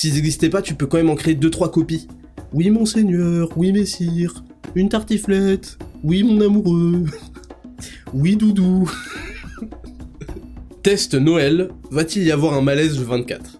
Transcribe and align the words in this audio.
S'ils 0.00 0.14
n'existaient 0.14 0.48
pas, 0.48 0.62
tu 0.62 0.72
peux 0.72 0.86
quand 0.86 0.96
même 0.96 1.10
en 1.10 1.14
créer 1.14 1.34
2-3 1.34 1.70
copies. 1.70 2.08
Oui, 2.54 2.70
monseigneur, 2.70 3.50
oui, 3.54 3.70
messire, 3.70 4.42
une 4.74 4.88
tartiflette, 4.88 5.76
oui, 6.02 6.22
mon 6.22 6.40
amoureux, 6.40 7.04
oui, 8.14 8.34
doudou. 8.34 8.90
Test 10.82 11.12
Noël, 11.12 11.68
va-t-il 11.90 12.26
y 12.26 12.32
avoir 12.32 12.54
un 12.54 12.62
malaise 12.62 12.98
le 12.98 13.04
24 13.04 13.59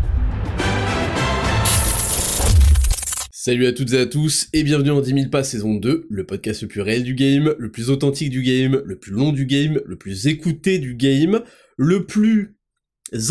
Salut 3.43 3.65
à 3.65 3.73
toutes 3.73 3.93
et 3.93 3.97
à 3.97 4.05
tous 4.05 4.49
et 4.53 4.61
bienvenue 4.61 4.89
dans 4.89 5.01
10 5.01 5.13
000 5.15 5.29
pas 5.31 5.43
saison 5.43 5.73
2, 5.73 6.05
le 6.07 6.25
podcast 6.27 6.61
le 6.61 6.67
plus 6.67 6.81
réel 6.81 7.01
du 7.01 7.15
game, 7.15 7.55
le 7.57 7.71
plus 7.71 7.89
authentique 7.89 8.29
du 8.29 8.43
game, 8.43 8.83
le 8.85 8.99
plus 8.99 9.13
long 9.13 9.31
du 9.31 9.47
game, 9.47 9.81
le 9.83 9.95
plus 9.95 10.27
écouté 10.27 10.77
du 10.77 10.93
game, 10.93 11.41
le 11.75 12.05
plus 12.05 12.55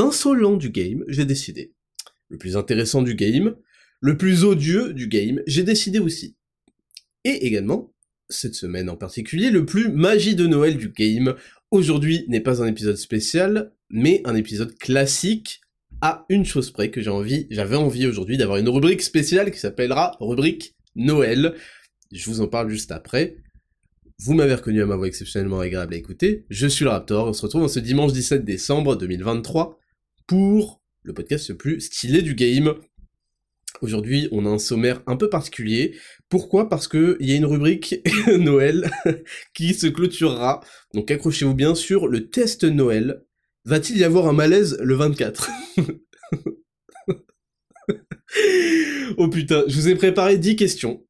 insolent 0.00 0.56
du 0.56 0.70
game, 0.70 1.05
j'ai 1.06 1.24
décidé. 1.24 1.74
Le 2.28 2.38
plus 2.38 2.56
intéressant 2.56 3.02
du 3.02 3.14
game, 3.14 3.55
le 4.00 4.16
plus 4.16 4.42
odieux 4.42 4.92
du 4.95 5.06
game, 5.06 5.42
j'ai 5.46 5.62
décidé 5.62 6.00
aussi. 6.00 6.34
Et 7.22 7.47
également, 7.47 7.95
cette 8.28 8.56
semaine 8.56 8.91
en 8.91 8.97
particulier, 8.97 9.50
le 9.50 9.64
plus 9.64 9.92
magie 9.92 10.34
de 10.34 10.48
Noël 10.48 10.77
du 10.77 10.88
game. 10.88 11.36
Aujourd'hui 11.70 12.24
n'est 12.27 12.41
pas 12.41 12.61
un 12.61 12.66
épisode 12.66 12.97
spécial, 12.97 13.70
mais 13.91 14.22
un 14.24 14.34
épisode 14.34 14.77
classique 14.77 15.61
à 16.01 16.25
une 16.29 16.45
chose 16.45 16.70
près 16.70 16.91
que 16.91 17.01
j'ai 17.01 17.11
envie, 17.11 17.47
j'avais 17.51 17.77
envie 17.77 18.06
aujourd'hui 18.06 18.37
d'avoir 18.37 18.59
une 18.59 18.69
rubrique 18.69 19.03
spéciale 19.03 19.51
qui 19.51 19.59
s'appellera 19.59 20.17
rubrique 20.20 20.75
Noël. 20.97 21.55
Je 22.12 22.29
vous 22.31 22.41
en 22.41 22.48
parle 22.48 22.70
juste 22.70 22.92
après. 22.92 23.37
Vous 24.23 24.34
m'avez 24.34 24.55
reconnu 24.55 24.83
à 24.83 24.87
ma 24.87 24.97
voix 24.97 25.07
exceptionnellement 25.07 25.61
agréable 25.61 25.95
à 25.95 25.97
écouter. 25.97 26.45
Je 26.51 26.67
suis 26.67 26.84
le 26.84 26.91
Raptor. 26.91 27.29
On 27.29 27.33
se 27.33 27.42
retrouve 27.42 27.62
en 27.62 27.69
ce 27.69 27.81
dimanche 27.81 28.12
17 28.12 28.45
décembre 28.45 28.97
2023 28.97 29.79
pour 30.27 30.83
le 31.03 31.15
podcast 31.15 31.48
le 31.48 31.57
plus 31.57 31.81
stylé 31.81 32.20
du 32.23 32.35
game. 32.35 32.75
Aujourd'hui, 33.81 34.29
on 34.31 34.45
a 34.45 34.51
un 34.51 34.59
sommaire 34.59 35.03
un 35.07 35.17
peu 35.17 35.31
particulier. 35.31 35.97
Pourquoi? 36.29 36.69
Parce 36.69 36.87
que 36.87 37.17
il 37.20 37.31
y 37.31 37.33
a 37.33 37.37
une 37.37 37.47
rubrique 37.47 37.97
Noël 38.27 38.91
qui 39.55 39.73
se 39.73 39.87
clôturera. 39.87 40.61
Donc 40.92 41.11
accrochez-vous 41.11 41.55
bien 41.55 41.75
sur 41.75 42.07
le 42.07 42.29
test 42.29 42.64
Noël 42.64 43.23
Va-t-il 43.64 43.98
y 43.98 44.05
avoir 44.05 44.27
un 44.27 44.33
malaise 44.33 44.78
le 44.80 44.94
24 44.94 45.50
Oh 49.19 49.28
putain, 49.28 49.64
je 49.67 49.75
vous 49.75 49.89
ai 49.89 49.97
préparé 49.97 50.39
10 50.39 50.56
questions, 50.56 51.05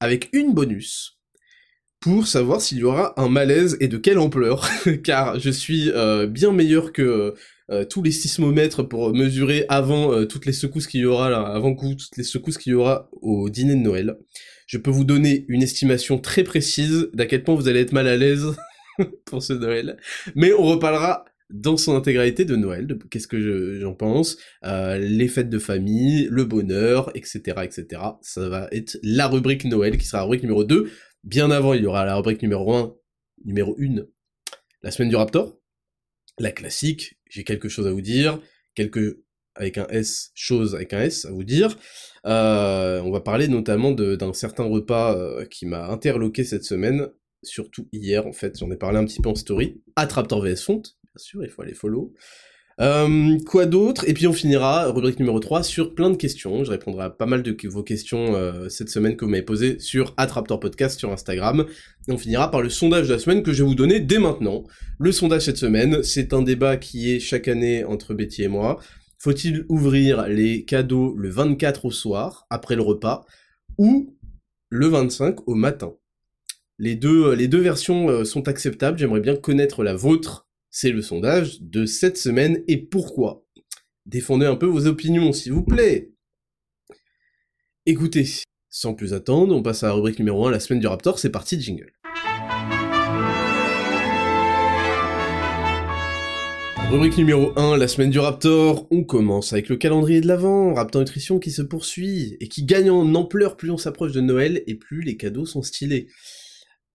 avec 0.00 0.30
une 0.32 0.54
bonus, 0.54 1.18
pour 2.00 2.26
savoir 2.26 2.60
s'il 2.60 2.78
y 2.78 2.84
aura 2.84 3.18
un 3.20 3.28
malaise 3.28 3.76
et 3.80 3.88
de 3.88 3.98
quelle 3.98 4.18
ampleur, 4.18 4.68
car 5.04 5.38
je 5.38 5.50
suis 5.50 5.90
euh, 5.90 6.26
bien 6.26 6.52
meilleur 6.52 6.92
que 6.92 7.34
euh, 7.70 7.84
tous 7.84 8.02
les 8.02 8.12
sismomètres 8.12 8.86
pour 8.86 9.14
mesurer 9.14 9.64
avant 9.68 10.12
euh, 10.12 10.26
toutes 10.26 10.46
les 10.46 10.52
secousses 10.52 10.86
qu'il 10.86 11.00
y 11.00 11.06
aura 11.06 11.34
avant 11.54 11.74
coup, 11.74 11.94
toutes 11.94 12.16
les 12.16 12.24
secousses 12.24 12.58
qu'il 12.58 12.72
y 12.72 12.74
aura 12.74 13.08
au 13.20 13.50
dîner 13.50 13.74
de 13.74 13.80
Noël. 13.80 14.16
Je 14.66 14.78
peux 14.78 14.90
vous 14.90 15.04
donner 15.04 15.44
une 15.48 15.62
estimation 15.62 16.18
très 16.18 16.44
précise 16.44 17.08
d'à 17.14 17.26
quel 17.26 17.42
point 17.42 17.54
vous 17.54 17.68
allez 17.68 17.80
être 17.80 17.92
mal 17.92 18.06
à 18.06 18.16
l'aise 18.16 18.54
pour 19.24 19.42
ce 19.42 19.54
Noël, 19.54 19.98
mais 20.34 20.52
on 20.52 20.64
reparlera 20.64 21.24
dans 21.50 21.76
son 21.76 21.94
intégralité 21.94 22.44
de 22.44 22.56
Noël, 22.56 22.86
de 22.86 22.94
qu'est-ce 22.94 23.28
que 23.28 23.78
j'en 23.80 23.94
pense, 23.94 24.38
euh, 24.64 24.98
les 24.98 25.28
fêtes 25.28 25.50
de 25.50 25.58
famille, 25.58 26.26
le 26.30 26.44
bonheur, 26.44 27.10
etc., 27.14 27.40
etc. 27.62 28.02
Ça 28.22 28.48
va 28.48 28.68
être 28.72 28.98
la 29.02 29.28
rubrique 29.28 29.64
Noël 29.64 29.98
qui 29.98 30.06
sera 30.06 30.18
la 30.18 30.24
rubrique 30.24 30.42
numéro 30.42 30.64
2. 30.64 30.90
Bien 31.22 31.50
avant, 31.50 31.74
il 31.74 31.82
y 31.82 31.86
aura 31.86 32.04
la 32.04 32.16
rubrique 32.16 32.42
numéro 32.42 32.74
1, 32.74 32.94
numéro 33.44 33.76
1, 33.78 34.04
la 34.82 34.90
semaine 34.90 35.08
du 35.08 35.16
Raptor, 35.16 35.58
la 36.38 36.52
classique, 36.52 37.18
j'ai 37.30 37.44
quelque 37.44 37.68
chose 37.68 37.86
à 37.86 37.92
vous 37.92 38.02
dire, 38.02 38.40
quelques 38.74 39.18
avec 39.54 39.78
un 39.78 39.86
S, 39.88 40.30
chose 40.34 40.74
avec 40.74 40.92
un 40.92 41.00
S 41.02 41.24
à 41.24 41.30
vous 41.30 41.44
dire. 41.44 41.78
Euh, 42.26 43.00
on 43.02 43.10
va 43.10 43.20
parler 43.20 43.48
notamment 43.48 43.92
d'un 43.92 44.32
certain 44.32 44.64
repas 44.64 45.16
euh, 45.16 45.44
qui 45.46 45.66
m'a 45.66 45.88
interloqué 45.88 46.44
cette 46.44 46.64
semaine, 46.64 47.08
surtout 47.42 47.88
hier 47.92 48.26
en 48.26 48.32
fait, 48.32 48.58
j'en 48.58 48.70
ai 48.70 48.76
parlé 48.76 48.98
un 48.98 49.04
petit 49.04 49.20
peu 49.20 49.28
en 49.28 49.34
story, 49.34 49.82
à 49.96 50.06
Raptor 50.06 50.42
VS 50.42 50.56
Font, 50.56 50.82
bien 50.82 51.03
sûr, 51.18 51.44
il 51.44 51.50
faut 51.50 51.62
aller 51.62 51.74
follow. 51.74 52.12
Euh, 52.80 53.38
quoi 53.46 53.66
d'autre? 53.66 54.04
Et 54.08 54.14
puis 54.14 54.26
on 54.26 54.32
finira, 54.32 54.90
rubrique 54.90 55.20
numéro 55.20 55.38
3, 55.38 55.62
sur 55.62 55.94
plein 55.94 56.10
de 56.10 56.16
questions. 56.16 56.64
Je 56.64 56.70
répondrai 56.70 57.04
à 57.04 57.10
pas 57.10 57.26
mal 57.26 57.42
de 57.42 57.56
vos 57.68 57.82
questions 57.82 58.34
euh, 58.34 58.68
cette 58.68 58.88
semaine 58.88 59.16
que 59.16 59.24
vous 59.24 59.30
m'avez 59.30 59.44
posées 59.44 59.78
sur 59.78 60.12
Attraptor 60.16 60.58
Podcast 60.58 60.98
sur 60.98 61.12
Instagram. 61.12 61.66
Et 62.08 62.12
on 62.12 62.18
finira 62.18 62.50
par 62.50 62.62
le 62.62 62.70
sondage 62.70 63.08
de 63.08 63.12
la 63.12 63.18
semaine 63.18 63.42
que 63.42 63.52
je 63.52 63.62
vais 63.62 63.68
vous 63.68 63.76
donner 63.76 64.00
dès 64.00 64.18
maintenant. 64.18 64.64
Le 64.98 65.12
sondage 65.12 65.42
cette 65.42 65.56
semaine, 65.56 66.02
c'est 66.02 66.32
un 66.32 66.42
débat 66.42 66.76
qui 66.76 67.12
est 67.12 67.20
chaque 67.20 67.48
année 67.48 67.84
entre 67.84 68.12
Betty 68.12 68.42
et 68.42 68.48
moi. 68.48 68.80
Faut-il 69.18 69.64
ouvrir 69.68 70.26
les 70.26 70.64
cadeaux 70.64 71.14
le 71.16 71.30
24 71.30 71.86
au 71.86 71.90
soir, 71.90 72.46
après 72.50 72.76
le 72.76 72.82
repas, 72.82 73.24
ou 73.78 74.16
le 74.68 74.88
25 74.88 75.48
au 75.48 75.54
matin? 75.54 75.94
Les 76.78 76.96
deux, 76.96 77.32
les 77.34 77.46
deux 77.46 77.60
versions 77.60 78.08
euh, 78.08 78.24
sont 78.24 78.48
acceptables, 78.48 78.98
j'aimerais 78.98 79.20
bien 79.20 79.36
connaître 79.36 79.84
la 79.84 79.94
vôtre 79.94 80.43
c'est 80.76 80.90
le 80.90 81.02
sondage 81.02 81.60
de 81.60 81.86
cette 81.86 82.16
semaine 82.16 82.64
et 82.66 82.78
pourquoi? 82.78 83.46
Défendez 84.06 84.44
un 84.44 84.56
peu 84.56 84.66
vos 84.66 84.88
opinions, 84.88 85.32
s'il 85.32 85.52
vous 85.52 85.62
plaît. 85.62 86.10
Écoutez, 87.86 88.26
sans 88.70 88.92
plus 88.92 89.14
attendre, 89.14 89.54
on 89.54 89.62
passe 89.62 89.84
à 89.84 89.86
la 89.86 89.92
rubrique 89.92 90.18
numéro 90.18 90.48
1, 90.48 90.50
la 90.50 90.58
semaine 90.58 90.80
du 90.80 90.88
Raptor, 90.88 91.20
c'est 91.20 91.30
parti, 91.30 91.60
jingle. 91.60 91.92
Rubrique 96.90 97.18
numéro 97.18 97.56
1, 97.56 97.76
la 97.76 97.86
semaine 97.86 98.10
du 98.10 98.18
Raptor, 98.18 98.88
on 98.90 99.04
commence 99.04 99.52
avec 99.52 99.68
le 99.68 99.76
calendrier 99.76 100.20
de 100.20 100.26
l'Avent, 100.26 100.74
Raptor 100.74 101.02
Nutrition 101.02 101.38
qui 101.38 101.52
se 101.52 101.62
poursuit, 101.62 102.36
et 102.40 102.48
qui 102.48 102.64
gagne 102.64 102.90
en 102.90 103.14
ampleur 103.14 103.56
plus 103.56 103.70
on 103.70 103.78
s'approche 103.78 104.10
de 104.10 104.20
Noël 104.20 104.64
et 104.66 104.74
plus 104.74 105.02
les 105.02 105.16
cadeaux 105.16 105.46
sont 105.46 105.62
stylés. 105.62 106.08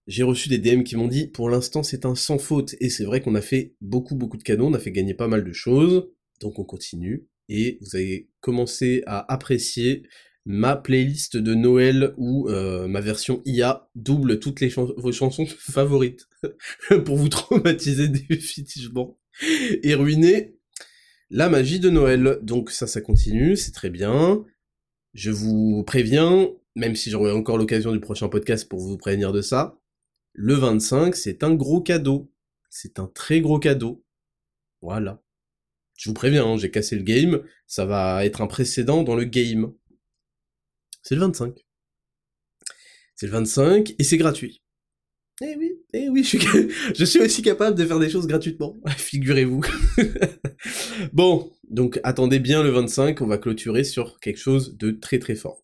J'ai 0.09 0.23
reçu 0.23 0.49
des 0.49 0.57
DM 0.57 0.81
qui 0.81 0.95
m'ont 0.95 1.07
dit, 1.07 1.27
pour 1.27 1.51
l'instant 1.51 1.83
c'est 1.83 2.03
un 2.03 2.15
sans 2.15 2.39
faute, 2.39 2.73
et 2.79 2.89
c'est 2.89 3.03
vrai 3.03 3.21
qu'on 3.21 3.35
a 3.35 3.41
fait 3.41 3.75
beaucoup 3.79 4.15
beaucoup 4.15 4.37
de 4.37 4.43
cadeaux, 4.43 4.65
on 4.65 4.73
a 4.73 4.79
fait 4.79 4.91
gagner 4.91 5.13
pas 5.13 5.27
mal 5.27 5.43
de 5.43 5.53
choses, 5.53 6.09
donc 6.41 6.57
on 6.57 6.63
continue, 6.63 7.27
et 7.47 7.77
vous 7.81 7.95
avez 7.95 8.27
commencé 8.41 9.03
à 9.05 9.31
apprécier 9.31 10.01
ma 10.47 10.75
playlist 10.75 11.37
de 11.37 11.53
Noël 11.53 12.15
où 12.17 12.49
euh, 12.49 12.87
ma 12.87 13.01
version 13.01 13.43
IA 13.45 13.87
double 13.93 14.39
toutes 14.39 14.61
les 14.61 14.69
vos 14.69 15.11
chansons 15.11 15.45
favorites 15.59 16.27
pour 17.05 17.15
vous 17.15 17.29
traumatiser 17.29 18.07
définitivement 18.29 19.19
et 19.83 19.93
ruiner 19.93 20.55
la 21.29 21.49
magie 21.49 21.79
de 21.79 21.91
Noël. 21.91 22.39
Donc 22.41 22.71
ça, 22.71 22.87
ça 22.87 22.99
continue, 22.99 23.55
c'est 23.55 23.73
très 23.73 23.91
bien. 23.91 24.43
Je 25.13 25.29
vous 25.29 25.83
préviens, 25.85 26.49
même 26.75 26.95
si 26.95 27.11
j'aurai 27.11 27.31
encore 27.31 27.59
l'occasion 27.59 27.91
du 27.91 27.99
prochain 27.99 28.27
podcast 28.27 28.67
pour 28.67 28.79
vous 28.79 28.97
prévenir 28.97 29.31
de 29.31 29.41
ça, 29.41 29.79
le 30.33 30.53
25, 30.55 31.15
c'est 31.15 31.43
un 31.43 31.53
gros 31.53 31.81
cadeau. 31.81 32.31
C'est 32.69 32.99
un 32.99 33.07
très 33.07 33.41
gros 33.41 33.59
cadeau. 33.59 34.03
Voilà. 34.81 35.21
Je 35.97 36.09
vous 36.09 36.13
préviens, 36.13 36.45
hein, 36.45 36.57
j'ai 36.57 36.71
cassé 36.71 36.95
le 36.95 37.03
game, 37.03 37.43
ça 37.67 37.85
va 37.85 38.25
être 38.25 38.41
un 38.41 38.47
précédent 38.47 39.03
dans 39.03 39.15
le 39.15 39.25
game. 39.25 39.73
C'est 41.03 41.15
le 41.15 41.21
25. 41.21 41.65
C'est 43.15 43.25
le 43.25 43.33
25 43.33 43.95
et 43.99 44.03
c'est 44.05 44.17
gratuit. 44.17 44.61
Eh 45.41 45.55
oui, 45.57 45.73
eh 45.93 46.09
oui, 46.09 46.23
je 46.23 46.37
suis, 46.37 46.39
je 46.95 47.05
suis 47.05 47.19
aussi 47.19 47.41
capable 47.41 47.77
de 47.77 47.85
faire 47.85 47.99
des 47.99 48.09
choses 48.09 48.27
gratuitement, 48.27 48.77
figurez-vous. 48.97 49.61
bon, 51.13 51.51
donc 51.69 51.99
attendez 52.03 52.39
bien 52.39 52.63
le 52.63 52.69
25, 52.69 53.21
on 53.21 53.27
va 53.27 53.37
clôturer 53.37 53.83
sur 53.83 54.19
quelque 54.19 54.39
chose 54.39 54.77
de 54.77 54.91
très 54.91 55.19
très 55.19 55.35
fort. 55.35 55.63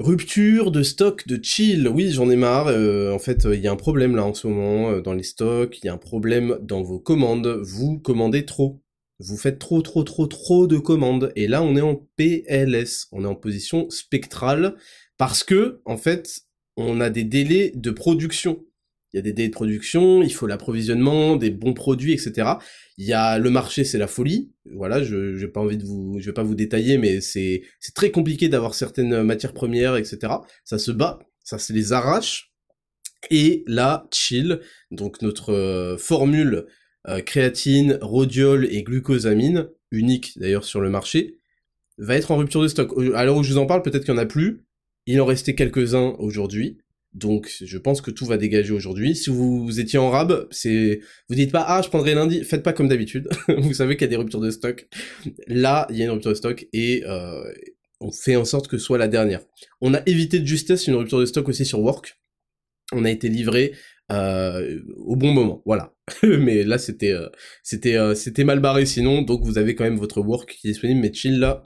Rupture 0.00 0.70
de 0.70 0.82
stock 0.82 1.28
de 1.28 1.38
chill, 1.42 1.86
oui 1.86 2.10
j'en 2.10 2.30
ai 2.30 2.36
marre, 2.36 2.68
euh, 2.68 3.12
en 3.12 3.18
fait 3.18 3.44
il 3.44 3.60
y 3.60 3.68
a 3.68 3.72
un 3.72 3.76
problème 3.76 4.16
là 4.16 4.24
en 4.24 4.32
ce 4.32 4.46
moment 4.46 4.92
euh, 4.92 5.02
dans 5.02 5.12
les 5.12 5.22
stocks, 5.22 5.78
il 5.78 5.84
y 5.84 5.88
a 5.90 5.92
un 5.92 5.98
problème 5.98 6.56
dans 6.62 6.80
vos 6.80 6.98
commandes, 6.98 7.46
vous 7.62 7.98
commandez 7.98 8.46
trop, 8.46 8.80
vous 9.18 9.36
faites 9.36 9.58
trop 9.58 9.82
trop 9.82 10.02
trop 10.02 10.26
trop 10.26 10.66
de 10.66 10.78
commandes, 10.78 11.32
et 11.36 11.46
là 11.46 11.62
on 11.62 11.76
est 11.76 11.82
en 11.82 11.96
PLS, 12.16 13.08
on 13.12 13.24
est 13.24 13.28
en 13.28 13.34
position 13.34 13.90
spectrale, 13.90 14.74
parce 15.18 15.44
que 15.44 15.82
en 15.84 15.98
fait 15.98 16.44
on 16.78 16.98
a 17.02 17.10
des 17.10 17.24
délais 17.24 17.70
de 17.74 17.90
production, 17.90 18.64
il 19.12 19.16
y 19.16 19.18
a 19.18 19.22
des 19.22 19.32
délais 19.32 19.48
de 19.48 19.54
production, 19.54 20.22
il 20.22 20.32
faut 20.32 20.46
l'approvisionnement, 20.46 21.36
des 21.36 21.50
bons 21.50 21.74
produits, 21.74 22.12
etc. 22.12 22.50
Il 22.96 23.06
y 23.06 23.12
a 23.12 23.38
le 23.38 23.50
marché, 23.50 23.84
c'est 23.84 23.98
la 23.98 24.06
folie. 24.06 24.52
Voilà, 24.74 25.02
je 25.02 25.36
n'ai 25.36 25.48
pas 25.48 25.60
envie 25.60 25.78
de 25.78 25.84
vous, 25.84 26.18
je 26.20 26.26
vais 26.26 26.32
pas 26.32 26.42
vous 26.42 26.54
détailler, 26.54 26.98
mais 26.98 27.20
c'est 27.20 27.62
très 27.94 28.10
compliqué 28.10 28.48
d'avoir 28.48 28.74
certaines 28.74 29.22
matières 29.22 29.52
premières, 29.52 29.96
etc. 29.96 30.34
Ça 30.64 30.78
se 30.78 30.92
bat, 30.92 31.18
ça 31.42 31.58
se 31.58 31.72
les 31.72 31.92
arrache. 31.92 32.52
Et 33.30 33.64
là, 33.66 34.06
chill, 34.12 34.60
donc 34.90 35.22
notre 35.22 35.96
formule 35.98 36.66
créatine, 37.26 37.98
rhodiol 38.00 38.66
et 38.70 38.82
glucosamine, 38.82 39.68
unique 39.90 40.38
d'ailleurs 40.38 40.64
sur 40.64 40.80
le 40.80 40.90
marché, 40.90 41.38
va 41.98 42.16
être 42.16 42.30
en 42.30 42.36
rupture 42.36 42.62
de 42.62 42.68
stock. 42.68 42.92
À 43.14 43.24
l'heure 43.24 43.36
où 43.36 43.42
je 43.42 43.52
vous 43.52 43.58
en 43.58 43.66
parle, 43.66 43.82
peut-être 43.82 44.04
qu'il 44.04 44.14
n'y 44.14 44.20
en 44.20 44.22
a 44.22 44.26
plus. 44.26 44.64
Il 45.06 45.20
en 45.20 45.26
restait 45.26 45.54
quelques-uns 45.54 46.14
aujourd'hui. 46.18 46.78
Donc, 47.12 47.52
je 47.60 47.78
pense 47.78 48.00
que 48.00 48.10
tout 48.10 48.24
va 48.24 48.36
dégager 48.36 48.72
aujourd'hui. 48.72 49.16
Si 49.16 49.30
vous, 49.30 49.80
étiez 49.80 49.98
en 49.98 50.10
rab, 50.10 50.46
c'est, 50.50 51.00
vous 51.28 51.34
dites 51.34 51.50
pas, 51.50 51.64
ah, 51.66 51.82
je 51.82 51.88
prendrai 51.88 52.14
lundi. 52.14 52.44
Faites 52.44 52.62
pas 52.62 52.72
comme 52.72 52.88
d'habitude. 52.88 53.28
vous 53.58 53.74
savez 53.74 53.96
qu'il 53.96 54.02
y 54.02 54.04
a 54.04 54.10
des 54.10 54.16
ruptures 54.16 54.40
de 54.40 54.50
stock. 54.50 54.88
Là, 55.48 55.88
il 55.90 55.96
y 55.96 56.02
a 56.02 56.04
une 56.04 56.12
rupture 56.12 56.30
de 56.30 56.36
stock 56.36 56.66
et, 56.72 57.02
euh, 57.06 57.42
on 58.00 58.12
fait 58.12 58.36
en 58.36 58.44
sorte 58.44 58.68
que 58.68 58.78
ce 58.78 58.84
soit 58.84 58.98
la 58.98 59.08
dernière. 59.08 59.40
On 59.80 59.92
a 59.92 60.02
évité 60.06 60.38
de 60.38 60.46
justesse 60.46 60.86
une 60.86 60.94
rupture 60.94 61.18
de 61.18 61.26
stock 61.26 61.48
aussi 61.48 61.64
sur 61.64 61.80
Work. 61.80 62.16
On 62.92 63.04
a 63.04 63.10
été 63.10 63.28
livré 63.28 63.72
euh, 64.10 64.80
au 64.96 65.16
bon 65.16 65.32
moment, 65.32 65.62
voilà. 65.66 65.94
mais 66.22 66.64
là 66.64 66.78
c'était 66.78 67.12
euh, 67.12 67.28
c'était 67.62 68.14
c'était 68.16 68.42
mal 68.42 68.58
barré 68.58 68.84
sinon, 68.84 69.22
donc 69.22 69.44
vous 69.44 69.58
avez 69.58 69.76
quand 69.76 69.84
même 69.84 69.98
votre 69.98 70.20
Work 70.20 70.56
qui 70.56 70.68
est 70.68 70.70
disponible. 70.72 71.00
Mais 71.00 71.12
chill 71.12 71.38
là, 71.38 71.62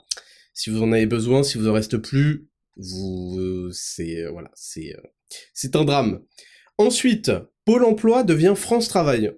si 0.53 0.69
vous 0.69 0.83
en 0.83 0.91
avez 0.91 1.05
besoin, 1.05 1.41
si 1.41 1.57
vous 1.57 1.67
en 1.67 1.73
reste 1.73 1.97
plus, 1.97 2.49
vous 2.75 3.69
c'est 3.71 4.25
voilà, 4.27 4.51
c'est 4.55 4.93
c'est 5.53 5.75
un 5.75 5.85
drame. 5.85 6.21
Ensuite, 6.77 7.31
Pôle 7.65 7.83
Emploi 7.83 8.23
devient 8.23 8.53
France 8.55 8.87
Travail. 8.87 9.31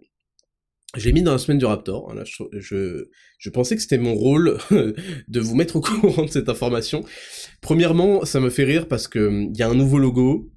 J'ai 0.96 1.14
mis 1.14 1.22
dans 1.22 1.34
la 1.34 1.38
semaine 1.38 1.58
du 1.58 1.66
Raptor. 1.66 2.14
Je, 2.54 3.08
je, 3.38 3.50
pensais 3.50 3.76
que 3.76 3.82
c'était 3.82 3.98
mon 3.98 4.16
rôle 4.16 4.58
de 5.28 5.40
vous 5.40 5.56
mettre 5.56 5.76
au 5.76 5.82
courant 5.82 6.24
de 6.24 6.30
cette 6.30 6.50
information. 6.50 7.04
Premièrement, 7.62 8.26
ça 8.26 8.40
me 8.40 8.50
fait 8.50 8.64
rire 8.64 8.88
parce 8.88 9.08
que 9.08 9.28
hum, 9.28 9.52
il 9.54 9.58
y 9.58 9.64
a 9.64 9.70
un 9.70 9.76
nouveau 9.76 10.00
logo, 10.00 10.52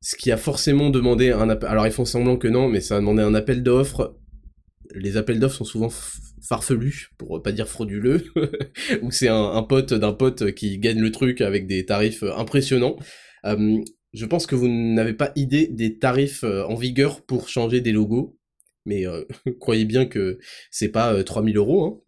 ce 0.00 0.16
qui 0.16 0.30
a 0.30 0.36
forcément 0.36 0.90
demandé 0.90 1.30
un 1.30 1.48
appel. 1.48 1.68
Alors 1.68 1.86
ils 1.86 1.92
font 1.92 2.04
semblant 2.04 2.36
que 2.36 2.48
non, 2.48 2.68
mais 2.68 2.80
ça 2.80 2.96
a 2.96 3.00
demandé 3.00 3.22
un 3.22 3.34
appel 3.34 3.62
d'offres. 3.62 4.16
Les 4.94 5.16
appels 5.16 5.40
d'offres 5.40 5.56
sont 5.56 5.64
souvent 5.64 5.90
farfelus, 6.42 7.10
pour 7.16 7.42
pas 7.42 7.52
dire 7.52 7.68
frauduleux, 7.68 8.24
ou 9.02 9.10
c'est 9.10 9.28
un, 9.28 9.62
pote 9.62 9.94
d'un 9.94 10.12
pote 10.12 10.52
qui 10.52 10.78
gagne 10.78 11.00
le 11.00 11.12
truc 11.12 11.40
avec 11.40 11.66
des 11.66 11.86
tarifs 11.86 12.22
impressionnants. 12.22 12.96
Hum, 13.44 13.82
je 14.12 14.26
pense 14.26 14.46
que 14.46 14.54
vous 14.54 14.68
n'avez 14.68 15.14
pas 15.14 15.32
idée 15.36 15.66
des 15.68 15.98
tarifs 15.98 16.44
euh, 16.44 16.64
en 16.64 16.74
vigueur 16.74 17.24
pour 17.24 17.48
changer 17.48 17.80
des 17.80 17.92
logos, 17.92 18.36
mais 18.84 19.06
euh, 19.06 19.24
croyez 19.60 19.84
bien 19.84 20.06
que 20.06 20.38
c'est 20.70 20.88
pas 20.88 21.22
3000 21.22 21.56
euh, 21.56 21.60
euros. 21.60 21.84
Hein. 21.84 22.00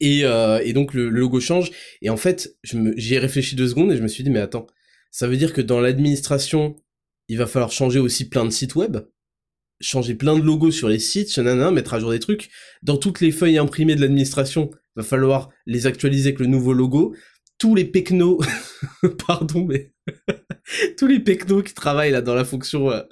Et, 0.00 0.72
donc 0.72 0.94
le, 0.94 1.08
logo 1.08 1.40
change. 1.40 1.72
Et 2.02 2.10
en 2.10 2.16
fait, 2.16 2.56
j'y 2.62 3.14
ai 3.14 3.18
réfléchi 3.18 3.56
deux 3.56 3.68
secondes 3.68 3.90
et 3.90 3.96
je 3.96 4.02
me 4.02 4.08
suis 4.08 4.22
dit, 4.22 4.30
mais 4.30 4.38
attends, 4.38 4.68
ça 5.10 5.26
veut 5.26 5.36
dire 5.36 5.52
que 5.52 5.60
dans 5.60 5.80
l'administration, 5.80 6.76
il 7.26 7.36
va 7.36 7.46
falloir 7.46 7.72
changer 7.72 7.98
aussi 7.98 8.28
plein 8.28 8.44
de 8.44 8.50
sites 8.50 8.76
web, 8.76 8.98
changer 9.80 10.14
plein 10.14 10.38
de 10.38 10.42
logos 10.42 10.70
sur 10.70 10.88
les 10.88 11.00
sites, 11.00 11.36
mettre 11.38 11.94
à 11.94 11.98
jour 11.98 12.12
des 12.12 12.20
trucs? 12.20 12.48
Dans 12.82 12.96
toutes 12.96 13.20
les 13.20 13.32
feuilles 13.32 13.58
imprimées 13.58 13.96
de 13.96 14.00
l'administration, 14.00 14.70
il 14.72 15.00
va 15.00 15.02
falloir 15.02 15.50
les 15.66 15.88
actualiser 15.88 16.28
avec 16.28 16.38
le 16.38 16.46
nouveau 16.46 16.72
logo? 16.72 17.16
Tous 17.58 17.74
les 17.74 17.84
pecnos, 17.84 18.38
pardon, 19.26 19.64
mais 19.64 19.92
tous 20.96 21.06
les 21.06 21.20
pecnos 21.20 21.62
qui 21.62 21.74
travaillent 21.74 22.12
là 22.12 22.22
dans 22.22 22.34
la 22.34 22.44
fonction 22.44 22.90
euh, 22.90 23.02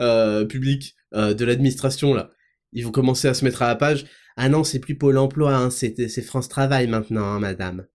euh, 0.00 0.44
publique 0.44 0.94
euh, 1.14 1.34
de 1.34 1.44
l'administration 1.44 2.14
là, 2.14 2.30
ils 2.72 2.84
vont 2.84 2.92
commencer 2.92 3.28
à 3.28 3.34
se 3.34 3.44
mettre 3.44 3.62
à 3.62 3.68
la 3.68 3.76
page. 3.76 4.06
Ah 4.36 4.48
non, 4.48 4.64
c'est 4.64 4.80
plus 4.80 4.96
Pôle 4.96 5.18
Emploi, 5.18 5.54
hein, 5.54 5.70
c'est 5.70 6.22
France 6.22 6.48
Travail 6.48 6.86
maintenant, 6.88 7.24
hein, 7.24 7.40
madame. 7.40 7.86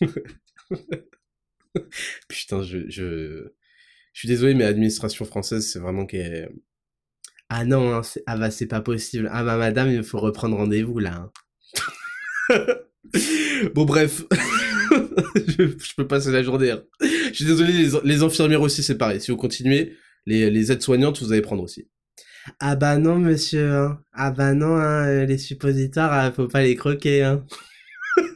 Putain, 2.28 2.62
je, 2.62 2.88
je, 2.88 3.48
je 4.12 4.18
suis 4.18 4.28
désolé, 4.28 4.54
mais 4.54 4.64
l'administration 4.64 5.24
française, 5.24 5.66
c'est 5.66 5.78
vraiment 5.78 6.04
qu'elle. 6.04 6.52
Ah 7.48 7.64
non, 7.64 7.94
hein, 7.94 8.02
ah 8.26 8.36
bah 8.36 8.50
c'est 8.50 8.66
pas 8.66 8.80
possible. 8.80 9.30
Ah 9.32 9.44
bah 9.44 9.56
madame, 9.56 9.90
il 9.90 10.02
faut 10.04 10.20
reprendre 10.20 10.56
rendez-vous 10.56 10.98
là. 10.98 11.30
Bon 13.74 13.84
bref. 13.84 14.24
je, 15.36 15.94
peux 15.96 16.06
passer 16.06 16.30
la 16.30 16.42
journée. 16.42 16.70
Hein. 16.70 16.82
Je 17.00 17.34
suis 17.34 17.44
désolé, 17.44 17.72
les, 18.04 18.22
infirmières 18.22 18.62
aussi, 18.62 18.82
c'est 18.82 18.98
pareil. 18.98 19.20
Si 19.20 19.30
vous 19.30 19.36
continuez, 19.36 19.96
les, 20.26 20.72
aides-soignantes, 20.72 21.22
vous 21.22 21.32
allez 21.32 21.42
prendre 21.42 21.62
aussi. 21.62 21.88
Ah 22.58 22.74
bah 22.74 22.98
non, 22.98 23.18
monsieur. 23.18 23.72
Hein. 23.72 24.00
Ah 24.12 24.32
bah 24.32 24.54
non, 24.54 24.76
hein, 24.76 25.06
euh, 25.06 25.26
les 25.26 25.38
suppositoires, 25.38 26.12
euh, 26.12 26.32
faut 26.32 26.48
pas 26.48 26.62
les 26.62 26.74
croquer. 26.74 27.22
Hein. 27.22 27.44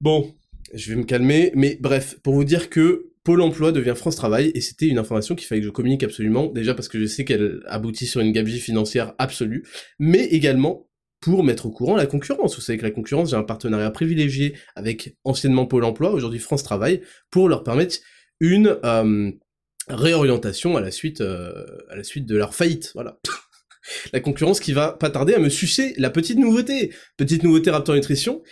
bon, 0.00 0.34
je 0.74 0.90
vais 0.90 0.96
me 0.96 1.04
calmer. 1.04 1.52
Mais 1.54 1.78
bref, 1.80 2.18
pour 2.22 2.34
vous 2.34 2.44
dire 2.44 2.68
que 2.68 3.10
Pôle 3.24 3.40
emploi 3.40 3.72
devient 3.72 3.94
France 3.96 4.16
Travail, 4.16 4.52
et 4.54 4.60
c'était 4.60 4.86
une 4.86 4.98
information 4.98 5.34
qu'il 5.34 5.46
fallait 5.46 5.62
que 5.62 5.66
je 5.66 5.72
communique 5.72 6.02
absolument, 6.02 6.46
déjà 6.48 6.74
parce 6.74 6.88
que 6.88 7.00
je 7.00 7.06
sais 7.06 7.24
qu'elle 7.24 7.62
aboutit 7.66 8.06
sur 8.06 8.20
une 8.20 8.32
gabegie 8.32 8.60
financière 8.60 9.14
absolue, 9.18 9.64
mais 9.98 10.26
également 10.26 10.90
pour 11.24 11.42
mettre 11.42 11.64
au 11.64 11.70
courant 11.70 11.96
la 11.96 12.04
concurrence. 12.04 12.54
Vous 12.54 12.60
savez 12.60 12.76
que 12.76 12.82
la 12.82 12.90
concurrence, 12.90 13.30
j'ai 13.30 13.36
un 13.36 13.44
partenariat 13.44 13.90
privilégié 13.90 14.58
avec 14.76 15.16
anciennement 15.24 15.64
Pôle 15.64 15.84
emploi, 15.84 16.10
aujourd'hui 16.10 16.38
France 16.38 16.62
Travail, 16.62 17.00
pour 17.30 17.48
leur 17.48 17.64
permettre 17.64 17.96
une 18.40 18.76
euh, 18.84 19.30
réorientation 19.88 20.76
à 20.76 20.82
la 20.82 20.90
suite 20.90 21.22
euh, 21.22 21.64
à 21.88 21.96
la 21.96 22.04
suite 22.04 22.26
de 22.26 22.36
leur 22.36 22.54
faillite. 22.54 22.90
Voilà. 22.92 23.20
la 24.12 24.20
concurrence 24.20 24.60
qui 24.60 24.74
va 24.74 24.92
pas 24.92 25.08
tarder 25.08 25.32
à 25.32 25.38
me 25.38 25.48
sucer 25.48 25.94
la 25.96 26.10
petite 26.10 26.38
nouveauté. 26.38 26.92
Petite 27.16 27.42
nouveauté 27.42 27.70
Raptor 27.70 27.94
Nutrition. 27.94 28.42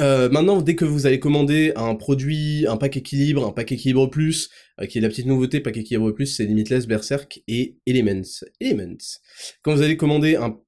Euh, 0.00 0.30
maintenant, 0.30 0.62
dès 0.62 0.76
que 0.76 0.86
vous 0.86 1.04
allez 1.04 1.20
commander 1.20 1.74
un 1.76 1.94
produit, 1.94 2.66
un 2.66 2.78
pack 2.78 2.96
équilibre, 2.96 3.46
un 3.46 3.52
pack 3.52 3.70
équilibre 3.70 4.06
plus, 4.06 4.48
qui 4.88 4.96
est 4.96 5.00
la 5.02 5.08
petite 5.10 5.26
nouveauté, 5.26 5.60
pack 5.60 5.76
équilibre 5.76 6.10
plus, 6.10 6.26
c'est 6.26 6.46
Limitless, 6.46 6.86
Berserk 6.86 7.42
et 7.48 7.76
Elements. 7.86 8.46
Elements. 8.60 9.20
Quand 9.62 9.74
vous 9.74 9.82
allez 9.82 9.98
commander 9.98 10.36
un 10.36 10.58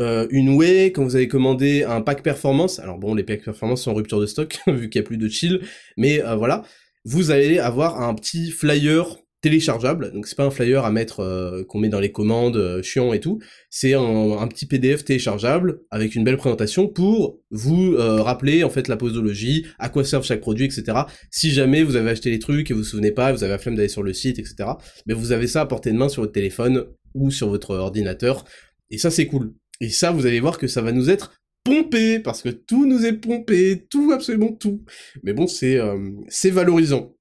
euh, 0.00 0.26
une 0.30 0.50
whey, 0.56 0.92
quand 0.92 1.04
vous 1.04 1.16
avez 1.16 1.28
commandé 1.28 1.84
un 1.84 2.00
pack 2.00 2.22
performance, 2.22 2.78
alors 2.78 2.98
bon, 2.98 3.14
les 3.14 3.22
packs 3.22 3.44
performance 3.44 3.82
sont 3.82 3.92
en 3.92 3.94
rupture 3.94 4.20
de 4.20 4.26
stock, 4.26 4.58
vu 4.66 4.88
qu'il 4.88 5.00
n'y 5.00 5.04
a 5.04 5.06
plus 5.06 5.18
de 5.18 5.28
chill, 5.28 5.60
mais 5.96 6.22
euh, 6.22 6.34
voilà, 6.34 6.62
vous 7.04 7.30
allez 7.30 7.58
avoir 7.58 8.02
un 8.02 8.14
petit 8.14 8.50
flyer 8.50 9.16
téléchargeable, 9.40 10.10
donc 10.12 10.26
c'est 10.26 10.36
pas 10.36 10.46
un 10.46 10.50
flyer 10.50 10.86
à 10.86 10.90
mettre 10.90 11.20
euh, 11.20 11.64
qu'on 11.64 11.78
met 11.78 11.90
dans 11.90 12.00
les 12.00 12.10
commandes 12.10 12.80
chiant 12.82 13.12
et 13.12 13.20
tout, 13.20 13.40
c'est 13.68 13.92
un, 13.92 14.48
petit 14.48 14.64
PDF 14.64 15.04
téléchargeable 15.04 15.80
avec 15.90 16.14
une 16.14 16.24
belle 16.24 16.38
présentation 16.38 16.88
pour 16.88 17.40
vous 17.50 17.94
rappeler 17.98 18.64
en 18.64 18.70
fait 18.70 18.88
la 18.88 18.96
posologie, 18.96 19.66
à 19.78 19.90
quoi 19.90 20.02
servent 20.02 20.24
chaque 20.24 20.40
produit, 20.40 20.64
etc. 20.64 21.00
Si 21.30 21.50
jamais 21.50 21.82
vous 21.82 21.96
avez 21.96 22.10
acheté 22.10 22.30
les 22.30 22.38
trucs 22.38 22.70
et 22.70 22.74
vous 22.74 22.80
vous 22.80 22.86
souvenez 22.86 23.12
pas, 23.12 23.32
vous 23.32 23.42
avez 23.44 23.52
la 23.52 23.58
flemme 23.58 23.76
d'aller 23.76 23.88
sur 23.88 24.02
le 24.02 24.14
site, 24.14 24.38
etc. 24.38 24.70
Mais 25.06 25.12
vous 25.12 25.32
avez 25.32 25.46
ça 25.46 25.60
à 25.60 25.66
portée 25.66 25.92
de 25.92 25.98
main 25.98 26.08
sur 26.08 26.22
votre 26.22 26.32
téléphone 26.32 26.86
ou 27.12 27.30
sur 27.30 27.50
votre 27.50 27.76
ordinateur, 27.76 28.46
et 28.90 28.96
ça 28.96 29.10
c'est 29.10 29.26
cool. 29.26 29.52
Et 29.80 29.90
ça, 29.90 30.10
vous 30.10 30.26
allez 30.26 30.40
voir 30.40 30.58
que 30.58 30.66
ça 30.66 30.82
va 30.82 30.92
nous 30.92 31.10
être 31.10 31.32
pompé, 31.64 32.20
parce 32.20 32.42
que 32.42 32.50
tout 32.50 32.86
nous 32.86 33.06
est 33.06 33.14
pompé, 33.14 33.86
tout, 33.90 34.12
absolument 34.12 34.52
tout. 34.52 34.84
Mais 35.22 35.32
bon, 35.32 35.46
c'est 35.46 35.78
euh, 35.78 36.10
valorisant. 36.52 37.16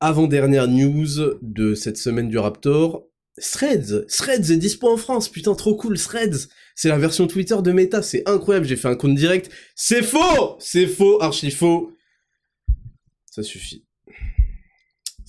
Avant-dernière 0.00 0.68
news 0.68 1.38
de 1.42 1.74
cette 1.74 1.96
semaine 1.96 2.28
du 2.28 2.38
Raptor, 2.38 3.08
Threads, 3.40 4.06
Threads 4.08 4.50
est 4.50 4.56
dispo 4.56 4.88
en 4.88 4.96
France, 4.96 5.28
putain 5.28 5.54
trop 5.54 5.76
cool, 5.76 5.98
Threads, 5.98 6.48
c'est 6.74 6.88
la 6.88 6.98
version 6.98 7.26
Twitter 7.26 7.56
de 7.62 7.72
Meta, 7.72 8.02
c'est 8.02 8.28
incroyable, 8.28 8.66
j'ai 8.66 8.76
fait 8.76 8.88
un 8.88 8.96
compte 8.96 9.14
direct, 9.14 9.50
c'est 9.74 10.02
faux, 10.02 10.56
c'est 10.60 10.86
faux, 10.86 11.20
archi 11.22 11.50
faux, 11.50 11.92
ça 13.30 13.42
suffit. 13.42 13.87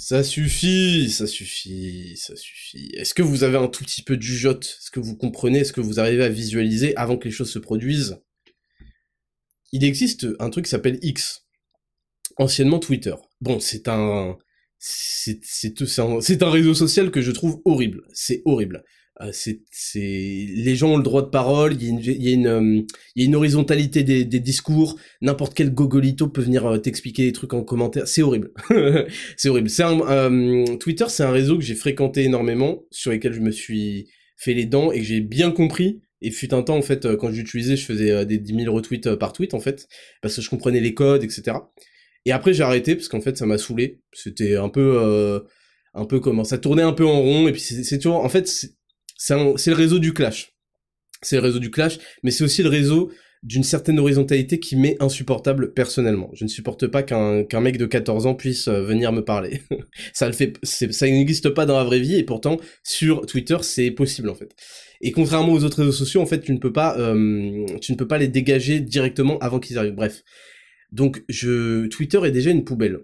Ça 0.02 0.24
suffit, 0.24 1.12
ça 1.12 1.28
suffit, 1.28 2.16
ça 2.16 2.34
suffit. 2.38 2.90
Est-ce 2.94 3.14
que 3.14 3.22
vous 3.22 3.44
avez 3.44 3.58
un 3.58 3.68
tout 3.68 3.84
petit 3.84 4.02
peu 4.02 4.16
du 4.16 4.34
jot 4.34 4.58
Est-ce 4.58 4.92
que 4.92 5.02
vous 5.02 5.18
comprenez? 5.18 5.60
Est-ce 5.60 5.74
que 5.74 5.82
vous 5.82 6.00
arrivez 6.00 6.24
à 6.24 6.30
visualiser 6.30 6.96
avant 6.96 7.18
que 7.18 7.26
les 7.26 7.34
choses 7.34 7.52
se 7.52 7.60
produisent? 7.60 8.18
Il 9.74 9.84
existe 9.84 10.26
un 10.40 10.50
truc 10.52 10.64
qui 10.64 10.72
s'appelle 10.72 11.00
X, 11.02 11.46
anciennement 12.38 12.80
Twitter. 12.80 13.14
Bon, 13.42 13.60
c'est 13.60 13.90
un... 13.90 14.38
C'est 14.78 15.82
un, 16.00 16.20
un 16.42 16.50
réseau 16.50 16.74
social 16.74 17.12
que 17.12 17.22
je 17.22 17.32
trouve 17.32 17.62
horrible. 17.66 18.04
C'est 18.14 18.42
horrible. 18.46 18.86
Euh, 19.22 19.32
c'est, 19.34 19.60
les 20.00 20.76
gens 20.76 20.92
ont 20.92 20.98
le 20.98 21.04
droit 21.04 21.22
de 21.22 21.28
parole, 21.28 21.74
il 21.74 21.84
y 21.84 21.88
a 21.88 21.90
une, 21.90 22.00
il 22.00 22.24
y 22.24 22.30
a 22.30 22.34
une, 22.34 22.48
euh, 22.48 22.82
il 23.16 23.22
y 23.22 23.26
a 23.26 23.28
une 23.28 23.36
horizontalité 23.36 24.04
des, 24.04 24.24
des 24.24 24.40
discours, 24.40 24.98
n'importe 25.22 25.54
quel 25.54 25.74
gogolito 25.74 26.30
peut 26.30 26.42
venir 26.42 26.66
euh, 26.66 26.78
t'expliquer 26.78 27.26
des 27.26 27.34
trucs 27.34 27.54
en 27.54 27.64
commentaire, 27.64 28.08
c'est 28.08 28.22
horrible. 28.22 28.52
c'est 29.38 29.50
horrible. 29.50 29.70
Twitter, 30.80 31.06
c'est 31.10 31.24
un 31.24 31.32
réseau 31.32 31.58
que 31.58 31.64
j'ai 31.64 31.76
fréquenté 31.76 32.24
énormément, 32.24 32.86
sur 32.92 33.12
lequel 33.12 33.34
je 33.34 33.42
me 33.42 33.52
suis 33.52 34.08
fait 34.38 34.54
les 34.54 34.66
dents 34.66 34.92
et 34.94 35.00
que 35.00 35.06
j'ai 35.06 35.20
bien 35.20 35.52
compris. 35.52 36.02
Et 36.22 36.32
fut 36.32 36.54
un 36.54 36.64
temps, 36.64 36.76
en 36.76 36.82
fait, 36.82 37.16
quand 37.16 37.32
j'utilisais, 37.32 37.78
je 37.78 37.86
faisais 37.86 38.26
des 38.26 38.38
10 38.38 38.64
000 38.64 38.76
retweets 38.76 39.16
par 39.16 39.32
tweet, 39.32 39.54
en 39.54 39.62
fait, 39.62 39.88
parce 40.22 40.36
que 40.36 40.42
je 40.42 40.50
comprenais 40.50 40.82
les 40.82 40.94
codes, 40.94 41.24
etc. 41.24 41.58
Et 42.26 42.34
après, 42.34 42.54
j'ai 42.54 42.64
arrêté, 42.64 42.96
parce 42.96 43.08
qu'en 43.08 43.22
fait, 43.22 43.38
ça 43.38 43.46
m'a 43.46 43.58
saoulé. 43.58 44.02
C'était 44.14 44.58
un 44.58 44.68
peu... 44.68 45.42
un 45.94 46.06
peu 46.06 46.20
comment 46.20 46.44
ça 46.44 46.58
tournait 46.58 46.84
un 46.84 46.92
peu 46.92 47.06
en 47.06 47.22
rond 47.22 47.48
et 47.48 47.52
puis 47.52 47.62
c'est 47.62 47.98
toujours 47.98 48.24
en 48.24 48.30
fait 48.30 48.48
c'est 49.20 49.70
le 49.70 49.76
réseau 49.76 50.00
du 50.00 50.14
clash. 50.14 50.54
C'est 51.22 51.36
le 51.36 51.42
réseau 51.42 51.60
du 51.60 51.70
clash, 51.70 52.00
mais 52.24 52.32
c'est 52.32 52.44
aussi 52.44 52.64
le 52.64 52.70
réseau 52.70 53.12
d'une 53.44 53.64
certaine 53.64 54.00
horizontalité 54.00 54.60
qui 54.60 54.76
m'est 54.76 55.02
insupportable 55.02 55.74
personnellement. 55.74 56.30
Je 56.34 56.44
ne 56.44 56.50
supporte 56.50 56.88
pas 56.88 57.04
qu'un 57.04 57.44
qu'un 57.46 57.62
mec 57.62 57.78
de 57.78 57.86
14 57.86 58.26
ans 58.26 58.36
puisse 58.36 58.68
euh, 58.68 58.82
venir 58.82 59.14
me 59.14 59.24
parler. 59.24 59.62
ça 60.14 60.28
le 60.28 60.34
fait, 60.34 60.58
ça 60.64 61.06
n'existe 61.06 61.50
pas 61.50 61.66
dans 61.66 61.78
la 61.78 61.86
vraie 61.86 62.00
vie 62.00 62.16
et 62.16 62.24
pourtant 62.24 62.58
sur 62.84 63.26
Twitter 63.26 63.58
c'est 63.62 63.92
possible 63.92 64.30
en 64.30 64.36
fait. 64.36 64.54
Et 65.02 65.12
contrairement 65.12 65.54
aux 65.54 65.64
autres 65.64 65.80
réseaux 65.80 65.94
sociaux, 65.94 66.22
en 66.22 66.26
fait, 66.26 66.42
tu 66.42 66.52
ne 66.52 66.58
peux 66.58 66.74
pas, 66.74 66.98
euh, 67.00 67.66
tu 67.82 67.94
ne 67.94 67.98
peux 67.98 68.08
pas 68.08 68.18
les 68.18 68.28
dégager 68.28 68.82
directement 68.82 69.38
avant 69.40 69.60
qu'ils 69.60 69.78
arrivent. 69.78 69.96
Bref. 69.96 70.24
Donc, 70.92 71.24
je, 71.30 71.88
Twitter 71.88 72.20
est 72.26 72.32
déjà 72.32 72.50
une 72.50 72.64
poubelle. 72.64 73.00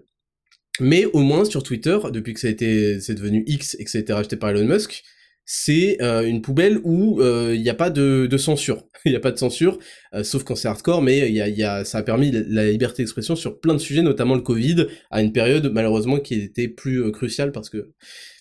Mais 0.80 1.06
au 1.06 1.20
moins 1.20 1.44
sur 1.46 1.62
Twitter, 1.62 1.98
depuis 2.12 2.34
que 2.34 2.40
ça 2.40 2.48
a 2.48 2.50
été, 2.50 3.00
c'est 3.00 3.14
devenu 3.14 3.44
X 3.46 3.76
et 3.78 3.84
que 3.84 3.90
ça 3.90 3.96
a 3.96 4.00
été 4.02 4.12
racheté 4.12 4.36
par 4.36 4.50
Elon 4.50 4.66
Musk, 4.66 5.02
c'est 5.46 6.02
euh, 6.02 6.26
une 6.26 6.42
poubelle 6.42 6.80
où 6.82 7.20
il 7.20 7.24
euh, 7.24 7.56
n'y 7.56 7.70
a 7.70 7.74
pas 7.74 7.88
de, 7.88 8.26
de 8.28 8.36
censure. 8.36 8.82
Il 9.04 9.10
n'y 9.10 9.16
a 9.16 9.20
pas 9.20 9.30
de 9.30 9.38
censure, 9.38 9.78
euh, 10.14 10.24
sauf 10.24 10.42
quand 10.42 10.56
c'est 10.56 10.66
hardcore, 10.66 11.00
mais 11.00 11.30
y 11.30 11.40
a, 11.40 11.48
y 11.48 11.62
a, 11.62 11.84
ça 11.84 11.98
a 11.98 12.02
permis 12.02 12.32
la 12.32 12.68
liberté 12.68 13.04
d'expression 13.04 13.36
sur 13.36 13.60
plein 13.60 13.74
de 13.74 13.78
sujets, 13.78 14.02
notamment 14.02 14.34
le 14.34 14.40
Covid, 14.40 14.88
à 15.12 15.22
une 15.22 15.30
période 15.32 15.70
malheureusement 15.72 16.18
qui 16.18 16.34
était 16.34 16.66
plus 16.66 17.12
cruciale 17.12 17.52
parce 17.52 17.70
que 17.70 17.92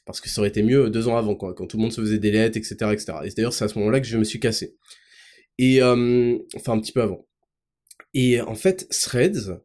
parce 0.06 0.22
que 0.22 0.30
ça 0.30 0.42
aurait 0.42 0.50
été 0.50 0.64
mieux 0.64 0.90
deux 0.90 1.08
ans 1.08 1.18
avant, 1.18 1.36
quoi, 1.36 1.54
quand 1.54 1.68
tout 1.68 1.78
le 1.78 1.84
monde 1.84 1.94
se 1.94 2.02
faisait 2.02 2.18
des 2.18 2.32
lettres, 2.32 2.58
etc., 2.58 2.76
etc. 2.92 3.14
Et 3.26 3.30
d'ailleurs 3.30 3.54
c'est 3.54 3.66
à 3.66 3.68
ce 3.68 3.78
moment-là 3.78 4.00
que 4.00 4.08
je 4.08 4.18
me 4.18 4.24
suis 4.24 4.40
cassé. 4.40 4.76
Et 5.60 5.84
enfin 5.84 6.74
un 6.74 6.80
petit 6.80 6.92
peu 6.92 7.04
avant. 7.04 7.28
Et 8.16 8.42
en 8.42 8.56
fait, 8.56 8.88
Threads, 8.90 9.60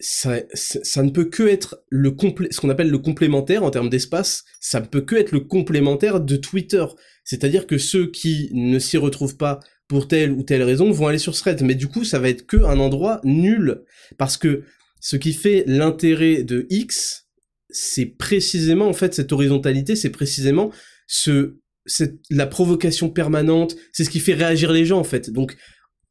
ça, 0.00 0.40
ça, 0.54 1.02
ne 1.02 1.10
peut 1.10 1.26
que 1.26 1.42
être 1.42 1.82
le 1.90 2.10
complé 2.10 2.48
ce 2.50 2.60
qu'on 2.60 2.70
appelle 2.70 2.90
le 2.90 2.98
complémentaire 2.98 3.62
en 3.62 3.70
termes 3.70 3.90
d'espace, 3.90 4.44
ça 4.58 4.80
ne 4.80 4.86
peut 4.86 5.02
que 5.02 5.14
être 5.14 5.32
le 5.32 5.40
complémentaire 5.40 6.20
de 6.20 6.36
Twitter. 6.36 6.84
C'est-à-dire 7.24 7.66
que 7.66 7.78
ceux 7.78 8.10
qui 8.10 8.50
ne 8.54 8.78
s'y 8.78 8.96
retrouvent 8.96 9.36
pas 9.36 9.60
pour 9.88 10.08
telle 10.08 10.32
ou 10.32 10.42
telle 10.42 10.62
raison 10.62 10.90
vont 10.90 11.06
aller 11.06 11.18
sur 11.18 11.36
Threads, 11.36 11.62
mais 11.62 11.74
du 11.74 11.88
coup 11.88 12.04
ça 12.04 12.18
va 12.18 12.30
être 12.30 12.46
que 12.46 12.56
un 12.56 12.78
endroit 12.78 13.20
nul 13.24 13.82
parce 14.16 14.36
que 14.36 14.64
ce 15.00 15.16
qui 15.16 15.32
fait 15.32 15.64
l'intérêt 15.66 16.42
de 16.44 16.66
X, 16.70 17.26
c'est 17.68 18.06
précisément 18.06 18.88
en 18.88 18.92
fait 18.92 19.14
cette 19.14 19.32
horizontalité, 19.32 19.96
c'est 19.96 20.10
précisément 20.10 20.70
ce 21.06 21.56
cette, 21.86 22.20
la 22.30 22.46
provocation 22.46 23.10
permanente, 23.10 23.76
c'est 23.92 24.04
ce 24.04 24.10
qui 24.10 24.20
fait 24.20 24.34
réagir 24.34 24.72
les 24.72 24.84
gens 24.84 24.98
en 24.98 25.04
fait. 25.04 25.30
Donc 25.30 25.56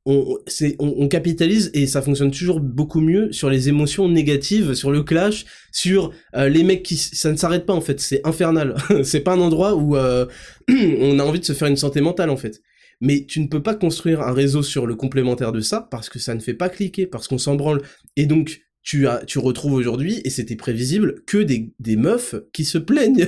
on, 0.06 0.40
on, 0.80 1.08
capitalise 1.08 1.70
et 1.74 1.86
ça 1.86 2.02
fonctionne 2.02 2.32
toujours 2.32 2.60
beaucoup 2.60 3.02
mieux 3.02 3.32
sur 3.32 3.50
les 3.50 3.70
émotions 3.70 4.08
négatives, 4.08 4.74
sur 4.74 4.92
le 4.92 5.04
clash, 5.04 5.46
sur 5.72 6.12
euh, 6.36 6.50
les 6.50 6.64
mecs 6.64 6.84
qui 6.84 6.98
ça 6.98 7.32
ne 7.32 7.38
s'arrête 7.38 7.66
pas 7.66 7.74
en 7.74 7.82
fait, 7.82 8.00
c'est 8.00 8.26
infernal. 8.26 8.76
c'est 9.04 9.20
pas 9.20 9.34
un 9.34 9.40
endroit 9.40 9.76
où 9.76 9.98
euh, 9.98 10.26
on 10.70 11.20
a 11.20 11.24
envie 11.24 11.40
de 11.40 11.46
se 11.46 11.54
faire 11.54 11.68
une 11.68 11.78
santé 11.78 12.02
mentale 12.02 12.30
en 12.30 12.38
fait. 12.38 12.62
Mais 13.02 13.26
tu 13.26 13.40
ne 13.40 13.48
peux 13.48 13.64
pas 13.64 13.76
construire 13.76 14.22
un 14.22 14.34
réseau 14.34 14.62
sur 14.62 14.86
le 14.86 14.96
complémentaire 14.96 15.52
de 15.52 15.62
ça 15.62 15.88
parce 15.90 16.10
que 16.10 16.20
ça 16.20 16.36
ne 16.36 16.40
fait 16.40 16.54
pas 16.54 16.70
cliquer, 16.70 17.06
parce 17.06 17.28
qu'on 17.28 17.38
s'en 17.38 17.56
branle. 17.56 17.82
Et 18.16 18.26
donc 18.26 18.62
tu 18.82 19.08
as, 19.08 19.24
tu 19.26 19.40
retrouves 19.40 19.74
aujourd'hui, 19.74 20.22
et 20.24 20.30
c'était 20.30 20.56
prévisible, 20.56 21.24
que 21.28 21.38
des, 21.38 21.74
des 21.80 21.96
meufs 21.96 22.36
qui 22.54 22.66
se 22.66 22.78
plaignent. 22.78 23.28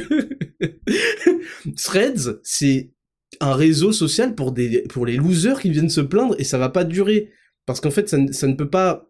Threads, 1.75 2.39
c'est 2.43 2.91
un 3.41 3.53
réseau 3.53 3.91
social 3.91 4.35
pour 4.35 4.51
des 4.51 4.83
pour 4.83 5.05
les 5.05 5.17
losers 5.17 5.59
qui 5.59 5.69
viennent 5.69 5.89
se 5.89 6.01
plaindre 6.01 6.35
et 6.39 6.43
ça 6.43 6.57
va 6.57 6.69
pas 6.69 6.83
durer 6.83 7.31
parce 7.65 7.81
qu'en 7.81 7.91
fait 7.91 8.07
ça, 8.07 8.17
ça, 8.31 8.47
ne 8.47 8.53
peut 8.53 8.69
pas 8.69 9.09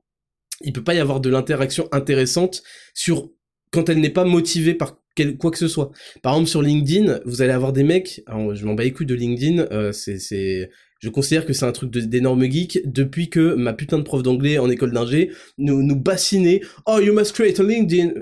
il 0.62 0.74
peut 0.74 0.84
pas 0.84 0.94
y 0.94 1.00
avoir 1.00 1.20
de 1.20 1.30
l'interaction 1.30 1.88
intéressante 1.92 2.64
sur 2.94 3.30
quand 3.72 3.90
elle 3.90 4.00
n'est 4.00 4.10
pas 4.10 4.26
motivée 4.26 4.74
par 4.74 4.98
quel, 5.16 5.38
quoi 5.38 5.52
que 5.52 5.58
ce 5.58 5.68
soit. 5.68 5.92
Par 6.22 6.34
exemple 6.34 6.50
sur 6.50 6.62
LinkedIn, 6.62 7.20
vous 7.26 7.42
allez 7.42 7.54
avoir 7.54 7.74
des 7.74 7.84
mecs, 7.84 8.22
alors 8.28 8.56
je 8.56 8.66
m'en 8.66 8.74
bats 8.74 8.84
les 8.84 8.92
couilles 8.92 9.06
de 9.06 9.16
LinkedIn, 9.16 9.68
euh, 9.72 9.92
c'est 9.92 10.70
je 11.00 11.10
considère 11.10 11.46
que 11.46 11.54
c'est 11.54 11.66
un 11.66 11.72
truc 11.72 11.90
d'énorme 11.92 12.44
geek 12.44 12.82
depuis 12.86 13.30
que 13.30 13.56
ma 13.56 13.74
putain 13.74 13.98
de 13.98 14.04
prof 14.04 14.22
d'anglais 14.22 14.60
en 14.60 14.70
école 14.70 14.92
d'ingé 14.92 15.32
nous 15.58 15.82
nous 15.82 15.96
bassinait 15.96 16.62
"Oh, 16.86 17.00
you 17.00 17.14
must 17.14 17.34
create 17.34 17.60
a 17.60 17.64
LinkedIn." 17.64 18.14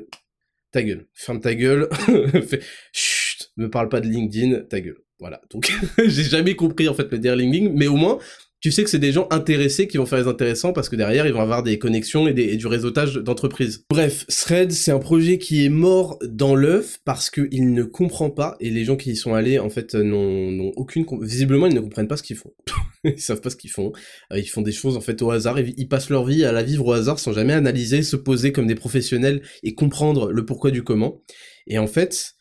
Ta 0.72 0.84
gueule, 0.84 1.08
ferme 1.14 1.42
ta 1.42 1.56
gueule. 1.56 1.90
Chut, 2.94 3.52
me 3.58 3.70
parle 3.70 3.90
pas 3.90 4.02
de 4.02 4.08
LinkedIn, 4.08 4.62
ta 4.70 4.80
gueule. 4.82 5.02
Voilà. 5.20 5.42
Donc, 5.52 5.72
j'ai 5.98 6.24
jamais 6.24 6.56
compris, 6.56 6.88
en 6.88 6.94
fait, 6.94 7.12
le 7.12 7.20
derlinging, 7.20 7.72
mais 7.74 7.88
au 7.88 7.96
moins, 7.96 8.20
tu 8.62 8.72
sais 8.72 8.84
que 8.84 8.90
c'est 8.90 9.00
des 9.00 9.14
gens 9.14 9.26
intéressés 9.32 9.88
qui 9.88 9.96
vont 9.96 10.06
faire 10.06 10.20
les 10.20 10.28
intéressants 10.28 10.74
parce 10.74 10.90
que 10.90 10.98
derrière, 10.98 11.26
ils 11.26 11.32
vont 11.32 11.42
avoir 11.42 11.64
des 11.64 11.80
connexions 11.80 12.28
et, 12.28 12.58
du 12.58 12.68
réseautage 12.68 13.16
d'entreprise. 13.16 13.86
Bref, 13.90 14.26
Thread, 14.28 14.74
c'est 14.74 14.92
un 14.92 15.00
projet 15.00 15.38
qui 15.38 15.64
est 15.64 15.70
mort 15.70 16.20
dans 16.24 16.56
l'œuf 16.56 17.00
parce 17.06 17.30
qu'il 17.30 17.74
ne 17.74 17.84
comprend 17.84 18.30
pas 18.30 18.58
et 18.60 18.70
les 18.70 18.84
gens 18.84 18.98
qui 18.98 19.12
y 19.12 19.16
sont 19.16 19.34
allés, 19.34 19.60
en 19.60 19.70
fait, 19.70 19.96
n'ont 19.96 20.74
aucune... 20.76 21.06
Visiblement, 21.22 21.68
ils 21.68 21.76
ne 21.76 21.80
comprennent 21.80 22.10
pas 22.10 22.18
ce 22.18 22.24
qu'ils 22.24 22.36
font. 22.36 22.52
ils 23.06 23.22
savent 23.22 23.40
pas 23.40 23.50
ce 23.50 23.56
qu'ils 23.56 23.72
font. 23.72 23.94
Euh, 24.34 24.40
ils 24.40 24.50
font 24.50 24.62
des 24.62 24.74
choses, 24.74 24.98
en 24.98 25.02
fait, 25.02 25.22
au 25.22 25.32
hasard. 25.32 25.58
Ils, 25.60 25.88
passent 25.88 26.10
leur 26.10 26.26
vie 26.26 26.44
à 26.44 26.52
la 26.52 26.62
vivre 26.62 26.86
au 26.86 26.92
hasard 26.92 27.18
sans 27.18 27.32
jamais 27.32 27.54
analyser, 27.54 28.04
se 28.04 28.18
poser 28.18 28.52
comme 28.52 28.68
des 28.68 28.76
professionnels 28.76 29.42
et 29.64 29.74
comprendre 29.74 30.34
le 30.34 30.46
pourquoi 30.46 30.72
du 30.72 30.84
comment. 30.84 31.22
Et 31.66 31.80
en 31.80 31.88
fait, 31.88 32.36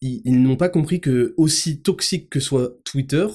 ils, 0.00 0.42
n'ont 0.42 0.56
pas 0.56 0.68
compris 0.68 1.00
que 1.00 1.34
aussi 1.36 1.80
toxique 1.80 2.30
que 2.30 2.40
soit 2.40 2.78
Twitter, 2.84 3.26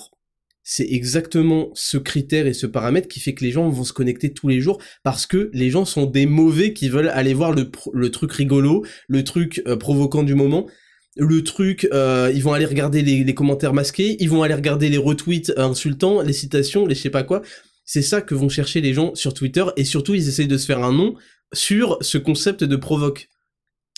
c'est 0.63 0.87
exactement 0.89 1.71
ce 1.73 1.97
critère 1.97 2.47
et 2.47 2.53
ce 2.53 2.65
paramètre 2.65 3.09
qui 3.09 3.19
fait 3.19 3.33
que 3.33 3.43
les 3.43 3.51
gens 3.51 3.69
vont 3.69 3.83
se 3.83 3.91
connecter 3.91 4.33
tous 4.33 4.47
les 4.47 4.61
jours 4.61 4.81
parce 5.03 5.25
que 5.25 5.49
les 5.53 5.69
gens 5.69 5.83
sont 5.83 6.05
des 6.05 6.25
mauvais 6.25 6.71
qui 6.71 6.87
veulent 6.87 7.09
aller 7.09 7.33
voir 7.33 7.53
le, 7.53 7.69
truc 8.09 8.31
rigolo, 8.31 8.85
le 9.09 9.23
truc 9.25 9.61
euh, 9.67 9.75
provoquant 9.75 10.23
du 10.23 10.35
moment, 10.35 10.67
le 11.17 11.43
truc, 11.43 11.87
euh, 11.93 12.31
ils 12.33 12.41
vont 12.41 12.53
aller 12.53 12.65
regarder 12.65 13.01
les, 13.01 13.23
les, 13.23 13.33
commentaires 13.35 13.73
masqués, 13.73 14.15
ils 14.19 14.29
vont 14.29 14.41
aller 14.41 14.53
regarder 14.53 14.89
les 14.89 14.97
retweets 14.97 15.51
insultants, 15.57 16.21
les 16.21 16.33
citations, 16.33 16.85
les 16.85 16.95
je 16.95 17.01
sais 17.01 17.09
pas 17.09 17.23
quoi. 17.23 17.41
C'est 17.85 18.01
ça 18.01 18.21
que 18.21 18.33
vont 18.33 18.49
chercher 18.49 18.79
les 18.79 18.93
gens 18.93 19.13
sur 19.15 19.33
Twitter 19.33 19.65
et 19.75 19.83
surtout 19.83 20.15
ils 20.15 20.29
essayent 20.29 20.47
de 20.47 20.57
se 20.57 20.65
faire 20.65 20.83
un 20.83 20.93
nom 20.93 21.15
sur 21.53 21.97
ce 22.01 22.17
concept 22.17 22.63
de 22.63 22.75
provoque 22.77 23.27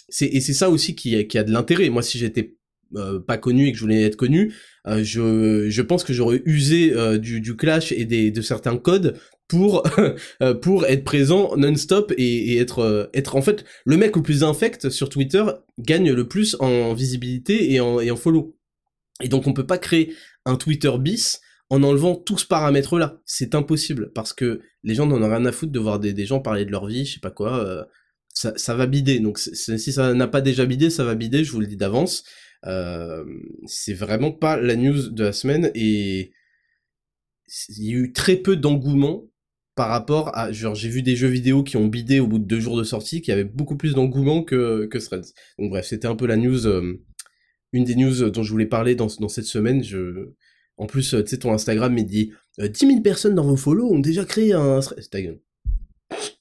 c'est 0.09 0.27
et 0.27 0.41
c'est 0.41 0.53
ça 0.53 0.69
aussi 0.69 0.95
qui, 0.95 1.15
a 1.15 1.43
de 1.43 1.51
l'intérêt. 1.51 1.89
Moi, 1.89 2.01
si 2.03 2.17
j'étais 2.17 2.55
euh, 2.95 3.19
pas 3.19 3.37
connu 3.37 3.67
et 3.67 3.71
que 3.71 3.77
je 3.77 3.83
voulais 3.83 4.03
être 4.03 4.15
connu, 4.15 4.53
euh, 4.87 5.03
je, 5.03 5.69
je 5.69 5.81
pense 5.81 6.03
que 6.03 6.13
j'aurais 6.13 6.41
usé 6.45 6.93
euh, 6.93 7.17
du, 7.17 7.41
du 7.41 7.55
clash 7.55 7.91
et 7.91 8.05
des, 8.05 8.31
de 8.31 8.41
certains 8.41 8.77
codes 8.77 9.17
pour 9.47 9.83
pour 10.61 10.85
être 10.85 11.03
présent 11.03 11.55
non-stop 11.55 12.11
et, 12.17 12.53
et, 12.53 12.57
être 12.57 13.11
être 13.13 13.35
en 13.35 13.41
fait 13.41 13.63
le 13.85 13.95
mec 13.97 14.15
le 14.15 14.23
plus 14.23 14.43
infect 14.43 14.89
sur 14.89 15.09
Twitter 15.09 15.43
gagne 15.79 16.11
le 16.11 16.27
plus 16.27 16.55
en 16.59 16.93
visibilité 16.93 17.71
et 17.71 17.79
en, 17.79 17.99
et 17.99 18.09
en 18.09 18.15
follow. 18.15 18.57
Et 19.21 19.27
donc 19.27 19.45
on 19.47 19.53
peut 19.53 19.67
pas 19.67 19.77
créer 19.77 20.13
un 20.45 20.55
Twitter 20.55 20.91
bis 20.99 21.41
en 21.69 21.83
enlevant 21.83 22.15
tout 22.15 22.37
ce 22.37 22.45
paramètre 22.45 22.97
là. 22.97 23.19
C'est 23.25 23.53
impossible 23.55 24.11
parce 24.13 24.33
que 24.33 24.61
les 24.83 24.95
gens 24.95 25.05
n'en 25.05 25.21
ont 25.21 25.29
rien 25.29 25.45
à 25.45 25.51
foutre 25.51 25.71
de 25.71 25.79
voir 25.79 25.99
des, 25.99 26.13
des 26.13 26.25
gens 26.25 26.39
parler 26.39 26.65
de 26.65 26.71
leur 26.71 26.87
vie, 26.87 27.05
je 27.05 27.15
sais 27.15 27.19
pas 27.19 27.31
quoi 27.31 27.87
ça, 28.35 28.53
ça 28.57 28.75
va 28.75 28.85
bider. 28.85 29.19
Donc 29.19 29.39
si 29.39 29.91
ça 29.91 30.13
n'a 30.13 30.27
pas 30.27 30.41
déjà 30.41 30.65
bidé, 30.65 30.91
ça 30.91 31.03
va 31.03 31.15
bider, 31.15 31.43
je 31.43 31.51
vous 31.51 31.61
le 31.61 31.67
dis 31.67 31.77
d'avance. 31.77 32.23
Euh, 32.65 33.25
c'est 33.65 33.93
vraiment 33.93 34.31
pas 34.31 34.57
la 34.57 34.75
news 34.75 35.09
de 35.09 35.23
la 35.23 35.33
semaine 35.33 35.71
et 35.73 36.31
il 37.69 37.85
y 37.85 37.93
a 37.93 37.97
eu 37.97 38.11
très 38.11 38.37
peu 38.37 38.55
d'engouement 38.55 39.23
par 39.75 39.89
rapport 39.89 40.35
à 40.35 40.51
genre 40.51 40.73
j'ai 40.73 40.89
vu 40.89 41.03
des 41.03 41.15
jeux 41.15 41.27
vidéo 41.27 41.63
qui 41.63 41.77
ont 41.77 41.87
bidé 41.87 42.19
au 42.19 42.27
bout 42.27 42.39
de 42.39 42.45
deux 42.45 42.59
jours 42.59 42.77
de 42.77 42.83
sortie 42.83 43.21
qui 43.21 43.31
avaient 43.31 43.43
beaucoup 43.43 43.77
plus 43.77 43.93
d'engouement 43.93 44.43
que 44.43 44.85
que 44.87 44.97
Threads. 44.97 45.33
Donc 45.59 45.69
bref, 45.69 45.85
c'était 45.85 46.07
un 46.07 46.15
peu 46.15 46.25
la 46.25 46.37
news 46.37 46.65
euh, 46.67 47.01
une 47.71 47.83
des 47.83 47.95
news 47.95 48.29
dont 48.29 48.43
je 48.43 48.51
voulais 48.51 48.65
parler 48.65 48.95
dans 48.95 49.07
dans 49.19 49.29
cette 49.29 49.45
semaine, 49.45 49.83
je 49.83 50.31
en 50.77 50.87
plus 50.87 51.11
tu 51.11 51.27
sais 51.27 51.37
ton 51.37 51.53
Instagram 51.53 51.97
il 51.97 52.05
dit 52.05 52.33
10 52.57 52.63
euh, 52.63 52.87
000 52.89 53.01
personnes 53.01 53.35
dans 53.35 53.45
vos 53.45 53.57
follow 53.57 53.93
ont 53.93 53.99
déjà 53.99 54.25
créé 54.25 54.53
un 54.53 54.79
ta 55.11 55.21
gueule 55.21 55.39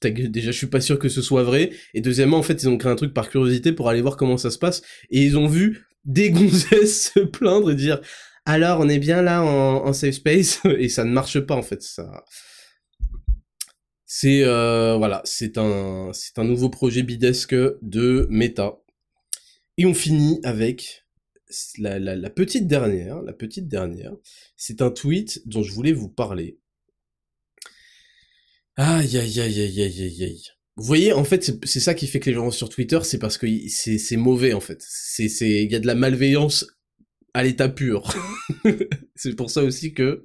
déjà 0.01 0.51
je 0.51 0.57
suis 0.57 0.67
pas 0.67 0.81
sûr 0.81 0.99
que 0.99 1.09
ce 1.09 1.21
soit 1.21 1.43
vrai. 1.43 1.71
Et 1.93 2.01
deuxièmement 2.01 2.37
en 2.37 2.43
fait 2.43 2.61
ils 2.63 2.69
ont 2.69 2.77
créé 2.77 2.91
un 2.91 2.95
truc 2.95 3.13
par 3.13 3.29
curiosité 3.29 3.71
pour 3.71 3.89
aller 3.89 4.01
voir 4.01 4.17
comment 4.17 4.37
ça 4.37 4.51
se 4.51 4.57
passe. 4.57 4.81
Et 5.09 5.23
ils 5.23 5.37
ont 5.37 5.47
vu 5.47 5.87
des 6.03 6.29
gonzesses 6.31 7.11
se 7.13 7.19
plaindre 7.19 7.71
et 7.71 7.75
dire 7.75 8.01
alors 8.45 8.79
on 8.79 8.89
est 8.89 8.99
bien 8.99 9.21
là 9.21 9.43
en, 9.43 9.91
safe 9.93 10.15
space 10.15 10.59
et 10.77 10.89
ça 10.89 11.03
ne 11.03 11.11
marche 11.11 11.39
pas 11.39 11.55
en 11.55 11.63
fait 11.63 11.81
ça. 11.81 12.23
C'est 14.05 14.43
euh, 14.43 14.95
voilà. 14.97 15.21
C'est 15.25 15.57
un 15.57 16.11
un 16.37 16.43
nouveau 16.43 16.69
projet 16.69 17.03
bidesque 17.03 17.55
de 17.81 18.27
Meta. 18.29 18.77
Et 19.77 19.85
on 19.85 19.93
finit 19.93 20.39
avec 20.43 21.05
la, 21.79 21.99
la 21.99 22.29
petite 22.29 22.67
dernière 22.67 23.21
la 23.21 23.33
petite 23.33 23.67
dernière. 23.67 24.13
C'est 24.55 24.81
un 24.81 24.91
tweet 24.91 25.41
dont 25.47 25.63
je 25.63 25.73
voulais 25.73 25.91
vous 25.91 26.09
parler 26.09 26.59
Aïe, 28.77 29.17
aïe, 29.17 29.39
aïe, 29.39 29.61
aïe, 29.61 29.81
aïe, 29.81 30.01
aïe, 30.03 30.23
aïe. 30.23 30.43
Vous 30.77 30.83
voyez, 30.83 31.13
en 31.13 31.23
fait, 31.23 31.57
c'est 31.63 31.79
ça 31.79 31.93
qui 31.93 32.07
fait 32.07 32.19
que 32.19 32.29
les 32.29 32.35
gens 32.35 32.51
sur 32.51 32.67
Twitter, 32.67 32.99
c'est 33.03 33.17
parce 33.19 33.37
que 33.37 33.47
c'est 33.69 34.17
mauvais, 34.17 34.53
en 34.53 34.59
fait. 34.59 34.83
C'est, 34.85 35.29
c'est, 35.29 35.63
il 35.63 35.71
y 35.71 35.75
a 35.75 35.79
de 35.79 35.87
la 35.87 35.95
malveillance 35.95 36.67
à 37.33 37.43
l'état 37.43 37.69
pur. 37.69 38.13
c'est 39.15 39.35
pour 39.35 39.49
ça 39.49 39.63
aussi 39.63 39.93
que 39.93 40.21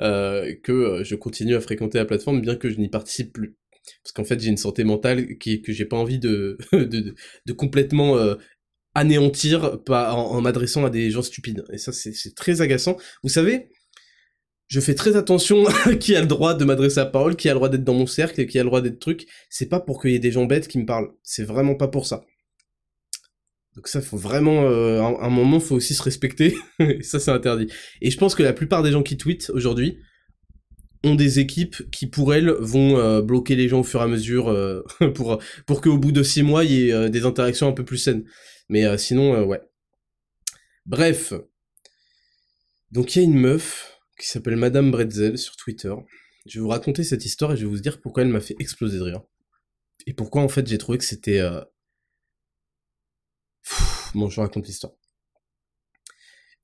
euh, 0.00 0.54
que 0.62 0.72
euh, 0.72 1.04
je 1.04 1.14
continue 1.14 1.54
à 1.54 1.60
fréquenter 1.60 1.98
la 1.98 2.04
plateforme, 2.04 2.40
bien 2.40 2.56
que 2.56 2.70
je 2.70 2.78
n'y 2.78 2.88
participe 2.88 3.32
plus. 3.32 3.56
Parce 4.02 4.12
qu'en 4.12 4.24
fait, 4.24 4.40
j'ai 4.40 4.48
une 4.48 4.56
santé 4.56 4.82
mentale 4.82 5.38
qui 5.38 5.62
que 5.62 5.72
j'ai 5.72 5.84
pas 5.84 5.96
envie 5.96 6.18
de 6.20 6.58
de, 6.72 7.14
de, 7.46 7.52
complètement 7.52 8.16
euh, 8.16 8.34
anéantir 8.94 9.82
pas 9.84 10.12
en, 10.14 10.32
en 10.32 10.40
m'adressant 10.40 10.84
à 10.84 10.90
des 10.90 11.10
gens 11.10 11.22
stupides. 11.22 11.64
Et 11.72 11.78
ça, 11.78 11.92
c'est 11.92 12.34
très 12.34 12.60
agaçant. 12.60 12.96
Vous 13.22 13.28
savez, 13.28 13.68
je 14.68 14.80
fais 14.80 14.94
très 14.94 15.16
attention 15.16 15.66
à 15.84 15.94
qui 15.94 16.16
a 16.16 16.20
le 16.20 16.26
droit 16.26 16.54
de 16.54 16.64
m'adresser 16.64 17.00
à 17.00 17.06
parole, 17.06 17.36
qui 17.36 17.48
a 17.48 17.52
le 17.52 17.58
droit 17.58 17.68
d'être 17.68 17.84
dans 17.84 17.94
mon 17.94 18.06
cercle, 18.06 18.46
qui 18.46 18.58
a 18.58 18.62
le 18.62 18.68
droit 18.68 18.80
d'être 18.80 18.98
truc. 18.98 19.26
C'est 19.48 19.68
pas 19.68 19.80
pour 19.80 20.00
qu'il 20.00 20.10
y 20.10 20.14
ait 20.14 20.20
des 20.20 20.32
gens 20.32 20.44
bêtes 20.44 20.68
qui 20.68 20.78
me 20.78 20.86
parlent. 20.86 21.10
C'est 21.22 21.44
vraiment 21.44 21.74
pas 21.74 21.88
pour 21.88 22.06
ça. 22.06 22.24
Donc 23.74 23.88
ça, 23.88 24.00
faut 24.00 24.16
vraiment, 24.16 24.62
euh, 24.62 25.02
un, 25.02 25.28
moment, 25.28 25.60
faut 25.60 25.76
aussi 25.76 25.94
se 25.94 26.02
respecter. 26.02 26.56
ça, 27.02 27.20
c'est 27.20 27.30
interdit. 27.30 27.68
Et 28.00 28.10
je 28.10 28.16
pense 28.16 28.34
que 28.34 28.42
la 28.42 28.54
plupart 28.54 28.82
des 28.82 28.90
gens 28.90 29.02
qui 29.02 29.18
tweetent 29.18 29.50
aujourd'hui 29.50 29.98
ont 31.04 31.14
des 31.14 31.38
équipes 31.38 31.88
qui, 31.90 32.06
pour 32.06 32.34
elles, 32.34 32.50
vont 32.50 32.98
euh, 32.98 33.20
bloquer 33.20 33.54
les 33.54 33.68
gens 33.68 33.80
au 33.80 33.84
fur 33.84 34.00
et 34.00 34.04
à 34.04 34.08
mesure 34.08 34.48
euh, 34.48 34.82
pour 35.14 35.38
pour 35.66 35.82
qu'au 35.82 35.98
bout 35.98 36.10
de 36.10 36.22
six 36.22 36.42
mois, 36.42 36.64
il 36.64 36.72
y 36.72 36.90
ait 36.90 37.10
des 37.10 37.26
interactions 37.26 37.68
un 37.68 37.72
peu 37.72 37.84
plus 37.84 37.98
saines. 37.98 38.24
Mais 38.70 38.98
sinon, 38.98 39.44
ouais. 39.44 39.60
Bref. 40.86 41.34
Donc 42.90 43.14
il 43.14 43.18
y 43.18 43.22
a 43.22 43.24
une 43.24 43.38
meuf 43.38 43.95
qui 44.18 44.26
s'appelle 44.26 44.56
Madame 44.56 44.90
Bretzel 44.90 45.38
sur 45.38 45.56
Twitter. 45.56 45.94
Je 46.46 46.58
vais 46.58 46.62
vous 46.62 46.68
raconter 46.68 47.04
cette 47.04 47.24
histoire 47.24 47.52
et 47.52 47.56
je 47.56 47.62
vais 47.62 47.70
vous 47.70 47.80
dire 47.80 48.00
pourquoi 48.00 48.22
elle 48.22 48.28
m'a 48.28 48.40
fait 48.40 48.56
exploser 48.58 48.98
de 48.98 49.02
rire. 49.02 49.22
Et 50.06 50.14
pourquoi 50.14 50.42
en 50.42 50.48
fait 50.48 50.66
j'ai 50.66 50.78
trouvé 50.78 50.98
que 50.98 51.04
c'était... 51.04 51.40
Euh... 51.40 51.62
Bon, 54.14 54.30
je 54.30 54.40
raconte 54.40 54.66
l'histoire. 54.66 54.94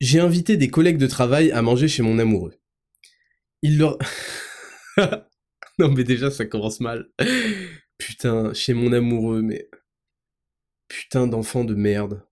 J'ai 0.01 0.21
invité 0.21 0.57
des 0.57 0.69
collègues 0.69 0.99
de 0.99 1.07
travail 1.07 1.51
à 1.53 1.63
manger 1.63 1.89
chez 1.89 2.03
mon 2.03 2.19
amoureux. 2.19 2.55
Il 3.63 3.79
leur... 3.79 3.99
non 5.79 5.91
mais 5.91 6.05
déjà 6.05 6.31
ça 6.31 6.47
commence 6.47 6.81
mal. 6.81 7.11
Putain, 7.99 8.53
chez 8.55 8.75
mon 8.75 8.93
amoureux, 8.93 9.43
mais... 9.43 9.69
Putain 10.89 11.27
d'enfant 11.27 11.65
de 11.65 11.75
merde. 11.75 12.27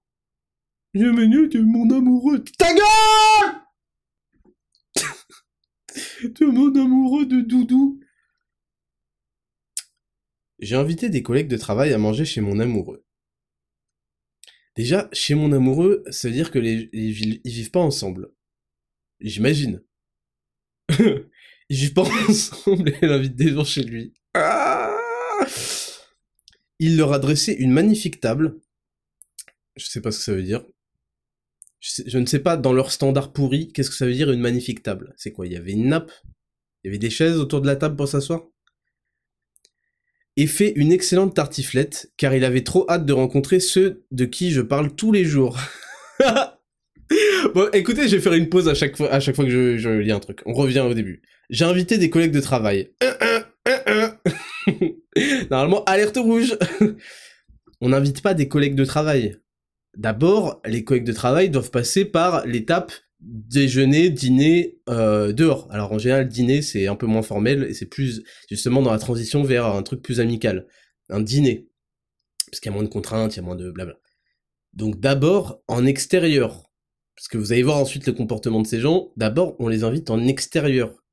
Venu 0.95 1.49
de 1.49 1.61
mon 1.61 1.91
amoureux. 1.91 2.43
Ta 2.59 2.73
gueule 2.75 3.61
de 6.29 6.45
mon 6.47 6.75
amoureux 6.75 7.27
de 7.27 7.41
Doudou. 7.41 8.01
J'ai 10.59 10.77
invité 10.77 11.09
des 11.09 11.23
collègues 11.23 11.49
de 11.49 11.57
travail 11.57 11.93
à 11.93 11.99
manger 11.99 12.25
chez 12.25 12.41
mon 12.41 12.59
amoureux. 12.59 13.05
Déjà, 14.77 15.09
chez 15.13 15.35
mon 15.35 15.53
amoureux, 15.53 16.05
ça 16.11 16.29
veut 16.29 16.35
dire 16.35 16.51
que 16.51 16.59
les, 16.59 16.91
ils 16.93 17.13
vivent 17.13 17.71
pas 17.71 17.81
ensemble. 17.81 18.31
J'imagine. 19.21 19.83
ils 20.99 21.27
vivent 21.69 21.95
pas 21.95 22.09
ensemble 22.29 22.91
et 22.91 22.97
elle 23.03 23.13
invite 23.13 23.37
des 23.37 23.51
gens 23.51 23.65
chez 23.65 23.83
lui. 23.83 24.13
Ah 24.35 24.97
il 26.81 26.97
leur 26.97 27.13
a 27.13 27.19
dressé 27.19 27.53
une 27.53 27.73
magnifique 27.73 28.21
table. 28.21 28.59
Je 29.77 29.87
sais 29.87 30.01
pas 30.01 30.11
ce 30.11 30.19
que 30.19 30.25
ça 30.25 30.33
veut 30.33 30.43
dire 30.43 30.65
je, 31.81 32.19
ne 32.19 32.27
sais 32.27 32.39
pas, 32.39 32.57
dans 32.57 32.73
leur 32.73 32.93
standard 32.93 33.33
pourri, 33.33 33.73
qu'est-ce 33.73 33.91
que 33.91 33.97
ça 33.97 34.07
veut 34.07 34.13
dire 34.13 34.31
une 34.31 34.41
magnifique 34.41 34.83
table? 34.83 35.15
C'est 35.17 35.33
quoi? 35.33 35.47
Il 35.47 35.53
y 35.53 35.57
avait 35.57 35.73
une 35.73 35.89
nappe? 35.89 36.13
Il 36.83 36.89
y 36.89 36.91
avait 36.91 36.99
des 36.99 37.11
chaises 37.11 37.39
autour 37.39 37.61
de 37.61 37.67
la 37.67 37.77
table 37.77 37.97
pour 37.97 38.09
s'asseoir? 38.09 38.45
Et 40.37 40.47
fait 40.47 40.73
une 40.77 40.93
excellente 40.93 41.35
tartiflette, 41.35 42.13
car 42.17 42.35
il 42.35 42.45
avait 42.45 42.65
trop 42.65 42.87
hâte 42.89 43.07
de 43.07 43.13
rencontrer 43.13 43.61
ceux 43.61 44.05
de 44.11 44.25
qui 44.25 44.53
je 44.53 44.61
parle 44.61 44.95
tous 44.95 45.11
les 45.11 45.25
jours. 45.25 45.59
bon, 47.55 47.69
écoutez, 47.73 48.09
je 48.09 48.17
vais 48.17 48.23
faire 48.23 48.35
une 48.35 48.49
pause 48.49 48.69
à 48.69 48.75
chaque 48.75 48.97
fois, 48.97 49.13
à 49.13 49.21
chaque 49.21 49.35
fois 49.35 49.45
que 49.45 49.51
je, 49.51 49.77
je 49.77 49.91
lis 49.91 50.13
un 50.13 50.21
truc. 50.21 50.41
On 50.47 50.53
revient 50.53 50.81
au 50.81 50.95
début. 50.95 51.23
J'ai 51.51 51.65
invité 51.65 51.99
des 51.99 52.11
collègues 52.11 52.33
de 52.33 52.41
travail. 52.41 52.91
Normalement, 55.51 55.85
alerte 55.85 56.17
rouge. 56.17 56.57
On 57.81 57.89
n'invite 57.89 58.23
pas 58.23 58.35
des 58.35 58.49
collègues 58.49 58.75
de 58.75 58.85
travail. 58.85 59.37
D'abord, 59.97 60.61
les 60.65 60.85
collègues 60.85 61.05
de 61.05 61.13
travail 61.13 61.51
doivent 61.51 61.71
passer 61.71 62.05
par 62.05 62.47
l'étape 62.47 62.93
déjeuner, 63.21 64.11
dîner 64.11 64.79
euh, 64.89 65.33
dehors. 65.33 65.69
Alors 65.71 65.93
en 65.93 65.99
général, 65.99 66.29
dîner 66.29 66.63
c'est 66.63 66.87
un 66.87 66.97
peu 66.97 67.07
moins 67.07 67.23
formel 67.23 67.65
et 67.65 67.75
c'est 67.75 67.87
plus 67.87 68.23
justement 68.49 68.83
dans 68.83 68.93
la 68.93 68.99
transition 68.99 69.43
vers 69.43 69.67
un 69.67 69.83
truc 69.83 70.03
plus 70.03 70.21
amical, 70.21 70.67
un 71.11 71.21
dîner, 71.21 71.69
parce 72.51 72.61
qu'il 72.61 72.71
y 72.71 72.73
a 72.73 72.75
moins 72.75 72.85
de 72.85 72.89
contraintes, 72.89 73.35
il 73.35 73.37
y 73.39 73.41
a 73.41 73.43
moins 73.43 73.57
de 73.57 73.71
blabla. 73.71 73.97
Donc 74.73 75.01
d'abord 75.01 75.63
en 75.69 75.85
extérieur, 75.85 76.71
parce 77.17 77.29
que 77.29 77.37
vous 77.37 77.53
allez 77.53 77.63
voir 77.63 77.79
ensuite 77.79 78.07
le 78.07 78.13
comportement 78.13 78.63
de 78.63 78.67
ces 78.67 78.81
gens. 78.81 79.13
D'abord, 79.17 79.57
on 79.59 79.69
les 79.69 79.85
invite 79.85 80.11
en 80.11 80.27
extérieur. 80.27 81.05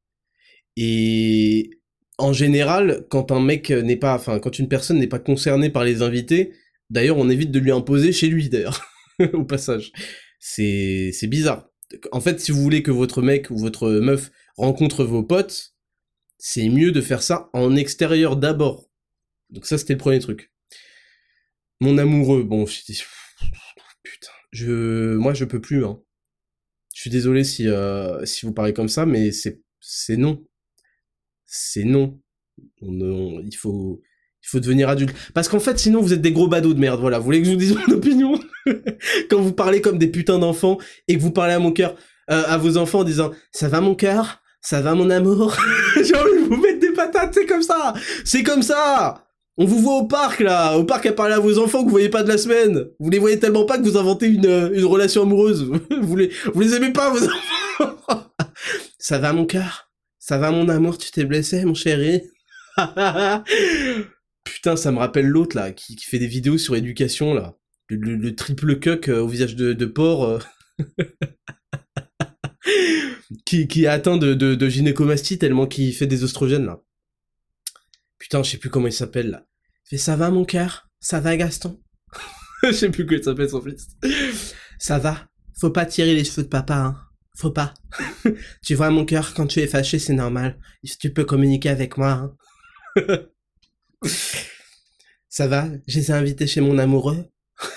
Et 0.77 1.71
en 2.17 2.33
général, 2.33 3.05
quand 3.09 3.31
un 3.31 3.41
mec 3.41 3.71
n'est 3.71 3.97
pas, 3.97 4.15
enfin 4.15 4.39
quand 4.39 4.59
une 4.59 4.69
personne 4.69 4.99
n'est 4.99 5.07
pas 5.07 5.19
concernée 5.19 5.69
par 5.69 5.83
les 5.83 6.01
invités, 6.01 6.53
D'ailleurs, 6.89 7.17
on 7.17 7.29
évite 7.29 7.51
de 7.51 7.59
lui 7.59 7.71
imposer 7.71 8.11
chez 8.11 8.27
lui, 8.27 8.49
d'ailleurs, 8.49 8.85
au 9.33 9.43
passage. 9.43 9.91
C'est, 10.39 11.11
bizarre. 11.23 11.69
En 12.11 12.21
fait, 12.21 12.39
si 12.39 12.51
vous 12.51 12.61
voulez 12.61 12.83
que 12.83 12.91
votre 12.91 13.21
mec 13.21 13.49
ou 13.49 13.57
votre 13.57 13.89
meuf 13.89 14.31
rencontre 14.55 15.03
vos 15.03 15.23
potes, 15.23 15.73
c'est 16.37 16.69
mieux 16.69 16.91
de 16.91 17.01
faire 17.01 17.23
ça 17.23 17.49
en 17.53 17.75
extérieur 17.75 18.37
d'abord. 18.37 18.89
Donc 19.49 19.65
ça, 19.65 19.77
c'était 19.77 19.93
le 19.93 19.99
premier 19.99 20.19
truc. 20.19 20.51
Mon 21.79 21.97
amoureux, 21.97 22.43
bon, 22.43 22.65
putain, 24.03 24.31
je, 24.51 25.15
moi, 25.15 25.33
je 25.33 25.45
peux 25.45 25.61
plus, 25.61 25.85
hein. 25.85 26.01
Je 26.93 27.01
suis 27.01 27.09
désolé 27.11 27.43
si, 27.43 27.67
euh, 27.67 28.25
si 28.25 28.45
vous 28.45 28.53
parlez 28.53 28.73
comme 28.73 28.89
ça, 28.89 29.05
mais 29.05 29.31
c'est, 29.31 29.61
c'est 29.79 30.17
non. 30.17 30.43
C'est 31.45 31.83
non. 31.83 32.19
On, 32.81 33.39
il 33.39 33.55
faut, 33.55 34.01
il 34.43 34.49
faut 34.49 34.59
devenir 34.59 34.89
adulte. 34.89 35.15
Parce 35.33 35.49
qu'en 35.49 35.59
fait, 35.59 35.77
sinon, 35.77 36.01
vous 36.01 36.13
êtes 36.13 36.21
des 36.21 36.31
gros 36.31 36.47
badauds 36.47 36.73
de 36.73 36.79
merde. 36.79 36.99
Voilà, 36.99 37.19
vous 37.19 37.25
voulez 37.25 37.41
que 37.41 37.47
je 37.47 37.51
vous 37.51 37.57
dise 37.57 37.75
mon 37.75 37.95
opinion? 37.95 38.39
Quand 39.29 39.41
vous 39.41 39.51
parlez 39.51 39.81
comme 39.81 39.97
des 39.97 40.07
putains 40.07 40.39
d'enfants 40.39 40.77
et 41.07 41.17
que 41.17 41.21
vous 41.21 41.31
parlez 41.31 41.53
à 41.53 41.59
mon 41.59 41.71
cœur, 41.71 41.95
euh, 42.29 42.43
à 42.47 42.57
vos 42.57 42.77
enfants 42.77 42.99
en 42.99 43.03
disant 43.03 43.31
«Ça 43.51 43.67
va 43.67 43.81
mon 43.81 43.95
cœur? 43.95 44.41
Ça 44.61 44.81
va 44.81 44.95
mon 44.95 45.09
amour?» 45.09 45.57
J'ai 45.95 46.15
envie 46.15 46.43
de 46.43 46.47
vous 46.47 46.61
mettre 46.61 46.79
des 46.79 46.91
patates, 46.91 47.33
c'est 47.33 47.45
comme 47.45 47.61
ça 47.61 47.93
C'est 48.23 48.43
comme 48.43 48.61
ça 48.61 49.23
on 49.59 49.65
vous 49.65 49.79
voit 49.79 49.97
au 49.97 50.05
parc 50.05 50.39
là, 50.39 50.77
au 50.77 50.83
parc 50.83 51.07
à 51.07 51.13
parler 51.13 51.33
à 51.33 51.39
vos 51.39 51.57
enfants 51.57 51.79
que 51.79 51.85
vous 51.85 51.91
voyez 51.91 52.09
pas 52.09 52.21
de 52.21 52.27
la 52.27 52.37
semaine. 52.37 52.85
Vous 52.99 53.09
les 53.09 53.17
voyez 53.17 53.39
tellement 53.39 53.65
pas 53.65 53.79
que 53.79 53.83
vous 53.83 53.97
inventez 53.97 54.27
une, 54.27 54.45
une 54.45 54.85
relation 54.85 55.23
amoureuse. 55.23 55.67
vous 56.01 56.15
les, 56.15 56.31
vous 56.53 56.61
les 56.61 56.75
aimez 56.75 56.93
pas 56.93 57.09
vos 57.09 57.23
enfants. 57.25 58.23
ça 58.99 59.17
va 59.17 59.33
mon 59.33 59.45
cœur, 59.45 59.89
ça 60.19 60.37
va 60.37 60.51
mon 60.51 60.69
amour, 60.69 60.99
tu 60.99 61.09
t'es 61.09 61.25
blessé 61.25 61.65
mon 61.65 61.73
chéri? 61.73 62.21
Putain, 64.57 64.75
ça 64.75 64.91
me 64.91 64.97
rappelle 64.97 65.27
l'autre 65.27 65.55
là, 65.55 65.71
qui, 65.71 65.95
fait 65.97 66.17
des 66.17 66.25
vidéos 66.25 66.57
sur 66.57 66.75
éducation 66.75 67.35
là. 67.35 67.55
Le, 67.89 68.31
triple 68.31 68.79
cuck 68.79 69.07
euh, 69.07 69.19
au 69.19 69.27
visage 69.27 69.55
de, 69.55 69.85
porc. 69.85 70.25
Euh. 70.25 70.39
qui, 73.45 73.67
qui 73.67 73.83
est 73.83 73.87
atteint 73.87 74.17
de, 74.17 74.33
de, 74.33 74.67
gynécomastie 74.67 75.37
tellement 75.37 75.67
qu'il 75.67 75.93
fait 75.93 76.07
des 76.07 76.23
oestrogènes 76.23 76.65
là. 76.65 76.81
Putain, 78.17 78.41
je 78.41 78.49
sais 78.49 78.57
plus 78.57 78.71
comment 78.71 78.87
il 78.87 78.93
s'appelle 78.93 79.29
là. 79.29 79.45
Fait 79.87 79.99
ça 79.99 80.15
va 80.15 80.31
mon 80.31 80.43
cœur? 80.43 80.89
Ça 80.99 81.19
va 81.19 81.37
Gaston? 81.37 81.79
Je 82.63 82.71
sais 82.71 82.89
plus 82.89 83.05
comment 83.05 83.19
il 83.19 83.23
s'appelle 83.23 83.51
son 83.51 83.61
fils. 83.61 83.89
Ça 84.79 84.97
va? 84.97 85.29
Faut 85.61 85.69
pas 85.69 85.85
tirer 85.85 86.15
les 86.15 86.23
cheveux 86.23 86.41
de 86.41 86.47
papa, 86.47 86.77
hein. 86.77 86.97
Faut 87.37 87.51
pas. 87.51 87.75
tu 88.65 88.73
vois 88.73 88.89
mon 88.89 89.05
cœur, 89.05 89.35
quand 89.35 89.45
tu 89.45 89.59
es 89.59 89.67
fâché, 89.67 89.99
c'est 89.99 90.13
normal. 90.13 90.57
Tu 90.99 91.13
peux 91.13 91.25
communiquer 91.25 91.69
avec 91.69 91.95
moi. 91.95 92.35
Hein. 92.97 93.27
Ça 95.29 95.47
va? 95.47 95.69
Je 95.87 95.99
les 95.99 96.11
ai 96.11 96.47
chez 96.47 96.61
mon 96.61 96.77
amoureux? 96.77 97.25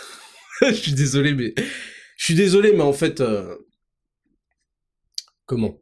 Je 0.62 0.72
suis 0.72 0.92
désolé, 0.92 1.34
mais... 1.34 1.54
Je 2.16 2.24
suis 2.24 2.34
désolé, 2.34 2.72
mais 2.72 2.82
en 2.82 2.92
fait... 2.92 3.20
Euh, 3.20 3.56
comment? 5.46 5.80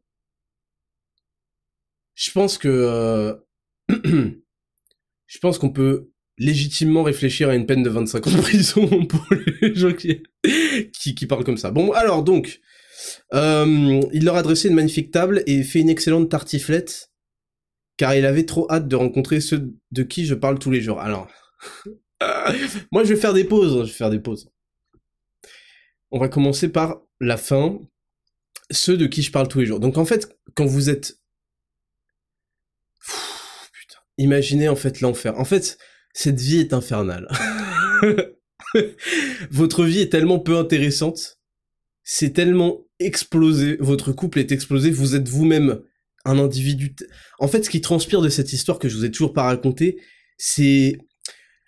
Je 2.15 2.31
pense 2.31 2.59
que... 2.59 2.69
Euh, 2.69 3.35
je 5.27 5.39
pense 5.41 5.59
qu'on 5.59 5.71
peut 5.71 6.11
légitimement 6.39 7.03
réfléchir 7.03 7.49
à 7.49 7.55
une 7.55 7.67
peine 7.67 7.83
de 7.83 7.91
25 7.91 8.27
ans 8.27 8.31
de 8.31 8.41
prison 8.41 9.07
pour 9.07 9.25
les 9.61 9.75
gens 9.75 9.93
qui, 9.93 10.23
qui, 10.93 11.27
parlent 11.27 11.45
comme 11.45 11.57
ça. 11.57 11.71
Bon, 11.71 11.93
alors 11.93 12.23
donc, 12.23 12.61
euh, 13.35 14.01
il 14.13 14.25
leur 14.25 14.37
a 14.37 14.43
dressé 14.43 14.69
une 14.69 14.75
magnifique 14.75 15.11
table 15.11 15.43
et 15.47 15.63
fait 15.63 15.81
une 15.81 15.91
excellente 15.91 16.31
tartiflette 16.31 17.08
car 17.99 18.15
il 18.15 18.25
avait 18.25 18.47
trop 18.47 18.71
hâte 18.71 18.89
de 18.89 18.97
rencontrer 18.97 19.41
ceux 19.41 19.75
de 19.91 20.03
qui 20.03 20.25
je 20.25 20.35
parle 20.35 20.59
tous 20.59 20.71
les 20.71 20.81
jours. 20.81 21.01
Alors, 21.01 21.29
moi 22.93 23.05
je 23.05 23.13
vais 23.13 23.21
faire 23.21 23.35
des 23.35 23.45
pauses, 23.45 23.87
je 23.87 23.93
vais 23.93 23.99
faire 23.99 24.09
des 24.09 24.21
pauses. 24.21 24.51
On 26.11 26.19
va 26.19 26.29
commencer 26.29 26.71
par 26.71 27.03
la 27.21 27.37
fin, 27.37 27.79
ceux 28.71 28.97
de 28.97 29.07
qui 29.07 29.21
je 29.23 29.31
parle 29.31 29.49
tous 29.49 29.59
les 29.59 29.67
jours. 29.67 29.81
Donc 29.81 29.99
en 29.99 30.07
fait, 30.07 30.39
quand 30.55 30.65
vous 30.65 30.89
êtes... 30.89 31.21
putain. 33.73 33.99
Imaginez 34.17 34.69
en 34.69 34.77
fait 34.77 35.01
l'enfer. 35.01 35.39
En 35.39 35.45
fait, 35.45 35.77
cette 36.15 36.41
vie 36.41 36.61
est 36.61 36.73
infernale. 36.73 37.29
votre 39.51 39.85
vie 39.85 40.01
est 40.01 40.13
tellement 40.13 40.39
peu 40.39 40.57
intéressante, 40.57 41.41
c'est 42.05 42.33
tellement 42.33 42.87
explosé, 43.01 43.77
votre 43.81 44.13
couple 44.13 44.39
est 44.39 44.53
explosé, 44.53 44.91
vous 44.91 45.17
êtes 45.17 45.29
vous-même 45.29 45.83
un 46.29 46.39
individu. 46.39 46.95
En 47.39 47.49
fait, 47.49 47.65
ce 47.65 47.71
qui 47.71 47.81
transpire 47.81 48.21
de 48.21 48.29
cette 48.29 48.53
histoire 48.53 48.79
que 48.79 48.89
je 48.89 48.97
vous 48.97 49.05
ai 49.05 49.11
toujours 49.11 49.33
pas 49.33 49.45
raconté, 49.45 49.99
c'est 50.37 50.99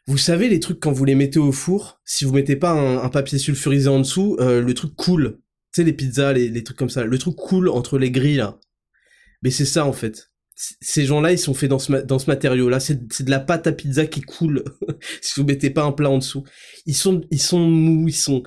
vous 0.06 0.18
savez 0.18 0.48
les 0.48 0.60
trucs 0.60 0.80
quand 0.80 0.92
vous 0.92 1.04
les 1.04 1.14
mettez 1.14 1.38
au 1.38 1.52
four, 1.52 2.00
si 2.04 2.24
vous 2.24 2.32
mettez 2.32 2.56
pas 2.56 2.72
un, 2.72 3.08
papier 3.08 3.38
sulfurisé 3.38 3.88
en 3.88 4.00
dessous, 4.00 4.36
euh, 4.40 4.60
le 4.60 4.74
truc 4.74 4.94
coule. 4.96 5.38
Tu 5.72 5.80
sais 5.80 5.84
les 5.84 5.92
pizzas, 5.92 6.32
les, 6.32 6.64
trucs 6.64 6.76
comme 6.76 6.90
ça, 6.90 7.04
le 7.04 7.18
truc 7.18 7.36
coule 7.36 7.68
entre 7.68 7.98
les 7.98 8.10
grilles 8.10 8.36
là. 8.36 8.58
Mais 9.42 9.50
c'est 9.50 9.64
ça 9.64 9.86
en 9.86 9.92
fait. 9.92 10.30
Ces 10.82 11.06
gens-là, 11.06 11.32
ils 11.32 11.38
sont 11.38 11.54
faits 11.54 11.70
dans 11.70 11.78
ce, 11.78 11.92
dans 11.92 12.18
ce 12.18 12.26
matériau-là. 12.26 12.80
C'est 12.80 13.22
de 13.22 13.30
la 13.30 13.40
pâte 13.40 13.66
à 13.66 13.72
pizza 13.72 14.04
qui 14.04 14.20
coule. 14.20 14.64
si 15.22 15.40
vous 15.40 15.46
mettez 15.46 15.70
pas 15.70 15.84
un 15.84 15.92
plat 15.92 16.10
en 16.10 16.18
dessous. 16.18 16.44
Ils 16.84 16.96
sont, 16.96 17.22
ils 17.30 17.40
sont 17.40 17.60
mous, 17.60 18.08
ils 18.08 18.12
sont, 18.12 18.42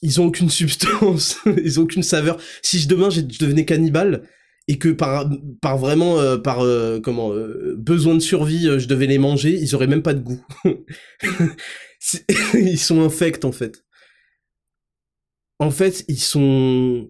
ils 0.00 0.20
ont 0.20 0.26
aucune 0.26 0.48
substance, 0.48 1.38
ils 1.64 1.80
ont 1.80 1.82
aucune 1.82 2.02
saveur. 2.02 2.40
Si 2.62 2.78
je 2.78 2.88
demain 2.88 3.10
je 3.10 3.20
devenais 3.20 3.66
cannibale 3.66 4.26
et 4.66 4.78
que 4.78 4.88
par 4.88 5.28
par 5.60 5.76
vraiment 5.78 6.18
euh, 6.18 6.38
par 6.38 6.60
euh, 6.60 7.00
comment 7.00 7.32
euh, 7.32 7.74
besoin 7.76 8.14
de 8.14 8.20
survie 8.20 8.64
je 8.78 8.86
devais 8.86 9.06
les 9.06 9.18
manger, 9.18 9.58
ils 9.60 9.74
auraient 9.74 9.86
même 9.86 10.02
pas 10.02 10.14
de 10.14 10.20
goût. 10.20 10.44
ils 12.54 12.78
sont 12.78 13.02
infects 13.02 13.44
en 13.44 13.52
fait. 13.52 13.84
En 15.58 15.70
fait, 15.70 16.04
ils 16.08 16.20
sont 16.20 17.08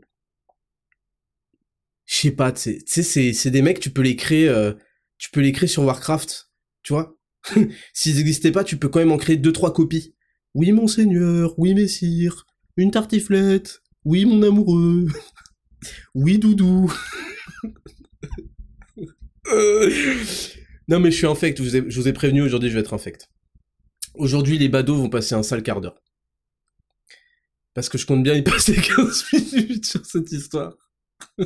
je 2.07 2.15
sais 2.15 2.31
pas, 2.31 2.53
tu 2.53 2.83
sais, 2.87 3.03
c'est, 3.03 3.33
c'est 3.33 3.51
des 3.51 3.63
mecs, 3.63 3.81
tu 3.81 3.91
peux 3.91 4.03
les 4.03 4.17
créer, 4.17 4.49
euh, 4.49 4.73
tu 5.19 5.31
peux 5.31 5.41
les 5.41 5.53
créer 5.53 5.69
sur 5.69 5.85
Warcraft, 5.85 6.51
tu 6.83 6.93
vois. 6.93 7.19
S'ils 7.95 8.17
n'existaient 8.17 8.53
pas, 8.53 8.65
tu 8.65 8.77
peux 8.77 8.89
quand 8.89 8.99
même 8.99 9.13
en 9.13 9.17
créer 9.17 9.37
deux 9.37 9.53
trois 9.53 9.73
copies. 9.73 10.15
Oui, 10.55 10.71
monseigneur, 10.73 11.59
oui, 11.59 11.75
messire, 11.75 12.47
une 12.77 12.91
tartiflette, 12.91 13.81
oui, 14.05 14.27
mon 14.27 14.43
amoureux, 14.43 15.07
oui, 16.15 16.39
doudou. 16.39 16.93
Non, 20.89 21.01
mais 21.01 21.11
je 21.11 21.17
suis 21.17 21.27
infect, 21.27 21.63
je 21.63 22.01
vous 22.01 22.09
ai, 22.09 22.13
prévenu, 22.13 22.43
aujourd'hui 22.43 22.69
je 22.71 22.75
vais 22.75 22.81
être 22.81 22.95
infect. 22.95 23.29
Aujourd'hui, 24.15 24.59
les 24.59 24.69
badauds 24.69 24.97
vont 24.97 25.09
passer 25.09 25.35
un 25.35 25.43
sale 25.43 25.63
quart 25.63 25.81
d'heure. 25.81 26.01
Parce 27.75 27.89
que 27.89 27.99
je 27.99 28.07
compte 28.07 28.23
bien 28.23 28.35
y 28.35 28.43
passer 28.43 28.75
15 28.75 29.25
minutes 29.33 29.87
sur 29.87 30.05
cette 30.07 30.31
histoire. 30.33 30.77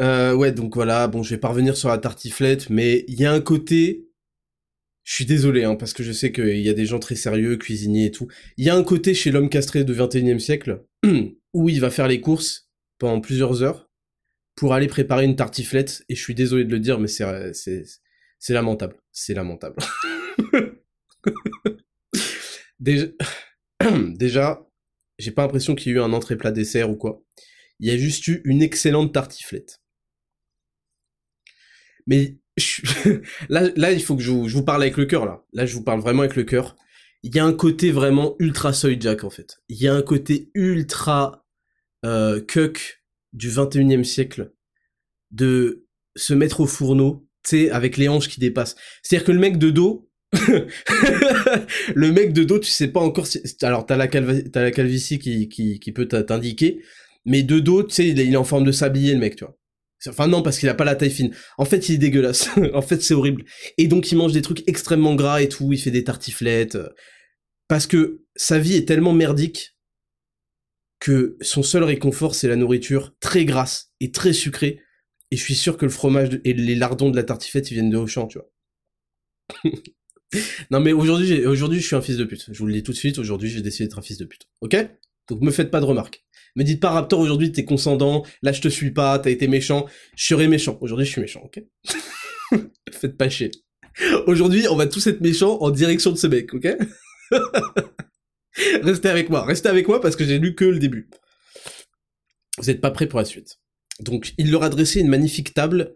Euh, 0.00 0.34
ouais, 0.34 0.52
donc 0.52 0.74
voilà, 0.74 1.06
bon, 1.06 1.22
je 1.22 1.30
vais 1.30 1.38
pas 1.38 1.48
revenir 1.48 1.76
sur 1.76 1.90
la 1.90 1.98
tartiflette, 1.98 2.70
mais 2.70 3.04
il 3.08 3.20
y 3.20 3.26
a 3.26 3.32
un 3.32 3.42
côté... 3.42 4.08
Je 5.04 5.14
suis 5.14 5.26
désolé, 5.26 5.64
hein, 5.64 5.76
parce 5.76 5.92
que 5.92 6.02
je 6.02 6.12
sais 6.12 6.32
qu'il 6.32 6.60
y 6.60 6.68
a 6.70 6.74
des 6.74 6.86
gens 6.86 6.98
très 6.98 7.14
sérieux, 7.14 7.56
cuisiniers 7.56 8.06
et 8.06 8.10
tout. 8.10 8.26
Il 8.56 8.64
y 8.64 8.70
a 8.70 8.74
un 8.74 8.82
côté 8.84 9.14
chez 9.14 9.30
l'homme 9.30 9.50
castré 9.50 9.84
du 9.84 9.92
21e 9.92 10.38
siècle, 10.38 10.84
où 11.52 11.68
il 11.68 11.80
va 11.80 11.90
faire 11.90 12.08
les 12.08 12.20
courses 12.20 12.71
pendant 13.02 13.20
plusieurs 13.20 13.62
heures, 13.62 13.90
pour 14.54 14.74
aller 14.74 14.86
préparer 14.86 15.24
une 15.24 15.36
tartiflette, 15.36 16.04
et 16.08 16.14
je 16.14 16.22
suis 16.22 16.34
désolé 16.34 16.64
de 16.64 16.70
le 16.70 16.78
dire, 16.78 17.00
mais 17.00 17.08
c'est, 17.08 17.52
c'est, 17.52 17.84
c'est 18.38 18.54
lamentable. 18.54 18.96
C'est 19.10 19.34
lamentable. 19.34 19.76
Déjà... 22.80 23.06
Déjà, 24.14 24.64
j'ai 25.18 25.32
pas 25.32 25.42
l'impression 25.42 25.74
qu'il 25.74 25.90
y 25.90 25.94
ait 25.94 25.98
eu 25.98 26.00
un 26.00 26.12
entrée 26.12 26.36
plat 26.36 26.52
dessert 26.52 26.88
ou 26.90 26.96
quoi. 26.96 27.22
Il 27.80 27.88
y 27.88 27.90
a 27.90 27.96
juste 27.96 28.28
eu 28.28 28.40
une 28.44 28.62
excellente 28.62 29.12
tartiflette. 29.12 29.80
Mais 32.06 32.38
là, 33.48 33.70
là, 33.74 33.90
il 33.92 34.02
faut 34.02 34.16
que 34.16 34.22
je 34.22 34.30
vous, 34.30 34.64
parle 34.64 34.82
avec 34.82 34.96
le 34.96 35.06
cœur, 35.06 35.24
là. 35.26 35.44
Là, 35.52 35.66
je 35.66 35.74
vous 35.74 35.82
parle 35.82 36.00
vraiment 36.00 36.20
avec 36.20 36.36
le 36.36 36.44
cœur. 36.44 36.76
Il 37.24 37.34
y 37.34 37.40
a 37.40 37.44
un 37.44 37.52
côté 37.52 37.90
vraiment 37.90 38.36
ultra 38.38 38.72
soy 38.72 39.00
jack, 39.00 39.24
en 39.24 39.30
fait. 39.30 39.58
Il 39.68 39.80
y 39.80 39.88
a 39.88 39.94
un 39.94 40.02
côté 40.02 40.50
ultra 40.54 41.41
euh, 42.04 42.40
cuck 42.40 43.02
du 43.32 43.50
21e 43.50 44.04
siècle 44.04 44.52
de 45.30 45.86
se 46.16 46.34
mettre 46.34 46.60
au 46.60 46.66
fourneau, 46.66 47.26
tu 47.44 47.50
sais, 47.50 47.70
avec 47.70 47.96
les 47.96 48.08
hanches 48.08 48.28
qui 48.28 48.40
dépassent. 48.40 48.76
C'est-à-dire 49.02 49.26
que 49.26 49.32
le 49.32 49.38
mec 49.38 49.58
de 49.58 49.70
dos, 49.70 50.10
le 51.94 52.12
mec 52.12 52.32
de 52.32 52.44
dos, 52.44 52.58
tu 52.58 52.70
sais 52.70 52.88
pas 52.88 53.00
encore 53.00 53.26
si... 53.26 53.40
Alors, 53.62 53.86
t'as 53.86 53.96
la, 53.96 54.08
la 54.54 54.70
calvitie 54.70 55.18
qui, 55.18 55.48
qui, 55.48 55.92
peut 55.92 56.06
t'indiquer, 56.06 56.82
mais 57.24 57.42
de 57.42 57.58
dos, 57.58 57.82
tu 57.82 57.94
sais, 57.94 58.08
il 58.08 58.20
est 58.20 58.36
en 58.36 58.44
forme 58.44 58.64
de 58.64 58.72
sablier, 58.72 59.14
le 59.14 59.20
mec, 59.20 59.36
tu 59.36 59.44
vois. 59.44 59.56
Enfin 60.08 60.26
non, 60.26 60.42
parce 60.42 60.58
qu'il 60.58 60.68
a 60.68 60.74
pas 60.74 60.84
la 60.84 60.96
taille 60.96 61.10
fine. 61.10 61.32
En 61.58 61.64
fait, 61.64 61.88
il 61.88 61.94
est 61.94 61.98
dégueulasse. 61.98 62.50
en 62.74 62.82
fait, 62.82 63.02
c'est 63.02 63.14
horrible. 63.14 63.44
Et 63.78 63.86
donc, 63.86 64.10
il 64.10 64.16
mange 64.16 64.32
des 64.32 64.42
trucs 64.42 64.68
extrêmement 64.68 65.14
gras 65.14 65.42
et 65.42 65.48
tout, 65.48 65.72
il 65.72 65.78
fait 65.78 65.90
des 65.90 66.04
tartiflettes. 66.04 66.74
Euh, 66.74 66.88
parce 67.68 67.86
que 67.86 68.22
sa 68.34 68.58
vie 68.58 68.74
est 68.74 68.86
tellement 68.86 69.12
merdique 69.12 69.71
que 71.02 71.36
son 71.40 71.64
seul 71.64 71.82
réconfort, 71.82 72.36
c'est 72.36 72.46
la 72.46 72.54
nourriture 72.54 73.12
très 73.18 73.44
grasse 73.44 73.92
et 73.98 74.12
très 74.12 74.32
sucrée. 74.32 74.80
Et 75.32 75.36
je 75.36 75.42
suis 75.42 75.56
sûr 75.56 75.76
que 75.76 75.84
le 75.84 75.90
fromage 75.90 76.40
et 76.44 76.52
les 76.52 76.76
lardons 76.76 77.10
de 77.10 77.16
la 77.16 77.24
tartiflette, 77.24 77.72
ils 77.72 77.74
viennent 77.74 77.90
de 77.90 77.96
Auchan, 77.96 78.28
tu 78.28 78.38
vois. 78.38 79.72
non 80.70 80.78
mais 80.78 80.92
aujourd'hui, 80.92 81.44
aujourd'hui, 81.44 81.80
je 81.80 81.86
suis 81.88 81.96
un 81.96 82.02
fils 82.02 82.16
de 82.18 82.24
pute. 82.24 82.46
Je 82.52 82.56
vous 82.56 82.66
le 82.66 82.74
dis 82.74 82.84
tout 82.84 82.92
de 82.92 82.96
suite, 82.96 83.18
aujourd'hui, 83.18 83.50
j'ai 83.50 83.62
décidé 83.62 83.88
d'être 83.88 83.98
un 83.98 84.02
fils 84.02 84.16
de 84.16 84.24
pute. 84.24 84.46
Ok? 84.60 84.76
Donc 85.28 85.40
me 85.40 85.50
faites 85.50 85.72
pas 85.72 85.80
de 85.80 85.86
remarques. 85.86 86.24
Me 86.54 86.62
dites 86.62 86.78
pas 86.78 86.90
Raptor 86.90 87.18
aujourd'hui 87.18 87.50
t'es 87.50 87.64
conscendant, 87.64 88.24
là 88.42 88.52
je 88.52 88.60
te 88.60 88.68
suis 88.68 88.92
pas, 88.92 89.18
t'as 89.18 89.30
été 89.30 89.48
méchant, 89.48 89.86
je 90.14 90.26
serai 90.26 90.46
méchant. 90.46 90.78
Aujourd'hui 90.82 91.06
je 91.06 91.10
suis 91.10 91.20
méchant, 91.20 91.42
ok? 91.42 91.64
Faites 92.92 93.16
pas 93.16 93.28
chier. 93.28 93.50
Aujourd'hui 94.28 94.68
on 94.68 94.76
va 94.76 94.86
tous 94.86 95.04
être 95.08 95.20
méchants 95.20 95.58
en 95.62 95.70
direction 95.70 96.12
de 96.12 96.16
ce 96.16 96.28
mec, 96.28 96.54
ok? 96.54 96.68
Restez 98.82 99.08
avec 99.08 99.30
moi, 99.30 99.44
restez 99.44 99.68
avec 99.68 99.88
moi 99.88 100.00
parce 100.00 100.16
que 100.16 100.24
j'ai 100.24 100.38
lu 100.38 100.54
que 100.54 100.64
le 100.64 100.78
début. 100.78 101.08
Vous 102.58 102.68
êtes 102.70 102.80
pas 102.80 102.90
prêts 102.90 103.06
pour 103.06 103.18
la 103.18 103.24
suite. 103.24 103.58
Donc 104.00 104.34
il 104.38 104.50
leur 104.50 104.62
a 104.62 104.68
dressé 104.68 105.00
une 105.00 105.08
magnifique 105.08 105.54
table 105.54 105.94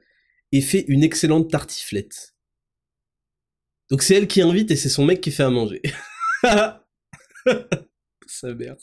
et 0.53 0.61
fait 0.61 0.85
une 0.89 1.03
excellente 1.03 1.51
tartiflette. 1.51 2.35
Donc 3.91 4.03
c'est 4.03 4.15
elle 4.15 4.27
qui 4.27 4.41
invite 4.43 4.71
et 4.71 4.77
c'est 4.77 4.89
son 4.89 5.05
mec 5.05 5.21
qui 5.21 5.31
fait 5.31 5.43
à 5.43 5.51
manger. 5.51 5.83
Sa 8.27 8.55
mère. 8.55 8.77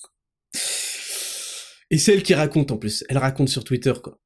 Et 1.89 1.97
c'est 1.97 2.13
elle 2.13 2.23
qui 2.23 2.33
raconte 2.33 2.71
en 2.71 2.77
plus. 2.77 3.03
Elle 3.09 3.17
raconte 3.17 3.49
sur 3.49 3.63
Twitter, 3.63 3.93
quoi. 4.01 4.19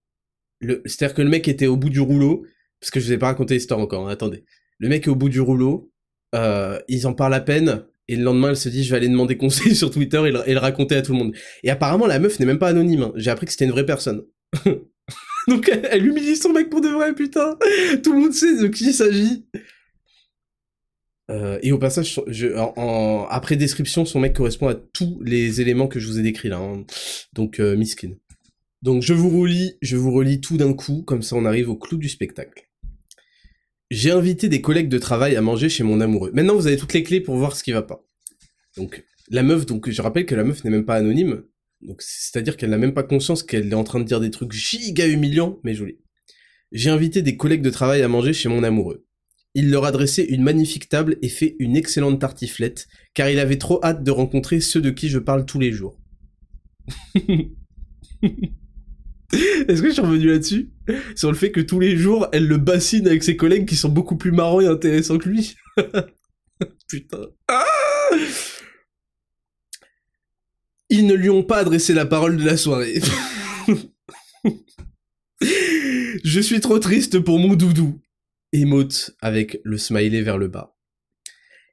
C'est-à-dire 0.61 1.15
que 1.15 1.21
le 1.21 1.29
mec 1.29 1.47
était 1.47 1.67
au 1.67 1.77
bout 1.77 1.89
du 1.89 1.99
rouleau, 1.99 2.45
parce 2.79 2.91
que 2.91 2.99
je 2.99 3.05
vous 3.05 3.13
ai 3.13 3.17
pas 3.17 3.27
raconté 3.27 3.55
l'histoire 3.55 3.79
encore, 3.79 4.07
hein, 4.07 4.11
attendez. 4.11 4.45
Le 4.79 4.89
mec 4.89 5.05
est 5.05 5.09
au 5.09 5.15
bout 5.15 5.29
du 5.29 5.41
rouleau, 5.41 5.91
euh, 6.35 6.79
ils 6.87 7.07
en 7.07 7.13
parlent 7.13 7.33
à 7.33 7.41
peine, 7.41 7.85
et 8.07 8.15
le 8.15 8.23
lendemain 8.23 8.49
elle 8.49 8.57
se 8.57 8.69
dit 8.69 8.83
je 8.83 8.91
vais 8.91 8.97
aller 8.97 9.09
demander 9.09 9.37
conseil 9.37 9.75
sur 9.75 9.91
Twitter 9.91 10.21
et 10.25 10.53
le, 10.53 10.59
raconter 10.59 10.95
à 10.95 11.01
tout 11.01 11.13
le 11.13 11.19
monde. 11.19 11.35
Et 11.63 11.69
apparemment 11.69 12.07
la 12.07 12.19
meuf 12.19 12.39
n'est 12.39 12.45
même 12.45 12.59
pas 12.59 12.69
anonyme, 12.69 13.03
hein. 13.03 13.13
j'ai 13.15 13.31
appris 13.31 13.45
que 13.45 13.51
c'était 13.51 13.65
une 13.65 13.71
vraie 13.71 13.85
personne. 13.85 14.23
Donc 15.47 15.69
elle, 15.69 16.05
humilie 16.05 16.35
son 16.35 16.51
mec 16.51 16.69
pour 16.69 16.81
de 16.81 16.89
vrai, 16.89 17.13
putain 17.13 17.57
Tout 18.03 18.13
le 18.13 18.19
monde 18.19 18.33
sait 18.33 18.61
de 18.61 18.67
qui 18.67 18.87
il 18.87 18.93
s'agit 18.93 19.45
euh, 21.29 21.59
et 21.61 21.71
au 21.73 21.77
passage, 21.77 22.21
je, 22.27 22.47
en, 22.57 23.27
après 23.29 23.57
description, 23.57 24.05
son 24.05 24.19
mec 24.19 24.33
correspond 24.33 24.69
à 24.69 24.75
tous 24.75 25.19
les 25.21 25.59
éléments 25.59 25.87
que 25.87 25.99
je 25.99 26.07
vous 26.07 26.19
ai 26.19 26.23
décrits 26.23 26.47
là. 26.47 26.57
Hein. 26.57 26.85
Donc, 27.33 27.59
euh, 27.59 27.75
miskin. 27.75 28.11
Donc, 28.81 29.01
je 29.01 29.13
vous 29.13 29.29
relis, 29.41 29.73
je 29.81 29.97
vous 29.97 30.11
relis 30.11 30.39
tout 30.39 30.57
d'un 30.57 30.73
coup, 30.73 31.03
comme 31.03 31.21
ça 31.21 31.35
on 31.35 31.45
arrive 31.45 31.69
au 31.69 31.75
clou 31.75 31.97
du 31.97 32.07
spectacle. 32.07 32.66
J'ai 33.89 34.11
invité 34.11 34.49
des 34.49 34.61
collègues 34.61 34.89
de 34.89 34.97
travail 34.97 35.35
à 35.35 35.41
manger 35.41 35.69
chez 35.69 35.83
mon 35.83 36.01
amoureux. 36.01 36.31
Maintenant, 36.33 36.55
vous 36.55 36.67
avez 36.67 36.77
toutes 36.77 36.93
les 36.93 37.03
clés 37.03 37.21
pour 37.21 37.37
voir 37.37 37.55
ce 37.55 37.63
qui 37.63 37.71
va 37.71 37.81
pas. 37.81 38.05
Donc, 38.75 39.03
la 39.29 39.43
meuf, 39.43 39.65
donc 39.65 39.89
je 39.89 40.01
rappelle 40.01 40.25
que 40.25 40.35
la 40.35 40.43
meuf 40.43 40.63
n'est 40.63 40.71
même 40.71 40.85
pas 40.85 40.95
anonyme. 40.95 41.43
Donc, 41.81 42.01
c'est-à-dire 42.01 42.57
qu'elle 42.57 42.69
n'a 42.69 42.77
même 42.77 42.93
pas 42.93 43.03
conscience 43.03 43.43
qu'elle 43.43 43.71
est 43.71 43.75
en 43.75 43.83
train 43.83 43.99
de 43.99 44.05
dire 44.05 44.19
des 44.19 44.31
trucs 44.31 44.51
giga 44.51 45.07
humiliants, 45.07 45.59
mais 45.63 45.73
jolis. 45.73 45.99
J'ai 46.71 46.89
invité 46.89 47.21
des 47.21 47.37
collègues 47.37 47.61
de 47.61 47.69
travail 47.69 48.01
à 48.01 48.07
manger 48.07 48.33
chez 48.33 48.49
mon 48.49 48.63
amoureux 48.63 49.07
il 49.57 49.71
leur 49.71 49.85
a 49.85 49.91
dressé 49.91 50.21
une 50.21 50.43
magnifique 50.43 50.87
table 50.87 51.17
et 51.23 51.29
fait 51.29 51.55
une 51.57 51.75
excellente 51.75 52.21
tartiflette, 52.21 52.87
car 53.15 53.27
il 53.27 53.39
avait 53.39 53.57
trop 53.57 53.83
hâte 53.83 54.03
de 54.03 54.11
rencontrer 54.11 54.61
ceux 54.61 54.81
de 54.81 54.91
qui 54.91 55.09
je 55.09 55.17
parle 55.17 55.47
tous 55.47 55.57
les 55.57 55.71
jours. 55.71 55.99
Est-ce 59.67 59.81
que 59.81 59.89
je 59.89 59.93
suis 59.93 60.01
revenu 60.01 60.27
là-dessus? 60.27 60.69
Sur 61.15 61.31
le 61.31 61.37
fait 61.37 61.51
que 61.51 61.61
tous 61.61 61.79
les 61.79 61.97
jours, 61.97 62.27
elle 62.31 62.47
le 62.47 62.57
bassine 62.57 63.07
avec 63.07 63.23
ses 63.23 63.35
collègues 63.35 63.67
qui 63.67 63.75
sont 63.75 63.89
beaucoup 63.89 64.15
plus 64.15 64.31
marrants 64.31 64.61
et 64.61 64.67
intéressants 64.67 65.17
que 65.17 65.29
lui? 65.29 65.55
Putain. 66.87 67.27
Ah 67.47 67.65
Ils 70.89 71.05
ne 71.05 71.13
lui 71.13 71.29
ont 71.29 71.43
pas 71.43 71.57
adressé 71.57 71.93
la 71.93 72.05
parole 72.05 72.37
de 72.37 72.45
la 72.45 72.55
soirée. 72.57 73.01
je 75.41 76.39
suis 76.39 76.61
trop 76.61 76.79
triste 76.79 77.19
pour 77.19 77.39
mon 77.39 77.55
doudou 77.55 78.01
émote 78.53 79.11
avec 79.21 79.59
le 79.63 79.77
smiley 79.77 80.21
vers 80.21 80.37
le 80.37 80.47
bas. 80.47 80.76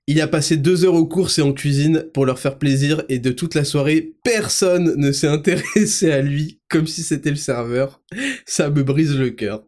Il 0.07 0.21
a 0.21 0.29
passé 0.29 0.59
deux 0.59 0.85
heures 0.85 0.95
aux 0.95 1.07
courses 1.07 1.39
et 1.39 1.43
en 1.43 1.55
cuisine 1.55 2.05
pour 2.13 2.27
leur 2.27 2.39
faire 2.39 2.59
plaisir 2.59 3.05
et 3.09 3.19
de 3.19 3.33
toute 3.33 3.55
la 3.55 3.65
soirée, 3.65 4.15
personne 4.23 4.97
ne 4.97 5.13
s'est 5.13 5.29
intéressé 5.29 6.11
à 6.11 6.21
lui 6.21 6.61
comme 6.69 6.87
si 6.87 7.03
c'était 7.03 7.31
le 7.31 7.37
serveur. 7.37 8.03
Ça 8.45 8.69
me 8.69 8.83
brise 8.83 9.17
le 9.17 9.31
cœur. 9.31 9.65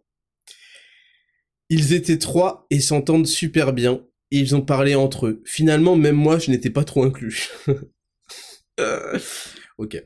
Ils 1.70 1.94
étaient 1.94 2.18
trois 2.18 2.66
et 2.70 2.80
s'entendent 2.80 3.26
super 3.26 3.72
bien. 3.72 4.02
Et 4.30 4.38
ils 4.38 4.54
ont 4.56 4.60
parlé 4.60 4.94
entre 4.94 5.26
eux. 5.26 5.42
Finalement, 5.44 5.96
même 5.96 6.16
moi, 6.16 6.38
je 6.38 6.50
n'étais 6.50 6.70
pas 6.70 6.84
trop 6.84 7.04
inclus. 7.04 7.48
ok. 9.78 10.04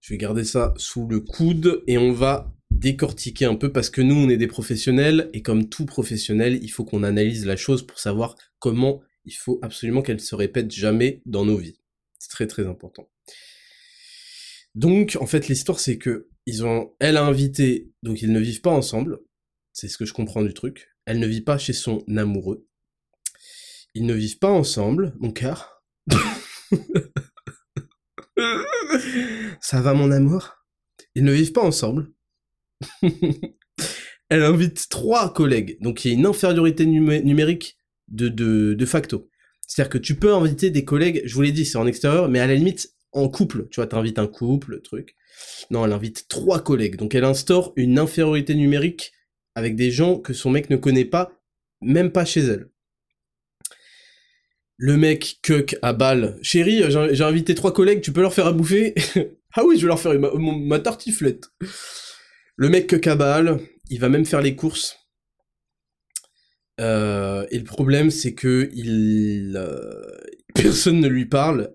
Je 0.00 0.14
vais 0.14 0.18
garder 0.18 0.44
ça 0.44 0.72
sous 0.76 1.06
le 1.06 1.20
coude 1.20 1.82
et 1.86 1.98
on 1.98 2.12
va 2.12 2.53
décortiquer 2.78 3.44
un 3.44 3.54
peu 3.54 3.72
parce 3.72 3.90
que 3.90 4.00
nous 4.00 4.14
on 4.14 4.28
est 4.28 4.36
des 4.36 4.46
professionnels 4.46 5.30
et 5.32 5.42
comme 5.42 5.68
tout 5.68 5.86
professionnel 5.86 6.58
il 6.62 6.68
faut 6.68 6.84
qu'on 6.84 7.02
analyse 7.02 7.46
la 7.46 7.56
chose 7.56 7.86
pour 7.86 7.98
savoir 7.98 8.36
comment 8.58 9.02
il 9.24 9.34
faut 9.34 9.58
absolument 9.62 10.02
qu'elle 10.02 10.20
se 10.20 10.34
répète 10.34 10.70
jamais 10.70 11.22
dans 11.26 11.44
nos 11.44 11.56
vies. 11.56 11.80
C'est 12.18 12.30
très 12.30 12.46
très 12.46 12.66
important. 12.66 13.08
Donc 14.74 15.16
en 15.20 15.26
fait 15.26 15.48
l'histoire 15.48 15.80
c'est 15.80 15.98
que 15.98 16.28
ils 16.46 16.64
ont, 16.64 16.94
elle 17.00 17.16
a 17.16 17.24
invité, 17.24 17.90
donc 18.02 18.20
ils 18.22 18.32
ne 18.32 18.40
vivent 18.40 18.60
pas 18.60 18.70
ensemble. 18.70 19.20
C'est 19.72 19.88
ce 19.88 19.96
que 19.96 20.04
je 20.04 20.12
comprends 20.12 20.42
du 20.42 20.52
truc. 20.52 20.90
Elle 21.06 21.18
ne 21.18 21.26
vit 21.26 21.40
pas 21.40 21.56
chez 21.58 21.72
son 21.72 22.04
amoureux. 22.16 22.68
Ils 23.94 24.04
ne 24.06 24.14
vivent 24.14 24.38
pas 24.38 24.50
ensemble, 24.50 25.14
mon 25.18 25.32
cœur. 25.32 25.82
Ça 29.60 29.80
va, 29.80 29.94
mon 29.94 30.10
amour? 30.10 30.54
Ils 31.14 31.24
ne 31.24 31.32
vivent 31.32 31.52
pas 31.52 31.62
ensemble. 31.62 32.12
Elle 34.30 34.42
invite 34.42 34.88
trois 34.88 35.32
collègues, 35.32 35.76
donc 35.80 36.04
il 36.04 36.08
y 36.08 36.10
a 36.14 36.18
une 36.18 36.26
infériorité 36.26 36.86
numérique 36.86 37.76
de, 38.08 38.84
facto. 38.86 39.28
C'est-à-dire 39.66 39.90
que 39.90 39.98
tu 39.98 40.16
peux 40.16 40.32
inviter 40.32 40.70
des 40.70 40.84
collègues, 40.84 41.22
je 41.24 41.34
vous 41.34 41.42
l'ai 41.42 41.52
dit, 41.52 41.64
c'est 41.64 41.78
en 41.78 41.86
extérieur, 41.86 42.28
mais 42.28 42.40
à 42.40 42.46
la 42.46 42.54
limite, 42.54 42.94
en 43.12 43.28
couple. 43.28 43.68
Tu 43.70 43.76
vois, 43.76 43.86
t'invites 43.86 44.18
un 44.18 44.26
couple, 44.26 44.80
truc. 44.80 45.14
Non, 45.70 45.84
elle 45.84 45.92
invite 45.92 46.26
trois 46.28 46.60
collègues. 46.62 46.96
Donc 46.96 47.14
elle 47.14 47.24
instaure 47.24 47.72
une 47.76 47.98
infériorité 47.98 48.54
numérique 48.54 49.12
avec 49.54 49.76
des 49.76 49.90
gens 49.90 50.18
que 50.18 50.32
son 50.32 50.50
mec 50.50 50.70
ne 50.70 50.76
connaît 50.76 51.04
pas, 51.04 51.32
même 51.80 52.10
pas 52.10 52.24
chez 52.24 52.40
elle. 52.40 52.70
Le 54.76 54.96
mec 54.96 55.38
cuck 55.42 55.76
à 55.82 55.92
balle. 55.92 56.36
Chérie, 56.42 56.82
j'ai 56.90 57.24
invité 57.24 57.54
trois 57.54 57.72
collègues, 57.72 58.00
tu 58.00 58.12
peux 58.12 58.22
leur 58.22 58.34
faire 58.34 58.46
à 58.46 58.52
bouffer? 58.52 58.94
Ah 59.56 59.62
oui, 59.64 59.76
je 59.76 59.82
vais 59.82 59.86
leur 59.86 60.00
faire 60.00 60.18
ma, 60.18 60.80
tartiflette. 60.80 61.44
Le 62.56 62.68
mec 62.68 62.86
cuck 62.86 63.06
à 63.08 63.16
balle, 63.16 63.60
il 63.90 63.98
va 63.98 64.08
même 64.08 64.24
faire 64.24 64.40
les 64.40 64.54
courses. 64.54 64.96
Euh, 66.80 67.46
et 67.50 67.58
le 67.58 67.64
problème, 67.64 68.10
c'est 68.10 68.34
que 68.34 68.70
il, 68.74 69.54
euh, 69.56 70.02
personne 70.54 71.00
ne 71.00 71.08
lui 71.08 71.26
parle. 71.26 71.74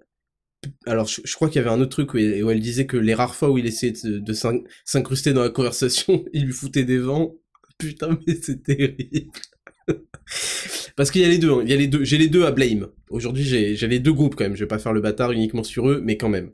Alors, 0.86 1.08
je, 1.08 1.34
crois 1.36 1.50
qu'il 1.50 1.62
y 1.62 1.66
avait 1.66 1.74
un 1.74 1.80
autre 1.82 1.92
truc 1.92 2.14
où, 2.14 2.18
elle 2.18 2.60
disait 2.60 2.86
que 2.86 2.98
les 2.98 3.14
rares 3.14 3.36
fois 3.36 3.50
où 3.50 3.58
il 3.58 3.66
essayait 3.66 3.94
de, 4.04 4.34
s'incruster 4.86 5.34
dans 5.34 5.44
la 5.44 5.50
conversation, 5.50 6.26
il 6.34 6.46
lui 6.46 6.54
foutait 6.54 6.84
des 6.84 6.98
vents. 6.98 7.36
Putain, 7.78 8.20
mais 8.28 8.36
c'est 8.42 8.64
terrible. 8.64 9.32
Parce 10.96 11.12
qu'il 11.12 11.22
y 11.22 11.26
a 11.26 11.30
les 11.30 11.38
deux, 11.38 11.52
hein. 11.52 11.62
il 11.64 11.70
y 11.70 11.74
a 11.74 11.78
les 11.78 11.88
deux, 11.88 12.04
j'ai 12.04 12.18
les 12.18 12.28
deux 12.28 12.44
à 12.46 12.52
blame. 12.52 12.90
Aujourd'hui, 13.10 13.44
j'ai 13.44 13.88
les 13.88 14.00
deux 14.00 14.14
groupes 14.14 14.36
quand 14.36 14.44
même. 14.44 14.56
Je 14.56 14.64
vais 14.64 14.68
pas 14.68 14.80
faire 14.80 14.94
le 14.94 15.02
bâtard 15.02 15.32
uniquement 15.32 15.64
sur 15.64 15.90
eux, 15.90 16.02
mais 16.04 16.18
quand 16.18 16.30
même. 16.30 16.52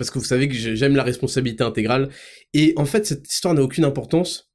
Parce 0.00 0.10
que 0.10 0.18
vous 0.18 0.24
savez 0.24 0.48
que 0.48 0.54
j'aime 0.54 0.96
la 0.96 1.02
responsabilité 1.02 1.62
intégrale. 1.62 2.08
Et 2.54 2.72
en 2.76 2.86
fait, 2.86 3.04
cette 3.04 3.30
histoire 3.30 3.52
n'a 3.52 3.62
aucune 3.62 3.84
importance 3.84 4.50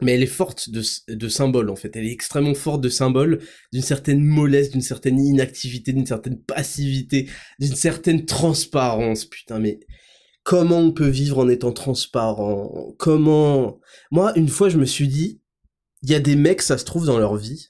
mais 0.00 0.14
elle 0.14 0.22
est 0.22 0.26
forte 0.26 0.70
de, 0.70 0.82
de 1.08 1.28
symboles 1.28 1.70
en 1.70 1.76
fait. 1.76 1.94
Elle 1.94 2.06
est 2.06 2.12
extrêmement 2.12 2.54
forte 2.54 2.80
de 2.80 2.88
symboles, 2.88 3.40
d'une 3.72 3.82
certaine 3.82 4.24
mollesse, 4.24 4.70
d'une 4.70 4.80
certaine 4.80 5.20
inactivité, 5.20 5.92
d'une 5.92 6.06
certaine 6.06 6.40
passivité, 6.42 7.28
d'une 7.60 7.76
certaine 7.76 8.24
transparence. 8.24 9.26
Putain, 9.26 9.60
mais 9.60 9.78
comment 10.42 10.78
on 10.78 10.92
peut 10.92 11.08
vivre 11.08 11.38
en 11.38 11.48
étant 11.48 11.72
transparent? 11.72 12.94
Comment? 12.98 13.80
Moi, 14.10 14.32
une 14.36 14.48
fois, 14.48 14.70
je 14.70 14.78
me 14.78 14.86
suis 14.86 15.08
dit, 15.08 15.40
il 16.02 16.10
y 16.10 16.14
a 16.14 16.20
des 16.20 16.36
mecs, 16.36 16.62
ça 16.62 16.78
se 16.78 16.84
trouve 16.84 17.06
dans 17.06 17.18
leur 17.18 17.36
vie, 17.36 17.68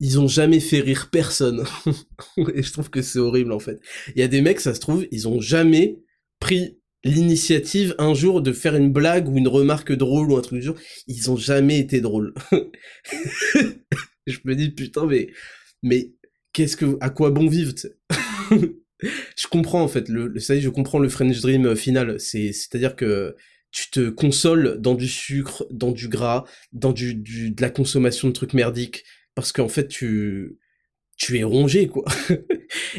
ils 0.00 0.20
ont 0.20 0.28
jamais 0.28 0.60
fait 0.60 0.80
rire 0.80 1.08
personne. 1.10 1.64
Et 2.54 2.62
je 2.62 2.72
trouve 2.72 2.90
que 2.90 3.00
c'est 3.00 3.18
horrible 3.18 3.52
en 3.52 3.60
fait. 3.60 3.80
Il 4.14 4.20
y 4.20 4.24
a 4.24 4.28
des 4.28 4.42
mecs, 4.42 4.60
ça 4.60 4.74
se 4.74 4.80
trouve, 4.80 5.06
ils 5.10 5.28
ont 5.28 5.40
jamais 5.40 5.98
pris 6.44 6.78
l'initiative 7.04 7.94
un 7.96 8.12
jour 8.12 8.42
de 8.42 8.52
faire 8.52 8.76
une 8.76 8.92
blague 8.92 9.30
ou 9.30 9.38
une 9.38 9.48
remarque 9.48 9.92
drôle 9.92 10.30
ou 10.30 10.36
un 10.36 10.42
truc 10.42 10.60
du 10.60 10.66
genre, 10.66 10.76
ils 11.06 11.30
ont 11.30 11.38
jamais 11.38 11.78
été 11.78 12.02
drôles. 12.02 12.34
je 14.26 14.38
me 14.44 14.54
dis 14.54 14.70
putain 14.70 15.06
mais 15.06 15.30
mais 15.82 16.12
qu'est-ce 16.52 16.76
que 16.76 16.98
à 17.00 17.08
quoi 17.08 17.30
bon 17.30 17.48
vivre 17.48 17.72
Je 19.00 19.46
comprends 19.50 19.82
en 19.82 19.88
fait 19.88 20.10
le, 20.10 20.38
ça 20.38 20.54
y 20.54 20.60
je 20.60 20.68
comprends 20.68 20.98
le 20.98 21.08
French 21.08 21.40
Dream 21.40 21.64
euh, 21.64 21.76
final, 21.76 22.20
c'est 22.20 22.52
c'est-à-dire 22.52 22.94
que 22.94 23.34
tu 23.70 23.90
te 23.90 24.10
consoles 24.10 24.78
dans 24.82 24.94
du 24.94 25.08
sucre, 25.08 25.66
dans 25.70 25.92
du 25.92 26.08
gras, 26.08 26.44
dans 26.72 26.92
du, 26.92 27.14
du 27.14 27.52
de 27.52 27.62
la 27.62 27.70
consommation 27.70 28.28
de 28.28 28.34
trucs 28.34 28.52
merdiques. 28.52 29.02
Parce 29.34 29.50
qu'en 29.50 29.68
fait 29.68 29.88
tu 29.88 30.58
tu 31.16 31.38
es 31.38 31.44
rongé 31.44 31.88
quoi. 31.88 32.04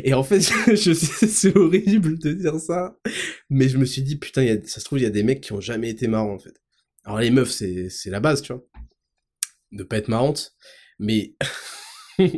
et 0.04 0.14
en 0.14 0.24
fait, 0.24 0.42
c'est 0.76 1.56
horrible 1.56 2.18
de 2.20 2.34
dire 2.34 2.60
ça, 2.60 2.98
mais 3.50 3.70
je 3.70 3.78
me 3.78 3.86
suis 3.86 4.02
dit 4.02 4.18
putain, 4.18 4.44
y 4.44 4.50
a, 4.50 4.58
ça 4.66 4.80
se 4.80 4.86
trouve 4.86 5.00
il 5.00 5.04
y 5.04 5.08
a 5.08 5.12
des 5.12 5.24
mecs 5.24 5.42
qui 5.42 5.54
ont 5.54 5.62
jamais 5.62 5.90
été 5.90 6.08
marrants 6.08 6.34
en 6.34 6.40
fait. 6.40 6.56
Alors 7.04 7.20
les 7.20 7.32
meufs 7.32 7.52
c'est 7.52 7.90
c'est 7.90 8.10
la 8.10 8.20
base, 8.20 8.42
tu 8.42 8.54
vois, 8.54 8.66
de 9.72 9.84
pas 9.84 9.98
être 9.98 10.08
marrante, 10.08 10.56
mais 11.00 11.36
mais 12.18 12.32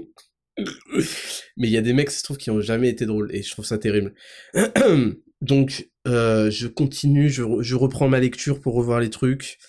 il 1.57 1.69
y 1.69 1.77
a 1.77 1.81
des 1.81 1.93
mecs 1.93 2.11
ça 2.11 2.19
se 2.19 2.23
trouve 2.23 2.37
qui 2.37 2.49
ont 2.51 2.61
jamais 2.61 2.89
été 2.89 3.05
drôles 3.05 3.33
et 3.33 3.43
je 3.43 3.51
trouve 3.51 3.65
ça 3.65 3.77
terrible. 3.77 4.13
Donc 5.41 5.89
euh, 6.07 6.49
je 6.49 6.67
continue, 6.67 7.29
je, 7.29 7.43
je 7.59 7.75
reprends 7.75 8.07
ma 8.07 8.19
lecture 8.19 8.59
pour 8.59 8.73
revoir 8.73 8.99
les 8.99 9.09
trucs. 9.09 9.59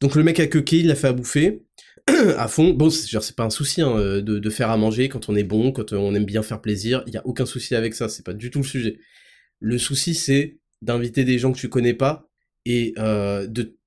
Donc 0.00 0.14
le 0.14 0.22
mec 0.22 0.38
a 0.40 0.46
queuqué, 0.46 0.78
il 0.78 0.88
l'a 0.88 0.94
fait 0.94 1.08
à 1.08 1.12
bouffer. 1.12 1.62
à 2.38 2.48
fond. 2.48 2.72
Bon, 2.74 2.90
c'est 2.90 3.36
pas 3.36 3.44
un 3.44 3.50
souci 3.50 3.82
hein, 3.82 3.96
de, 3.96 4.20
de, 4.20 4.50
faire 4.50 4.70
à 4.70 4.76
manger 4.76 5.08
quand 5.08 5.28
on 5.28 5.36
est 5.36 5.44
bon, 5.44 5.72
quand 5.72 5.92
on 5.92 6.14
aime 6.14 6.24
bien 6.24 6.42
faire 6.42 6.60
plaisir. 6.60 7.02
Il 7.06 7.14
y 7.14 7.16
a 7.16 7.26
aucun 7.26 7.46
souci 7.46 7.74
avec 7.74 7.94
ça. 7.94 8.08
C'est 8.08 8.24
pas 8.24 8.34
du 8.34 8.50
tout 8.50 8.60
le 8.60 8.64
sujet. 8.64 8.98
Le 9.60 9.78
souci, 9.78 10.14
c'est 10.14 10.58
d'inviter 10.82 11.24
des 11.24 11.38
gens 11.38 11.52
que 11.52 11.58
tu 11.58 11.68
connais 11.68 11.94
pas 11.94 12.28
et 12.64 12.94
euh, 12.98 13.46
de, 13.46 13.78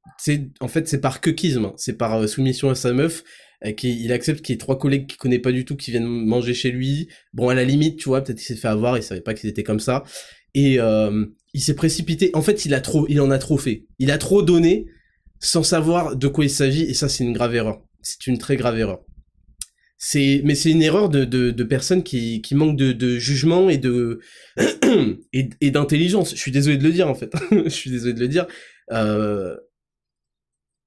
en 0.60 0.68
fait, 0.68 0.88
c'est 0.88 1.02
par 1.02 1.22
quequisme, 1.22 1.66
hein. 1.66 1.74
c'est 1.78 1.98
par 1.98 2.16
euh, 2.16 2.28
soumission 2.28 2.70
à 2.70 2.76
sa 2.76 2.94
meuf. 2.94 3.24
Euh, 3.66 3.74
il 3.84 4.12
accepte 4.12 4.42
qu'il 4.42 4.54
y 4.54 4.56
ait 4.56 4.60
trois 4.60 4.78
collègues 4.78 5.08
qu'il 5.08 5.18
connaît 5.18 5.40
pas 5.40 5.52
du 5.52 5.66
tout 5.66 5.76
qui 5.76 5.92
viennent 5.92 6.08
manger 6.08 6.54
chez 6.54 6.72
lui. 6.72 7.08
Bon, 7.34 7.50
à 7.50 7.56
la 7.56 7.64
limite, 7.64 7.98
tu 7.98 8.10
vois, 8.10 8.22
peut-être 8.22 8.38
qu'il 8.38 8.48
s'est 8.48 8.56
fait 8.56 8.68
avoir, 8.68 8.98
il 8.98 9.04
savait 9.04 9.22
pas 9.22 9.34
qu'ils 9.34 9.50
étaient 9.50 9.64
comme 9.64 9.80
ça. 9.80 10.04
Et 10.54 10.80
euh, 10.80 11.26
il 11.54 11.62
s'est 11.62 11.76
précipité. 11.76 12.32
En 12.34 12.42
fait, 12.42 12.66
il 12.66 12.74
a 12.74 12.82
trop, 12.82 13.06
il 13.10 13.22
en 13.22 13.32
a 13.32 13.38
trop 13.38 13.58
fait. 13.58 13.86
Il 14.00 14.12
a 14.12 14.18
trop 14.18 14.42
donné 14.42 14.86
sans 15.40 15.64
savoir 15.64 16.16
de 16.16 16.28
quoi 16.28 16.46
il 16.46 16.50
s'agit, 16.50 16.84
et 16.84 16.94
ça, 16.94 17.10
c'est 17.10 17.24
une 17.24 17.34
grave 17.34 17.56
erreur 17.56 17.82
c'est 18.02 18.28
une 18.28 18.38
très 18.38 18.56
grave 18.58 18.78
erreur. 18.78 19.02
C'est, 20.04 20.42
mais 20.44 20.56
c'est 20.56 20.72
une 20.72 20.82
erreur 20.82 21.10
de, 21.10 21.26
de, 21.26 21.64
personnes 21.64 22.02
qui, 22.02 22.42
qui 22.42 22.56
manquent 22.56 22.76
de, 22.76 22.92
de 22.92 23.20
jugement 23.20 23.70
et 23.70 23.78
de 23.78 24.20
et, 25.32 25.72
d'intelligence. 25.72 26.32
Je 26.32 26.40
suis 26.40 26.52
désolé 26.52 26.78
de 26.78 26.84
le 26.84 26.92
dire 26.92 27.08
en 27.08 27.14
fait. 27.14 27.32
je 27.52 27.70
suis 27.70 27.92
désolé 27.92 28.14
de 28.14 28.20
le 28.20 28.28
dire. 28.28 28.48
Euh, 28.92 29.56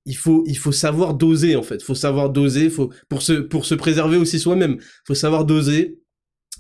il 0.05 0.17
faut 0.17 0.43
il 0.49 0.59
faut 0.59 0.73
savoir 0.73 1.15
doser 1.15 1.55
en 1.55 1.63
fait. 1.63 1.81
Faut 1.81 1.95
savoir 1.95 2.31
doser. 2.31 2.69
Faut 2.71 2.93
pour 3.09 3.23
se 3.23 3.35
pour 3.35 3.67
se 3.67 3.77
préserver 3.77 4.17
aussi 4.17 4.41
soi-même. 4.41 4.79
Faut 5.07 5.15
savoir 5.15 5.45
doser. 5.45 6.01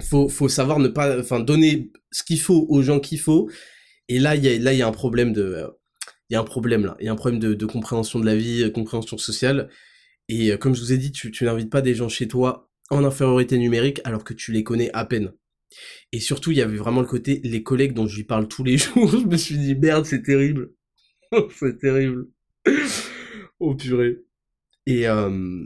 Faut 0.04 0.28
faut 0.28 0.48
savoir 0.48 0.78
ne 0.78 0.88
pas 0.88 1.18
enfin 1.18 1.40
donner 1.40 1.90
ce 2.12 2.22
qu'il 2.22 2.38
faut 2.38 2.66
aux 2.68 2.82
gens 2.82 3.00
qu'il 3.00 3.18
faut. 3.18 3.50
Et 4.08 4.20
là 4.20 4.36
il 4.36 4.44
y 4.44 4.48
a 4.48 4.56
là 4.60 4.72
il 4.72 4.78
y 4.78 4.82
a 4.82 4.86
un 4.86 4.92
problème 4.92 5.32
de 5.32 5.66
il 6.30 6.34
y 6.34 6.36
a 6.36 6.40
un 6.40 6.44
problème 6.44 6.84
là. 6.86 6.96
Il 7.00 7.06
y 7.06 7.08
a 7.08 7.12
un 7.12 7.16
problème 7.16 7.40
de 7.40 7.66
compréhension 7.66 8.20
de 8.20 8.26
la 8.26 8.36
vie, 8.36 8.70
compréhension 8.72 9.18
sociale. 9.18 9.70
Et 10.28 10.52
euh, 10.52 10.56
comme 10.56 10.74
je 10.74 10.80
vous 10.80 10.92
ai 10.92 10.98
dit, 10.98 11.12
tu, 11.12 11.32
n'invites 11.44 11.70
pas 11.70 11.82
des 11.82 11.94
gens 11.94 12.08
chez 12.08 12.28
toi 12.28 12.70
en 12.90 13.04
infériorité 13.04 13.58
numérique 13.58 14.00
alors 14.04 14.24
que 14.24 14.34
tu 14.34 14.52
les 14.52 14.64
connais 14.64 14.90
à 14.92 15.04
peine. 15.04 15.32
Et 16.12 16.20
surtout, 16.20 16.52
il 16.52 16.58
y 16.58 16.62
avait 16.62 16.76
vraiment 16.76 17.00
le 17.00 17.06
côté, 17.06 17.40
les 17.44 17.62
collègues 17.62 17.94
dont 17.94 18.06
je 18.06 18.16
lui 18.16 18.24
parle 18.24 18.48
tous 18.48 18.64
les 18.64 18.78
jours, 18.78 19.08
je 19.08 19.26
me 19.26 19.36
suis 19.36 19.58
dit, 19.58 19.74
merde, 19.74 20.04
c'est 20.04 20.22
terrible. 20.22 20.72
c'est 21.58 21.78
terrible. 21.78 22.28
oh 23.58 23.74
purée. 23.74 24.18
Et, 24.86 25.08
euh, 25.08 25.64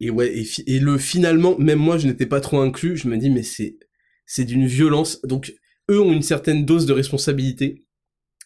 et 0.00 0.10
ouais, 0.10 0.34
et, 0.34 0.46
et, 0.66 0.80
le 0.80 0.96
finalement, 0.96 1.58
même 1.58 1.78
moi, 1.78 1.98
je 1.98 2.06
n'étais 2.06 2.24
pas 2.24 2.40
trop 2.40 2.60
inclus, 2.60 2.96
je 2.96 3.06
me 3.06 3.18
dis, 3.18 3.28
mais 3.28 3.42
c'est, 3.42 3.78
c'est 4.24 4.44
d'une 4.44 4.66
violence. 4.66 5.20
Donc, 5.22 5.54
eux 5.90 6.00
ont 6.00 6.12
une 6.12 6.22
certaine 6.22 6.64
dose 6.64 6.86
de 6.86 6.92
responsabilité. 6.92 7.85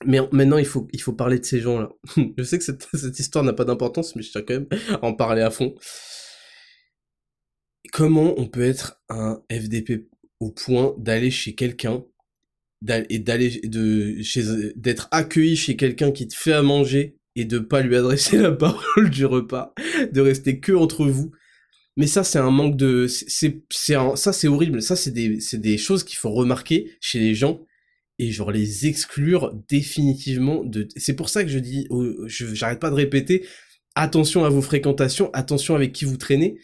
Mais 0.07 0.19
maintenant, 0.33 0.59
il 0.59 0.67
faut, 0.67 0.89
il 0.93 1.01
faut 1.01 1.13
parler 1.13 1.39
de 1.39 1.45
ces 1.45 1.61
gens-là. 1.61 1.91
je 2.39 2.43
sais 2.43 2.59
que 2.59 2.65
cette, 2.65 2.89
cette 2.95 3.19
histoire 3.19 3.45
n'a 3.45 3.53
pas 3.53 3.65
d'importance, 3.65 4.17
mais 4.17 4.23
je 4.23 4.31
tiens 4.31 4.43
quand 4.43 4.55
même 4.55 4.69
à 4.91 5.05
en 5.05 5.15
parler 5.15 5.43
à 5.43 5.51
fond. 5.51 5.75
Comment 7.93 8.39
on 8.39 8.47
peut 8.47 8.63
être 8.63 9.03
un 9.09 9.43
FDP 9.51 10.09
au 10.39 10.51
point 10.53 10.95
d'aller 10.99 11.31
chez 11.31 11.55
quelqu'un 11.55 12.05
et 13.11 13.19
d'aller 13.19 13.61
de 13.65 14.23
chez 14.23 14.43
d'être 14.75 15.09
accueilli 15.11 15.55
chez 15.57 15.77
quelqu'un 15.77 16.13
qui 16.13 16.27
te 16.29 16.35
fait 16.35 16.53
à 16.53 16.63
manger 16.63 17.19
et 17.37 17.45
de 17.45 17.59
pas 17.59 17.83
lui 17.83 17.95
adresser 17.97 18.37
la 18.39 18.53
parole 18.53 19.11
du 19.11 19.27
repas, 19.27 19.75
de 20.13 20.21
rester 20.21 20.61
que 20.61 20.73
entre 20.73 21.07
vous? 21.07 21.33
Mais 21.97 22.07
ça, 22.07 22.25
c'est 22.25 22.39
un 22.39 22.51
manque 22.51 22.77
de, 22.77 23.07
c'est, 23.07 23.63
c'est, 23.69 23.97
ça, 24.15 24.33
c'est 24.33 24.49
horrible. 24.49 24.81
Ça, 24.81 24.97
c'est 24.97 25.11
des, 25.11 25.41
c'est 25.41 25.61
des 25.61 25.77
choses 25.77 26.05
qu'il 26.05 26.17
faut 26.17 26.31
remarquer 26.31 26.93
chez 27.01 27.19
les 27.19 27.35
gens 27.35 27.61
et 28.20 28.30
genre 28.33 28.50
les 28.52 28.87
exclure 28.87 29.52
définitivement 29.68 30.62
de 30.62 30.87
c'est 30.96 31.16
pour 31.16 31.28
ça 31.28 31.42
que 31.42 31.50
je 31.50 31.59
dis 31.59 31.88
j'arrête 32.26 32.80
pas 32.80 32.90
de 32.90 32.94
répéter 32.94 33.46
attention 33.94 34.44
à 34.44 34.48
vos 34.48 34.62
fréquentations 34.62 35.30
attention 35.33 35.74
avec 35.74 35.92
qui 35.92 36.04
vous 36.04 36.16
traînez 36.16 36.59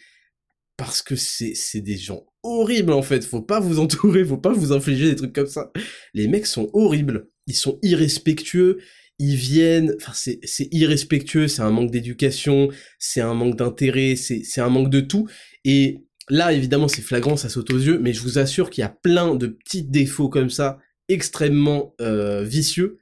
parce 0.77 1.01
que 1.01 1.15
c'est 1.15 1.53
c'est 1.55 1.81
des 1.81 1.97
gens 1.97 2.25
horribles 2.43 2.93
en 2.93 3.01
fait. 3.01 3.25
Faut 3.25 3.41
pas 3.41 3.59
vous 3.59 3.79
entourer 3.79 4.23
faut 4.23 4.37
pas 4.37 4.53
vous 4.53 4.71
infliger 4.71 5.09
des 5.09 5.15
trucs 5.15 5.33
comme 5.33 5.47
ça. 5.47 5.71
Les 6.13 6.27
mecs 6.27 6.45
sont 6.45 6.69
horribles. 6.73 7.27
Ils 7.47 7.55
sont 7.55 7.79
irrespectueux. 7.81 8.77
Ils 9.19 9.35
viennent 9.35 9.95
enfin 9.99 10.13
c'est 10.15 10.39
c'est 10.43 10.69
irrespectueux. 10.71 11.47
C'est 11.47 11.63
un 11.63 11.71
manque 11.71 11.91
d'éducation. 11.91 12.69
C'est 12.99 13.21
un 13.21 13.33
manque 13.33 13.57
d'intérêt. 13.57 14.15
C'est 14.15 14.43
c'est 14.43 14.61
un 14.61 14.69
manque 14.69 14.91
de 14.91 15.01
tout. 15.01 15.27
Et 15.65 16.05
là 16.29 16.53
évidemment 16.53 16.87
c'est 16.87 17.01
flagrant. 17.01 17.35
Ça 17.37 17.49
saute 17.49 17.71
aux 17.71 17.79
yeux. 17.79 17.99
Mais 17.99 18.13
je 18.13 18.21
vous 18.21 18.37
assure 18.37 18.69
qu'il 18.69 18.83
y 18.83 18.85
a 18.85 18.89
plein 18.89 19.35
de 19.35 19.47
petits 19.47 19.83
défauts 19.83 20.29
comme 20.29 20.51
ça 20.51 20.77
extrêmement 21.09 21.95
euh, 22.01 22.43
vicieux 22.43 22.99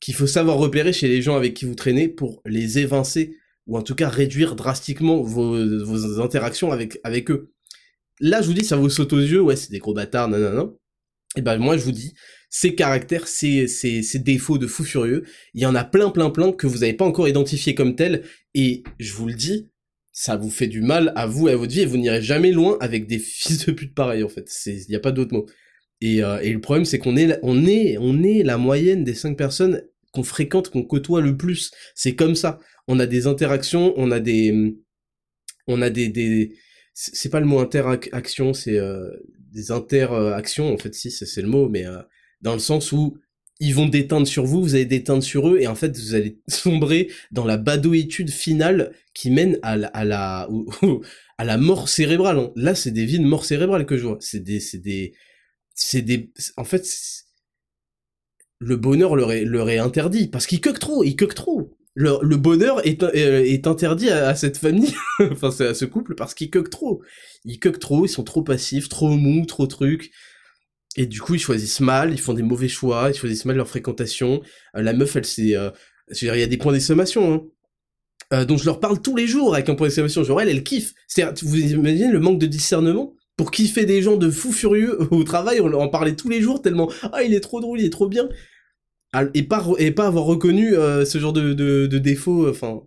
qu'il 0.00 0.14
faut 0.14 0.26
savoir 0.26 0.56
repérer 0.56 0.92
chez 0.92 1.08
les 1.08 1.22
gens 1.22 1.36
avec 1.36 1.54
qui 1.54 1.66
vous 1.66 1.74
traînez 1.74 2.08
pour 2.08 2.42
les 2.46 2.78
évincer 2.78 3.36
ou 3.66 3.76
en 3.76 3.82
tout 3.82 3.94
cas 3.94 4.08
réduire 4.08 4.56
drastiquement 4.56 5.22
vos, 5.22 5.84
vos 5.84 6.20
interactions 6.20 6.72
avec, 6.72 6.98
avec 7.04 7.30
eux. 7.30 7.52
Là, 8.18 8.42
je 8.42 8.48
vous 8.48 8.54
dis, 8.54 8.64
ça 8.64 8.76
vous 8.76 8.90
saute 8.90 9.12
aux 9.12 9.20
yeux, 9.20 9.40
ouais, 9.40 9.56
c'est 9.56 9.70
des 9.70 9.78
gros 9.78 9.94
bâtards, 9.94 10.28
non. 10.28 10.76
Et 11.36 11.42
ben 11.42 11.56
moi, 11.58 11.76
je 11.76 11.84
vous 11.84 11.92
dis, 11.92 12.14
ces 12.50 12.74
caractères, 12.74 13.28
ces, 13.28 13.68
ces, 13.68 14.02
ces 14.02 14.18
défauts 14.18 14.58
de 14.58 14.66
fou 14.66 14.84
furieux, 14.84 15.24
il 15.54 15.62
y 15.62 15.66
en 15.66 15.74
a 15.74 15.84
plein, 15.84 16.10
plein, 16.10 16.30
plein 16.30 16.52
que 16.52 16.66
vous 16.66 16.78
n'avez 16.78 16.92
pas 16.92 17.04
encore 17.04 17.28
identifié 17.28 17.74
comme 17.74 17.94
tels, 17.94 18.24
et 18.54 18.82
je 18.98 19.12
vous 19.12 19.26
le 19.26 19.34
dis, 19.34 19.70
ça 20.12 20.36
vous 20.36 20.50
fait 20.50 20.66
du 20.66 20.82
mal 20.82 21.12
à 21.14 21.26
vous 21.26 21.48
et 21.48 21.52
à 21.52 21.56
votre 21.56 21.72
vie, 21.72 21.82
et 21.82 21.86
vous 21.86 21.96
n'irez 21.96 22.20
jamais 22.20 22.50
loin 22.50 22.76
avec 22.80 23.06
des 23.06 23.18
fils 23.20 23.64
de 23.64 23.72
pute 23.72 23.94
pareils, 23.94 24.24
en 24.24 24.28
fait. 24.28 24.50
Il 24.66 24.86
n'y 24.88 24.96
a 24.96 25.00
pas 25.00 25.12
d'autre 25.12 25.32
mot. 25.32 25.46
Et, 26.00 26.22
euh, 26.22 26.40
et, 26.40 26.52
le 26.52 26.60
problème, 26.60 26.84
c'est 26.84 26.98
qu'on 26.98 27.16
est, 27.16 27.38
on 27.42 27.66
est, 27.66 27.98
on 27.98 28.22
est 28.22 28.42
la 28.42 28.56
moyenne 28.56 29.04
des 29.04 29.14
cinq 29.14 29.36
personnes 29.36 29.82
qu'on 30.12 30.22
fréquente, 30.22 30.70
qu'on 30.70 30.82
côtoie 30.82 31.20
le 31.20 31.36
plus. 31.36 31.70
C'est 31.94 32.14
comme 32.14 32.34
ça. 32.34 32.58
On 32.88 32.98
a 32.98 33.06
des 33.06 33.26
interactions, 33.26 33.92
on 33.96 34.10
a 34.10 34.20
des, 34.20 34.74
on 35.66 35.82
a 35.82 35.90
des, 35.90 36.08
des 36.08 36.54
c'est 36.94 37.30
pas 37.30 37.40
le 37.40 37.46
mot 37.46 37.60
interaction, 37.60 38.52
c'est 38.52 38.76
euh, 38.76 39.10
des 39.52 39.70
interactions, 39.70 40.72
en 40.72 40.78
fait, 40.78 40.94
si, 40.94 41.10
c'est 41.10 41.42
le 41.42 41.48
mot, 41.48 41.68
mais 41.68 41.86
euh, 41.86 42.02
dans 42.42 42.52
le 42.52 42.58
sens 42.58 42.92
où 42.92 43.16
ils 43.58 43.74
vont 43.74 43.86
déteindre 43.86 44.26
sur 44.26 44.44
vous, 44.44 44.62
vous 44.62 44.74
allez 44.74 44.86
déteindre 44.86 45.22
sur 45.22 45.48
eux, 45.48 45.58
et 45.60 45.66
en 45.66 45.74
fait, 45.74 45.96
vous 45.96 46.14
allez 46.14 46.40
sombrer 46.48 47.10
dans 47.30 47.44
la 47.44 47.56
badouitude 47.56 48.30
finale 48.30 48.92
qui 49.14 49.30
mène 49.30 49.58
à 49.62 49.76
la, 49.76 49.88
à 49.88 50.04
la, 50.04 50.48
à 51.38 51.44
la 51.44 51.58
mort 51.58 51.88
cérébrale. 51.88 52.50
Là, 52.56 52.74
c'est 52.74 52.90
des 52.90 53.04
vies 53.04 53.18
de 53.18 53.24
mort 53.24 53.44
cérébrale 53.44 53.86
que 53.86 53.96
je 53.96 54.06
vois. 54.06 54.18
C'est 54.20 54.40
des, 54.40 54.60
c'est 54.60 54.78
des, 54.78 55.14
c'est 55.80 56.02
des, 56.02 56.30
en 56.56 56.64
fait, 56.64 56.86
le 58.58 58.76
bonheur 58.76 59.16
leur 59.16 59.32
est, 59.32 59.44
leur 59.44 59.70
est 59.70 59.78
interdit, 59.78 60.28
parce 60.28 60.46
qu'ils 60.46 60.60
coquent 60.60 60.78
trop, 60.78 61.02
ils 61.04 61.16
coquent 61.16 61.34
trop. 61.34 61.74
Le, 61.94 62.36
bonheur 62.36 62.86
est, 62.86 63.02
euh, 63.02 63.44
est 63.44 63.66
interdit 63.66 64.10
à, 64.10 64.34
cette 64.34 64.58
famille, 64.58 64.94
enfin, 65.18 65.48
à 65.48 65.74
ce 65.74 65.84
couple, 65.86 66.14
parce 66.14 66.34
qu'ils 66.34 66.50
coquent 66.50 66.70
trop. 66.70 67.02
Ils 67.44 67.58
coquent 67.58 67.78
trop, 67.78 68.04
ils 68.04 68.10
sont 68.10 68.24
trop 68.24 68.42
passifs, 68.42 68.88
trop 68.88 69.08
mous, 69.08 69.44
trop 69.46 69.66
trucs. 69.66 70.12
Et 70.96 71.06
du 71.06 71.20
coup, 71.20 71.34
ils 71.34 71.40
choisissent 71.40 71.80
mal, 71.80 72.12
ils 72.12 72.20
font 72.20 72.34
des 72.34 72.42
mauvais 72.42 72.68
choix, 72.68 73.10
ils 73.10 73.16
choisissent 73.16 73.44
mal 73.46 73.56
leur 73.56 73.68
fréquentation. 73.68 74.42
Euh, 74.76 74.82
la 74.82 74.92
meuf, 74.92 75.16
elle 75.16 75.24
c'est, 75.24 75.56
euh, 75.56 75.70
il 76.20 76.26
y 76.26 76.42
a 76.42 76.46
des 76.46 76.58
points 76.58 76.72
d'exclamation, 76.72 77.34
hein. 77.34 77.42
Euh, 78.32 78.44
dont 78.44 78.56
je 78.56 78.64
leur 78.64 78.78
parle 78.78 79.02
tous 79.02 79.16
les 79.16 79.26
jours 79.26 79.54
avec 79.54 79.68
un 79.68 79.74
point 79.74 79.86
d'exclamation. 79.88 80.22
Genre 80.22 80.40
elle, 80.40 80.50
elle 80.50 80.62
kiffe. 80.62 80.94
C'est, 81.08 81.42
vous 81.42 81.56
imaginez 81.56 82.12
le 82.12 82.20
manque 82.20 82.38
de 82.38 82.46
discernement? 82.46 83.14
Pour 83.40 83.50
kiffer 83.50 83.86
des 83.86 84.02
gens 84.02 84.18
de 84.18 84.30
fous 84.30 84.52
furieux 84.52 84.98
au 85.10 85.24
travail. 85.24 85.62
On 85.62 85.72
en 85.72 85.88
parlait 85.88 86.14
tous 86.14 86.28
les 86.28 86.42
jours 86.42 86.60
tellement 86.60 86.92
ah 87.10 87.22
il 87.22 87.32
est 87.32 87.40
trop 87.40 87.62
drôle, 87.62 87.80
il 87.80 87.86
est 87.86 87.90
trop 87.90 88.06
bien. 88.06 88.28
Ah, 89.14 89.24
et 89.32 89.44
pas 89.44 89.66
et 89.78 89.92
pas 89.92 90.06
avoir 90.06 90.24
reconnu 90.24 90.74
euh, 90.74 91.06
ce 91.06 91.16
genre 91.16 91.32
de, 91.32 91.54
de, 91.54 91.98
défaut. 91.98 92.50
Enfin 92.50 92.82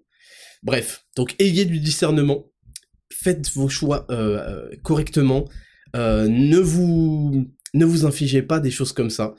bref. 0.61 1.07
Donc 1.15 1.33
ayez 1.39 1.65
du 1.65 1.79
discernement. 1.79 2.45
Faites 3.11 3.49
vos 3.55 3.67
choix 3.67 4.05
euh, 4.11 4.69
correctement. 4.83 5.49
ne 5.95 6.59
vous 6.59 7.47
ne 7.73 7.85
vous 7.85 8.05
infligez 8.05 8.43
pas 8.43 8.59
des 8.59 8.69
choses 8.69 8.93
comme 8.93 9.09
ça. 9.09 9.33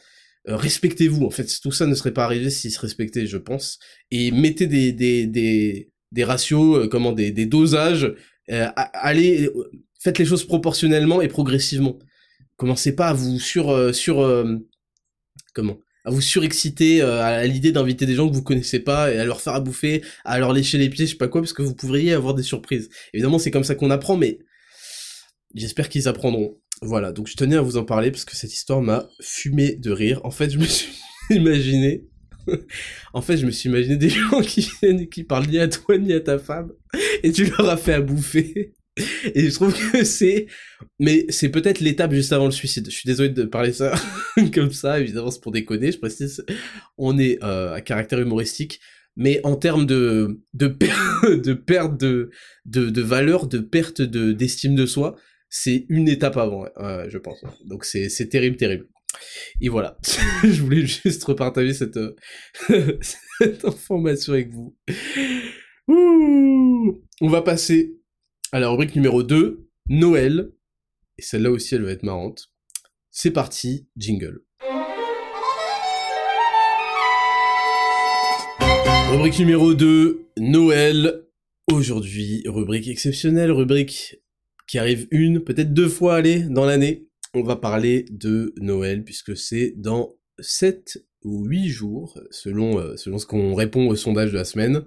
Euh, 0.48 0.56
respectez-vous, 0.56 1.24
en 1.24 1.30
fait, 1.30 1.48
tout 1.62 1.70
ça 1.70 1.86
ne 1.86 1.94
serait 1.94 2.12
pas 2.12 2.24
arrivé 2.24 2.50
s'ils 2.50 2.72
se 2.72 2.80
respectaient, 2.80 3.26
je 3.26 3.38
pense. 3.38 3.78
Et 4.10 4.32
mettez 4.32 4.66
des, 4.66 4.92
des, 4.92 5.28
des, 5.28 5.92
des 6.10 6.24
ratios, 6.24 6.76
euh, 6.76 6.88
comment, 6.88 7.12
des, 7.12 7.30
des 7.30 7.46
dosages, 7.46 8.12
euh, 8.50 8.68
allez, 8.74 9.48
faites 10.04 10.18
les 10.18 10.24
choses 10.24 10.44
proportionnellement 10.44 11.22
et 11.22 11.28
progressivement. 11.28 11.98
Commencez 12.56 12.94
pas 12.94 13.08
à 13.08 13.12
vous 13.14 13.40
sur, 13.40 13.74
comment, 15.54 15.78
à 16.04 16.10
vous 16.10 16.20
surexciter 16.20 17.00
à 17.00 17.44
l'idée 17.46 17.72
d'inviter 17.72 18.06
des 18.06 18.14
gens 18.14 18.28
que 18.28 18.34
vous 18.34 18.42
connaissez 18.42 18.78
pas 18.78 19.12
et 19.12 19.18
à 19.18 19.24
leur 19.24 19.40
faire 19.40 19.54
à 19.54 19.60
bouffer, 19.60 20.04
à 20.24 20.38
leur 20.38 20.52
lécher 20.52 20.78
les 20.78 20.88
pieds, 20.88 21.06
je 21.06 21.12
sais 21.12 21.16
pas 21.16 21.28
quoi, 21.28 21.40
parce 21.40 21.52
que 21.52 21.62
vous 21.62 21.74
pourriez 21.74 22.12
avoir 22.12 22.34
des 22.34 22.42
surprises. 22.42 22.90
Évidemment, 23.12 23.38
c'est 23.38 23.50
comme 23.50 23.64
ça 23.64 23.74
qu'on 23.74 23.90
apprend, 23.90 24.16
mais 24.16 24.38
j'espère 25.54 25.88
qu'ils 25.88 26.06
apprendront. 26.06 26.60
Voilà, 26.82 27.12
donc 27.12 27.28
je 27.28 27.36
tenais 27.36 27.56
à 27.56 27.62
vous 27.62 27.76
en 27.76 27.84
parler 27.84 28.10
parce 28.10 28.24
que 28.24 28.36
cette 28.36 28.52
histoire 28.52 28.82
m'a 28.82 29.08
fumé 29.20 29.76
de 29.76 29.90
rire. 29.90 30.20
En 30.24 30.30
fait, 30.30 30.50
je 30.50 30.58
me 30.58 30.66
suis 30.66 30.92
imaginé... 31.30 32.04
en 33.14 33.22
fait, 33.22 33.38
je 33.38 33.46
me 33.46 33.50
suis 33.50 33.70
imaginé 33.70 33.96
des 33.96 34.08
gens 34.10 34.42
qui 34.42 34.68
viennent 34.80 35.00
et 35.00 35.08
qui 35.08 35.24
parlent 35.24 35.46
ni 35.46 35.58
à 35.58 35.68
toi 35.68 35.96
ni 35.96 36.12
à 36.12 36.20
ta 36.20 36.38
femme 36.38 36.72
et 37.22 37.32
tu 37.32 37.46
leur 37.46 37.68
as 37.70 37.78
fait 37.78 37.94
à 37.94 38.02
bouffer. 38.02 38.74
Et 38.96 39.50
je 39.50 39.54
trouve 39.54 39.74
que 39.90 40.04
c'est... 40.04 40.46
Mais 41.00 41.26
c'est 41.28 41.48
peut-être 41.48 41.80
l'étape 41.80 42.12
juste 42.12 42.32
avant 42.32 42.44
le 42.46 42.52
suicide. 42.52 42.86
Je 42.88 42.94
suis 42.94 43.06
désolé 43.06 43.30
de 43.30 43.44
parler 43.44 43.72
ça 43.72 43.94
comme 44.54 44.72
ça, 44.72 45.00
évidemment 45.00 45.30
c'est 45.30 45.40
pour 45.40 45.52
déconner, 45.52 45.92
je 45.92 45.98
précise. 45.98 46.44
On 46.98 47.18
est 47.18 47.42
euh, 47.42 47.72
à 47.74 47.80
caractère 47.80 48.20
humoristique, 48.20 48.80
mais 49.16 49.40
en 49.44 49.56
termes 49.56 49.86
de, 49.86 50.40
de, 50.52 50.66
de 51.36 51.54
perte 51.54 51.98
de, 51.98 52.30
de, 52.66 52.90
de 52.90 53.02
valeur, 53.02 53.46
de 53.46 53.58
perte 53.58 54.02
de, 54.02 54.32
d'estime 54.32 54.74
de 54.74 54.86
soi, 54.86 55.16
c'est 55.48 55.86
une 55.88 56.08
étape 56.08 56.36
avant, 56.36 56.66
je 57.08 57.18
pense. 57.18 57.44
Donc 57.64 57.84
c'est, 57.84 58.08
terrible, 58.28 58.56
terrible. 58.56 58.88
Et 59.60 59.68
voilà, 59.68 59.98
je 60.42 60.62
voulais 60.62 60.84
juste 60.84 61.22
repartager 61.24 61.72
cette, 61.72 61.96
euh, 61.96 62.16
cette 63.30 63.64
information 63.64 64.32
avec 64.32 64.50
vous. 64.50 64.76
On 65.88 67.28
va 67.28 67.42
passer 67.42 67.96
à 68.54 68.60
la 68.60 68.68
rubrique 68.68 68.94
numéro 68.94 69.24
2, 69.24 69.68
Noël. 69.88 70.52
Et 71.18 71.22
celle-là 71.22 71.50
aussi, 71.50 71.74
elle 71.74 71.82
va 71.82 71.90
être 71.90 72.04
marrante. 72.04 72.52
C'est 73.10 73.32
parti, 73.32 73.88
jingle. 73.96 74.44
Rubrique 79.10 79.40
numéro 79.40 79.74
2, 79.74 80.28
Noël. 80.38 81.24
Aujourd'hui, 81.72 82.44
rubrique 82.46 82.86
exceptionnelle, 82.86 83.50
rubrique 83.50 84.22
qui 84.68 84.78
arrive 84.78 85.08
une, 85.10 85.42
peut-être 85.42 85.74
deux 85.74 85.88
fois, 85.88 86.14
allez, 86.14 86.44
dans 86.44 86.64
l'année. 86.64 87.08
On 87.34 87.42
va 87.42 87.56
parler 87.56 88.04
de 88.12 88.54
Noël, 88.58 89.02
puisque 89.02 89.36
c'est 89.36 89.74
dans 89.76 90.14
7 90.38 91.04
ou 91.24 91.44
8 91.44 91.70
jours, 91.70 92.20
selon, 92.30 92.78
euh, 92.78 92.96
selon 92.96 93.18
ce 93.18 93.26
qu'on 93.26 93.56
répond 93.56 93.88
au 93.88 93.96
sondage 93.96 94.30
de 94.30 94.36
la 94.36 94.44
semaine. 94.44 94.84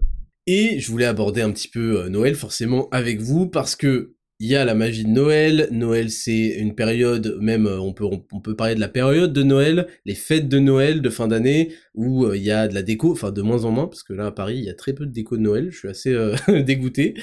Et 0.48 0.80
je 0.80 0.90
voulais 0.90 1.06
aborder 1.06 1.42
un 1.42 1.52
petit 1.52 1.68
peu 1.68 2.00
euh, 2.00 2.10
Noël, 2.10 2.34
forcément, 2.34 2.88
avec 2.92 3.20
vous, 3.20 3.48
parce 3.48 3.76
que 3.76 4.14
il 4.40 4.48
y 4.48 4.56
a 4.56 4.64
la 4.64 4.76
magie 4.76 5.04
de 5.04 5.10
Noël. 5.10 5.68
Noël, 5.72 6.10
c'est 6.10 6.48
une 6.60 6.74
période, 6.74 7.38
même 7.42 7.68
euh, 7.68 7.80
on 7.80 7.92
peut 7.92 8.06
on, 8.06 8.40
peut 8.40 8.56
parler 8.56 8.76
de 8.76 8.80
la 8.80 8.88
période 8.88 9.34
de 9.34 9.44
Noël, 9.44 9.88
les 10.06 10.16
fêtes 10.16 10.48
de 10.48 10.60
Noël 10.60 11.02
de 11.02 11.10
fin 11.10 11.28
d'année, 11.28 11.74
où 11.96 12.26
euh, 12.26 12.38
il 12.38 12.44
y 12.44 12.52
a 12.52 12.70
de 12.70 12.74
la 12.74 12.82
déco, 12.82 13.12
enfin 13.12 13.32
de 13.32 13.42
moins 13.42 13.66
en 13.66 13.72
moins, 13.72 13.88
parce 13.88 14.04
que 14.04 14.14
là 14.14 14.28
à 14.28 14.32
Paris, 14.32 14.58
il 14.60 14.64
y 14.64 14.70
a 14.70 14.74
très 14.74 14.94
peu 14.94 15.06
de 15.06 15.12
déco 15.12 15.36
de 15.36 15.42
Noël. 15.42 15.70
Je 15.70 15.80
suis 15.80 15.90
assez 15.90 16.16
dégoûté. 16.64 17.16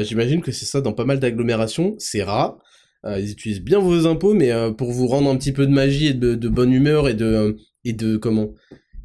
J'imagine 0.00 0.40
que 0.40 0.52
c'est 0.52 0.64
ça 0.64 0.80
dans 0.80 0.94
pas 0.94 1.04
mal 1.04 1.20
d'agglomérations. 1.20 1.96
C'est 1.98 2.22
rare. 2.22 2.58
ils 3.04 3.30
utilisent 3.30 3.62
bien 3.62 3.80
vos 3.80 4.06
impôts, 4.06 4.32
mais 4.32 4.52
pour 4.78 4.90
vous 4.92 5.06
rendre 5.06 5.28
un 5.28 5.36
petit 5.36 5.52
peu 5.52 5.66
de 5.66 5.72
magie 5.72 6.06
et 6.08 6.14
de, 6.14 6.34
de 6.34 6.48
bonne 6.48 6.72
humeur 6.72 7.08
et 7.08 7.14
de 7.14 7.56
et 7.84 7.92
de 7.92 8.16
comment? 8.16 8.54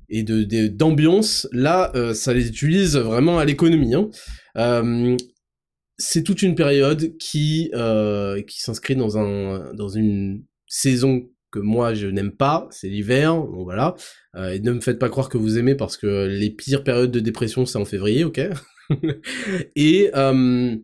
Et 0.09 0.23
de 0.23 0.67
d'ambiance, 0.67 1.47
là, 1.51 1.91
ça 2.13 2.33
les 2.33 2.47
utilise 2.47 2.97
vraiment 2.97 3.39
à 3.39 3.45
l'économie. 3.45 3.95
Hein 3.95 4.09
c'est 5.97 6.23
toute 6.23 6.41
une 6.41 6.55
période 6.55 7.17
qui 7.17 7.71
euh, 7.73 8.41
qui 8.43 8.61
s'inscrit 8.61 8.95
dans 8.95 9.17
un 9.17 9.73
dans 9.73 9.89
une 9.89 10.43
saison 10.67 11.27
que 11.51 11.59
moi 11.59 11.93
je 11.93 12.07
n'aime 12.07 12.31
pas, 12.31 12.67
c'est 12.71 12.89
l'hiver, 12.89 13.35
bon 13.35 13.63
voilà. 13.63 13.95
Euh, 14.35 14.51
et 14.51 14.59
ne 14.59 14.71
me 14.73 14.81
faites 14.81 14.99
pas 14.99 15.09
croire 15.09 15.29
que 15.29 15.37
vous 15.37 15.57
aimez 15.57 15.75
parce 15.75 15.95
que 15.95 16.27
les 16.27 16.49
pires 16.49 16.83
périodes 16.83 17.11
de 17.11 17.19
dépression 17.19 17.65
c'est 17.65 17.77
en 17.77 17.85
février, 17.85 18.23
ok? 18.25 18.41
et 19.75 20.11
euh, 20.15 20.75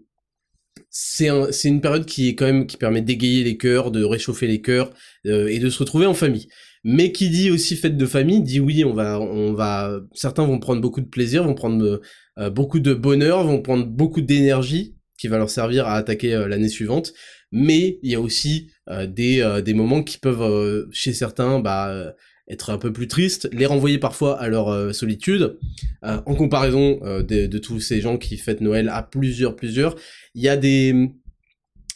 c'est 0.89 1.27
un, 1.27 1.51
c'est 1.51 1.67
une 1.67 1.81
période 1.81 2.05
qui 2.05 2.29
est 2.29 2.35
quand 2.35 2.45
même 2.45 2.67
qui 2.67 2.77
permet 2.77 3.01
d'égayer 3.01 3.43
les 3.43 3.57
cœurs, 3.57 3.91
de 3.91 4.03
réchauffer 4.03 4.47
les 4.47 4.61
cœurs 4.61 4.91
euh, 5.25 5.47
et 5.47 5.59
de 5.59 5.69
se 5.69 5.79
retrouver 5.79 6.05
en 6.05 6.13
famille. 6.13 6.47
Mais 6.83 7.11
qui 7.11 7.29
dit 7.29 7.51
aussi 7.51 7.75
fête 7.75 7.97
de 7.97 8.05
famille 8.05 8.41
dit 8.41 8.59
oui, 8.59 8.83
on 8.83 8.93
va 8.93 9.19
on 9.19 9.53
va 9.53 9.99
certains 10.13 10.45
vont 10.45 10.59
prendre 10.59 10.81
beaucoup 10.81 11.01
de 11.01 11.07
plaisir, 11.07 11.43
vont 11.43 11.53
prendre 11.53 12.01
euh, 12.39 12.49
beaucoup 12.49 12.79
de 12.79 12.93
bonheur, 12.93 13.43
vont 13.43 13.61
prendre 13.61 13.85
beaucoup 13.85 14.21
d'énergie 14.21 14.95
qui 15.21 15.27
va 15.27 15.37
leur 15.37 15.51
servir 15.51 15.85
à 15.85 15.95
attaquer 15.95 16.33
euh, 16.33 16.47
l'année 16.47 16.67
suivante. 16.67 17.13
Mais 17.51 17.99
il 18.01 18.11
y 18.11 18.15
a 18.15 18.19
aussi 18.19 18.71
euh, 18.89 19.05
des, 19.05 19.41
euh, 19.41 19.61
des 19.61 19.75
moments 19.75 20.01
qui 20.01 20.17
peuvent, 20.17 20.87
chez 20.91 21.13
certains, 21.13 21.59
bah, 21.59 22.15
être 22.49 22.71
un 22.71 22.79
peu 22.79 22.91
plus 22.91 23.07
tristes, 23.07 23.47
les 23.53 23.67
renvoyer 23.67 23.99
parfois 23.99 24.41
à 24.41 24.47
leur 24.49 24.93
solitude. 24.93 25.57
en 26.01 26.35
comparaison 26.35 26.99
de, 27.03 27.45
de, 27.45 27.57
tous 27.59 27.79
ces 27.79 28.01
gens 28.01 28.17
qui 28.17 28.35
fêtent 28.37 28.61
Noël 28.61 28.89
à 28.89 29.03
plusieurs, 29.03 29.55
plusieurs, 29.55 29.95
il 30.33 30.41
y 30.41 30.49
a 30.49 30.57
des... 30.57 31.11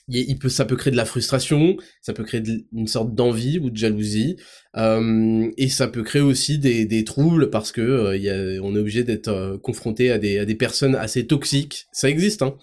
Il 0.08 0.38
peut, 0.38 0.50
ça 0.50 0.66
peut 0.66 0.76
créer 0.76 0.92
de 0.92 0.98
la 0.98 1.06
frustration, 1.06 1.78
ça 2.02 2.14
peut 2.14 2.24
créer 2.24 2.44
une 2.72 2.88
sorte 2.88 3.16
d'envie 3.16 3.58
ou 3.58 3.72
de 3.72 3.78
jalousie, 3.78 4.38
et 4.78 5.68
ça 5.70 5.88
peut 5.88 6.04
créer 6.04 6.22
aussi 6.22 6.60
des, 6.60 6.86
des 6.86 7.04
troubles 7.04 7.50
parce 7.50 7.72
que 7.72 8.16
y 8.16 8.30
a, 8.30 8.62
on 8.62 8.76
est 8.76 8.80
obligé 8.80 9.04
d'être 9.04 9.58
confronté 9.64 10.12
à 10.12 10.20
des, 10.20 10.38
à 10.38 10.46
des 10.46 10.56
personnes 10.56 10.96
assez 10.96 11.26
toxiques. 11.26 11.88
Ça 11.92 12.08
existe, 12.10 12.44
hein. 12.44 12.56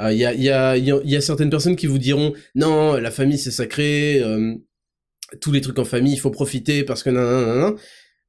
Il 0.00 0.04
euh, 0.04 0.12
y, 0.12 0.24
a, 0.24 0.34
y, 0.34 0.48
a, 0.48 0.76
y, 0.76 1.16
a, 1.16 1.20
certaines 1.20 1.50
personnes 1.50 1.76
qui 1.76 1.86
vous 1.86 1.98
diront 1.98 2.32
non, 2.54 2.94
la 2.94 3.10
famille 3.10 3.38
c'est 3.38 3.50
sacré, 3.50 4.20
euh, 4.22 4.54
tous 5.40 5.52
les 5.52 5.60
trucs 5.60 5.78
en 5.78 5.84
famille, 5.84 6.14
il 6.14 6.18
faut 6.18 6.30
profiter 6.30 6.84
parce 6.84 7.02
que 7.02 7.10
nan, 7.10 7.24
nan, 7.24 7.60
nan, 7.60 7.74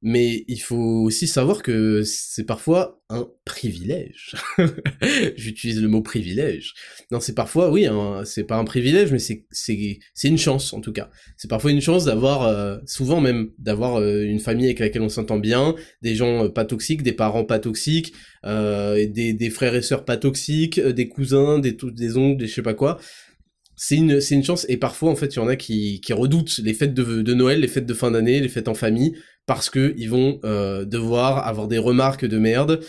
mais 0.02 0.46
il 0.48 0.60
faut 0.60 1.04
aussi 1.04 1.28
savoir 1.28 1.62
que 1.62 2.02
c'est 2.04 2.46
parfois 2.46 3.02
un 3.10 3.28
privilège. 3.46 4.36
J'utilise 5.36 5.80
le 5.80 5.88
mot 5.88 6.02
privilège. 6.02 6.74
Non, 7.12 7.20
c'est 7.20 7.36
parfois, 7.36 7.70
oui, 7.70 7.88
c'est 8.26 8.46
pas 8.46 8.58
un 8.58 8.64
privilège, 8.64 9.12
mais 9.12 9.20
c'est 9.20 10.28
une 10.28 10.38
chance 10.40 10.74
en 10.74 10.82
tout 10.82 10.92
cas. 10.92 11.12
C'est 11.38 11.50
parfois 11.50 11.72
une 11.72 11.82
chance 11.82 12.06
d'avoir, 12.06 12.44
euh, 12.44 12.78
souvent 12.88 13.22
même, 13.22 13.52
d'avoir 13.60 13.98
euh, 13.98 14.24
une 14.24 14.40
famille 14.40 14.66
avec 14.66 14.80
laquelle 14.80 15.04
on 15.04 15.10
s'entend 15.10 15.38
bien, 15.38 15.76
des 16.02 16.16
gens 16.16 16.46
euh, 16.46 16.50
pas 16.50 16.66
toxiques, 16.66 17.04
des 17.04 17.14
parents 17.14 17.46
pas 17.46 17.60
toxiques, 17.60 18.14
des 18.44 19.34
des 19.34 19.50
frères 19.52 19.76
et 19.76 19.84
sœurs 19.84 20.04
pas 20.04 20.18
toxiques, 20.18 20.80
des 20.80 21.08
cousins, 21.10 21.60
des 21.60 21.78
des 21.80 22.18
oncles, 22.18 22.40
des 22.40 22.48
je 22.48 22.54
sais 22.54 22.62
pas 22.64 22.74
quoi 22.74 23.00
c'est 23.84 23.96
une, 23.96 24.22
c'est 24.22 24.36
une 24.36 24.44
chance, 24.44 24.68
et 24.70 24.78
parfois, 24.78 25.10
en 25.10 25.16
fait, 25.16 25.34
il 25.34 25.38
y 25.38 25.40
en 25.40 25.48
a 25.48 25.56
qui, 25.56 26.02
qui 26.02 26.14
redoutent 26.14 26.60
les 26.60 26.76
fêtes 26.76 26.94
de, 26.94 27.24
de 27.24 27.34
Noël, 27.34 27.62
les 27.62 27.68
fêtes 27.68 27.88
de 27.88 27.96
fin 27.96 28.12
d'année, 28.12 28.40
les 28.40 28.48
fêtes 28.48 28.68
en 28.68 28.76
famille, 28.76 29.16
parce 29.46 29.70
que 29.70 29.94
ils 29.98 30.10
vont 30.10 30.40
euh, 30.44 30.86
devoir 30.86 31.48
avoir 31.48 31.68
des 31.68 31.78
remarques 31.78 32.26
de 32.26 32.38
merde, 32.38 32.82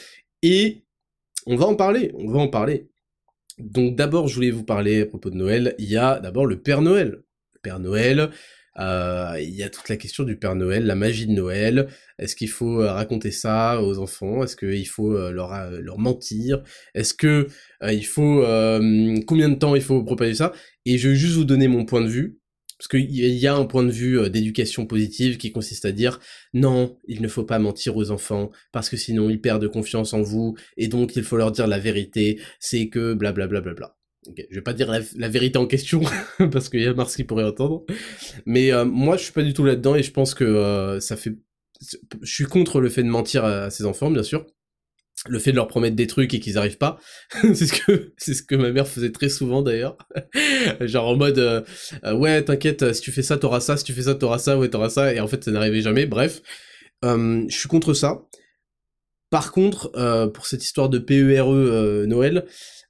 et 0.42 0.84
on 1.46 1.56
va 1.56 1.66
en 1.66 1.74
parler, 1.74 2.12
on 2.14 2.30
va 2.30 2.40
en 2.40 2.48
parler. 2.48 2.88
Donc 3.58 3.96
d'abord, 3.96 4.28
je 4.28 4.34
voulais 4.34 4.50
vous 4.50 4.64
parler 4.64 5.02
à 5.02 5.06
propos 5.06 5.30
de 5.30 5.36
Noël, 5.36 5.74
il 5.78 5.88
y 5.88 5.96
a 5.96 6.20
d'abord 6.20 6.46
le 6.46 6.60
Père 6.60 6.82
Noël. 6.82 7.22
Le 7.54 7.60
Père 7.62 7.80
Noël, 7.80 8.30
euh, 8.78 9.36
il 9.40 9.54
y 9.54 9.62
a 9.62 9.70
toute 9.70 9.88
la 9.88 9.96
question 9.96 10.24
du 10.24 10.36
Père 10.36 10.54
Noël, 10.54 10.86
la 10.86 10.94
magie 10.94 11.26
de 11.26 11.32
Noël. 11.32 11.88
Est-ce 12.18 12.34
qu'il 12.36 12.48
faut 12.48 12.80
euh, 12.80 12.92
raconter 12.92 13.30
ça 13.30 13.82
aux 13.82 13.98
enfants? 13.98 14.42
Est-ce 14.42 14.56
qu'il 14.56 14.88
faut 14.88 15.12
leur, 15.30 15.70
leur 15.70 15.98
mentir? 15.98 16.62
Est-ce 16.94 17.14
que 17.14 17.48
il 17.82 18.06
faut 18.06 18.42
combien 19.26 19.48
de 19.48 19.56
temps 19.56 19.74
il 19.74 19.82
faut 19.82 20.02
propager 20.02 20.34
ça? 20.34 20.52
Et 20.84 20.98
je 20.98 21.10
vais 21.10 21.14
juste 21.14 21.34
vous 21.34 21.44
donner 21.44 21.68
mon 21.68 21.84
point 21.84 22.00
de 22.00 22.08
vue 22.08 22.41
parce 22.78 22.88
qu'il 22.88 23.10
y 23.10 23.46
a 23.46 23.54
un 23.54 23.64
point 23.64 23.84
de 23.84 23.90
vue 23.90 24.28
d'éducation 24.30 24.86
positive 24.86 25.36
qui 25.36 25.52
consiste 25.52 25.84
à 25.84 25.92
dire 25.92 26.20
non, 26.52 26.98
il 27.06 27.22
ne 27.22 27.28
faut 27.28 27.44
pas 27.44 27.58
mentir 27.58 27.96
aux 27.96 28.10
enfants 28.10 28.50
parce 28.72 28.88
que 28.88 28.96
sinon 28.96 29.30
ils 29.30 29.40
perdent 29.40 29.68
confiance 29.68 30.12
en 30.12 30.22
vous 30.22 30.56
et 30.76 30.88
donc 30.88 31.16
il 31.16 31.22
faut 31.22 31.36
leur 31.36 31.52
dire 31.52 31.66
la 31.66 31.78
vérité. 31.78 32.40
C'est 32.58 32.88
que 32.88 33.14
blablabla. 33.14 33.60
Bla, 33.60 33.72
bla, 33.72 33.74
bla, 33.74 33.96
Okay, 34.28 34.46
je 34.50 34.54
vais 34.54 34.62
pas 34.62 34.72
dire 34.72 34.88
la, 35.16 35.28
vérité 35.28 35.58
en 35.58 35.66
question 35.66 36.00
parce 36.52 36.68
qu'il 36.68 36.80
y 36.80 36.86
a 36.86 36.94
Mars 36.94 37.16
qui 37.16 37.24
pourrait 37.24 37.44
entendre, 37.44 37.84
mais 38.46 38.72
euh, 38.72 38.84
moi 38.84 39.16
je 39.16 39.24
suis 39.24 39.32
pas 39.32 39.42
du 39.42 39.52
tout 39.52 39.64
là-dedans 39.64 39.96
et 39.96 40.04
je 40.04 40.12
pense 40.12 40.34
que 40.34 40.44
euh, 40.44 41.00
ça 41.00 41.16
fait, 41.16 41.36
je 41.80 42.32
suis 42.32 42.44
contre 42.44 42.80
le 42.80 42.88
fait 42.88 43.02
de 43.02 43.08
mentir 43.08 43.44
à, 43.44 43.68
ses 43.70 43.84
enfants 43.84 44.12
bien 44.12 44.22
sûr, 44.22 44.46
le 45.28 45.38
fait 45.38 45.52
de 45.52 45.56
leur 45.56 45.68
promettre 45.68 45.96
des 45.96 46.06
trucs 46.06 46.34
et 46.34 46.40
qu'ils 46.40 46.58
arrivent 46.58 46.78
pas, 46.78 46.98
c'est 47.42 47.66
ce 47.66 47.72
que 47.72 48.12
c'est 48.16 48.34
ce 48.34 48.42
que 48.42 48.54
ma 48.54 48.70
mère 48.70 48.88
faisait 48.88 49.12
très 49.12 49.28
souvent 49.28 49.62
d'ailleurs, 49.62 49.96
genre 50.80 51.08
en 51.08 51.16
mode 51.16 51.38
euh, 51.38 51.62
ouais 52.14 52.42
t'inquiète 52.42 52.92
si 52.92 53.00
tu 53.00 53.12
fais 53.12 53.22
ça 53.22 53.36
t'auras 53.36 53.60
ça, 53.60 53.76
si 53.76 53.84
tu 53.84 53.92
fais 53.92 54.02
ça 54.02 54.14
t'auras 54.14 54.38
ça, 54.38 54.58
ouais 54.58 54.68
t'auras 54.68 54.90
ça 54.90 55.14
et 55.14 55.20
en 55.20 55.28
fait 55.28 55.44
ça 55.44 55.50
n'arrivait 55.50 55.82
jamais, 55.82 56.06
bref, 56.06 56.42
je 57.02 57.46
suis 57.48 57.68
contre 57.68 57.94
ça. 57.94 58.22
Par 59.30 59.50
contre, 59.50 59.90
pour 60.34 60.44
cette 60.44 60.62
histoire 60.62 60.90
de 60.90 60.98
PERE 60.98 61.50
e, 61.50 62.04
Noël, 62.06 62.44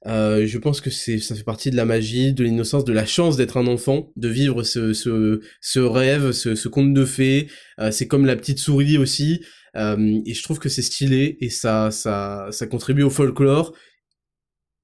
euh, 0.05 0.45
je 0.45 0.57
pense 0.57 0.81
que 0.81 0.89
c'est, 0.89 1.19
ça 1.19 1.35
fait 1.35 1.43
partie 1.43 1.71
de 1.71 1.75
la 1.75 1.85
magie, 1.85 2.33
de 2.33 2.43
l'innocence, 2.43 2.83
de 2.83 2.93
la 2.93 3.05
chance 3.05 3.37
d'être 3.37 3.57
un 3.57 3.67
enfant, 3.67 4.11
de 4.15 4.27
vivre 4.27 4.63
ce, 4.63 4.93
ce, 4.93 5.39
ce 5.61 5.79
rêve, 5.79 6.31
ce, 6.31 6.55
ce 6.55 6.67
conte 6.67 6.93
de 6.93 7.05
fées. 7.05 7.47
Euh, 7.79 7.91
c'est 7.91 8.07
comme 8.07 8.25
la 8.25 8.35
petite 8.35 8.59
souris 8.59 8.97
aussi. 8.97 9.41
Euh, 9.75 10.21
et 10.25 10.33
je 10.33 10.43
trouve 10.43 10.59
que 10.59 10.69
c'est 10.69 10.81
stylé 10.81 11.37
et 11.39 11.49
ça, 11.49 11.91
ça, 11.91 12.47
ça 12.51 12.67
contribue 12.67 13.03
au 13.03 13.09
folklore. 13.09 13.73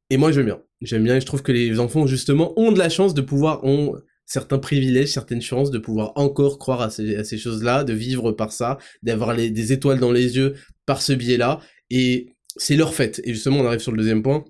Et 0.09 0.17
moi 0.17 0.31
j'aime 0.31 0.45
bien. 0.45 0.61
J'aime 0.81 1.03
bien 1.03 1.17
et 1.17 1.21
je 1.21 1.25
trouve 1.25 1.43
que 1.43 1.51
les 1.51 1.79
enfants 1.79 2.07
justement 2.07 2.57
ont 2.57 2.71
de 2.71 2.79
la 2.79 2.89
chance 2.89 3.13
de 3.13 3.21
pouvoir, 3.21 3.63
ont 3.63 3.95
certains 4.25 4.59
privilèges, 4.59 5.09
certaines 5.09 5.41
chances 5.41 5.71
de 5.71 5.77
pouvoir 5.77 6.13
encore 6.15 6.57
croire 6.57 6.81
à 6.81 6.89
ces, 6.89 7.15
à 7.15 7.23
ces 7.23 7.37
choses-là, 7.37 7.83
de 7.83 7.93
vivre 7.93 8.31
par 8.31 8.51
ça, 8.51 8.77
d'avoir 9.03 9.35
des 9.35 9.73
étoiles 9.73 9.99
dans 9.99 10.11
les 10.11 10.37
yeux 10.37 10.55
par 10.85 11.01
ce 11.01 11.13
biais-là. 11.13 11.59
Et 11.89 12.35
c'est 12.55 12.75
leur 12.75 12.93
fête. 12.93 13.21
Et 13.23 13.33
justement 13.33 13.59
on 13.59 13.65
arrive 13.65 13.81
sur 13.81 13.91
le 13.91 13.97
deuxième 13.97 14.23
point 14.23 14.45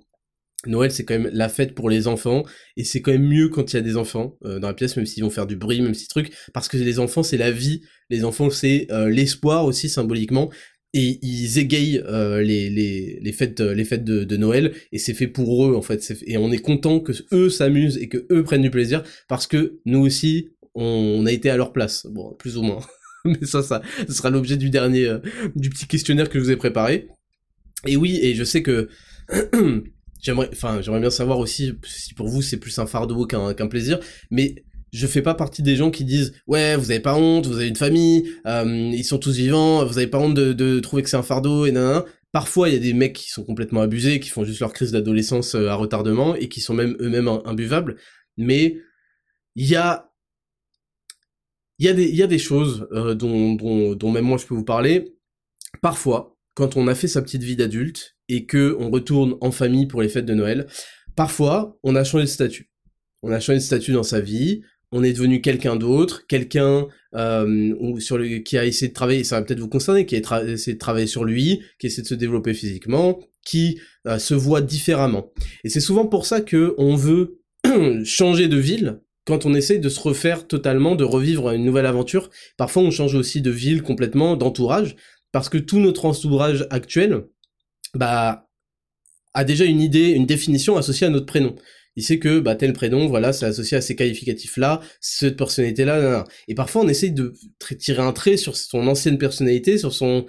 Noël, 0.66 0.92
c'est 0.92 1.06
quand 1.06 1.18
même 1.18 1.30
la 1.34 1.48
fête 1.48 1.74
pour 1.74 1.90
les 1.90 2.08
enfants, 2.08 2.44
et 2.76 2.84
c'est 2.84 3.02
quand 3.02 3.12
même 3.12 3.28
mieux 3.28 3.48
quand 3.50 3.72
il 3.72 3.78
y 3.78 3.80
a 3.80 3.82
des 3.82 3.96
enfants 3.96 4.38
euh, 4.44 4.60
dans 4.60 4.68
la 4.68 4.74
pièce, 4.74 4.98
même 4.98 5.06
s'ils 5.06 5.24
vont 5.24 5.30
faire 5.30 5.48
du 5.48 5.56
bruit, 5.56 5.82
même 5.82 5.94
si 5.94 6.08
truc, 6.08 6.34
parce 6.54 6.68
que 6.68 6.78
les 6.78 7.00
enfants, 7.00 7.24
c'est 7.24 7.38
la 7.38 7.52
vie, 7.52 7.82
les 8.10 8.26
enfants, 8.26 8.50
c'est 8.50 8.88
euh, 8.92 9.10
l'espoir 9.10 9.66
aussi 9.66 9.88
symboliquement, 9.88 10.50
et 10.94 11.20
ils 11.22 11.60
égayent 11.60 12.04
euh, 12.06 12.42
les, 12.42 12.70
les, 12.70 13.20
les, 13.22 13.32
fêtes, 13.32 13.62
les 13.62 13.86
fêtes 13.86 14.04
de, 14.04 14.26
de 14.26 14.38
Noël, 14.38 14.74
et 14.92 14.98
c'est 14.98 15.14
fait 15.14 15.28
pour 15.28 15.66
eux, 15.66 15.76
en 15.76 15.82
fait, 15.82 16.14
et 16.26 16.38
on 16.38 16.52
est 16.52 16.58
content 16.58 17.00
que 17.00 17.14
eux 17.32 17.50
s'amusent 17.50 17.98
et 17.98 18.10
que 18.10 18.26
eux 18.30 18.44
prennent 18.44 18.62
du 18.62 18.72
plaisir, 18.72 19.04
parce 19.30 19.48
que 19.48 19.80
nous 19.86 20.00
aussi, 20.00 20.50
on, 20.76 21.26
a 21.26 21.32
été 21.32 21.50
à 21.50 21.56
leur 21.56 21.72
place, 21.72 22.06
bon, 22.10 22.34
plus 22.34 22.58
ou 22.58 22.64
moins. 22.64 22.82
Mais 23.26 23.46
ça, 23.46 23.64
ça, 23.64 23.82
ça 24.08 24.14
sera 24.14 24.30
l'objet 24.30 24.58
du 24.58 24.70
dernier, 24.70 25.18
du 25.56 25.70
petit 25.70 25.88
questionnaire 25.88 26.30
que 26.30 26.40
je 26.40 26.44
vous 26.44 26.52
ai 26.52 26.56
préparé. 26.56 27.08
Et 27.86 27.96
oui, 27.98 28.20
et 28.22 28.34
je 28.34 28.44
sais 28.44 28.62
que 28.62 28.90
J'aimerais, 30.22 30.50
enfin, 30.52 30.82
j'aimerais 30.82 31.00
bien 31.00 31.10
savoir 31.10 31.40
aussi 31.40 31.74
si 31.86 32.14
pour 32.14 32.28
vous 32.28 32.42
c'est 32.42 32.58
plus 32.58 32.78
un 32.80 32.86
fardeau 32.86 33.26
qu'un 33.26 33.54
qu'un 33.54 33.68
plaisir, 33.68 34.00
mais 34.32 34.64
je 34.92 35.08
fais 35.08 35.22
pas 35.22 35.34
partie 35.34 35.62
des 35.62 35.76
gens 35.76 35.92
qui 35.92 36.04
disent 36.04 36.34
ouais 36.48 36.76
vous 36.76 36.92
avez 36.92 37.00
pas 37.00 37.16
honte, 37.16 37.46
vous 37.48 37.56
avez 37.58 37.68
une 37.68 37.76
famille, 37.76 38.32
euh, 38.46 38.92
ils 38.94 39.04
sont 39.04 39.18
tous 39.20 39.36
vivants, 39.36 39.86
vous 39.86 39.98
avez 39.98 40.08
pas 40.08 40.20
honte 40.20 40.34
de, 40.34 40.54
de 40.54 40.80
trouver 40.80 41.04
que 41.04 41.10
c'est 41.10 41.18
un 41.18 41.24
fardeau 41.24 41.66
et 41.66 41.72
nan. 41.72 42.04
Parfois 42.32 42.70
il 42.70 42.74
y 42.76 42.78
a 42.78 42.80
des 42.80 42.94
mecs 42.94 43.14
qui 43.14 43.30
sont 43.30 43.44
complètement 43.44 43.82
abusés, 43.82 44.20
qui 44.20 44.30
font 44.30 44.44
juste 44.44 44.60
leur 44.60 44.74
crise 44.74 44.92
d'adolescence 44.92 45.56
euh, 45.56 45.70
à 45.70 45.76
retardement 45.76 46.36
et 46.36 46.50
qui 46.50 46.62
sont 46.62 46.74
même 46.74 46.98
eux-mêmes 47.00 47.30
imbuvables, 47.46 47.96
mais 48.38 48.78
il 49.56 49.68
y 49.68 49.76
a 49.76 50.12
il 51.80 51.86
y 51.86 51.90
a 51.90 51.94
des 51.94 52.06
il 52.10 52.16
y 52.16 52.24
a 52.24 52.28
des 52.28 52.40
choses 52.40 52.88
euh, 52.92 53.16
dont, 53.16 53.54
dont 53.56 53.96
dont 53.96 54.12
même 54.12 54.26
moi 54.26 54.38
je 54.38 54.46
peux 54.46 54.56
vous 54.56 54.66
parler. 54.66 55.16
Parfois 55.82 56.38
quand 56.60 56.76
on 56.76 56.90
a 56.90 56.94
fait 56.94 57.08
sa 57.08 57.22
petite 57.22 57.42
vie 57.42 57.56
d'adulte 57.56 58.18
et 58.28 58.46
que 58.46 58.76
on 58.82 58.92
retourne 58.92 59.38
en 59.40 59.50
famille 59.50 59.86
pour 59.86 60.02
les 60.02 60.10
fêtes 60.10 60.26
de 60.26 60.34
Noël, 60.34 60.68
parfois 61.16 61.80
on 61.84 61.96
a 61.96 62.04
changé 62.04 62.26
de 62.26 62.30
statut. 62.30 62.70
On 63.24 63.32
a 63.32 63.40
changé 63.40 63.60
de 63.60 63.64
statut 63.64 63.94
dans 63.94 64.04
sa 64.04 64.20
vie, 64.20 64.62
on 64.92 65.02
est 65.02 65.14
devenu 65.14 65.40
quelqu'un 65.40 65.78
d'autre, 65.78 66.28
quelqu'un 66.28 66.88
euh, 67.16 67.98
sur 68.00 68.18
le, 68.18 68.40
qui 68.40 68.58
a 68.58 68.66
essayé 68.66 68.90
de 68.90 68.94
travailler, 68.94 69.24
ça 69.24 69.40
va 69.40 69.46
peut-être 69.46 69.62
vous 69.62 69.70
concerner, 69.70 70.06
qui 70.06 70.18
a 70.18 70.44
essayé 70.44 70.74
de 70.74 70.80
travailler 70.80 71.08
sur 71.08 71.24
lui, 71.24 71.62
qui 71.80 71.88
essaie 71.88 72.02
de 72.02 72.08
se 72.08 72.14
développer 72.14 72.54
physiquement, 72.54 73.22
qui 73.46 73.80
euh, 74.06 74.20
se 74.20 74.34
voit 74.34 74.60
différemment. 74.60 75.32
Et 75.64 75.70
c'est 75.70 75.80
souvent 75.80 76.08
pour 76.08 76.26
ça 76.26 76.42
que 76.42 76.76
on 76.78 76.98
veut 76.98 77.40
changer 78.04 78.50
de 78.50 78.58
ville 78.58 79.00
quand 79.26 79.46
on 79.46 79.54
essaye 79.54 79.80
de 79.80 79.88
se 79.88 80.00
refaire 80.02 80.46
totalement, 80.46 80.96
de 80.98 81.06
revivre 81.06 81.52
une 81.52 81.64
nouvelle 81.64 81.86
aventure. 81.86 82.30
Parfois 82.58 82.82
on 82.82 82.92
change 82.92 83.16
aussi 83.16 83.42
de 83.42 83.52
ville 83.52 83.82
complètement, 83.82 84.36
d'entourage, 84.36 84.98
parce 85.32 85.50
que 85.50 85.58
tout 85.58 85.80
notre 85.80 86.06
entourage 86.06 86.68
actuel, 86.70 87.26
bah, 87.94 88.48
a 89.34 89.44
déjà 89.44 89.66
une 89.66 89.82
idée, 89.82 90.10
une 90.10 90.26
définition 90.26 90.78
associée 90.78 91.08
à 91.08 91.10
notre 91.10 91.26
prénom. 91.26 91.56
Il 91.96 92.04
sait 92.04 92.20
que 92.20 92.40
bah, 92.40 92.56
tel 92.56 92.74
prénom, 92.74 93.08
voilà, 93.08 93.34
c'est 93.34 93.46
associé 93.46 93.78
à 93.78 93.82
ces 93.82 93.96
qualificatifs-là, 93.96 94.82
cette 95.02 95.38
personnalité-là, 95.38 96.24
et 96.48 96.56
parfois 96.56 96.84
on 96.84 96.88
essaye 96.88 97.12
de 97.12 97.34
tirer 97.78 98.02
un 98.02 98.14
trait 98.14 98.38
sur 98.38 98.56
son 98.56 98.88
ancienne 98.88 99.18
personnalité, 99.18 99.78
sur 99.78 99.94
son 99.94 100.26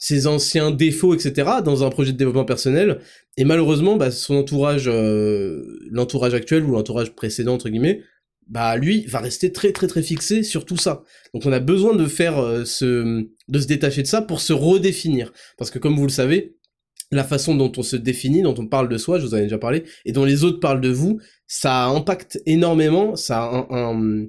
ses 0.00 0.28
anciens 0.28 0.70
défauts, 0.70 1.12
etc., 1.12 1.50
dans 1.64 1.82
un 1.82 1.90
projet 1.90 2.12
de 2.12 2.16
développement 2.16 2.44
personnel, 2.44 3.00
et 3.36 3.44
malheureusement, 3.44 3.96
bah, 3.96 4.12
son 4.12 4.36
entourage, 4.36 4.84
euh, 4.86 5.64
l'entourage 5.90 6.34
actuel 6.34 6.62
ou 6.64 6.70
l'entourage 6.70 7.14
précédent 7.16 7.54
entre 7.54 7.68
guillemets, 7.68 8.02
bah 8.46 8.76
lui 8.76 9.04
va 9.06 9.18
rester 9.18 9.52
très 9.52 9.72
très 9.72 9.86
très 9.88 10.02
fixé 10.02 10.42
sur 10.42 10.64
tout 10.64 10.76
ça. 10.76 11.02
Donc 11.34 11.44
on 11.44 11.52
a 11.52 11.60
besoin 11.60 11.94
de 11.94 12.06
faire 12.06 12.38
euh, 12.38 12.64
ce, 12.64 13.28
de 13.48 13.58
se 13.58 13.66
détacher 13.66 14.02
de 14.02 14.06
ça 14.06 14.22
pour 14.22 14.40
se 14.40 14.52
redéfinir, 14.52 15.32
parce 15.56 15.70
que 15.70 15.78
comme 15.78 15.96
vous 15.96 16.04
le 16.04 16.10
savez, 16.10 16.56
la 17.10 17.24
façon 17.24 17.54
dont 17.54 17.72
on 17.76 17.82
se 17.82 17.96
définit, 17.96 18.42
dont 18.42 18.54
on 18.58 18.66
parle 18.66 18.88
de 18.88 18.98
soi, 18.98 19.18
je 19.18 19.26
vous 19.26 19.34
en 19.34 19.38
ai 19.38 19.42
déjà 19.42 19.58
parlé, 19.58 19.84
et 20.04 20.12
dont 20.12 20.24
les 20.24 20.44
autres 20.44 20.60
parlent 20.60 20.80
de 20.80 20.90
vous, 20.90 21.18
ça 21.46 21.86
impacte 21.86 22.38
énormément, 22.44 23.16
ça 23.16 23.42
a 23.42 23.66
un, 23.70 24.26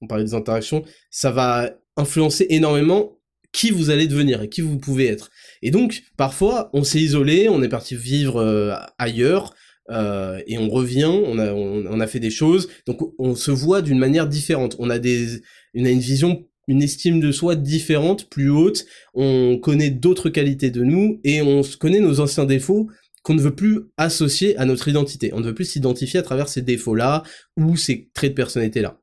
on 0.00 0.06
parlait 0.06 0.24
des 0.24 0.34
interactions, 0.34 0.84
ça 1.10 1.30
va 1.30 1.76
influencer 1.96 2.46
énormément 2.50 3.18
qui 3.52 3.70
vous 3.70 3.90
allez 3.90 4.06
devenir 4.06 4.42
et 4.42 4.48
qui 4.48 4.60
vous 4.60 4.78
pouvez 4.78 5.06
être. 5.08 5.30
Et 5.62 5.72
donc, 5.72 6.02
parfois, 6.16 6.70
on 6.72 6.84
s'est 6.84 7.00
isolé, 7.00 7.48
on 7.48 7.62
est 7.62 7.68
parti 7.68 7.96
vivre 7.96 8.36
euh, 8.36 8.74
ailleurs, 8.98 9.54
euh, 9.90 10.40
et 10.46 10.56
on 10.56 10.68
revient, 10.68 11.06
on 11.06 11.38
a, 11.38 11.52
on, 11.52 12.00
a 12.00 12.06
fait 12.06 12.20
des 12.20 12.30
choses, 12.30 12.68
donc 12.86 13.00
on 13.18 13.34
se 13.34 13.50
voit 13.50 13.82
d'une 13.82 13.98
manière 13.98 14.28
différente. 14.28 14.76
On 14.78 14.88
a 14.88 15.00
des, 15.00 15.40
on 15.74 15.84
a 15.84 15.90
une 15.90 15.98
vision, 15.98 16.46
une 16.70 16.84
estime 16.84 17.18
de 17.18 17.32
soi 17.32 17.56
différente, 17.56 18.30
plus 18.30 18.48
haute. 18.48 18.86
On 19.12 19.58
connaît 19.58 19.90
d'autres 19.90 20.30
qualités 20.30 20.70
de 20.70 20.84
nous 20.84 21.20
et 21.24 21.42
on 21.42 21.62
connaît 21.80 21.98
nos 21.98 22.20
anciens 22.20 22.44
défauts 22.44 22.88
qu'on 23.24 23.34
ne 23.34 23.40
veut 23.40 23.56
plus 23.56 23.80
associer 23.96 24.56
à 24.56 24.64
notre 24.64 24.86
identité. 24.86 25.34
On 25.34 25.40
ne 25.40 25.46
veut 25.46 25.54
plus 25.54 25.64
s'identifier 25.64 26.20
à 26.20 26.22
travers 26.22 26.48
ces 26.48 26.62
défauts-là 26.62 27.24
ou 27.56 27.76
ces 27.76 28.08
traits 28.14 28.30
de 28.30 28.36
personnalité-là. 28.36 29.00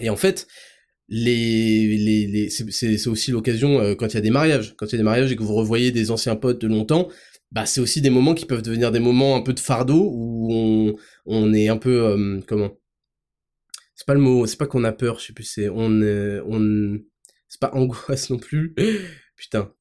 Et 0.00 0.08
en 0.08 0.16
fait, 0.16 0.46
c'est 1.10 3.06
aussi 3.06 3.30
l'occasion 3.30 3.80
euh, 3.80 3.94
quand 3.94 4.06
il 4.08 4.14
y 4.14 4.16
a 4.16 4.22
des 4.22 4.30
mariages. 4.30 4.74
Quand 4.78 4.86
il 4.86 4.92
y 4.92 4.94
a 4.94 4.98
des 4.98 5.04
mariages 5.04 5.30
et 5.30 5.36
que 5.36 5.42
vous 5.42 5.54
revoyez 5.54 5.92
des 5.92 6.10
anciens 6.10 6.36
potes 6.36 6.62
de 6.62 6.68
longtemps, 6.68 7.08
bah 7.52 7.66
c'est 7.66 7.82
aussi 7.82 8.00
des 8.00 8.08
moments 8.08 8.34
qui 8.34 8.46
peuvent 8.46 8.62
devenir 8.62 8.90
des 8.90 8.98
moments 8.98 9.36
un 9.36 9.42
peu 9.42 9.52
de 9.52 9.60
fardeau 9.60 10.08
où 10.10 10.48
on, 10.50 10.96
on 11.26 11.52
est 11.52 11.68
un 11.68 11.76
peu 11.76 12.06
euh, 12.06 12.40
comment 12.48 12.70
c'est 13.94 14.06
pas 14.06 14.14
le 14.14 14.20
mot 14.20 14.46
c'est 14.46 14.56
pas 14.56 14.66
qu'on 14.66 14.84
a 14.84 14.92
peur 14.92 15.18
je 15.18 15.26
sais 15.26 15.32
plus 15.32 15.44
c'est 15.44 15.68
on 15.68 16.02
on 16.46 16.98
c'est 17.48 17.60
pas 17.60 17.70
angoisse 17.74 18.30
non 18.30 18.38
plus 18.38 18.74
putain. 19.36 19.72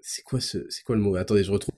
C'est 0.00 0.22
quoi 0.22 0.40
ce, 0.40 0.66
c'est 0.68 0.84
quoi 0.84 0.96
le 0.96 1.02
mot? 1.02 1.16
Attendez, 1.16 1.42
je 1.42 1.50
retrouve. 1.50 1.74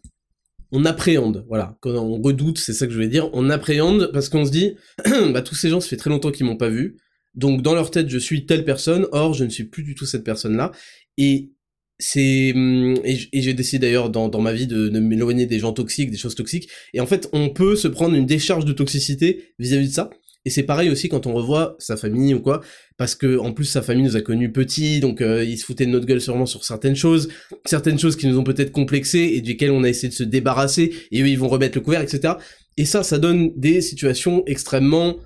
On 0.71 0.85
appréhende, 0.85 1.47
voilà. 1.49 1.79
Quand 1.81 1.91
on 1.95 2.21
redoute, 2.21 2.59
c'est 2.59 2.75
ça 2.75 2.87
que 2.87 2.93
je 2.93 2.97
voulais 2.97 3.09
dire. 3.09 3.31
On 3.33 3.49
appréhende 3.49 4.11
parce 4.13 4.29
qu'on 4.29 4.45
se 4.45 4.51
dit, 4.51 4.77
bah 5.33 5.41
tous 5.41 5.55
ces 5.55 5.71
gens, 5.71 5.81
ça 5.81 5.89
fait 5.89 5.97
très 5.97 6.11
longtemps 6.11 6.31
qu'ils 6.31 6.45
m'ont 6.45 6.57
pas 6.57 6.69
vu. 6.69 6.99
Donc 7.35 7.63
dans 7.63 7.75
leur 7.75 7.91
tête, 7.91 8.11
je 8.11 8.19
suis 8.19 8.45
telle 8.45 8.65
personne. 8.65 9.07
Or, 9.13 9.33
je 9.33 9.45
ne 9.45 9.51
suis 9.51 9.65
plus 9.65 9.83
du 9.83 9.95
tout 9.95 10.05
cette 10.05 10.25
personne-là. 10.25 10.73
Et 11.17 11.53
c'est 11.99 12.53
hum, 12.55 12.97
et 13.03 13.17
j'ai 13.33 13.55
décidé 13.55 13.87
d'ailleurs 13.87 14.11
dans, 14.11 14.29
dans 14.29 14.41
ma 14.41 14.53
vie 14.53 14.67
de, 14.67 14.89
de 14.89 15.01
m'éloigner 15.01 15.47
des 15.47 15.59
gens 15.59 15.73
toxiques, 15.73 16.11
des 16.11 16.19
choses 16.19 16.35
toxiques. 16.35 16.69
Et 16.93 17.01
en 17.01 17.07
fait, 17.07 17.31
on 17.33 17.49
peut 17.49 17.77
se 17.77 17.89
prendre 17.89 18.15
une 18.15 18.27
décharge 18.27 18.67
de 18.67 18.73
toxicité 18.73 19.55
vis-à-vis 19.59 19.89
de 19.89 19.95
ça. 19.95 20.11
Et 20.49 20.51
c'est 20.51 20.63
pareil 20.63 20.89
aussi 20.89 21.11
quand 21.11 21.27
on 21.27 21.35
revoit 21.35 21.77
sa 21.79 21.99
famille 21.99 22.33
ou 22.33 22.41
quoi, 22.41 22.63
parce 22.97 23.15
que 23.15 23.37
en 23.37 23.53
plus 23.53 23.67
sa 23.67 23.83
famille 23.83 24.05
nous 24.05 24.17
a 24.17 24.23
connus 24.23 24.51
petits, 24.51 24.99
donc 24.99 25.21
euh, 25.21 25.45
ils 25.45 25.59
se 25.59 25.65
foutaient 25.67 25.85
de 25.85 25.91
notre 25.91 26.07
gueule 26.07 26.23
sûrement 26.23 26.47
sur 26.47 26.65
certaines 26.65 26.97
choses, 26.97 27.29
certaines 27.67 27.99
choses 27.99 28.17
qui 28.17 28.27
nous 28.27 28.39
ont 28.39 28.45
peut-être 28.45 28.73
complexés 28.73 29.33
et 29.35 29.43
duquel 29.43 29.73
on 29.73 29.85
a 29.85 29.91
essayé 29.91 30.09
de 30.09 30.15
se 30.15 30.23
débarrasser, 30.23 30.95
et 31.13 31.21
eux 31.21 31.29
ils 31.29 31.39
vont 31.39 31.49
remettre 31.49 31.77
le 31.77 31.85
couvert, 31.85 32.01
etc. 32.01 32.37
Et 32.79 32.87
ça, 32.87 33.03
ça 33.03 33.19
donne 33.19 33.53
des 33.61 33.83
situations 33.83 34.43
extrêmement 34.47 35.19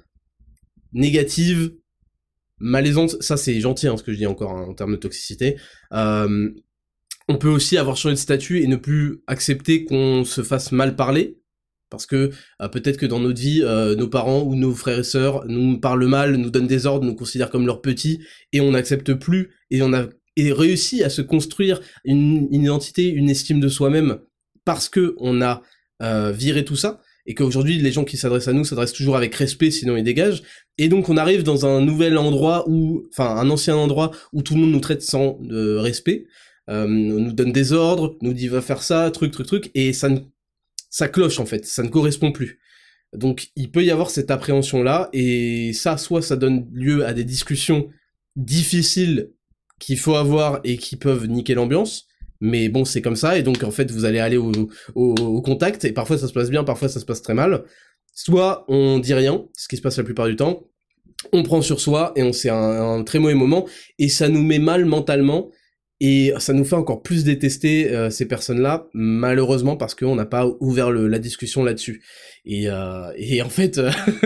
négatives, 0.93 1.73
malaisantes. 2.59 3.23
Ça 3.23 3.37
c'est 3.37 3.61
gentil, 3.61 3.87
hein, 3.87 3.97
ce 3.97 4.03
que 4.03 4.13
je 4.13 4.19
dis 4.19 4.27
encore 4.27 4.57
hein, 4.57 4.67
en 4.69 4.75
termes 4.75 4.91
de 4.91 4.97
toxicité. 4.97 5.57
Euh, 5.93 6.51
on 7.29 7.39
peut 7.39 7.49
aussi 7.49 7.79
avoir 7.79 7.97
changé 7.97 8.17
de 8.17 8.19
statut 8.19 8.61
et 8.61 8.67
ne 8.67 8.75
plus 8.75 9.21
accepter 9.29 9.85
qu'on 9.85 10.25
se 10.25 10.43
fasse 10.43 10.73
mal 10.73 10.97
parler, 10.97 11.39
parce 11.93 12.07
que 12.07 12.31
euh, 12.61 12.69
peut-être 12.69 12.97
que 12.97 13.07
dans 13.07 13.21
notre 13.21 13.41
vie, 13.41 13.61
euh, 13.63 13.95
nos 13.95 14.09
parents 14.09 14.43
ou 14.43 14.57
nos 14.57 14.75
frères 14.75 15.01
et 15.01 15.05
sœurs 15.05 15.45
nous 15.47 15.79
parlent 15.79 16.07
mal, 16.07 16.37
nous 16.37 16.51
donnent 16.51 16.67
des 16.67 16.87
ordres, 16.87 17.05
nous 17.05 17.15
considèrent 17.15 17.51
comme 17.51 17.67
leurs 17.67 17.83
petits, 17.83 18.21
et 18.53 18.61
on 18.61 18.73
n'accepte 18.73 19.13
plus, 19.13 19.51
et 19.71 19.83
on 19.83 19.93
a 19.93 20.07
réussi 20.37 21.05
à 21.05 21.11
se 21.11 21.21
construire 21.21 21.81
une, 22.05 22.49
identité, 22.51 23.09
une 23.09 23.29
estime 23.29 23.61
de 23.61 23.69
soi-même, 23.69 24.21
parce 24.65 24.89
que 24.89 25.15
on 25.19 25.43
a 25.43 25.63
euh, 26.03 26.33
viré 26.33 26.65
tout 26.65 26.77
ça, 26.77 27.01
et 27.27 27.35
qu'aujourd'hui 27.35 27.79
les 27.79 27.93
gens 27.93 28.05
qui 28.05 28.17
s'adressent 28.17 28.49
à 28.49 28.55
nous 28.55 28.65
s'adressent 28.65 28.95
toujours 28.95 29.17
avec 29.17 29.35
respect, 29.35 29.71
sinon 29.71 29.97
ils 29.97 30.03
dégagent, 30.03 30.43
et 30.79 30.89
donc 30.89 31.11
on 31.11 31.19
arrive 31.19 31.43
dans 31.43 31.67
un 31.67 31.83
nouvel 31.83 32.17
endroit 32.17 32.65
où, 32.69 33.05
enfin 33.13 33.37
un 33.37 33.51
ancien 33.51 33.77
endroit 33.77 34.13
où 34.33 34.43
tout 34.43 34.55
le 34.55 34.61
monde 34.61 34.73
nous 34.73 34.81
traite 34.81 35.03
sans 35.03 35.39
respect, 35.51 36.25
on 36.69 36.89
nous 36.89 37.33
donne 37.33 37.53
des 37.53 37.75
ordres, 37.75 38.17
nous 38.23 38.33
dit 38.33 38.49
va 38.49 38.63
faire 38.63 38.83
ça, 38.83 39.11
truc, 39.11 39.31
truc, 39.33 39.47
truc, 39.47 39.71
et 39.75 39.93
ça 39.93 40.09
ne 40.09 40.21
ça 40.93 41.09
cloche 41.09 41.41
en 41.41 41.47
fait, 41.47 41.65
ça 41.65 41.83
ne 41.83 41.89
correspond 41.89 42.31
plus. 42.31 42.61
Donc 43.13 43.49
il 43.57 43.71
peut 43.71 43.83
y 43.83 43.91
avoir 43.91 44.11
cette 44.11 44.31
appréhension-là, 44.31 45.09
et 45.13 45.73
ça, 45.73 45.97
soit 45.97 46.23
ça 46.23 46.37
donne 46.37 46.69
lieu 46.73 47.05
à 47.05 47.15
des 47.15 47.25
discussions 47.25 47.89
difficiles 48.37 49.33
qu'il 49.81 49.99
faut 49.99 50.15
avoir 50.15 50.61
et 50.65 50.77
qui 50.77 50.97
peuvent 50.97 51.27
niquer 51.27 51.55
l'ambiance, 51.55 52.07
mais 52.41 52.69
bon, 52.69 52.85
c'est 52.85 53.03
comme 53.03 53.17
ça, 53.17 53.39
et 53.39 53.43
donc 53.43 53.65
en 53.65 53.71
fait, 53.71 53.91
vous 53.91 54.05
allez 54.05 54.19
aller 54.19 54.37
au, 54.37 54.53
au, 54.95 55.43
contact, 55.43 55.85
et 55.85 55.93
parfois 55.93 56.19
ça 56.19 56.29
se 56.29 56.33
passe 56.33 56.51
bien, 56.51 56.63
parfois 56.63 56.89
ça 56.89 57.01
se 57.01 57.05
passe 57.05 57.23
très 57.23 57.35
mal. 57.35 57.65
Soit 58.15 58.65
on 58.69 58.99
dit 58.99 59.15
rien, 59.15 59.47
ce 59.57 59.69
qui 59.69 59.77
se 59.77 59.83
passe 59.83 59.97
la 59.97 60.05
plupart 60.05 60.27
du 60.27 60.37
temps, 60.37 60.65
on 61.33 61.43
prend 61.43 61.63
sur 61.63 61.81
soi, 61.81 62.13
et 62.17 62.23
on 62.23 62.33
c'est 62.33 62.51
un 62.51 63.03
très 63.05 63.19
mauvais 63.19 63.35
moment, 63.35 63.67
et 63.99 64.09
ça 64.09 64.29
nous 64.29 64.43
met 64.43 64.59
mal 64.59 64.85
mentalement, 64.85 65.51
et 66.05 66.35
ça 66.39 66.53
nous 66.53 66.65
fait 66.65 66.75
encore 66.75 67.01
plus 67.01 67.23
détester 67.23 67.93
euh, 67.93 68.11
ces 68.11 68.27
personnes-là, 68.27 68.89
malheureusement 68.93 69.77
parce 69.77 69.95
qu'on 69.95 70.17
n'a 70.17 70.27
pas 70.27 70.49
ouvert 70.59 70.91
le, 70.91 71.07
la 71.07 71.21
discussion 71.21 71.63
là-dessus. 71.63 72.03
Et, 72.45 72.69
euh, 72.69 73.13
et, 73.15 73.41
en 73.41 73.49
fait, 73.49 73.81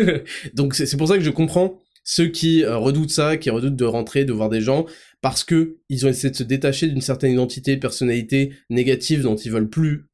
donc 0.55 0.73
c'est 0.73 0.97
pour 0.97 1.09
ça 1.09 1.19
que 1.19 1.23
je 1.23 1.29
comprends 1.29 1.79
ceux 2.03 2.29
qui 2.29 2.65
euh, 2.65 2.79
redoutent 2.79 3.11
ça, 3.11 3.37
qui 3.37 3.51
redoutent 3.51 3.77
de 3.77 3.85
rentrer, 3.85 4.25
de 4.25 4.33
voir 4.33 4.49
des 4.49 4.63
gens, 4.63 4.87
parce 5.21 5.45
que 5.45 5.77
ils 5.91 6.07
ont 6.07 6.09
essayé 6.09 6.31
de 6.31 6.37
se 6.37 6.45
détacher 6.45 6.89
d'une 6.89 7.03
certaine 7.03 7.33
identité, 7.33 7.77
personnalité 7.77 8.55
négative 8.71 9.21
dont 9.21 9.37
ils 9.37 9.53
veulent 9.53 9.69
plus, 9.69 10.07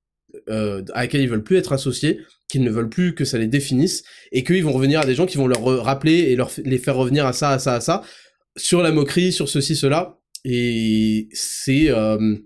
à 0.48 1.02
laquelle 1.02 1.20
ils 1.20 1.28
veulent 1.28 1.44
plus 1.44 1.58
être 1.58 1.72
associés, 1.72 2.18
qu'ils 2.48 2.64
ne 2.64 2.70
veulent 2.70 2.88
plus 2.88 3.14
que 3.14 3.24
ça 3.24 3.38
les 3.38 3.46
définisse, 3.46 4.02
et 4.32 4.42
qu'ils 4.42 4.64
vont 4.64 4.72
revenir 4.72 4.98
à 4.98 5.06
des 5.06 5.14
gens 5.14 5.26
qui 5.26 5.36
vont 5.36 5.46
leur 5.46 5.62
rappeler 5.84 6.14
et 6.14 6.34
leur 6.34 6.50
les 6.64 6.78
faire 6.78 6.96
revenir 6.96 7.24
à 7.24 7.32
ça, 7.32 7.50
à 7.50 7.60
ça, 7.60 7.74
à 7.74 7.80
ça, 7.80 8.02
sur 8.56 8.82
la 8.82 8.90
moquerie, 8.90 9.30
sur 9.30 9.48
ceci, 9.48 9.76
cela, 9.76 10.18
et 10.44 11.28
c'est 11.32 11.90
euh, 11.90 12.36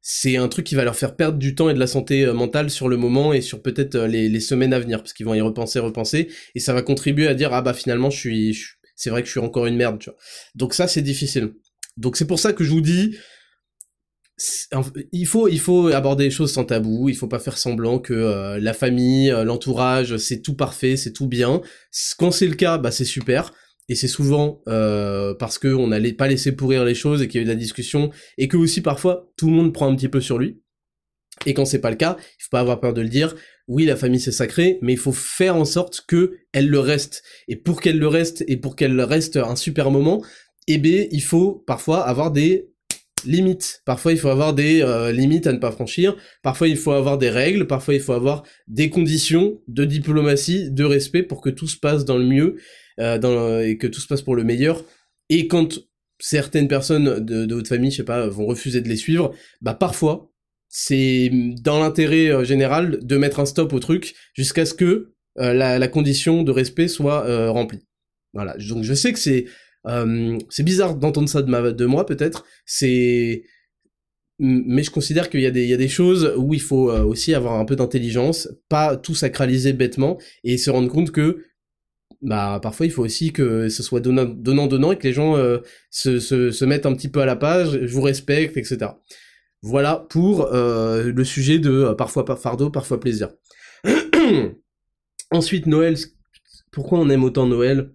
c'est 0.00 0.36
un 0.36 0.48
truc 0.48 0.66
qui 0.66 0.74
va 0.74 0.84
leur 0.84 0.96
faire 0.96 1.16
perdre 1.16 1.38
du 1.38 1.54
temps 1.54 1.68
et 1.70 1.74
de 1.74 1.78
la 1.78 1.86
santé 1.86 2.24
euh, 2.24 2.32
mentale 2.32 2.70
sur 2.70 2.88
le 2.88 2.96
moment 2.96 3.32
et 3.32 3.40
sur 3.40 3.62
peut-être 3.62 3.94
euh, 3.94 4.06
les, 4.06 4.28
les, 4.28 4.40
semaines 4.40 4.72
à 4.72 4.80
venir 4.80 4.98
parce 4.98 5.12
qu'ils 5.12 5.26
vont 5.26 5.34
y 5.34 5.40
repenser, 5.40 5.78
repenser 5.78 6.28
et 6.54 6.60
ça 6.60 6.72
va 6.72 6.82
contribuer 6.82 7.28
à 7.28 7.34
dire 7.34 7.52
ah 7.52 7.62
bah 7.62 7.74
finalement 7.74 8.10
je 8.10 8.18
suis, 8.18 8.58
c'est 8.96 9.10
vrai 9.10 9.22
que 9.22 9.26
je 9.26 9.32
suis 9.32 9.40
encore 9.40 9.66
une 9.66 9.76
merde 9.76 9.98
tu 9.98 10.10
vois. 10.10 10.18
Donc 10.54 10.74
ça 10.74 10.88
c'est 10.88 11.02
difficile. 11.02 11.54
Donc 11.96 12.16
c'est 12.16 12.26
pour 12.26 12.38
ça 12.38 12.52
que 12.52 12.64
je 12.64 12.70
vous 12.70 12.80
dis 12.80 13.16
il 15.12 15.26
faut 15.26 15.46
il 15.46 15.60
faut 15.60 15.88
aborder 15.88 16.24
les 16.24 16.30
choses 16.30 16.52
sans 16.52 16.64
tabou, 16.64 17.08
il 17.08 17.14
faut 17.14 17.28
pas 17.28 17.38
faire 17.38 17.58
semblant 17.58 17.98
que 18.00 18.58
la 18.58 18.72
famille, 18.72 19.28
l'entourage, 19.44 20.16
c'est 20.16 20.40
tout 20.40 20.56
parfait, 20.56 20.96
c'est 20.96 21.12
tout 21.12 21.28
bien. 21.28 21.60
Quand 22.18 22.32
c'est 22.32 22.48
le 22.48 22.54
cas, 22.54 22.78
bah 22.78 22.90
c'est 22.90 23.04
super 23.04 23.52
et 23.92 23.94
c'est 23.94 24.08
souvent 24.08 24.62
euh, 24.68 25.34
parce 25.34 25.58
qu'on 25.58 25.88
n'allait 25.88 26.14
pas 26.14 26.26
laisser 26.26 26.52
pourrir 26.52 26.82
les 26.82 26.94
choses 26.94 27.20
et 27.20 27.28
qu'il 27.28 27.38
y 27.38 27.40
a 27.40 27.42
eu 27.42 27.44
de 27.44 27.50
la 27.50 27.58
discussion, 27.58 28.10
et 28.38 28.48
que 28.48 28.56
aussi 28.56 28.80
parfois 28.80 29.30
tout 29.36 29.48
le 29.48 29.52
monde 29.52 29.74
prend 29.74 29.86
un 29.86 29.94
petit 29.94 30.08
peu 30.08 30.22
sur 30.22 30.38
lui. 30.38 30.62
Et 31.44 31.52
quand 31.52 31.66
c'est 31.66 31.80
pas 31.80 31.90
le 31.90 31.96
cas, 31.96 32.16
il 32.18 32.42
faut 32.42 32.48
pas 32.50 32.60
avoir 32.60 32.80
peur 32.80 32.94
de 32.94 33.02
le 33.02 33.10
dire. 33.10 33.34
Oui, 33.68 33.84
la 33.84 33.96
famille 33.96 34.20
c'est 34.20 34.32
sacré, 34.32 34.78
mais 34.80 34.94
il 34.94 34.98
faut 34.98 35.12
faire 35.12 35.56
en 35.56 35.66
sorte 35.66 36.04
que 36.08 36.38
elle 36.52 36.68
le 36.68 36.78
reste. 36.78 37.22
Et 37.48 37.56
pour 37.56 37.82
qu'elle 37.82 37.98
le 37.98 38.08
reste 38.08 38.44
et 38.48 38.56
pour 38.56 38.76
qu'elle 38.76 38.98
reste 39.02 39.36
un 39.36 39.56
super 39.56 39.90
moment, 39.90 40.24
eh 40.66 40.78
bien, 40.78 41.06
il 41.10 41.22
faut 41.22 41.62
parfois 41.66 42.00
avoir 42.00 42.30
des 42.30 42.70
limites. 43.26 43.82
Parfois, 43.84 44.12
il 44.12 44.18
faut 44.18 44.28
avoir 44.28 44.54
des 44.54 44.80
euh, 44.80 45.12
limites 45.12 45.46
à 45.46 45.52
ne 45.52 45.58
pas 45.58 45.70
franchir. 45.70 46.16
Parfois, 46.42 46.68
il 46.68 46.78
faut 46.78 46.92
avoir 46.92 47.18
des 47.18 47.30
règles. 47.30 47.66
Parfois, 47.66 47.94
il 47.94 48.00
faut 48.00 48.14
avoir 48.14 48.42
des 48.68 48.88
conditions 48.88 49.60
de 49.68 49.84
diplomatie, 49.84 50.70
de 50.70 50.84
respect 50.84 51.22
pour 51.22 51.42
que 51.42 51.50
tout 51.50 51.68
se 51.68 51.76
passe 51.76 52.06
dans 52.06 52.16
le 52.16 52.24
mieux 52.24 52.56
euh, 53.00 53.18
dans, 53.18 53.60
et 53.60 53.78
que 53.78 53.86
tout 53.86 54.00
se 54.00 54.06
passe 54.06 54.22
pour 54.22 54.36
le 54.36 54.44
meilleur. 54.44 54.84
Et 55.28 55.48
quand 55.48 55.78
certaines 56.18 56.68
personnes 56.68 57.24
de, 57.24 57.46
de 57.46 57.54
votre 57.54 57.68
famille, 57.68 57.90
je 57.90 57.96
sais 57.98 58.04
pas, 58.04 58.26
vont 58.28 58.46
refuser 58.46 58.80
de 58.80 58.88
les 58.88 58.96
suivre, 58.96 59.34
bah 59.60 59.74
parfois, 59.74 60.30
c'est 60.68 61.30
dans 61.62 61.80
l'intérêt 61.80 62.28
euh, 62.28 62.44
général 62.44 62.98
de 63.02 63.16
mettre 63.16 63.40
un 63.40 63.46
stop 63.46 63.72
au 63.72 63.78
truc 63.78 64.14
jusqu'à 64.34 64.66
ce 64.66 64.74
que 64.74 65.14
euh, 65.38 65.54
la, 65.54 65.78
la, 65.78 65.88
condition 65.88 66.42
de 66.42 66.50
respect 66.50 66.88
soit 66.88 67.50
remplie. 67.50 67.86
Voilà. 68.34 68.56
Donc 68.58 68.84
je 68.84 68.94
sais 68.94 69.12
que 69.12 69.18
c'est 69.18 69.46
c'est 70.48 70.62
bizarre 70.62 70.94
d'entendre 70.94 71.28
ça 71.28 71.42
de, 71.42 71.50
ma, 71.50 71.72
de 71.72 71.86
moi 71.86 72.06
peut-être. 72.06 72.44
C'est 72.66 73.42
mais 74.38 74.82
je 74.82 74.90
considère 74.90 75.30
qu'il 75.30 75.40
y, 75.40 75.46
a 75.46 75.50
des, 75.50 75.62
il 75.62 75.68
y 75.68 75.74
a 75.74 75.76
des 75.76 75.88
choses 75.88 76.34
où 76.36 76.52
il 76.54 76.60
faut 76.60 76.90
aussi 76.90 77.34
avoir 77.34 77.54
un 77.60 77.64
peu 77.64 77.76
d'intelligence, 77.76 78.48
pas 78.68 78.96
tout 78.96 79.14
sacraliser 79.14 79.72
bêtement, 79.72 80.18
et 80.42 80.56
se 80.56 80.70
rendre 80.70 80.90
compte 80.90 81.12
que 81.12 81.44
bah 82.20 82.60
parfois 82.62 82.86
il 82.86 82.92
faut 82.92 83.04
aussi 83.04 83.32
que 83.32 83.68
ce 83.68 83.82
soit 83.82 84.00
donnant 84.00 84.24
donnant, 84.24 84.66
donnant 84.66 84.92
et 84.92 84.98
que 84.98 85.06
les 85.06 85.12
gens 85.12 85.36
euh, 85.36 85.58
se, 85.90 86.20
se, 86.20 86.50
se, 86.50 86.64
mettent 86.64 86.86
un 86.86 86.94
petit 86.94 87.08
peu 87.08 87.20
à 87.20 87.26
la 87.26 87.36
page, 87.36 87.80
je 87.82 87.94
vous 87.94 88.02
respecte, 88.02 88.56
etc. 88.56 88.92
Voilà 89.62 90.06
pour 90.10 90.52
euh, 90.52 91.12
le 91.12 91.24
sujet 91.24 91.58
de 91.58 91.70
euh, 91.70 91.94
parfois 91.94 92.24
fardeau, 92.36 92.70
parfois 92.70 92.98
plaisir. 92.98 93.30
Ensuite 95.30 95.66
Noël, 95.66 95.96
pourquoi 96.72 96.98
on 96.98 97.08
aime 97.08 97.24
autant 97.24 97.46
Noël? 97.46 97.92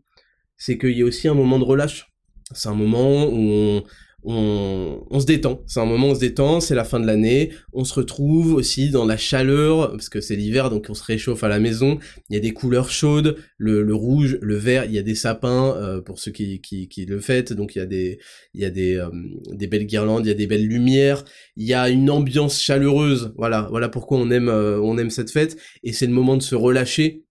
C'est 0.57 0.78
qu'il 0.78 0.97
y 0.97 1.01
a 1.01 1.05
aussi 1.05 1.28
un 1.28 1.34
moment 1.34 1.59
de 1.59 1.65
relâche. 1.65 2.11
C'est 2.53 2.70
un 2.70 2.74
moment 2.74 3.26
où 3.26 3.36
on, 3.36 3.84
on, 4.30 5.19
se 5.19 5.25
détend. 5.25 5.61
C'est 5.67 5.80
un 5.80 5.86
moment 5.86 6.09
où 6.09 6.11
on 6.11 6.15
se 6.15 6.19
détend, 6.19 6.59
c'est 6.59 6.75
la 6.75 6.84
fin 6.84 6.99
de 6.99 7.07
l'année. 7.07 7.51
On 7.71 7.86
se 7.86 7.93
retrouve 7.93 8.53
aussi 8.53 8.89
dans 8.89 9.05
la 9.05 9.15
chaleur, 9.15 9.91
parce 9.91 10.09
que 10.09 10.19
c'est 10.19 10.36
l'hiver, 10.36 10.69
donc 10.69 10.88
on 10.89 10.93
se 10.93 11.03
réchauffe 11.03 11.43
à 11.45 11.47
la 11.47 11.59
maison. 11.59 11.97
Il 12.30 12.34
y 12.34 12.38
a 12.38 12.41
des 12.41 12.51
couleurs 12.51 12.89
chaudes, 12.89 13.38
le, 13.57 13.82
rouge, 13.93 14.38
le 14.41 14.55
vert, 14.55 14.84
il 14.84 14.91
y 14.91 14.97
a 14.97 15.01
des 15.01 15.15
sapins, 15.15 15.73
euh, 15.78 16.01
pour 16.01 16.19
ceux 16.19 16.32
qui, 16.32 16.59
qui, 16.59 16.89
qui, 16.89 17.05
le 17.05 17.19
fêtent, 17.21 17.53
donc 17.53 17.75
il 17.75 17.80
y 17.80 17.82
a 17.82 17.86
des, 17.86 18.19
il 18.53 18.61
y 18.61 18.65
a 18.65 18.69
des, 18.69 18.97
euh, 18.97 19.09
des 19.53 19.67
belles 19.67 19.86
guirlandes, 19.86 20.25
il 20.25 20.30
y 20.30 20.32
a 20.32 20.36
des 20.36 20.47
belles 20.47 20.67
lumières, 20.67 21.23
il 21.55 21.65
y 21.65 21.73
a 21.73 21.89
une 21.89 22.09
ambiance 22.09 22.61
chaleureuse. 22.61 23.34
Voilà, 23.38 23.67
voilà 23.69 23.88
pourquoi 23.88 24.17
on 24.17 24.30
aime, 24.30 24.49
euh, 24.49 24.82
on 24.82 24.97
aime 24.97 25.09
cette 25.09 25.32
fête. 25.32 25.57
Et 25.84 25.93
c'est 25.93 26.05
le 26.05 26.13
moment 26.13 26.36
de 26.36 26.43
se 26.43 26.55
relâcher, 26.55 27.23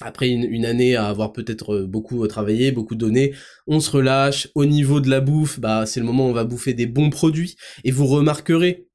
après 0.00 0.28
une, 0.28 0.64
année 0.64 0.96
à 0.96 1.06
avoir 1.06 1.32
peut-être 1.32 1.74
euh, 1.74 1.86
beaucoup 1.86 2.24
euh, 2.24 2.28
travaillé, 2.28 2.70
beaucoup 2.70 2.94
donné, 2.94 3.34
on 3.66 3.80
se 3.80 3.90
relâche. 3.90 4.48
Au 4.54 4.64
niveau 4.64 5.00
de 5.00 5.10
la 5.10 5.20
bouffe, 5.20 5.58
bah 5.58 5.86
c'est 5.86 6.00
le 6.00 6.06
moment 6.06 6.26
où 6.26 6.30
on 6.30 6.34
va 6.34 6.44
bouffer 6.44 6.74
des 6.74 6.86
bons 6.86 7.10
produits. 7.10 7.56
Et 7.84 7.90
vous 7.90 8.06
remarquerez, 8.06 8.86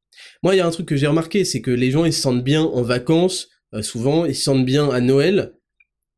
moi 0.43 0.56
il 0.56 0.60
y 0.60 0.62
a 0.62 0.68
un 0.68 0.72
truc 0.72 0.88
que 0.88 0.95
j'ai 0.95 1.08
remarqué, 1.08 1.43
c'est 1.43 1.62
que 1.62 1.72
les 1.72 1.91
gens 1.91 2.06
ils 2.06 2.14
se 2.14 2.22
sentent 2.22 2.43
bien 2.43 2.64
en 2.64 2.82
vacances, 2.82 3.49
euh, 3.74 3.82
souvent 3.82 4.26
ils 4.26 4.36
se 4.36 4.43
sentent 4.43 4.66
bien 4.66 4.89
à 4.89 5.01
Noël. 5.01 5.54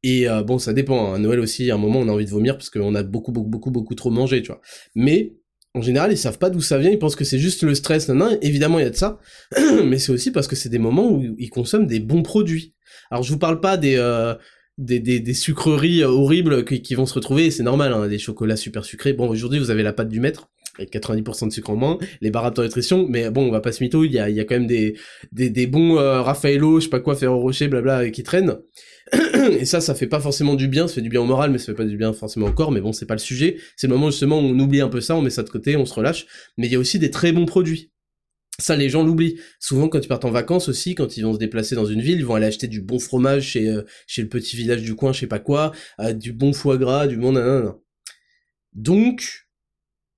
Et 0.04 0.28
bon 0.46 0.60
ça 0.60 0.72
dépend, 0.72 1.14
hein. 1.14 1.16
à 1.16 1.18
Noël 1.18 1.40
aussi, 1.40 1.72
à 1.72 1.74
un 1.74 1.78
moment 1.80 2.02
on 2.02 2.08
a 2.08 2.12
envie 2.12 2.26
de 2.26 2.30
vomir 2.30 2.58
parce 2.58 2.70
qu'on 2.70 2.94
a 2.94 3.02
beaucoup 3.02 3.32
beaucoup 3.32 3.50
beaucoup 3.50 3.72
beaucoup 3.72 3.96
trop 3.96 4.12
mangé, 4.12 4.44
tu 4.44 4.50
vois. 4.50 4.62
Mais 4.94 5.34
en 5.74 5.82
général, 5.82 6.12
ils 6.12 6.18
savent 6.18 6.38
pas 6.38 6.52
d'où 6.52 6.62
ça 6.62 6.78
vient, 6.78 6.92
ils 6.92 7.00
pensent 7.00 7.16
que 7.16 7.24
c'est 7.24 7.40
juste 7.40 7.64
le 7.64 7.74
stress, 7.74 8.08
non, 8.10 8.38
évidemment 8.44 8.78
il 8.78 8.84
y 8.84 8.86
a 8.86 8.92
de 8.92 8.96
ça, 8.96 9.18
mais 9.84 9.98
c'est 9.98 10.12
aussi 10.12 10.30
parce 10.30 10.48
que 10.48 10.56
c'est 10.56 10.70
des 10.70 10.78
moments 10.78 11.12
où 11.12 11.24
ils 11.40 11.50
consomment 11.50 11.88
des 11.88 12.00
bons 12.00 12.22
produits. 12.22 12.76
Alors 13.10 13.24
je 13.24 13.34
vous 13.34 13.40
parle 13.40 13.60
pas 13.60 13.78
des, 13.78 13.98
des, 14.78 15.00
des, 15.00 15.20
des, 15.20 15.34
sucreries 15.34 16.04
euh, 16.04 16.10
horribles 16.10 16.66
qui, 16.66 16.82
qui 16.82 16.96
vont 16.96 17.06
se 17.06 17.14
retrouver, 17.14 17.52
c'est 17.52 17.64
normal, 17.64 17.94
hein, 17.94 18.08
des 18.08 18.20
chocolats 18.20 18.58
super 18.58 18.84
sucrés. 18.84 19.14
Bon, 19.14 19.30
aujourd'hui, 19.30 19.60
vous 19.60 19.72
avez 19.72 19.84
la 19.84 19.94
pâte 19.94 20.10
du 20.10 20.20
maître, 20.20 20.50
avec 20.78 20.94
90% 20.94 21.48
de 21.48 21.54
sucre 21.54 21.70
en 21.70 21.76
moins, 21.76 21.98
les 22.22 22.32
barres 22.32 22.52
de 22.52 22.64
nutrition, 22.64 23.08
mais 23.10 23.30
bon, 23.30 23.48
on 23.48 23.52
va 23.52 23.62
pas 23.62 23.72
se 23.72 23.84
mytho, 23.84 24.04
il 24.04 24.12
y 24.12 24.20
a, 24.20 24.30
il 24.30 24.36
y 24.36 24.40
a 24.40 24.44
quand 24.44 24.56
même 24.56 24.68
des, 24.68 24.98
des, 25.32 25.50
des 25.50 25.68
bons 25.68 25.98
euh, 25.98 26.22
Raffaello, 26.22 26.80
je 26.80 26.86
sais 26.86 26.90
pas 26.90 27.00
quoi, 27.00 27.16
Ferro 27.16 27.40
Rocher, 27.40 27.68
blabla, 27.68 28.10
qui 28.10 28.24
traînent. 28.24 28.58
Et 29.60 29.66
ça, 29.66 29.82
ça 29.82 29.96
fait 29.96 30.08
pas 30.08 30.20
forcément 30.20 30.56
du 30.56 30.68
bien, 30.68 30.88
ça 30.88 30.96
fait 30.96 31.02
du 31.02 31.10
bien 31.10 31.22
au 31.22 31.26
moral, 31.26 31.52
mais 31.52 31.58
ça 31.58 31.68
fait 31.68 31.76
pas 31.76 31.86
du 31.86 31.98
bien 31.98 32.12
forcément 32.12 32.48
au 32.48 32.52
corps, 32.52 32.72
mais 32.72 32.82
bon, 32.82 32.92
c'est 32.92 33.06
pas 33.06 33.14
le 33.14 33.20
sujet. 33.20 33.58
C'est 33.76 33.88
le 33.88 33.94
moment 33.94 34.10
justement 34.10 34.40
où 34.40 34.44
on 34.44 34.60
oublie 34.60 34.82
un 34.82 34.90
peu 34.90 35.00
ça, 35.00 35.16
on 35.16 35.22
met 35.22 35.30
ça 35.30 35.44
de 35.44 35.50
côté, 35.50 35.78
on 35.78 35.86
se 35.86 35.94
relâche. 35.94 36.26
Mais 36.58 36.68
il 36.68 36.74
y 36.74 36.76
a 36.76 36.80
aussi 36.80 37.00
des 37.00 37.12
très 37.12 37.32
bons 37.32 37.46
produits. 37.46 37.92
Ça, 38.60 38.76
les 38.76 38.90
gens 38.90 39.04
l'oublient. 39.04 39.40
Souvent, 39.60 39.90
quand 39.90 40.00
ils 40.00 40.08
partent 40.08 40.26
en 40.26 40.32
vacances 40.32 40.70
aussi, 40.70 40.96
quand 40.96 41.18
ils 41.18 41.24
vont 41.24 41.34
se 41.34 41.40
déplacer 41.40 41.76
dans 41.76 41.86
une 41.86 42.02
ville, 42.02 42.20
ils 42.20 42.26
vont 42.26 42.36
aller 42.36 42.46
acheter 42.46 42.68
du 42.68 42.82
bon 42.82 43.00
fromage 43.00 43.50
chez, 43.50 43.68
euh, 43.68 43.82
chez 44.08 44.22
le 44.22 44.30
petit 44.30 44.56
village 44.56 44.82
du 44.82 44.96
coin, 44.96 45.12
je 45.12 45.20
sais 45.22 45.28
pas 45.28 45.40
quoi, 45.40 45.74
euh, 46.00 46.14
du 46.14 46.32
bon 46.32 46.54
foie 46.54 46.78
gras, 46.78 47.08
du 47.08 47.18
bon 47.18 47.34
nanana. 47.34 47.76
Donc, 48.74 49.48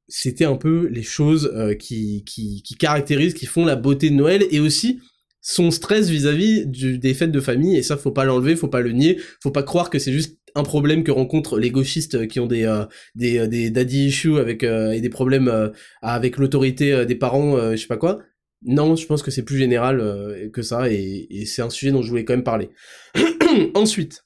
c'était 0.07 0.45
un 0.45 0.55
peu 0.55 0.88
les 0.88 1.03
choses 1.03 1.51
euh, 1.55 1.73
qui, 1.73 2.23
qui, 2.25 2.61
qui 2.63 2.75
caractérisent, 2.75 3.33
qui 3.33 3.47
font 3.47 3.65
la 3.65 3.75
beauté 3.75 4.09
de 4.09 4.15
Noël, 4.15 4.45
et 4.51 4.59
aussi 4.59 4.99
son 5.41 5.71
stress 5.71 6.09
vis-à-vis 6.09 6.65
des 6.67 7.13
fêtes 7.13 7.31
de 7.31 7.39
famille, 7.39 7.77
et 7.77 7.81
ça, 7.81 7.97
faut 7.97 8.11
pas 8.11 8.25
l'enlever, 8.25 8.55
faut 8.55 8.67
pas 8.67 8.81
le 8.81 8.91
nier, 8.91 9.19
faut 9.41 9.51
pas 9.51 9.63
croire 9.63 9.89
que 9.89 9.97
c'est 9.97 10.11
juste 10.11 10.38
un 10.57 10.63
problème 10.63 11.03
que 11.03 11.11
rencontrent 11.11 11.59
les 11.59 11.69
gauchistes 11.71 12.27
qui 12.27 12.39
ont 12.39 12.47
des 12.47 12.65
euh, 12.65 12.85
des, 13.15 13.37
euh, 13.37 13.47
des 13.47 13.69
daddy 13.69 14.07
issues 14.07 14.39
avec 14.39 14.63
euh, 14.63 14.91
et 14.91 15.01
des 15.01 15.09
problèmes 15.09 15.71
avec 16.01 16.37
l'autorité 16.37 17.05
des 17.05 17.15
parents, 17.15 17.71
je 17.71 17.77
sais 17.77 17.87
pas 17.87 17.97
quoi. 17.97 18.19
Non, 18.63 18.95
je 18.95 19.05
pense 19.05 19.21
que 19.21 19.29
c'est 19.31 19.43
plus 19.43 19.57
général 19.57 20.49
que 20.51 20.61
ça 20.63 20.91
et, 20.91 21.27
et 21.29 21.45
c'est 21.45 21.61
un 21.61 21.69
sujet 21.69 21.91
dont 21.91 22.01
je 22.01 22.09
voulais 22.09 22.25
quand 22.25 22.33
même 22.33 22.43
parler. 22.43 22.69
ensuite, 23.75 24.25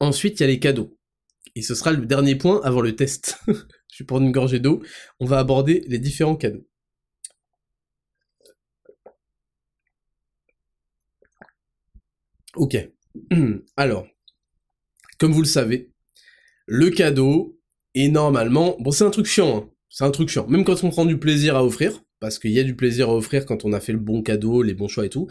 ensuite 0.00 0.40
il 0.40 0.42
y 0.42 0.44
a 0.44 0.48
les 0.48 0.58
cadeaux 0.60 0.96
et 1.54 1.62
ce 1.62 1.74
sera 1.74 1.92
le 1.92 2.06
dernier 2.06 2.36
point 2.36 2.60
avant 2.64 2.80
le 2.80 2.96
test. 2.96 3.38
je 3.46 4.02
vais 4.02 4.06
prendre 4.06 4.24
une 4.24 4.32
gorgée 4.32 4.60
d'eau. 4.60 4.82
On 5.20 5.26
va 5.26 5.38
aborder 5.38 5.84
les 5.88 5.98
différents 5.98 6.36
cadeaux. 6.36 6.66
Ok. 12.56 12.76
Alors, 13.76 14.06
comme 15.18 15.32
vous 15.32 15.42
le 15.42 15.46
savez, 15.46 15.90
le 16.66 16.90
cadeau 16.90 17.58
est 17.94 18.08
normalement... 18.08 18.76
Bon, 18.80 18.90
c'est 18.90 19.04
un 19.04 19.10
truc 19.10 19.26
chiant, 19.26 19.56
hein. 19.56 19.70
c'est 19.88 20.04
un 20.04 20.10
truc 20.10 20.28
chiant. 20.28 20.46
Même 20.48 20.64
quand 20.64 20.84
on 20.84 20.90
prend 20.90 21.04
du 21.04 21.18
plaisir 21.18 21.56
à 21.56 21.64
offrir, 21.64 22.02
parce 22.20 22.38
qu'il 22.38 22.52
y 22.52 22.60
a 22.60 22.64
du 22.64 22.74
plaisir 22.74 23.08
à 23.08 23.14
offrir 23.14 23.46
quand 23.46 23.64
on 23.64 23.72
a 23.72 23.80
fait 23.80 23.92
le 23.92 23.98
bon 23.98 24.22
cadeau, 24.22 24.62
les 24.62 24.74
bons 24.74 24.88
choix 24.88 25.06
et 25.06 25.08
tout, 25.08 25.28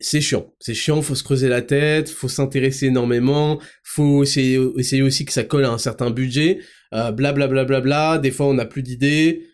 c'est 0.00 0.20
chiant. 0.20 0.52
C'est 0.58 0.74
chiant, 0.74 1.00
faut 1.02 1.14
se 1.14 1.22
creuser 1.22 1.48
la 1.48 1.62
tête, 1.62 2.08
faut 2.08 2.28
s'intéresser 2.28 2.86
énormément, 2.86 3.60
faut 3.84 4.22
essayer, 4.24 4.58
aussi 4.58 5.24
que 5.24 5.32
ça 5.32 5.44
colle 5.44 5.64
à 5.64 5.70
un 5.70 5.78
certain 5.78 6.10
budget, 6.10 6.60
blablabla, 6.90 7.44
euh, 7.44 7.48
bla, 7.48 7.64
bla, 7.64 7.80
bla, 7.80 8.18
des 8.18 8.30
fois 8.30 8.46
on 8.46 8.54
n'a 8.54 8.66
plus 8.66 8.82
d'idées, 8.82 9.46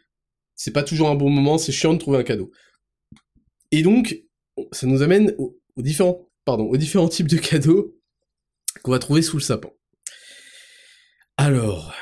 c'est 0.55 0.73
pas 0.73 0.83
toujours 0.83 1.09
un 1.09 1.15
bon 1.15 1.31
moment, 1.31 1.59
c'est 1.59 1.73
chiant 1.73 1.95
de 1.95 1.99
trouver 1.99 2.19
un 2.19 2.25
cadeau. 2.25 2.51
Et 3.71 3.83
donc, 3.83 4.23
ça 4.73 4.87
nous 4.87 5.03
amène 5.03 5.35
aux, 5.39 5.57
différents, 5.77 6.29
pardon, 6.45 6.65
aux 6.65 6.77
différents 6.77 7.09
types 7.09 7.29
de 7.29 7.37
cadeaux 7.37 7.98
qu'on 8.83 8.91
va 8.91 8.99
trouver 8.99 9.23
sous 9.23 9.37
le 9.37 9.43
sapin. 9.43 9.71
Alors, 11.37 11.95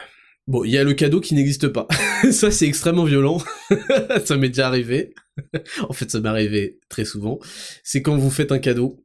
bon, 0.47 0.65
il 0.65 0.71
y 0.71 0.79
a 0.79 0.85
le 0.85 0.95
cadeau 0.95 1.21
qui 1.21 1.35
n'existe 1.35 1.69
pas. 1.69 1.87
ça, 2.31 2.51
c'est 2.51 2.67
extrêmement 2.67 3.05
violent. 3.05 3.39
ça 4.25 4.37
m'est 4.37 4.49
déjà 4.49 4.67
arrivé. 4.67 5.15
en 5.89 5.93
fait, 5.93 6.11
ça 6.11 6.21
m'est 6.21 6.29
arrivé 6.29 6.79
très 6.89 7.05
souvent. 7.05 7.39
C'est 7.85 8.03
quand 8.03 8.17
vous 8.17 8.31
faites 8.31 8.53
un 8.53 8.59
cadeau. 8.59 9.05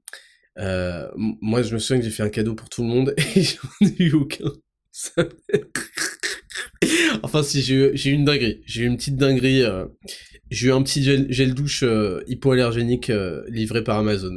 Euh, 0.57 1.07
moi, 1.15 1.61
je 1.61 1.73
me 1.73 1.79
souviens 1.79 1.99
que 1.99 2.05
j'ai 2.05 2.11
fait 2.11 2.23
un 2.23 2.29
cadeau 2.29 2.55
pour 2.55 2.69
tout 2.69 2.83
le 2.83 2.89
monde 2.89 3.13
et 3.35 3.41
j'en 3.43 3.87
ai 3.87 4.03
eu 4.03 4.13
aucun. 4.13 4.51
enfin, 7.23 7.43
si, 7.43 7.61
j'ai 7.61 8.09
eu 8.09 8.13
une 8.13 8.25
dinguerie. 8.25 8.61
J'ai 8.65 8.83
eu 8.83 8.85
une 8.85 8.97
petite 8.97 9.17
dinguerie. 9.17 9.63
Euh, 9.63 9.85
j'ai 10.51 10.67
eu 10.67 10.71
un 10.73 10.83
petit 10.83 11.01
gel, 11.03 11.53
douche 11.53 11.83
euh, 11.83 12.21
hypoallergénique 12.27 13.09
euh, 13.09 13.43
livré 13.47 13.83
par 13.83 13.97
Amazon. 13.97 14.35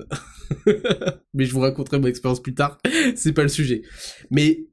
Mais 1.35 1.45
je 1.45 1.53
vous 1.53 1.61
raconterai 1.61 1.99
mon 1.99 2.07
expérience 2.07 2.43
plus 2.43 2.55
tard, 2.55 2.79
c'est 3.17 3.33
pas 3.33 3.43
le 3.43 3.49
sujet. 3.49 3.83
Mais 4.31 4.67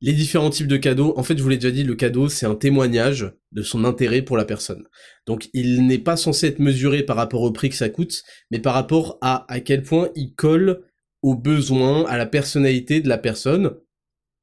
les 0.00 0.12
différents 0.12 0.50
types 0.50 0.66
de 0.66 0.76
cadeaux, 0.76 1.14
en 1.16 1.22
fait, 1.22 1.38
je 1.38 1.42
vous 1.42 1.48
l'ai 1.48 1.58
déjà 1.58 1.70
dit, 1.70 1.84
le 1.84 1.94
cadeau, 1.94 2.28
c'est 2.28 2.46
un 2.46 2.56
témoignage 2.56 3.32
de 3.52 3.62
son 3.62 3.84
intérêt 3.84 4.22
pour 4.22 4.36
la 4.36 4.44
personne. 4.44 4.84
Donc, 5.26 5.48
il 5.54 5.86
n'est 5.86 5.98
pas 5.98 6.16
censé 6.16 6.48
être 6.48 6.58
mesuré 6.58 7.04
par 7.04 7.16
rapport 7.16 7.42
au 7.42 7.52
prix 7.52 7.70
que 7.70 7.76
ça 7.76 7.88
coûte, 7.88 8.22
mais 8.50 8.58
par 8.58 8.74
rapport 8.74 9.18
à 9.20 9.44
à 9.52 9.60
quel 9.60 9.84
point 9.84 10.10
il 10.16 10.34
colle 10.34 10.82
aux 11.22 11.36
besoins, 11.36 12.04
à 12.06 12.18
la 12.18 12.26
personnalité 12.26 13.00
de 13.00 13.08
la 13.08 13.16
personne, 13.16 13.76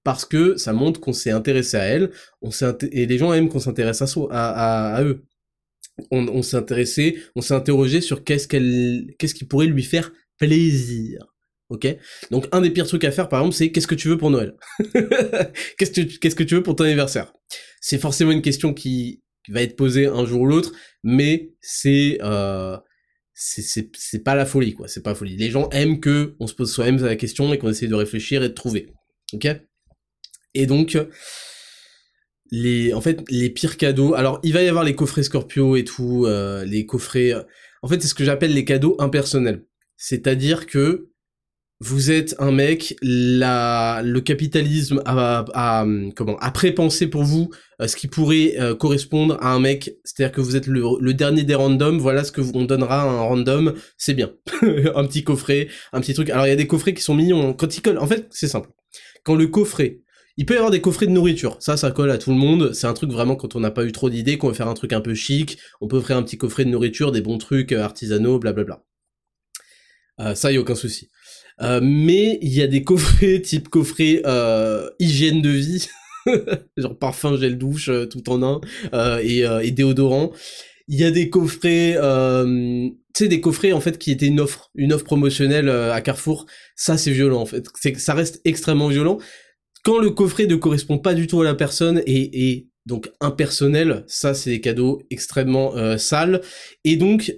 parce 0.03 0.25
que 0.25 0.55
ça 0.55 0.73
montre 0.73 0.99
qu'on 0.99 1.13
s'est 1.13 1.31
intéressé 1.31 1.77
à 1.77 1.83
elle, 1.83 2.11
on 2.41 2.49
et 2.91 3.05
les 3.05 3.17
gens 3.17 3.33
aiment 3.33 3.49
qu'on 3.49 3.59
s'intéresse 3.59 4.01
à, 4.01 4.05
à, 4.31 4.95
à, 4.95 5.03
eux. 5.03 5.25
On, 6.11 6.41
s'est 6.41 6.55
intéressé, 6.55 7.17
on 7.35 7.41
s'est 7.41 7.53
interrogé 7.53 7.99
sur 7.99 8.23
qu'est-ce 8.23 8.47
qu'elle, 8.47 9.13
qu'est-ce 9.19 9.35
qui 9.35 9.43
pourrait 9.43 9.67
lui 9.67 9.83
faire 9.83 10.13
plaisir. 10.39 11.19
Ok? 11.69 11.87
Donc 12.31 12.47
un 12.51 12.61
des 12.61 12.71
pires 12.71 12.87
trucs 12.87 13.03
à 13.03 13.11
faire 13.11 13.29
par 13.29 13.41
exemple 13.41 13.55
c'est 13.55 13.71
qu'est-ce 13.71 13.87
que 13.87 13.95
tu 13.95 14.07
veux 14.07 14.17
pour 14.17 14.31
Noël? 14.31 14.55
Qu'est-ce 15.77 15.91
que 15.91 16.35
que 16.35 16.43
tu 16.43 16.55
veux 16.55 16.63
pour 16.63 16.75
ton 16.75 16.85
anniversaire? 16.85 17.31
C'est 17.79 17.99
forcément 17.99 18.31
une 18.31 18.41
question 18.41 18.73
qui 18.73 19.21
va 19.49 19.61
être 19.61 19.75
posée 19.75 20.07
un 20.07 20.25
jour 20.25 20.41
ou 20.41 20.45
l'autre, 20.47 20.71
mais 21.03 21.53
c'est 21.61 22.17
euh, 22.23 22.75
c'est 23.35 23.91
c'est 23.95 24.23
pas 24.23 24.33
la 24.33 24.47
folie 24.47 24.73
quoi, 24.73 24.87
c'est 24.87 25.03
pas 25.03 25.11
la 25.11 25.15
folie. 25.15 25.37
Les 25.37 25.51
gens 25.51 25.69
aiment 25.69 25.99
que 25.99 26.35
on 26.39 26.47
se 26.47 26.55
pose 26.55 26.71
soi-même 26.73 26.97
la 27.03 27.15
question 27.15 27.53
et 27.53 27.59
qu'on 27.59 27.69
essaie 27.69 27.87
de 27.87 27.95
réfléchir 27.95 28.43
et 28.43 28.49
de 28.49 28.53
trouver. 28.53 28.87
Ok? 29.33 29.47
Et 30.55 30.65
donc 30.65 30.97
les 32.51 32.93
en 32.93 33.01
fait 33.01 33.21
les 33.29 33.51
pires 33.51 33.77
cadeaux. 33.77 34.15
Alors 34.15 34.39
il 34.41 34.53
va 34.53 34.63
y 34.63 34.67
avoir 34.67 34.83
les 34.83 34.95
coffrets 34.95 35.21
Scorpio 35.21 35.75
et 35.75 35.83
tout, 35.83 36.25
euh, 36.25 36.65
les 36.65 36.87
coffrets. 36.87 37.33
En 37.83 37.87
fait 37.87 38.01
c'est 38.01 38.07
ce 38.07 38.15
que 38.15 38.23
j'appelle 38.23 38.55
les 38.55 38.65
cadeaux 38.65 38.95
impersonnels. 38.99 39.65
C'est-à-dire 40.01 40.65
que 40.65 41.09
vous 41.81 42.09
êtes 42.09 42.35
un 42.39 42.51
mec, 42.51 42.95
la, 43.01 44.01
le 44.03 44.21
capitalisme 44.21 45.01
a, 45.05 45.45
a, 45.53 45.85
comment, 46.15 46.37
a 46.39 46.51
pré-pensé 46.51 47.07
pour 47.07 47.23
vous 47.23 47.51
euh, 47.81 47.87
ce 47.87 47.97
qui 47.97 48.07
pourrait 48.07 48.55
euh, 48.59 48.75
correspondre 48.75 49.37
à 49.41 49.53
un 49.53 49.59
mec, 49.59 49.97
c'est-à-dire 50.05 50.33
que 50.33 50.41
vous 50.41 50.55
êtes 50.55 50.67
le, 50.67 51.13
dernier 51.13 51.43
des 51.43 51.55
randoms, 51.55 51.97
voilà 51.97 52.23
ce 52.23 52.31
que 52.31 52.39
vous, 52.39 52.51
on 52.55 52.63
donnera 52.63 53.03
à 53.03 53.05
un 53.05 53.21
random, 53.21 53.73
c'est 53.97 54.13
bien. 54.13 54.31
un 54.61 55.05
petit 55.05 55.23
coffret, 55.23 55.67
un 55.91 55.99
petit 55.99 56.13
truc. 56.13 56.29
Alors 56.29 56.45
il 56.47 56.49
y 56.49 56.53
a 56.53 56.57
des 56.57 56.67
coffrets 56.67 56.93
qui 56.93 57.01
sont 57.01 57.13
mignons, 57.13 57.49
hein. 57.49 57.53
quand 57.53 57.77
ils 57.77 57.81
collent, 57.81 57.99
en 57.99 58.07
fait 58.07 58.27
c'est 58.29 58.47
simple. 58.47 58.69
Quand 59.23 59.35
le 59.35 59.47
coffret, 59.47 59.99
il 60.37 60.45
peut 60.45 60.53
y 60.53 60.57
avoir 60.57 60.71
des 60.71 60.81
coffrets 60.81 61.07
de 61.07 61.11
nourriture, 61.11 61.57
ça 61.59 61.75
ça 61.75 61.91
colle 61.91 62.11
à 62.11 62.17
tout 62.17 62.31
le 62.31 62.37
monde, 62.37 62.73
c'est 62.73 62.87
un 62.87 62.93
truc 62.93 63.11
vraiment 63.11 63.35
quand 63.35 63.55
on 63.55 63.59
n'a 63.59 63.71
pas 63.71 63.85
eu 63.85 63.91
trop 63.91 64.09
d'idées, 64.09 64.37
qu'on 64.37 64.47
veut 64.47 64.53
faire 64.53 64.69
un 64.69 64.73
truc 64.73 64.93
un 64.93 65.01
peu 65.01 65.13
chic, 65.13 65.57
on 65.81 65.87
peut 65.87 65.97
offrir 65.97 66.15
un 66.15 66.23
petit 66.23 66.37
coffret 66.37 66.63
de 66.63 66.69
nourriture, 66.69 67.11
des 67.11 67.21
bons 67.21 67.37
trucs 67.37 67.73
euh, 67.73 67.83
artisanaux, 67.83 68.39
blablabla. 68.39 68.81
Euh, 70.19 70.35
ça, 70.35 70.51
y 70.51 70.57
a 70.57 70.61
aucun 70.61 70.75
souci. 70.75 71.09
Euh, 71.61 71.79
mais 71.83 72.39
il 72.41 72.53
y 72.53 72.61
a 72.61 72.67
des 72.67 72.83
coffrets 72.83 73.41
type 73.43 73.69
coffret 73.69 74.21
euh, 74.25 74.89
hygiène 74.99 75.41
de 75.41 75.49
vie, 75.49 75.87
genre 76.77 76.97
parfum, 76.97 77.37
gel 77.37 77.57
douche, 77.57 77.89
tout 78.09 78.29
en 78.29 78.43
un, 78.43 79.19
et, 79.21 79.39
et, 79.63 79.71
déodorant. 79.71 80.31
Il 80.87 80.99
y 80.99 81.03
a 81.03 81.11
des 81.11 81.29
coffrets, 81.29 81.95
tu 81.95 82.97
sais, 83.15 83.27
des 83.27 83.41
coffrets 83.41 83.73
en 83.73 83.81
fait 83.81 83.97
qui 83.97 84.11
étaient 84.11 84.25
une 84.25 84.39
offre, 84.39 84.71
une 84.75 84.91
offre 84.91 85.05
promotionnelle 85.05 85.69
à 85.69 86.01
Carrefour. 86.01 86.45
Ça, 86.75 86.97
c'est 86.97 87.11
violent 87.11 87.41
en 87.41 87.45
fait. 87.45 87.67
Ça 87.97 88.13
reste 88.13 88.41
extrêmement 88.43 88.87
violent. 88.87 89.19
Quand 89.83 89.99
le 89.99 90.09
coffret 90.09 90.47
ne 90.47 90.55
correspond 90.55 90.97
pas 90.97 91.13
du 91.13 91.27
tout 91.27 91.41
à 91.41 91.43
la 91.43 91.55
personne 91.55 92.01
et, 92.05 92.49
et 92.49 92.69
donc 92.85 93.09
impersonnel, 93.21 94.03
ça 94.07 94.33
c'est 94.33 94.49
des 94.49 94.61
cadeaux 94.61 95.03
extrêmement 95.11 95.97
sales. 95.97 96.41
Et 96.83 96.95
donc 96.95 97.33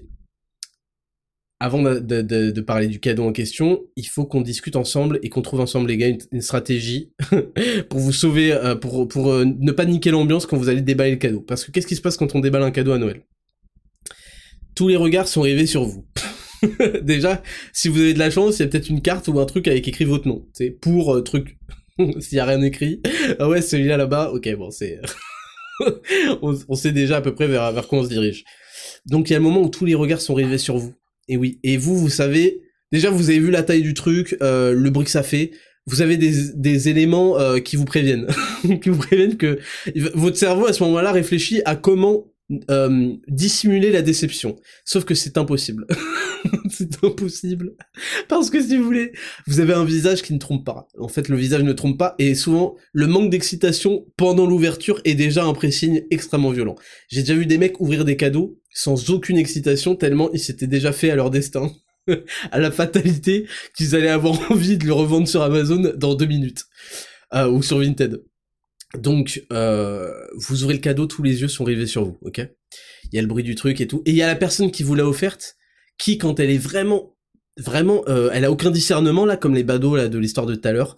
avant 1.61 1.83
de, 1.83 2.61
parler 2.61 2.87
du 2.87 2.99
cadeau 2.99 3.23
en 3.23 3.31
question, 3.31 3.83
il 3.95 4.07
faut 4.07 4.25
qu'on 4.25 4.41
discute 4.41 4.75
ensemble 4.75 5.19
et 5.21 5.29
qu'on 5.29 5.43
trouve 5.43 5.59
ensemble, 5.59 5.89
les 5.89 5.97
gars, 5.97 6.07
une, 6.07 6.41
stratégie 6.41 7.11
pour 7.89 7.99
vous 7.99 8.11
sauver, 8.11 8.51
euh, 8.51 8.73
pour, 8.73 9.07
pour 9.07 9.31
euh, 9.31 9.45
ne 9.45 9.71
pas 9.71 9.85
niquer 9.85 10.09
l'ambiance 10.09 10.47
quand 10.47 10.57
vous 10.57 10.69
allez 10.69 10.81
déballer 10.81 11.11
le 11.11 11.17
cadeau. 11.17 11.39
Parce 11.39 11.63
que 11.63 11.69
qu'est-ce 11.69 11.85
qui 11.85 11.95
se 11.95 12.01
passe 12.01 12.17
quand 12.17 12.33
on 12.33 12.39
déballe 12.39 12.63
un 12.63 12.71
cadeau 12.71 12.93
à 12.93 12.97
Noël? 12.97 13.21
Tous 14.73 14.87
les 14.87 14.95
regards 14.95 15.27
sont 15.27 15.41
rivés 15.41 15.67
sur 15.67 15.83
vous. 15.83 16.07
Déjà, 17.03 17.43
si 17.73 17.89
vous 17.89 18.01
avez 18.01 18.15
de 18.15 18.19
la 18.19 18.31
chance, 18.31 18.57
il 18.57 18.63
y 18.63 18.65
a 18.65 18.67
peut-être 18.67 18.89
une 18.89 19.03
carte 19.03 19.27
ou 19.27 19.39
un 19.39 19.45
truc 19.45 19.67
avec 19.67 19.87
écrit 19.87 20.05
votre 20.05 20.27
nom. 20.27 20.47
C'est 20.53 20.71
pour 20.71 21.13
euh, 21.13 21.21
truc. 21.21 21.59
S'il 22.19 22.37
y 22.37 22.39
a 22.39 22.45
rien 22.45 22.63
écrit. 22.63 23.03
Ah 23.37 23.47
ouais, 23.47 23.61
celui-là 23.61 23.97
là-bas, 23.97 24.31
ok, 24.31 24.51
bon, 24.55 24.71
c'est... 24.71 24.99
on, 26.41 26.75
sait 26.75 26.91
déjà 26.91 27.17
à 27.17 27.21
peu 27.21 27.35
près 27.35 27.45
vers, 27.45 27.71
vers 27.71 27.87
quoi 27.87 27.99
on 27.99 28.03
se 28.03 28.09
dirige. 28.09 28.45
Donc 29.05 29.29
il 29.29 29.33
y 29.33 29.35
a 29.35 29.39
le 29.39 29.43
moment 29.43 29.61
où 29.61 29.69
tous 29.69 29.85
les 29.85 29.93
regards 29.93 30.21
sont 30.21 30.33
rivés 30.33 30.57
sur 30.57 30.77
vous 30.77 30.95
et 31.27 31.37
oui. 31.37 31.59
Et 31.63 31.77
vous, 31.77 31.97
vous 31.97 32.09
savez, 32.09 32.61
déjà 32.91 33.09
vous 33.09 33.29
avez 33.29 33.39
vu 33.39 33.51
la 33.51 33.63
taille 33.63 33.81
du 33.81 33.93
truc, 33.93 34.37
euh, 34.41 34.73
le 34.73 34.89
bruit 34.89 35.05
que 35.05 35.11
ça 35.11 35.23
fait. 35.23 35.51
Vous 35.87 36.01
avez 36.01 36.17
des, 36.17 36.53
des 36.53 36.89
éléments 36.89 37.39
euh, 37.39 37.59
qui 37.59 37.75
vous 37.75 37.85
préviennent, 37.85 38.27
qui 38.83 38.89
vous 38.89 38.97
préviennent 38.97 39.37
que 39.37 39.59
votre 40.13 40.37
cerveau 40.37 40.67
à 40.67 40.73
ce 40.73 40.83
moment-là 40.83 41.11
réfléchit 41.11 41.61
à 41.65 41.75
comment 41.75 42.31
euh, 42.69 43.13
dissimuler 43.27 43.91
la 43.91 44.01
déception. 44.01 44.57
Sauf 44.85 45.05
que 45.05 45.15
c'est 45.15 45.37
impossible. 45.37 45.87
c'est 46.69 47.03
impossible. 47.03 47.73
Parce 48.27 48.49
que 48.49 48.61
si 48.61 48.77
vous 48.77 48.83
voulez, 48.83 49.11
vous 49.47 49.59
avez 49.59 49.73
un 49.73 49.85
visage 49.85 50.21
qui 50.21 50.33
ne 50.33 50.39
trompe 50.39 50.65
pas. 50.65 50.87
En 50.97 51.07
fait, 51.07 51.29
le 51.29 51.37
visage 51.37 51.63
ne 51.63 51.73
trompe 51.73 51.97
pas, 51.97 52.15
et 52.19 52.35
souvent, 52.35 52.75
le 52.93 53.07
manque 53.07 53.29
d'excitation 53.29 54.05
pendant 54.17 54.45
l'ouverture 54.45 55.01
est 55.05 55.15
déjà 55.15 55.43
un 55.43 55.53
pré-signe 55.53 56.03
extrêmement 56.11 56.51
violent. 56.51 56.75
J'ai 57.09 57.21
déjà 57.21 57.35
vu 57.35 57.45
des 57.45 57.57
mecs 57.57 57.79
ouvrir 57.79 58.05
des 58.05 58.17
cadeaux 58.17 58.59
sans 58.73 59.09
aucune 59.09 59.37
excitation, 59.37 59.95
tellement 59.95 60.31
ils 60.31 60.39
s'étaient 60.39 60.67
déjà 60.67 60.91
fait 60.91 61.11
à 61.11 61.15
leur 61.15 61.29
destin. 61.29 61.71
à 62.51 62.59
la 62.59 62.71
fatalité 62.71 63.45
qu'ils 63.75 63.95
allaient 63.95 64.09
avoir 64.09 64.51
envie 64.51 64.77
de 64.77 64.85
le 64.85 64.93
revendre 64.93 65.27
sur 65.27 65.41
Amazon 65.43 65.93
dans 65.95 66.15
deux 66.15 66.25
minutes. 66.25 66.65
Euh, 67.33 67.47
ou 67.47 67.61
sur 67.61 67.79
Vinted. 67.79 68.23
Donc, 68.97 69.45
euh, 69.53 70.11
vous 70.35 70.63
ouvrez 70.63 70.73
le 70.73 70.81
cadeau, 70.81 71.05
tous 71.05 71.23
les 71.23 71.41
yeux 71.41 71.47
sont 71.47 71.63
rivés 71.63 71.85
sur 71.85 72.03
vous, 72.03 72.17
ok? 72.23 72.45
Il 73.11 73.15
y 73.15 73.19
a 73.19 73.21
le 73.21 73.27
bruit 73.27 73.43
du 73.43 73.55
truc 73.55 73.79
et 73.79 73.87
tout. 73.87 74.01
Et 74.05 74.11
il 74.11 74.15
y 74.17 74.21
a 74.21 74.27
la 74.27 74.35
personne 74.35 74.69
qui 74.69 74.83
vous 74.83 74.95
l'a 74.95 75.07
offerte, 75.07 75.55
qui, 75.97 76.17
quand 76.17 76.39
elle 76.39 76.49
est 76.49 76.57
vraiment, 76.57 77.15
vraiment, 77.57 78.03
euh, 78.07 78.29
elle 78.33 78.45
a 78.45 78.51
aucun 78.51 78.71
discernement, 78.71 79.25
là, 79.25 79.37
comme 79.37 79.53
les 79.53 79.63
badauds 79.63 79.95
là, 79.95 80.07
de 80.07 80.17
l'histoire 80.17 80.45
de 80.45 80.55
tout 80.55 80.67
à 80.67 80.71
l'heure, 80.71 80.95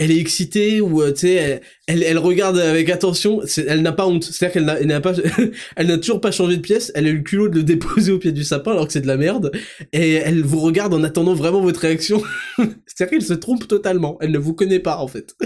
elle 0.00 0.10
est 0.10 0.18
excitée 0.18 0.80
ou 0.80 1.02
euh, 1.02 1.12
tu 1.12 1.20
sais 1.20 1.60
elle, 1.86 2.02
elle, 2.02 2.16
regarde 2.16 2.58
avec 2.58 2.88
attention 2.88 3.42
elle 3.58 3.82
n'a 3.82 3.92
pas 3.92 4.06
honte. 4.06 4.24
C'est-à-dire 4.24 4.54
qu'elle 4.54 4.86
n'a 4.86 5.00
pas 5.02 5.12
elle 5.76 5.86
n'a 5.86 5.98
toujours 5.98 6.22
pas 6.22 6.30
changé 6.30 6.56
de 6.56 6.62
pièce 6.62 6.90
elle 6.94 7.06
a 7.06 7.10
eu 7.10 7.18
le 7.18 7.22
culot 7.22 7.48
de 7.48 7.56
le 7.56 7.62
déposer 7.64 8.10
au 8.10 8.18
pied 8.18 8.32
du 8.32 8.42
sapin 8.42 8.72
alors 8.72 8.86
que 8.86 8.94
c'est 8.94 9.02
de 9.02 9.06
la 9.06 9.18
merde 9.18 9.52
et 9.92 10.14
elle 10.14 10.42
vous 10.42 10.60
regarde 10.60 10.94
en 10.94 11.04
attendant 11.04 11.34
vraiment 11.34 11.60
votre 11.60 11.80
réaction. 11.80 12.22
C'est-à-dire 12.56 13.10
qu'elle 13.10 13.26
se 13.26 13.34
trompe 13.34 13.68
totalement 13.68 14.16
elle 14.22 14.32
ne 14.32 14.38
vous 14.38 14.54
connaît 14.54 14.80
pas 14.80 14.96
en 14.96 15.06
fait. 15.06 15.36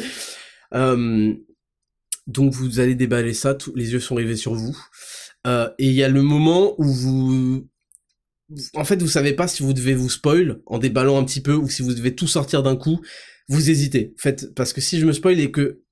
Euh, 0.73 1.35
donc 2.29 2.53
vous 2.53 2.79
allez 2.79 2.95
déballer 2.95 3.35
ça, 3.35 3.55
tous 3.55 3.75
les 3.75 3.93
yeux 3.93 4.01
sont 4.01 4.15
rivés 4.15 4.37
sur 4.37 4.55
vous. 4.55 4.79
Et 5.47 5.89
il 5.89 5.93
y 5.93 6.03
a 6.03 6.09
le 6.09 6.23
moment 6.23 6.75
où 6.79 6.85
vous... 6.85 7.69
En 8.75 8.85
fait, 8.85 9.01
vous 9.01 9.09
savez 9.09 9.33
pas 9.33 9.49
si 9.49 9.63
vous 9.63 9.73
devez 9.73 9.95
vous 9.95 10.11
spoil 10.11 10.61
en 10.67 10.79
déballant 10.79 11.19
un 11.19 11.25
petit 11.25 11.41
peu 11.41 11.55
ou 11.55 11.69
si 11.69 11.83
vous 11.83 11.95
devez 11.95 12.15
tout 12.15 12.27
sortir 12.27 12.63
d'un 12.63 12.77
coup. 12.77 13.01
Vous 13.49 13.71
hésitez. 13.71 14.15
Faites 14.19 14.55
parce 14.55 14.73
que 14.73 14.81
si 14.81 14.99
je 14.99 15.07
me 15.07 15.13
spoil 15.13 15.41
et 15.41 15.51
que 15.51 15.83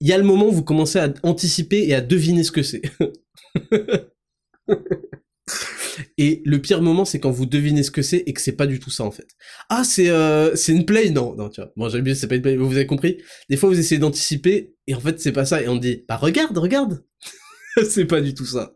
il 0.00 0.08
y 0.08 0.12
a 0.12 0.18
le 0.18 0.24
moment 0.24 0.48
où 0.48 0.52
vous 0.52 0.64
commencez 0.64 0.98
à 0.98 1.12
anticiper 1.22 1.86
et 1.86 1.94
à 1.94 2.00
deviner 2.00 2.44
ce 2.44 2.52
que 2.52 2.62
c'est. 2.62 2.82
Et 6.18 6.42
le 6.44 6.60
pire 6.60 6.82
moment, 6.82 7.04
c'est 7.04 7.20
quand 7.20 7.30
vous 7.30 7.46
devinez 7.46 7.82
ce 7.82 7.90
que 7.90 8.02
c'est 8.02 8.22
et 8.26 8.32
que 8.32 8.40
c'est 8.40 8.56
pas 8.56 8.66
du 8.66 8.80
tout 8.80 8.90
ça 8.90 9.04
en 9.04 9.10
fait. 9.10 9.28
Ah, 9.68 9.84
c'est 9.84 10.10
euh, 10.10 10.54
c'est 10.54 10.72
une 10.72 10.84
play? 10.84 11.10
Non, 11.10 11.34
non, 11.34 11.48
tu 11.48 11.60
vois. 11.60 11.72
Bon, 11.76 11.88
j'aime 11.88 12.02
bien, 12.02 12.14
c'est 12.14 12.28
pas 12.28 12.36
une 12.36 12.42
play. 12.42 12.56
Vous 12.56 12.76
avez 12.76 12.86
compris 12.86 13.22
Des 13.48 13.56
fois, 13.56 13.68
vous 13.68 13.78
essayez 13.78 13.98
d'anticiper 13.98 14.74
et 14.86 14.94
en 14.94 15.00
fait, 15.00 15.20
c'est 15.20 15.32
pas 15.32 15.44
ça. 15.44 15.62
Et 15.62 15.68
on 15.68 15.76
dit, 15.76 16.04
bah 16.08 16.16
regarde, 16.16 16.56
regarde. 16.58 17.04
c'est 17.88 18.04
pas 18.04 18.20
du 18.20 18.34
tout 18.34 18.44
ça. 18.44 18.74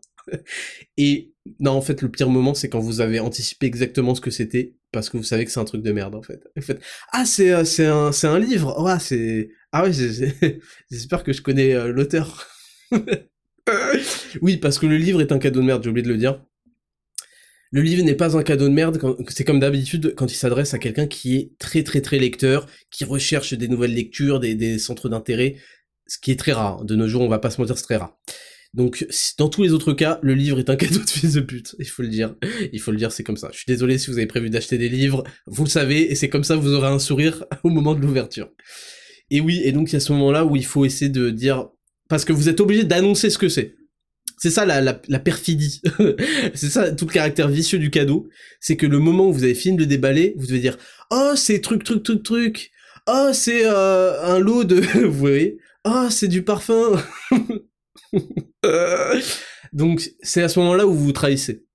Et 0.97 1.30
non, 1.59 1.71
en 1.71 1.81
fait, 1.81 2.01
le 2.01 2.09
pire 2.09 2.29
moment, 2.29 2.53
c'est 2.53 2.69
quand 2.69 2.79
vous 2.79 3.01
avez 3.01 3.19
anticipé 3.19 3.65
exactement 3.65 4.13
ce 4.13 4.21
que 4.21 4.31
c'était 4.31 4.75
parce 4.91 5.09
que 5.09 5.17
vous 5.17 5.23
savez 5.23 5.45
que 5.45 5.51
c'est 5.51 5.59
un 5.59 5.65
truc 5.65 5.81
de 5.81 5.91
merde 5.91 6.15
en 6.15 6.21
fait. 6.21 6.43
Ah, 7.11 7.25
c'est 7.25 7.51
euh, 7.51 7.63
un 7.79 8.11
un 8.23 8.39
livre. 8.39 8.81
Ouais, 8.81 8.99
c'est 8.99 9.49
ah 9.71 9.83
ouais, 9.83 9.91
j'espère 10.91 11.23
que 11.23 11.33
je 11.33 11.41
connais 11.41 11.73
euh, 11.73 11.91
l'auteur. 11.91 12.47
oui, 14.41 14.57
parce 14.57 14.79
que 14.79 14.85
le 14.85 14.97
livre 14.97 15.21
est 15.21 15.31
un 15.31 15.39
cadeau 15.39 15.61
de 15.61 15.65
merde. 15.65 15.83
J'ai 15.83 15.89
oublié 15.89 16.05
de 16.05 16.11
le 16.11 16.17
dire. 16.17 16.43
Le 17.73 17.81
livre 17.81 18.03
n'est 18.03 18.15
pas 18.15 18.37
un 18.37 18.43
cadeau 18.43 18.67
de 18.67 18.73
merde, 18.73 18.99
c'est 19.29 19.45
comme 19.45 19.61
d'habitude 19.61 20.13
quand 20.17 20.29
il 20.29 20.35
s'adresse 20.35 20.73
à 20.73 20.77
quelqu'un 20.77 21.07
qui 21.07 21.37
est 21.37 21.57
très 21.57 21.83
très 21.83 22.01
très 22.01 22.19
lecteur, 22.19 22.67
qui 22.89 23.05
recherche 23.05 23.53
des 23.53 23.69
nouvelles 23.69 23.93
lectures, 23.93 24.41
des, 24.41 24.77
centres 24.77 25.07
d'intérêt, 25.07 25.55
ce 26.05 26.17
qui 26.17 26.31
est 26.31 26.35
très 26.35 26.51
rare. 26.51 26.83
De 26.83 26.97
nos 26.97 27.07
jours, 27.07 27.21
on 27.21 27.29
va 27.29 27.39
pas 27.39 27.49
se 27.49 27.61
mentir, 27.61 27.77
c'est 27.77 27.85
très 27.85 27.95
rare. 27.95 28.19
Donc, 28.73 29.05
dans 29.37 29.49
tous 29.49 29.63
les 29.63 29.73
autres 29.73 29.91
cas, 29.91 30.19
le 30.21 30.33
livre 30.33 30.57
est 30.59 30.69
un 30.69 30.77
cadeau 30.77 30.99
de 30.99 31.09
fils 31.09 31.33
de 31.33 31.41
pute. 31.41 31.75
Il 31.79 31.85
faut 31.85 32.03
le 32.03 32.07
dire. 32.07 32.35
Il 32.71 32.79
faut 32.79 32.91
le 32.91 32.97
dire, 32.97 33.11
c'est 33.11 33.23
comme 33.23 33.37
ça. 33.37 33.49
Je 33.51 33.57
suis 33.57 33.65
désolé 33.67 33.97
si 33.97 34.09
vous 34.09 34.17
avez 34.17 34.27
prévu 34.27 34.49
d'acheter 34.49 34.77
des 34.77 34.87
livres. 34.87 35.23
Vous 35.45 35.63
le 35.65 35.69
savez, 35.69 36.11
et 36.11 36.15
c'est 36.15 36.29
comme 36.29 36.45
ça 36.45 36.55
vous 36.55 36.73
aurez 36.73 36.87
un 36.87 36.99
sourire 36.99 37.45
au 37.63 37.69
moment 37.69 37.95
de 37.95 38.01
l'ouverture. 38.01 38.49
Et 39.29 39.41
oui, 39.41 39.61
et 39.63 39.71
donc 39.71 39.91
il 39.91 39.93
y 39.93 39.95
a 39.97 39.99
ce 39.99 40.13
moment-là 40.13 40.45
où 40.45 40.55
il 40.55 40.65
faut 40.65 40.85
essayer 40.85 41.09
de 41.09 41.29
dire, 41.29 41.67
parce 42.07 42.23
que 42.23 42.33
vous 42.33 42.49
êtes 42.49 42.61
obligé 42.61 42.83
d'annoncer 42.83 43.29
ce 43.29 43.37
que 43.37 43.49
c'est. 43.49 43.75
C'est 44.37 44.49
ça 44.49 44.65
la, 44.65 44.81
la, 44.81 45.19
perfidie. 45.19 45.81
c'est 46.55 46.69
ça 46.69 46.91
tout 46.91 47.05
le 47.05 47.13
caractère 47.13 47.47
vicieux 47.47 47.77
du 47.77 47.91
cadeau. 47.91 48.27
C'est 48.59 48.75
que 48.75 48.87
le 48.87 48.97
moment 48.97 49.27
où 49.27 49.33
vous 49.33 49.43
avez 49.43 49.53
fini 49.53 49.75
de 49.75 49.81
le 49.81 49.85
déballer, 49.87 50.33
vous 50.37 50.47
devez 50.47 50.59
dire 50.59 50.77
Oh, 51.11 51.33
c'est 51.35 51.61
truc, 51.61 51.83
truc, 51.83 52.01
truc, 52.01 52.23
truc. 52.23 52.71
Oh, 53.07 53.29
c'est 53.33 53.65
euh, 53.65 54.19
un 54.23 54.39
lot 54.39 54.63
de... 54.63 54.75
vous 55.05 55.13
voyez 55.13 55.59
Oh, 55.85 56.07
c'est 56.09 56.27
du 56.27 56.41
parfum. 56.41 56.99
Donc, 59.73 60.11
c'est 60.21 60.41
à 60.41 60.49
ce 60.49 60.59
moment-là 60.59 60.85
où 60.85 60.93
vous 60.93 61.05
vous 61.05 61.11
trahissez. 61.11 61.65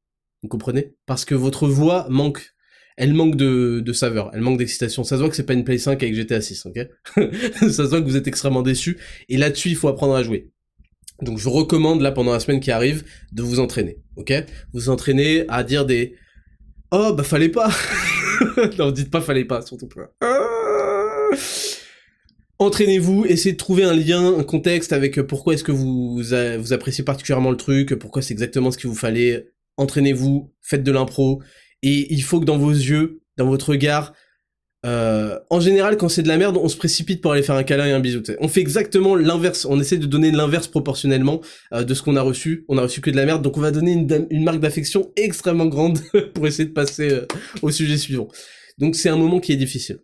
Vous 0.43 0.49
comprenez? 0.49 0.95
Parce 1.07 1.25
que 1.25 1.35
votre 1.35 1.67
voix 1.67 2.07
manque. 2.09 2.53
Elle 2.99 3.13
manque 3.13 3.37
de, 3.37 3.93
saveur, 3.93 4.31
elle 4.33 4.41
manque 4.41 4.57
d'excitation. 4.57 5.05
Ça 5.05 5.17
se 5.17 5.21
voit 5.21 5.29
que 5.29 5.37
c'est 5.37 5.45
pas 5.45 5.53
une 5.53 5.65
Play 5.65 5.77
5 5.77 6.03
avec 6.03 6.15
GTA 6.15 6.41
6, 6.41 6.65
ok? 6.65 6.79
Ça 7.61 7.71
se 7.71 7.83
voit 7.83 8.01
que 8.01 8.07
vous 8.07 8.17
êtes 8.17 8.27
extrêmement 8.27 8.63
déçu. 8.63 8.97
Et 9.29 9.37
là-dessus, 9.37 9.69
il 9.69 9.77
faut 9.77 9.89
apprendre 9.89 10.15
à 10.15 10.23
jouer. 10.23 10.51
Donc 11.23 11.39
je 11.39 11.49
recommande 11.49 12.03
là 12.03 12.13
pendant 12.13 12.33
la 12.33 12.41
semaine 12.41 12.61
qui 12.61 12.71
arrive 12.71 13.05
de 13.33 13.43
vous 13.43 13.61
entraîner, 13.61 13.99
ok? 14.17 14.33
Vous 14.73 14.91
entraîner 14.91 15.45
à 15.49 15.65
dire 15.65 15.87
des 15.87 16.15
oh 16.91 17.13
bah 17.15 17.23
fallait 17.23 17.49
pas. 17.49 17.71
non 18.79 18.91
dites 18.91 19.11
pas 19.11 19.21
fallait 19.23 19.47
pas 19.47 19.63
surtout 19.63 19.89
pas. 19.89 20.13
Entraînez-vous, 22.59 23.27
essayez 23.27 23.53
de 23.53 23.59
trouver 23.59 23.85
un 23.85 23.95
lien, 23.95 24.39
un 24.39 24.45
contexte 24.45 24.93
avec 24.93 25.21
pourquoi 25.23 25.55
est-ce 25.55 25.65
que 25.65 25.73
vous, 25.73 26.23
vous 26.23 26.73
appréciez 26.73 27.05
particulièrement 27.05 27.51
le 27.51 27.57
truc, 27.57 27.95
pourquoi 27.97 28.23
c'est 28.23 28.33
exactement 28.33 28.71
ce 28.71 28.79
qu'il 28.79 28.89
vous 28.89 28.97
fallait. 28.97 29.53
Entraînez-vous, 29.77 30.53
faites 30.63 30.83
de 30.83 30.91
l'impro, 30.91 31.43
et 31.83 32.13
il 32.13 32.23
faut 32.23 32.41
que 32.41 32.47
dans 32.47 32.57
vos 32.57 32.71
yeux, 32.71 33.21
dans 33.37 33.47
votre 33.47 33.71
regard, 33.71 34.15
euh, 34.87 35.39
en 35.51 35.59
général, 35.59 35.97
quand 35.97 36.09
c'est 36.09 36.23
de 36.23 36.29
la 36.29 36.37
merde, 36.37 36.57
on 36.57 36.69
se 36.69 36.77
précipite 36.77 37.21
pour 37.21 37.33
aller 37.33 37.43
faire 37.43 37.57
un 37.57 37.65
câlin 37.65 37.87
et 37.87 37.93
un 37.93 38.01
bisou. 38.01 38.23
On 38.41 38.49
fait 38.49 38.61
exactement 38.61 39.17
l'inverse. 39.17 39.67
On 39.69 39.81
essaie 39.81 39.99
de 39.99 40.07
donner 40.07 40.31
l'inverse 40.31 40.69
proportionnellement 40.69 41.41
euh, 41.73 41.83
de 41.83 41.93
ce 41.93 42.03
qu'on 42.03 42.15
a 42.15 42.23
reçu. 42.23 42.65
On 42.69 42.79
a 42.79 42.83
reçu 42.83 43.01
que 43.01 43.11
de 43.11 43.17
la 43.17 43.27
merde, 43.27 43.43
donc 43.43 43.57
on 43.57 43.61
va 43.61 43.73
donner 43.73 43.93
une, 43.93 44.45
marque 44.45 44.61
d'affection 44.61 45.13
extrêmement 45.17 45.67
grande 45.67 45.99
pour 46.35 46.47
essayer 46.47 46.69
de 46.69 46.73
passer 46.73 47.11
euh, 47.11 47.27
au 47.63 47.71
sujet 47.71 47.97
suivant. 47.97 48.29
Donc 48.79 48.95
c'est 48.95 49.09
un 49.09 49.17
moment 49.17 49.41
qui 49.41 49.53
est 49.53 49.57
difficile. 49.57 49.99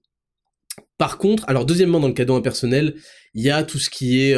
Par 0.99 1.19
contre, 1.19 1.45
alors 1.49 1.67
deuxièmement 1.67 2.01
dans 2.01 2.09
le 2.09 2.15
cadeau 2.15 2.37
impersonnel, 2.37 2.95
il 3.35 3.43
y 3.43 3.51
a 3.51 3.65
tout 3.65 3.79
ce 3.79 3.91
qui 3.91 4.21
est 4.21 4.37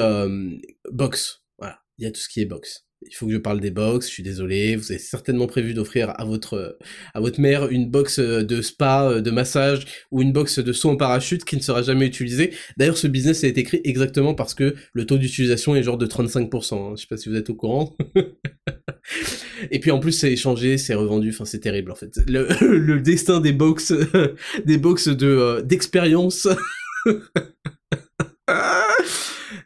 box. 0.90 1.42
Voilà, 1.58 1.80
il 1.98 2.04
y 2.04 2.06
a 2.06 2.10
tout 2.10 2.20
ce 2.20 2.28
qui 2.28 2.40
est 2.40 2.46
box 2.46 2.83
il 3.08 3.14
faut 3.14 3.26
que 3.26 3.32
je 3.32 3.38
parle 3.38 3.60
des 3.60 3.70
box, 3.70 4.06
je 4.06 4.12
suis 4.12 4.22
désolé, 4.22 4.76
vous 4.76 4.90
avez 4.90 4.98
certainement 4.98 5.46
prévu 5.46 5.74
d'offrir 5.74 6.12
à 6.16 6.24
votre, 6.24 6.78
à 7.14 7.20
votre 7.20 7.40
mère 7.40 7.68
une 7.68 7.90
box 7.90 8.18
de 8.18 8.62
spa, 8.62 9.20
de 9.20 9.30
massage, 9.30 9.86
ou 10.10 10.22
une 10.22 10.32
box 10.32 10.58
de 10.58 10.72
saut 10.72 10.90
en 10.90 10.96
parachute 10.96 11.44
qui 11.44 11.56
ne 11.56 11.62
sera 11.62 11.82
jamais 11.82 12.06
utilisée. 12.06 12.52
D'ailleurs, 12.76 12.98
ce 12.98 13.06
business 13.06 13.44
a 13.44 13.48
été 13.48 13.60
écrit 13.60 13.80
exactement 13.84 14.34
parce 14.34 14.54
que 14.54 14.74
le 14.92 15.06
taux 15.06 15.18
d'utilisation 15.18 15.76
est 15.76 15.82
genre 15.82 15.98
de 15.98 16.06
35%, 16.06 16.74
hein. 16.74 16.94
je 16.96 17.02
sais 17.02 17.06
pas 17.08 17.16
si 17.16 17.28
vous 17.28 17.36
êtes 17.36 17.50
au 17.50 17.54
courant. 17.54 17.96
Et 19.70 19.80
puis 19.80 19.90
en 19.90 20.00
plus, 20.00 20.12
c'est 20.12 20.32
échangé, 20.32 20.78
c'est 20.78 20.94
revendu, 20.94 21.30
enfin 21.30 21.44
c'est 21.44 21.60
terrible 21.60 21.92
en 21.92 21.94
fait. 21.94 22.18
Le, 22.26 22.48
le 22.76 23.00
destin 23.00 23.40
des 23.40 23.52
box, 23.52 23.92
des 24.64 24.78
box 24.78 25.08
de, 25.08 25.26
euh, 25.26 25.62
d'expérience. 25.62 26.48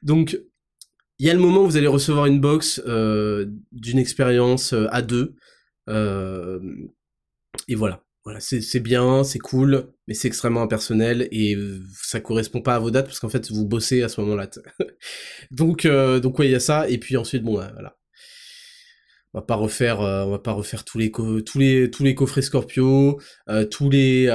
Donc, 0.03 0.39
il 1.19 1.27
y 1.27 1.31
a 1.31 1.35
le 1.35 1.41
moment 1.41 1.63
où 1.63 1.67
vous 1.67 1.77
allez 1.77 1.87
recevoir 1.89 2.27
une 2.27 2.41
box 2.41 2.81
euh, 2.87 3.47
d'une 3.73 3.99
expérience 3.99 4.73
euh, 4.73 4.87
à 4.91 5.03
deux. 5.03 5.35
Euh, 5.89 6.61
et 7.67 7.75
voilà. 7.75 8.05
Voilà, 8.25 8.41
c'est 8.41 8.81
bien, 8.81 9.25
c'est 9.25 9.39
cool, 9.39 9.91
mais 10.07 10.13
c'est 10.13 10.29
extrêmement 10.29 10.61
impersonnel 10.61 11.29
et 11.33 11.57
ça 12.03 12.21
correspond 12.21 12.61
pas 12.61 12.75
à 12.75 12.79
vos 12.79 12.91
dates 12.91 13.07
parce 13.07 13.21
qu'en 13.21 13.31
fait 13.31 13.51
vous 13.51 13.65
bossez 13.65 14.03
à 14.03 14.11
ce 14.11 14.21
moment-là. 14.21 14.51
donc 15.51 15.87
donc 15.87 16.39
ouais, 16.39 16.49
il 16.49 16.51
y 16.51 16.55
a 16.55 16.61
ça 16.61 16.91
et 16.91 16.99
puis 16.99 17.17
ensuite 17.17 17.43
bon 17.43 17.55
voilà. 17.55 17.97
On 19.33 19.39
va 19.39 19.43
pas 19.47 19.55
refaire 19.55 20.01
on 20.01 20.31
va 20.31 20.39
pas 20.41 20.53
refaire 20.53 20.85
tous 20.85 20.99
les 20.99 21.11
tous 21.11 21.59
les 21.59 21.91
tous 21.91 22.05
les 22.05 22.15
coffrets 22.15 22.43
Scorpio, 22.43 23.19
tous 23.71 23.89
les 23.89 24.29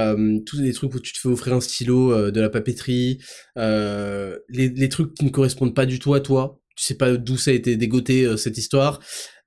tous 0.47 0.57
les 0.59 0.73
trucs 0.73 0.95
où 0.95 0.99
tu 0.99 1.13
te 1.13 1.19
fais 1.19 1.29
offrir 1.29 1.53
un 1.53 1.61
stylo 1.61 2.31
de 2.31 2.41
la 2.41 2.49
papeterie, 2.49 3.19
les, 3.55 4.69
les 4.69 4.89
trucs 4.89 5.13
qui 5.13 5.25
ne 5.25 5.29
correspondent 5.29 5.75
pas 5.75 5.85
du 5.85 5.99
tout 5.99 6.15
à 6.15 6.19
toi 6.19 6.62
tu 6.75 6.85
sais 6.85 6.95
pas 6.95 7.15
d'où 7.17 7.37
ça 7.37 7.51
a 7.51 7.53
été 7.53 7.75
dégoté 7.75 8.25
euh, 8.25 8.37
cette 8.37 8.57
histoire. 8.57 8.99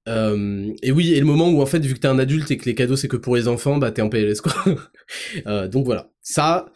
Euh, 0.09 0.73
et 0.83 0.93
oui, 0.93 1.15
et 1.15 1.21
le 1.21 1.27
moment 1.27 1.49
où 1.49 1.61
en 1.61 1.67
fait, 1.67 1.81
vu 1.81 1.95
que 1.95 1.99
t'es 1.99 2.09
un 2.09 2.19
adulte 2.19 2.51
et 2.51 2.57
que 2.57 2.65
les 2.67 2.75
cadeaux 2.75 2.97
c'est 2.97 3.09
que 3.09 3.17
pour 3.17 3.37
les 3.37 3.49
enfants, 3.49 3.79
bah 3.79 3.91
t'es 3.91 4.03
en 4.03 4.09
PLS 4.09 4.41
quoi. 4.41 4.55
euh, 5.47 5.69
donc 5.69 5.85
voilà, 5.85 6.11
ça, 6.23 6.67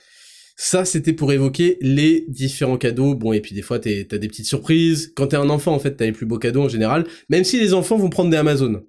ça 0.57 0.85
c'était 0.85 1.13
pour 1.13 1.33
évoquer 1.33 1.79
les 1.81 2.25
différents 2.29 2.79
cadeaux. 2.79 3.15
Bon, 3.15 3.33
et 3.33 3.41
puis 3.41 3.55
des 3.55 3.63
fois 3.63 3.79
t'as 3.79 4.03
des 4.03 4.29
petites 4.29 4.47
surprises. 4.47 5.13
Quand 5.15 5.29
t'es 5.29 5.37
un 5.37 5.51
enfant, 5.51 5.73
en 5.73 5.79
fait, 5.79 5.95
t'as 5.97 6.07
les 6.07 6.13
plus 6.13 6.27
beaux 6.27 6.39
cadeaux 6.39 6.63
en 6.63 6.69
général. 6.69 7.07
Même 7.29 7.45
si 7.45 7.59
les 7.61 7.73
enfants 7.73 7.97
vont 7.97 8.11
prendre 8.11 8.31
des 8.31 8.37
Amazon. 8.37 8.83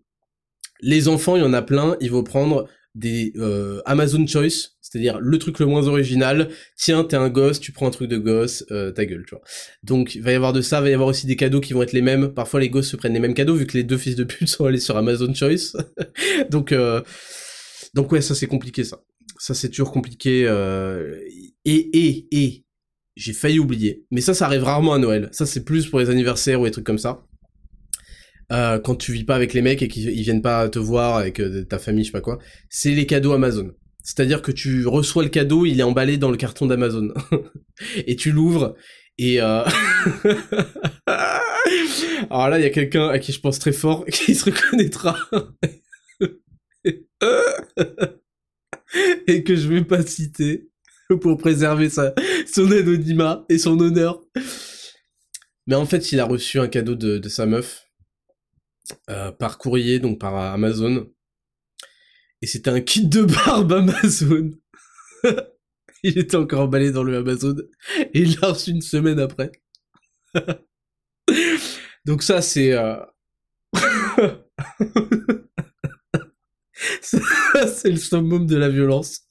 Les 0.82 1.08
enfants, 1.08 1.36
il 1.36 1.44
y 1.44 1.46
en 1.46 1.54
a 1.54 1.62
plein, 1.62 1.96
ils 2.02 2.10
vont 2.10 2.24
prendre 2.24 2.68
des 2.96 3.34
euh, 3.38 3.82
Amazon 3.86 4.26
Choice, 4.28 4.72
c'est-à-dire 4.82 5.20
le 5.20 5.38
truc 5.38 5.60
le 5.60 5.66
moins 5.66 5.88
original. 5.88 6.50
Tiens, 6.76 7.04
t'es 7.04 7.16
un 7.16 7.30
gosse, 7.30 7.60
tu 7.60 7.72
prends 7.72 7.88
un 7.88 7.92
truc 7.92 8.10
de 8.10 8.18
gosse, 8.18 8.66
euh, 8.72 8.92
ta 8.92 9.06
gueule, 9.06 9.24
tu 9.26 9.36
vois. 9.36 9.44
Donc 9.84 10.16
il 10.16 10.22
va 10.22 10.32
y 10.32 10.36
avoir 10.36 10.54
de 10.54 10.62
ça, 10.62 10.80
il 10.80 10.84
va 10.84 10.90
y 10.90 10.94
avoir 10.94 11.08
aussi 11.08 11.28
des 11.28 11.36
cadeaux 11.36 11.62
qui 11.62 11.74
vont 11.74 11.84
être 11.84 11.94
les 11.94 12.02
mêmes. 12.02 12.34
Parfois 12.34 12.60
les 12.60 12.70
gosses 12.70 12.90
se 12.90 12.98
prennent 12.98 13.14
les 13.14 13.20
mêmes 13.20 13.34
cadeaux 13.34 13.56
vu 13.56 13.66
que 13.66 13.78
les 13.78 13.84
deux 13.84 13.98
fils 13.98 14.16
de 14.16 14.24
pute 14.24 14.48
sont 14.50 14.66
allés 14.66 14.80
sur 14.80 14.98
Amazon 14.98 15.34
Choice. 15.34 15.78
Donc 16.50 16.72
euh, 16.72 17.02
Donc 17.94 18.12
ouais, 18.12 18.22
ça 18.22 18.36
c'est 18.36 18.48
compliqué 18.48 18.84
ça. 18.84 19.02
Ça 19.38 19.54
c'est 19.54 19.70
toujours 19.70 19.92
compliqué. 19.92 20.46
Euh, 20.48 21.18
et, 21.66 21.76
et, 21.76 22.28
et, 22.32 22.66
j'ai 23.18 23.34
failli 23.34 23.60
oublier. 23.60 24.06
Mais 24.10 24.22
ça, 24.22 24.34
ça 24.34 24.46
arrive 24.46 24.64
rarement 24.64 24.94
à 24.94 24.98
Noël. 24.98 25.30
Ça 25.32 25.46
c'est 25.46 25.64
plus 25.64 25.88
pour 25.88 26.00
les 26.00 26.10
anniversaires 26.10 26.62
ou 26.62 26.66
des 26.66 26.72
trucs 26.72 26.86
comme 26.86 26.98
ça. 26.98 27.26
Euh, 28.52 28.80
quand 28.80 28.96
tu 28.96 29.14
vis 29.14 29.24
pas 29.24 29.36
avec 29.36 29.54
les 29.54 29.62
mecs 29.62 29.82
et 29.82 29.88
qu'ils 29.88 30.12
viennent 30.22 30.42
pas 30.42 30.68
te 30.68 30.80
voir 30.80 31.16
avec 31.16 31.40
euh, 31.40 31.64
ta 31.64 31.80
famille, 31.80 32.04
je 32.04 32.10
sais 32.10 32.12
pas 32.12 32.22
quoi, 32.22 32.38
c'est 32.70 32.92
les 32.92 33.06
cadeaux 33.06 33.32
Amazon. 33.32 33.72
C'est-à-dire 34.04 34.42
que 34.42 34.52
tu 34.52 34.86
reçois 34.88 35.24
le 35.24 35.30
cadeau, 35.30 35.66
il 35.66 35.80
est 35.80 35.84
emballé 35.84 36.18
dans 36.18 36.32
le 36.32 36.38
carton 36.38 36.66
d'Amazon. 36.66 37.14
et 38.08 38.16
tu 38.16 38.32
l'ouvres, 38.32 38.76
et... 39.18 39.42
Euh... 39.42 39.64
Alors 42.30 42.50
là, 42.50 42.60
il 42.60 42.64
y 42.64 42.66
a 42.66 42.70
quelqu'un 42.72 43.08
à 43.08 43.20
qui 43.20 43.32
je 43.32 43.40
pense 43.40 43.60
très 43.60 43.72
fort, 43.72 44.06
qui 44.12 44.36
se 44.36 44.46
reconnaîtra. 44.46 45.18
et 49.28 49.44
que 49.44 49.56
je 49.56 49.68
vais 49.68 49.84
pas 49.84 50.02
citer 50.02 50.68
pour 51.22 51.38
préserver 51.38 51.90
sa, 51.90 52.14
son 52.52 52.70
anonymat 52.72 53.46
et 53.50 53.58
son 53.58 53.80
honneur. 53.80 54.22
Mais 55.68 55.76
en 55.76 55.86
fait, 55.86 56.12
il 56.12 56.20
a 56.20 56.26
reçu 56.26 56.60
un 56.60 56.68
cadeau 56.68 56.96
de, 56.96 57.18
de 57.18 57.30
sa 57.30 57.46
meuf 57.46 57.91
euh, 59.10 59.32
par 59.32 59.58
courrier, 59.58 60.00
donc 60.00 60.20
par 60.20 60.36
Amazon. 60.36 61.10
Et 62.42 62.48
c'était 62.48 62.72
un 62.72 62.82
kit 62.82 63.08
de 63.08 63.24
barbe 63.24 63.74
Amazon. 63.74 64.52
il 66.04 66.18
était 66.18 66.38
encore 66.38 66.62
emballé 66.62 66.92
dans 66.92 67.04
le 67.04 67.18
Amazon. 67.18 67.56
Et 68.14 68.22
il 68.22 68.40
l'a 68.40 68.50
reçu 68.50 68.72
une 68.72 68.82
semaine 68.82 69.20
après. 69.20 69.52
donc 72.06 72.24
ça, 72.24 72.42
c'est... 72.42 72.74
Euh... 72.74 72.98
c'est 77.02 77.92
le 77.92 77.98
summum 77.98 78.48
de 78.48 78.58
la 78.58 78.70
violence. 78.70 79.22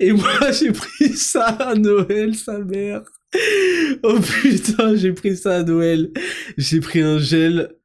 Et 0.00 0.12
moi, 0.12 0.50
j'ai 0.52 0.72
pris 0.72 1.16
ça 1.16 1.44
à 1.46 1.74
Noël, 1.74 2.34
sa 2.34 2.58
mère. 2.58 3.02
Oh 4.02 4.18
putain, 4.20 4.96
j'ai 4.96 5.12
pris 5.12 5.36
ça 5.36 5.58
à 5.58 5.62
Noël. 5.62 6.10
J'ai 6.56 6.80
pris 6.80 7.00
un 7.00 7.18
gel 7.18 7.76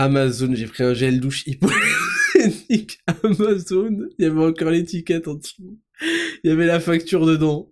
Amazon, 0.00 0.54
j'ai 0.54 0.66
pris 0.66 0.82
un 0.82 0.94
gel 0.94 1.20
douche 1.20 1.46
hypoallergénique 1.46 3.00
Amazon. 3.22 4.08
Il 4.18 4.24
y 4.24 4.24
avait 4.24 4.44
encore 4.46 4.70
l'étiquette 4.70 5.28
en 5.28 5.34
dessous. 5.34 5.78
Il 6.42 6.48
y 6.48 6.50
avait 6.50 6.64
la 6.64 6.80
facture 6.80 7.26
dedans. 7.26 7.70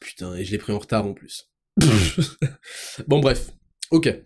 putain, 0.00 0.36
et 0.36 0.44
je 0.44 0.52
l'ai 0.52 0.58
pris 0.58 0.72
en 0.72 0.78
retard 0.78 1.04
en 1.04 1.14
plus. 1.14 1.50
bon 3.08 3.18
bref, 3.18 3.50
ok. 3.90 4.22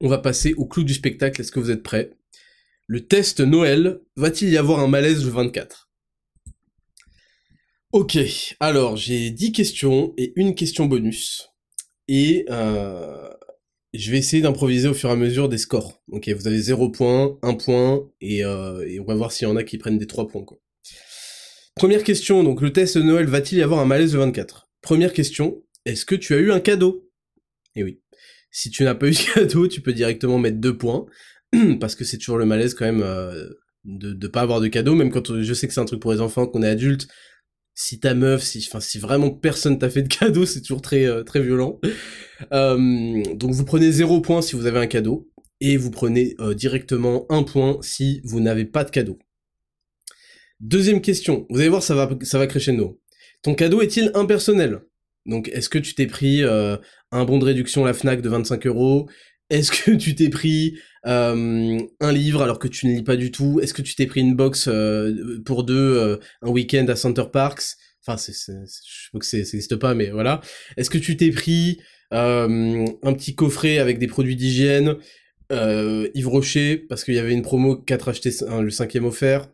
On 0.00 0.08
va 0.08 0.18
passer 0.18 0.52
au 0.54 0.66
clou 0.66 0.82
du 0.82 0.94
spectacle. 0.94 1.40
Est-ce 1.40 1.52
que 1.52 1.60
vous 1.60 1.70
êtes 1.70 1.84
prêts? 1.84 2.10
Le 2.88 3.06
test 3.06 3.38
Noël, 3.38 4.00
va-t-il 4.16 4.50
y 4.50 4.56
avoir 4.56 4.80
un 4.80 4.88
malaise 4.88 5.24
le 5.24 5.30
24 5.30 5.90
Ok, 7.92 8.18
alors 8.58 8.96
j'ai 8.96 9.30
10 9.30 9.52
questions 9.52 10.12
et 10.16 10.32
une 10.34 10.56
question 10.56 10.86
bonus. 10.86 11.50
Et 12.08 12.46
euh, 12.50 13.28
je 13.94 14.10
vais 14.10 14.18
essayer 14.18 14.42
d'improviser 14.42 14.88
au 14.88 14.94
fur 14.94 15.10
et 15.10 15.12
à 15.12 15.16
mesure 15.16 15.48
des 15.48 15.58
scores. 15.58 16.02
Ok, 16.08 16.28
vous 16.30 16.46
avez 16.46 16.58
0 16.58 16.90
points, 16.90 17.38
1 17.42 17.54
point, 17.54 18.08
et, 18.20 18.44
euh, 18.44 18.98
on 19.00 19.04
va 19.04 19.14
voir 19.14 19.32
s'il 19.32 19.46
y 19.46 19.50
en 19.50 19.56
a 19.56 19.62
qui 19.62 19.78
prennent 19.78 19.98
des 19.98 20.06
3 20.06 20.28
points. 20.28 20.44
Première 21.74 22.04
question, 22.04 22.42
donc 22.42 22.60
le 22.60 22.72
test 22.72 22.96
de 22.96 23.02
Noël 23.02 23.26
va-t-il 23.26 23.58
y 23.58 23.62
avoir 23.62 23.80
un 23.80 23.84
malaise 23.84 24.12
de 24.12 24.18
24 24.18 24.68
Première 24.80 25.12
question, 25.12 25.62
est-ce 25.84 26.04
que 26.04 26.14
tu 26.14 26.34
as 26.34 26.38
eu 26.38 26.52
un 26.52 26.60
cadeau? 26.60 27.10
Eh 27.76 27.82
oui. 27.82 28.00
Si 28.50 28.70
tu 28.70 28.84
n'as 28.84 28.94
pas 28.94 29.08
eu 29.08 29.12
de 29.12 29.16
cadeau, 29.34 29.68
tu 29.68 29.80
peux 29.80 29.92
directement 29.92 30.38
mettre 30.38 30.58
2 30.58 30.76
points, 30.76 31.06
parce 31.80 31.94
que 31.94 32.04
c'est 32.04 32.18
toujours 32.18 32.38
le 32.38 32.46
malaise 32.46 32.74
quand 32.74 32.86
même 32.86 33.02
euh, 33.02 33.48
de 33.84 34.14
ne 34.14 34.28
pas 34.28 34.40
avoir 34.40 34.60
de 34.60 34.68
cadeau, 34.68 34.94
même 34.94 35.10
quand 35.10 35.42
je 35.42 35.54
sais 35.54 35.68
que 35.68 35.74
c'est 35.74 35.80
un 35.80 35.84
truc 35.84 36.00
pour 36.00 36.12
les 36.12 36.20
enfants, 36.20 36.46
qu'on 36.46 36.62
est 36.62 36.68
adulte, 36.68 37.08
si 37.74 38.00
ta 38.00 38.14
meuf, 38.14 38.42
si, 38.42 38.64
enfin, 38.68 38.80
si 38.80 38.98
vraiment 38.98 39.30
personne 39.30 39.78
t'a 39.78 39.90
fait 39.90 40.02
de 40.02 40.08
cadeau, 40.08 40.46
c'est 40.46 40.60
toujours 40.60 40.82
très, 40.82 41.04
euh, 41.04 41.22
très 41.22 41.40
violent. 41.40 41.80
Euh, 42.52 43.22
donc 43.34 43.52
vous 43.52 43.64
prenez 43.64 43.90
0 43.90 44.20
point 44.20 44.42
si 44.42 44.56
vous 44.56 44.66
avez 44.66 44.78
un 44.78 44.86
cadeau, 44.86 45.30
et 45.60 45.76
vous 45.76 45.90
prenez 45.90 46.34
euh, 46.40 46.54
directement 46.54 47.26
un 47.30 47.44
point 47.44 47.78
si 47.82 48.20
vous 48.24 48.40
n'avez 48.40 48.64
pas 48.64 48.84
de 48.84 48.90
cadeau. 48.90 49.18
Deuxième 50.60 51.00
question, 51.00 51.46
vous 51.50 51.60
allez 51.60 51.68
voir, 51.68 51.82
ça 51.82 51.94
va, 51.94 52.08
ça 52.22 52.38
va 52.38 52.46
crescendo. 52.46 53.00
Ton 53.42 53.54
cadeau 53.54 53.80
est-il 53.80 54.10
impersonnel? 54.14 54.82
Donc 55.26 55.48
est-ce 55.48 55.68
que 55.68 55.78
tu 55.78 55.94
t'es 55.94 56.06
pris 56.06 56.42
un 56.44 57.24
bon 57.24 57.38
de 57.38 57.44
réduction 57.44 57.84
à 57.84 57.88
la 57.88 57.94
FNAC 57.94 58.22
de 58.22 58.28
25 58.28 58.66
euros? 58.66 59.08
Est-ce 59.50 59.72
que 59.72 59.90
tu 59.92 60.14
t'es 60.14 60.28
pris 60.28 60.78
euh, 61.06 61.78
un 62.00 62.12
livre 62.12 62.42
alors 62.42 62.58
que 62.58 62.68
tu 62.68 62.86
ne 62.86 62.92
lis 62.92 63.02
pas 63.02 63.16
du 63.16 63.32
tout 63.32 63.58
Est-ce 63.60 63.74
que 63.74 63.82
tu 63.82 63.96
t'es 63.96 64.06
pris 64.06 64.20
une 64.20 64.36
box 64.36 64.68
euh, 64.68 65.40
pour 65.44 65.64
deux 65.64 65.74
euh, 65.74 66.16
un 66.42 66.50
week-end 66.50 66.86
à 66.88 66.96
Center 66.96 67.24
Parks? 67.32 67.76
Enfin, 68.06 68.16
c'est, 68.16 68.32
je 68.32 68.64
sais 68.66 69.18
que 69.18 69.24
ça 69.24 69.36
n'existe 69.36 69.76
pas, 69.76 69.94
mais 69.94 70.10
voilà. 70.10 70.40
Est-ce 70.76 70.90
que 70.90 70.98
tu 70.98 71.16
t'es 71.16 71.30
pris 71.30 71.80
un 72.10 73.14
petit 73.14 73.34
coffret 73.34 73.78
avec 73.78 73.98
des 73.98 74.06
produits 74.06 74.36
d'hygiène 74.36 74.96
Yves 75.50 76.28
Rocher, 76.28 76.76
parce 76.76 77.04
qu'il 77.04 77.14
y 77.14 77.18
avait 77.18 77.32
une 77.32 77.42
promo 77.42 77.76
4 77.76 78.08
achetés 78.08 78.30
le 78.60 78.70
cinquième 78.70 79.04
offert? 79.04 79.48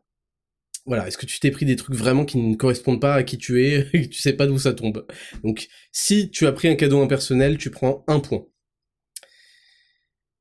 Voilà, 0.87 1.07
est-ce 1.07 1.19
que 1.19 1.27
tu 1.27 1.39
t'es 1.39 1.51
pris 1.51 1.67
des 1.67 1.77
trucs 1.77 1.95
vraiment 1.95 2.25
qui 2.25 2.39
ne 2.39 2.57
correspondent 2.57 3.01
pas 3.01 3.15
à 3.15 3.23
qui 3.23 3.37
tu 3.37 3.63
es 3.63 3.91
et 3.93 4.09
tu 4.09 4.19
sais 4.21 4.33
pas 4.33 4.47
d'où 4.47 4.59
ça 4.59 4.73
tombe? 4.73 5.07
Donc, 5.45 5.69
si 5.93 6.31
tu 6.31 6.47
as 6.47 6.53
pris 6.53 6.69
un 6.69 6.77
cadeau 6.77 7.03
impersonnel, 7.03 7.59
tu 7.59 7.71
prends 7.71 8.05
un 8.09 8.21
point. 8.21 8.47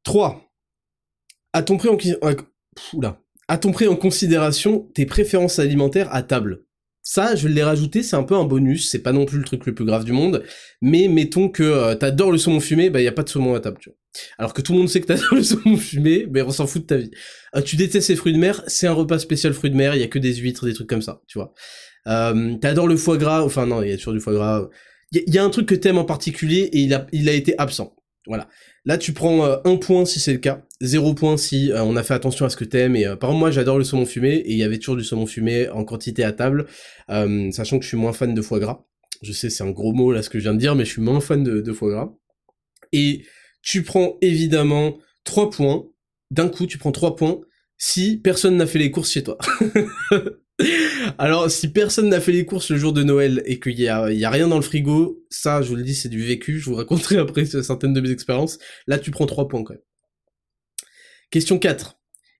3. 0.03 0.46
A-t-on 1.53 1.77
pris 1.77 1.89
en... 3.87 3.95
considération 3.95 4.89
tes 4.93 5.05
préférences 5.05 5.59
alimentaires 5.59 6.13
à 6.13 6.23
table 6.23 6.63
ça, 7.09 7.37
je 7.37 7.47
l'ai 7.47 7.63
rajouté, 7.63 8.03
c'est 8.03 8.17
un 8.17 8.23
peu 8.23 8.35
un 8.35 8.43
bonus, 8.43 8.89
c'est 8.89 8.99
pas 8.99 9.13
non 9.13 9.25
plus 9.25 9.37
le 9.37 9.45
truc 9.45 9.65
le 9.65 9.73
plus 9.73 9.85
grave 9.85 10.03
du 10.03 10.11
monde, 10.11 10.43
mais 10.81 11.07
mettons 11.07 11.47
que 11.47 11.63
euh, 11.63 11.95
t'adores 11.95 12.33
le 12.33 12.37
saumon 12.37 12.59
fumé, 12.59 12.89
bah 12.89 13.01
y 13.01 13.07
a 13.07 13.13
pas 13.13 13.23
de 13.23 13.29
saumon 13.29 13.55
à 13.55 13.61
table, 13.61 13.77
tu 13.79 13.89
vois. 13.89 13.97
Alors 14.37 14.53
que 14.53 14.61
tout 14.61 14.73
le 14.73 14.79
monde 14.79 14.89
sait 14.89 14.99
que 14.99 15.05
t'adores 15.05 15.35
le 15.35 15.41
saumon 15.41 15.77
fumé, 15.77 16.27
mais 16.29 16.41
on 16.41 16.51
s'en 16.51 16.67
fout 16.67 16.81
de 16.81 16.87
ta 16.87 16.97
vie. 16.97 17.09
Euh, 17.55 17.61
tu 17.61 17.77
détestes 17.77 18.09
les 18.09 18.17
fruits 18.17 18.33
de 18.33 18.37
mer, 18.37 18.61
c'est 18.67 18.87
un 18.87 18.91
repas 18.91 19.19
spécial 19.19 19.53
fruits 19.53 19.71
de 19.71 19.77
mer, 19.77 19.95
y 19.95 20.03
a 20.03 20.07
que 20.07 20.19
des 20.19 20.35
huîtres, 20.35 20.65
des 20.65 20.73
trucs 20.73 20.89
comme 20.89 21.01
ça, 21.01 21.21
tu 21.27 21.37
vois. 21.37 21.53
Euh, 22.07 22.57
t'adores 22.57 22.89
le 22.89 22.97
foie 22.97 23.15
gras, 23.15 23.41
enfin 23.41 23.65
non, 23.65 23.81
il 23.81 23.89
y 23.89 23.93
a 23.93 23.95
toujours 23.95 24.11
du 24.11 24.19
foie 24.19 24.33
gras. 24.33 24.67
Il 25.13 25.33
y, 25.33 25.37
a 25.37 25.45
un 25.45 25.49
truc 25.49 25.65
que 25.65 25.75
t'aimes 25.75 25.99
en 25.99 26.03
particulier 26.03 26.69
et 26.73 26.79
il 27.13 27.29
a 27.29 27.31
été 27.31 27.57
absent. 27.57 27.95
Voilà. 28.27 28.49
Là, 28.85 28.97
tu 28.97 29.13
prends 29.13 29.45
euh, 29.45 29.57
un 29.65 29.77
point 29.77 30.05
si 30.05 30.19
c'est 30.19 30.33
le 30.33 30.39
cas, 30.39 30.65
zéro 30.81 31.13
point 31.13 31.37
si 31.37 31.71
euh, 31.71 31.83
on 31.83 31.95
a 31.95 32.03
fait 32.03 32.13
attention 32.13 32.45
à 32.45 32.49
ce 32.49 32.57
que 32.57 32.65
t'aimes. 32.65 32.95
Et 32.95 33.05
euh, 33.05 33.15
par 33.15 33.29
exemple, 33.29 33.39
moi, 33.39 33.51
j'adore 33.51 33.77
le 33.77 33.83
saumon 33.83 34.05
fumé 34.05 34.35
et 34.35 34.51
il 34.51 34.57
y 34.57 34.63
avait 34.63 34.77
toujours 34.77 34.97
du 34.97 35.03
saumon 35.03 35.25
fumé 35.25 35.69
en 35.69 35.83
quantité 35.83 36.23
à 36.23 36.31
table, 36.31 36.67
sachant 37.07 37.79
que 37.79 37.83
je 37.83 37.89
suis 37.89 37.97
moins 37.97 38.13
fan 38.13 38.33
de 38.33 38.41
foie 38.41 38.59
gras. 38.59 38.85
Je 39.23 39.31
sais, 39.31 39.49
c'est 39.49 39.63
un 39.63 39.71
gros 39.71 39.93
mot 39.93 40.11
là 40.11 40.21
ce 40.21 40.29
que 40.29 40.37
je 40.37 40.43
viens 40.43 40.53
de 40.53 40.59
dire, 40.59 40.75
mais 40.75 40.85
je 40.85 40.91
suis 40.91 41.01
moins 41.01 41.21
fan 41.21 41.43
de, 41.43 41.61
de 41.61 41.73
foie 41.73 41.91
gras. 41.91 42.13
Et 42.93 43.23
tu 43.61 43.83
prends 43.83 44.17
évidemment 44.21 44.97
trois 45.23 45.49
points. 45.49 45.85
D'un 46.29 46.49
coup, 46.49 46.65
tu 46.67 46.77
prends 46.77 46.91
trois 46.91 47.15
points 47.15 47.39
si 47.77 48.17
personne 48.17 48.57
n'a 48.57 48.67
fait 48.67 48.79
les 48.79 48.91
courses 48.91 49.11
chez 49.11 49.23
toi. 49.23 49.37
Alors, 51.17 51.51
si 51.51 51.71
personne 51.71 52.09
n'a 52.09 52.19
fait 52.19 52.31
les 52.31 52.45
courses 52.45 52.71
le 52.71 52.77
jour 52.77 52.93
de 52.93 53.03
Noël 53.03 53.43
et 53.45 53.59
qu'il 53.59 53.79
y 53.79 53.87
a, 53.87 54.11
y 54.11 54.25
a 54.25 54.29
rien 54.29 54.47
dans 54.47 54.55
le 54.55 54.63
frigo, 54.63 55.23
ça, 55.29 55.61
je 55.61 55.69
vous 55.69 55.75
le 55.75 55.83
dis, 55.83 55.95
c'est 55.95 56.09
du 56.09 56.23
vécu. 56.23 56.59
Je 56.59 56.65
vous 56.65 56.75
raconterai 56.75 57.17
après 57.19 57.45
certaines 57.45 57.93
de 57.93 58.01
mes 58.01 58.11
expériences. 58.11 58.57
Là, 58.87 58.97
tu 58.97 59.11
prends 59.11 59.25
3 59.25 59.47
points 59.47 59.63
quand 59.63 59.73
même. 59.73 59.83
Question 61.29 61.59
4. 61.59 61.99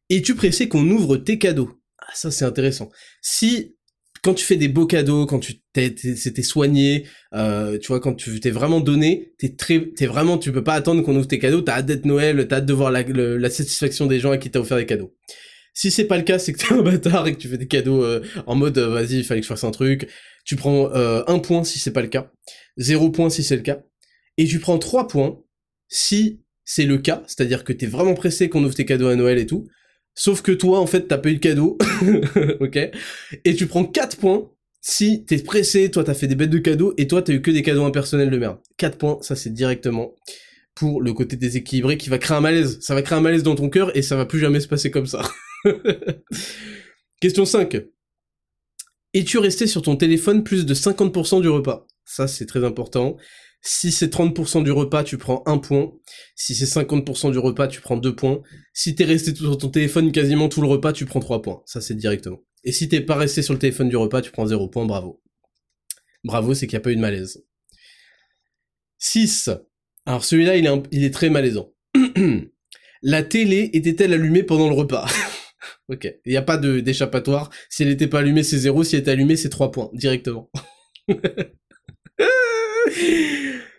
Es-tu 0.09 0.35
pressé 0.35 0.69
qu'on 0.69 0.89
ouvre 0.89 1.17
tes 1.17 1.37
cadeaux? 1.37 1.81
Ah, 1.99 2.11
ça, 2.13 2.31
c'est 2.31 2.45
intéressant. 2.45 2.89
Si, 3.21 3.75
quand 4.23 4.33
tu 4.33 4.45
fais 4.45 4.55
des 4.55 4.69
beaux 4.69 4.87
cadeaux, 4.87 5.25
quand 5.25 5.39
tu 5.39 5.61
t'es 5.73 5.93
soigné, 6.41 7.05
euh, 7.33 7.77
tu 7.77 7.87
vois, 7.87 7.99
quand 7.99 8.15
tu 8.15 8.39
t'es 8.39 8.49
vraiment 8.49 8.79
donné, 8.79 9.33
t'es 9.37 9.55
très, 9.55 9.91
t'es 9.95 10.05
vraiment, 10.05 10.37
tu 10.37 10.51
peux 10.51 10.63
pas 10.63 10.73
attendre 10.73 11.03
qu'on 11.03 11.15
ouvre 11.15 11.27
tes 11.27 11.39
cadeaux, 11.39 11.61
t'as 11.61 11.79
hâte 11.79 11.85
d'être 11.85 12.05
Noël, 12.05 12.47
t'as 12.47 12.57
hâte 12.57 12.65
de 12.65 12.73
voir 12.73 12.89
la, 12.91 13.03
la 13.03 13.49
satisfaction 13.49 14.07
des 14.07 14.19
gens 14.19 14.31
à 14.31 14.37
qui 14.37 14.49
t'as 14.49 14.59
offert 14.59 14.77
des 14.77 14.85
cadeaux. 14.85 15.13
Si 15.77 15.91
c'est 15.91 16.05
pas 16.05 16.17
le 16.17 16.23
cas, 16.23 16.39
c'est 16.39 16.53
que 16.53 16.57
t'es 16.57 16.73
un 16.73 16.81
bâtard 16.81 17.27
et 17.27 17.33
que 17.33 17.37
tu 17.37 17.47
fais 17.47 17.59
des 17.59 17.67
cadeaux 17.67 18.03
euh, 18.03 18.23
en 18.47 18.55
mode 18.55 18.79
euh, 18.79 18.89
vas-y, 18.89 19.17
il 19.17 19.23
fallait 19.23 19.41
que 19.41 19.45
je 19.45 19.49
fasse 19.49 19.63
un 19.63 19.69
truc. 19.69 20.07
Tu 20.43 20.55
prends 20.55 20.91
euh, 20.95 21.21
un 21.27 21.37
point 21.37 21.63
si 21.63 21.77
c'est 21.77 21.91
pas 21.91 22.01
le 22.01 22.07
cas, 22.07 22.31
zéro 22.77 23.11
point 23.11 23.29
si 23.29 23.43
c'est 23.43 23.55
le 23.55 23.61
cas, 23.61 23.83
et 24.37 24.45
tu 24.45 24.57
prends 24.57 24.79
trois 24.79 25.07
points 25.07 25.39
si 25.87 26.41
c'est 26.65 26.85
le 26.85 26.97
cas, 26.97 27.21
c'est-à-dire 27.27 27.63
que 27.63 27.73
t'es 27.73 27.85
vraiment 27.85 28.15
pressé 28.15 28.49
qu'on 28.49 28.63
ouvre 28.63 28.73
tes 28.73 28.85
cadeaux 28.85 29.07
à 29.07 29.15
Noël 29.15 29.37
et 29.37 29.45
tout. 29.45 29.67
Sauf 30.15 30.41
que 30.41 30.51
toi, 30.51 30.79
en 30.79 30.87
fait, 30.87 31.07
t'as 31.07 31.19
pas 31.19 31.29
eu 31.29 31.35
de 31.35 31.39
cadeau, 31.39 31.77
ok 32.59 32.79
Et 33.45 33.55
tu 33.55 33.67
prends 33.67 33.85
4 33.85 34.17
points 34.17 34.49
si 34.81 35.25
t'es 35.25 35.37
pressé, 35.37 35.91
toi 35.91 36.03
t'as 36.03 36.15
fait 36.15 36.25
des 36.25 36.33
bêtes 36.33 36.49
de 36.49 36.57
cadeaux, 36.57 36.95
et 36.97 37.05
toi 37.07 37.21
t'as 37.21 37.33
eu 37.33 37.41
que 37.43 37.51
des 37.51 37.61
cadeaux 37.61 37.85
impersonnels 37.85 38.31
de 38.31 38.37
merde. 38.39 38.57
4 38.77 38.97
points, 38.97 39.19
ça 39.21 39.35
c'est 39.35 39.53
directement 39.53 40.15
pour 40.73 41.03
le 41.03 41.13
côté 41.13 41.35
déséquilibré 41.35 41.97
qui 41.97 42.09
va 42.09 42.17
créer 42.17 42.35
un 42.35 42.41
malaise. 42.41 42.79
Ça 42.81 42.95
va 42.95 43.03
créer 43.03 43.19
un 43.19 43.21
malaise 43.21 43.43
dans 43.43 43.53
ton 43.53 43.69
cœur 43.69 43.95
et 43.95 44.01
ça 44.01 44.15
va 44.15 44.25
plus 44.25 44.39
jamais 44.39 44.59
se 44.59 44.67
passer 44.67 44.89
comme 44.89 45.05
ça. 45.05 45.21
Question 47.21 47.45
5. 47.45 47.77
Es-tu 49.13 49.37
resté 49.37 49.67
sur 49.67 49.81
ton 49.81 49.95
téléphone 49.95 50.43
plus 50.43 50.65
de 50.65 50.73
50% 50.73 51.41
du 51.41 51.49
repas? 51.49 51.87
Ça, 52.05 52.27
c'est 52.27 52.45
très 52.45 52.63
important. 52.63 53.17
Si 53.61 53.91
c'est 53.91 54.13
30% 54.13 54.63
du 54.63 54.71
repas, 54.71 55.03
tu 55.03 55.17
prends 55.17 55.43
un 55.45 55.57
point. 55.57 55.91
Si 56.35 56.55
c'est 56.55 56.65
50% 56.65 57.31
du 57.31 57.39
repas, 57.39 57.67
tu 57.67 57.81
prends 57.81 57.97
deux 57.97 58.15
points. 58.15 58.41
Si 58.73 58.95
t'es 58.95 59.03
resté 59.03 59.33
sur 59.33 59.57
ton 59.57 59.69
téléphone 59.69 60.11
quasiment 60.11 60.47
tout 60.47 60.61
le 60.61 60.67
repas, 60.67 60.93
tu 60.93 61.05
prends 61.05 61.19
trois 61.19 61.41
points. 61.41 61.63
Ça, 61.65 61.81
c'est 61.81 61.95
directement. 61.95 62.43
Et 62.63 62.71
si 62.71 62.87
t'es 62.87 63.01
pas 63.01 63.15
resté 63.15 63.41
sur 63.41 63.53
le 63.53 63.59
téléphone 63.59 63.89
du 63.89 63.97
repas, 63.97 64.21
tu 64.21 64.31
prends 64.31 64.45
zéro 64.45 64.69
point, 64.69 64.85
bravo. 64.85 65.21
Bravo, 66.23 66.53
c'est 66.53 66.67
qu'il 66.67 66.75
n'y 66.77 66.81
a 66.81 66.83
pas 66.83 66.91
eu 66.91 66.95
de 66.95 67.01
malaise. 67.01 67.43
6. 68.99 69.49
Alors 70.05 70.23
celui-là, 70.23 70.57
il, 70.57 70.65
est 70.65 70.83
il 70.91 71.03
est 71.03 71.13
très 71.13 71.29
malaisant. 71.29 71.73
La 73.01 73.23
télé 73.23 73.69
était-elle 73.73 74.13
allumée 74.13 74.43
pendant 74.43 74.69
le 74.69 74.75
repas? 74.75 75.07
Ok, 75.89 76.03
il 76.25 76.31
n'y 76.31 76.37
a 76.37 76.41
pas 76.41 76.57
d'échappatoire. 76.57 77.49
Si 77.69 77.83
elle 77.83 77.89
n'était 77.89 78.07
pas 78.07 78.19
allumée, 78.19 78.43
c'est 78.43 78.57
zéro. 78.57 78.83
Si 78.83 78.95
elle 78.95 79.01
était 79.01 79.11
allumée, 79.11 79.37
c'est 79.37 79.49
trois 79.49 79.71
points, 79.71 79.89
directement. 79.93 80.49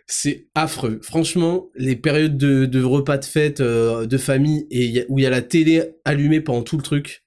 c'est 0.07 0.47
affreux. 0.55 0.99
Franchement, 1.03 1.69
les 1.75 1.95
périodes 1.95 2.37
de, 2.37 2.83
repas 2.83 3.19
de 3.19 3.25
fête, 3.25 3.61
euh, 3.61 4.07
de 4.07 4.17
famille, 4.17 4.65
et 4.71 5.05
où 5.07 5.19
il 5.19 5.23
y 5.23 5.27
a 5.27 5.29
la 5.29 5.43
télé 5.43 5.83
allumée 6.03 6.41
pendant 6.41 6.63
tout 6.63 6.77
le 6.77 6.83
truc, 6.83 7.25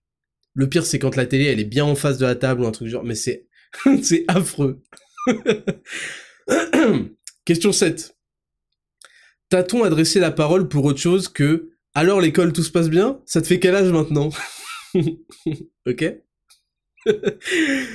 le 0.54 0.68
pire, 0.68 0.84
c'est 0.84 0.98
quand 0.98 1.14
la 1.14 1.26
télé, 1.26 1.44
elle 1.44 1.60
est 1.60 1.64
bien 1.64 1.84
en 1.84 1.94
face 1.94 2.18
de 2.18 2.26
la 2.26 2.34
table 2.34 2.62
ou 2.62 2.66
un 2.66 2.72
truc 2.72 2.88
genre, 2.88 3.04
mais 3.04 3.14
c'est, 3.14 3.46
c'est 4.02 4.24
affreux. 4.26 4.82
Question 7.44 7.72
7. 7.72 8.16
T'a-t-on 9.48 9.84
adressé 9.84 10.18
la 10.18 10.32
parole 10.32 10.68
pour 10.68 10.84
autre 10.84 10.98
chose 10.98 11.28
que 11.28 11.70
alors 11.94 12.20
l'école 12.20 12.52
tout 12.52 12.62
se 12.62 12.70
passe 12.70 12.88
bien? 12.88 13.20
Ça 13.26 13.40
te 13.42 13.46
fait 13.46 13.60
quel 13.60 13.76
âge 13.76 13.92
maintenant? 13.92 14.30
Ok 15.86 16.04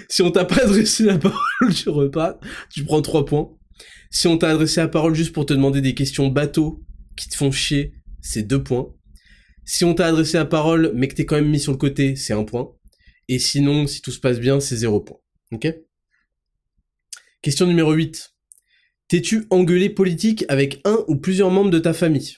Si 0.09 0.21
on 0.21 0.31
t'a 0.31 0.45
pas 0.45 0.63
adressé 0.63 1.03
la 1.03 1.17
parole 1.17 1.73
du 1.73 1.89
repas, 1.89 2.39
tu 2.71 2.83
prends 2.83 3.01
3 3.01 3.25
points. 3.25 3.57
Si 4.09 4.27
on 4.27 4.37
t'a 4.37 4.49
adressé 4.49 4.81
la 4.81 4.87
parole 4.87 5.15
juste 5.15 5.33
pour 5.33 5.45
te 5.45 5.53
demander 5.53 5.81
des 5.81 5.93
questions 5.93 6.27
bateaux 6.27 6.83
qui 7.15 7.29
te 7.29 7.35
font 7.35 7.51
chier, 7.51 7.93
c'est 8.21 8.43
2 8.43 8.63
points. 8.63 8.93
Si 9.65 9.85
on 9.85 9.93
t'a 9.93 10.07
adressé 10.07 10.37
la 10.37 10.45
parole 10.45 10.91
mais 10.95 11.07
que 11.07 11.15
t'es 11.15 11.25
quand 11.25 11.35
même 11.35 11.49
mis 11.49 11.59
sur 11.59 11.71
le 11.71 11.77
côté, 11.77 12.15
c'est 12.15 12.33
1 12.33 12.43
point. 12.43 12.73
Et 13.27 13.39
sinon, 13.39 13.87
si 13.87 14.01
tout 14.01 14.11
se 14.11 14.19
passe 14.19 14.39
bien, 14.39 14.59
c'est 14.59 14.77
0 14.77 15.01
point. 15.01 15.17
Ok? 15.51 15.67
Question 17.41 17.67
numéro 17.67 17.93
8. 17.93 18.33
T'es-tu 19.09 19.45
engueulé 19.49 19.89
politique 19.89 20.45
avec 20.49 20.81
un 20.85 21.03
ou 21.07 21.15
plusieurs 21.15 21.51
membres 21.51 21.69
de 21.69 21.79
ta 21.79 21.93
famille? 21.93 22.37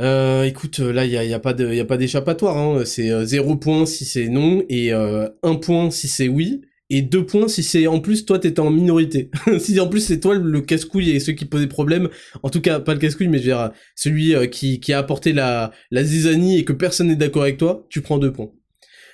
Euh, 0.00 0.44
écoute, 0.44 0.78
là, 0.78 1.04
il 1.04 1.10
y 1.10 1.34
a, 1.34 1.40
pas 1.40 1.54
de, 1.54 1.72
y 1.72 1.80
a 1.80 1.84
pas 1.84 1.96
d'échappatoire. 1.96 2.56
Hein. 2.56 2.84
C'est 2.84 3.10
euh, 3.10 3.24
zéro 3.24 3.56
point 3.56 3.86
si 3.86 4.04
c'est 4.04 4.28
non 4.28 4.64
et 4.68 4.92
euh, 4.92 5.28
un 5.42 5.56
point 5.56 5.90
si 5.90 6.08
c'est 6.08 6.28
oui 6.28 6.62
et 6.90 7.02
deux 7.02 7.26
points 7.26 7.48
si 7.48 7.62
c'est 7.62 7.86
en 7.86 8.00
plus 8.00 8.24
toi 8.24 8.38
t'étais 8.38 8.60
en 8.60 8.70
minorité. 8.70 9.30
si 9.58 9.78
en 9.80 9.88
plus 9.88 10.00
c'est 10.00 10.20
toi 10.20 10.34
le 10.34 10.60
casse-couille 10.60 11.10
et 11.10 11.20
ceux 11.20 11.32
qui 11.32 11.44
posaient 11.44 11.66
problème, 11.66 12.08
en 12.42 12.50
tout 12.50 12.60
cas 12.60 12.80
pas 12.80 12.94
le 12.94 13.00
casse-couille 13.00 13.28
mais 13.28 13.38
je 13.38 13.44
veux 13.44 13.56
dire 13.56 13.70
celui 13.94 14.34
euh, 14.34 14.46
qui, 14.46 14.80
a 14.92 14.98
apporté 14.98 15.32
la, 15.32 15.72
la 15.90 16.04
zizanie 16.04 16.58
et 16.58 16.64
que 16.64 16.72
personne 16.72 17.08
n'est 17.08 17.16
d'accord 17.16 17.42
avec 17.42 17.58
toi, 17.58 17.86
tu 17.90 18.00
prends 18.00 18.18
deux 18.18 18.32
points. 18.32 18.52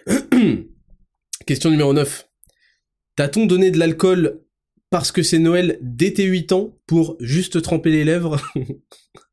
Question 1.46 1.70
numéro 1.70 1.92
9. 1.92 2.28
T'a-t-on 3.16 3.46
donné 3.46 3.70
de 3.70 3.78
l'alcool 3.78 4.40
parce 4.90 5.10
que 5.12 5.22
c'est 5.22 5.38
Noël 5.38 5.78
dès 5.82 6.12
tes 6.12 6.24
8 6.24 6.52
ans 6.52 6.78
pour 6.86 7.16
juste 7.20 7.60
tremper 7.62 7.90
les 7.90 8.04
lèvres? 8.04 8.40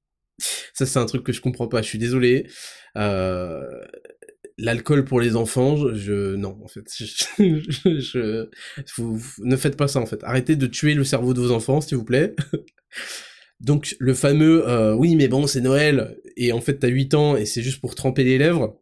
Ça 0.74 0.86
c'est 0.86 1.00
un 1.00 1.06
truc 1.06 1.24
que 1.24 1.34
je 1.34 1.42
comprends 1.42 1.68
pas, 1.68 1.82
je 1.82 1.88
suis 1.88 2.00
désolé. 2.00 2.48
Euh, 2.98 3.62
l'alcool 4.58 5.06
pour 5.06 5.22
les 5.22 5.36
enfants, 5.36 5.94
je, 5.94 6.36
non 6.36 6.58
en 6.64 6.68
fait, 6.68 6.86
ne 9.40 9.56
faites 9.56 9.78
pas 9.78 9.88
ça 9.88 10.00
en 10.00 10.06
fait. 10.06 10.24
Arrêtez 10.24 10.56
de 10.56 10.68
tuer 10.68 10.94
le 10.94 11.04
cerveau 11.04 11.34
de 11.34 11.42
vos 11.42 11.52
enfants 11.52 11.82
s'il 11.82 11.98
vous 11.98 12.06
plaît. 12.06 12.36
Donc 13.60 13.96
le 14.00 14.14
fameux 14.16 14.68
euh, 14.68 14.94
oui 14.96 15.16
mais 15.16 15.28
bon 15.28 15.46
c'est 15.46 15.62
Noël 15.62 16.18
et 16.36 16.52
en 16.52 16.62
fait 16.62 16.80
t'as 16.80 16.88
8 16.88 17.14
ans 17.14 17.36
et 17.36 17.46
c'est 17.46 17.62
juste 17.62 17.80
pour 17.80 17.94
tremper 17.94 18.24
les 18.24 18.40
lèvres 18.40 18.82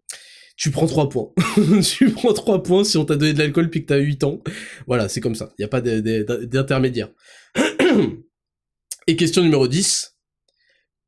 tu 0.59 0.71
prends 0.71 0.87
3 0.87 1.07
points. 1.07 1.31
tu 1.81 2.11
prends 2.11 2.33
3 2.33 2.63
points 2.63 2.83
si 2.83 2.97
on 2.97 3.05
t'a 3.05 3.15
donné 3.15 3.31
de 3.31 3.39
l'alcool 3.39 3.69
puis 3.69 3.81
que 3.81 3.87
t'as 3.87 3.97
8 3.97 4.25
ans. 4.25 4.43
Voilà, 4.87 5.07
c'est 5.07 5.21
comme 5.21 5.33
ça. 5.33 5.53
Il 5.57 5.61
n'y 5.61 5.65
a 5.65 5.69
pas 5.69 5.79
d'intermédiaire. 5.79 7.09
Et 9.07 9.15
question 9.15 9.41
numéro 9.41 9.69
10. 9.69 10.08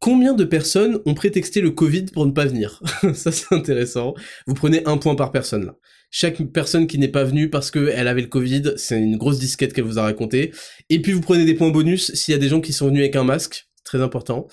Combien 0.02 0.34
de 0.34 0.44
personnes 0.44 1.00
ont 1.06 1.14
prétexté 1.14 1.62
le 1.62 1.70
Covid 1.70 2.06
pour 2.06 2.26
ne 2.26 2.32
pas 2.32 2.46
venir 2.46 2.82
Ça 3.14 3.32
c'est 3.32 3.54
intéressant. 3.54 4.16
Vous 4.48 4.56
prenez 4.56 4.82
un 4.88 4.98
point 4.98 5.14
par 5.14 5.32
personne 5.32 5.68
là. 5.68 5.78
Chaque 6.10 6.42
personne 6.52 6.88
qui 6.88 6.98
n'est 6.98 7.08
pas 7.08 7.24
venue 7.24 7.52
parce 7.52 7.70
qu'elle 7.70 8.08
avait 8.08 8.22
le 8.22 8.28
Covid, 8.28 8.74
c'est 8.78 9.00
une 9.00 9.16
grosse 9.16 9.38
disquette 9.38 9.74
qu'elle 9.74 9.86
vous 9.86 10.00
a 10.00 10.02
raconté. 10.02 10.52
Et 10.90 11.04
puis 11.04 11.14
vous 11.14 11.22
prenez 11.22 11.46
des 11.46 11.54
points 11.54 11.70
bonus 11.70 12.14
s'il 12.16 12.32
y 12.32 12.36
a 12.36 12.40
des 12.40 12.50
gens 12.50 12.62
qui 12.62 12.74
sont 12.74 12.88
venus 12.88 13.02
avec 13.02 13.16
un 13.16 13.24
masque, 13.24 13.70
très 13.84 14.02
important. 14.02 14.48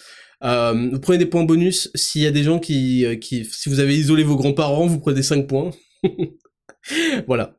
Euh, 0.45 0.91
vous 0.93 1.01
prenez 1.01 1.19
des 1.19 1.27
points 1.27 1.45
bonus 1.45 1.91
s'il 1.95 2.23
y 2.23 2.27
a 2.27 2.31
des 2.31 2.45
gens 2.45 2.59
qui, 2.59 3.07
euh, 3.07 3.17
qui, 3.17 3.47
si 3.47 3.71
vous 3.71 3.81
avez 3.81 3.97
isolé 3.97 4.25
vos 4.25 4.37
grands-parents, 4.37 4.87
vous 4.87 5.01
prenez 5.01 5.23
5 5.23 5.49
points. 5.49 5.71
voilà. 7.27 7.59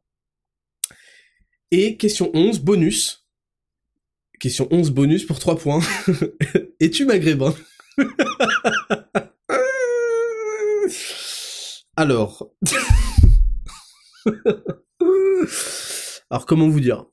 Et 1.71 1.97
question 1.97 2.29
11, 2.35 2.59
bonus. 2.59 3.25
Question 4.39 4.67
11, 4.71 4.91
bonus 4.91 5.25
pour 5.25 5.39
3 5.39 5.57
points. 5.57 5.81
Es-tu 6.79 7.05
maghrébin? 7.05 7.53
Alors. 11.95 12.51
Alors, 16.29 16.45
comment 16.45 16.69
vous 16.69 16.79
dire? 16.79 17.05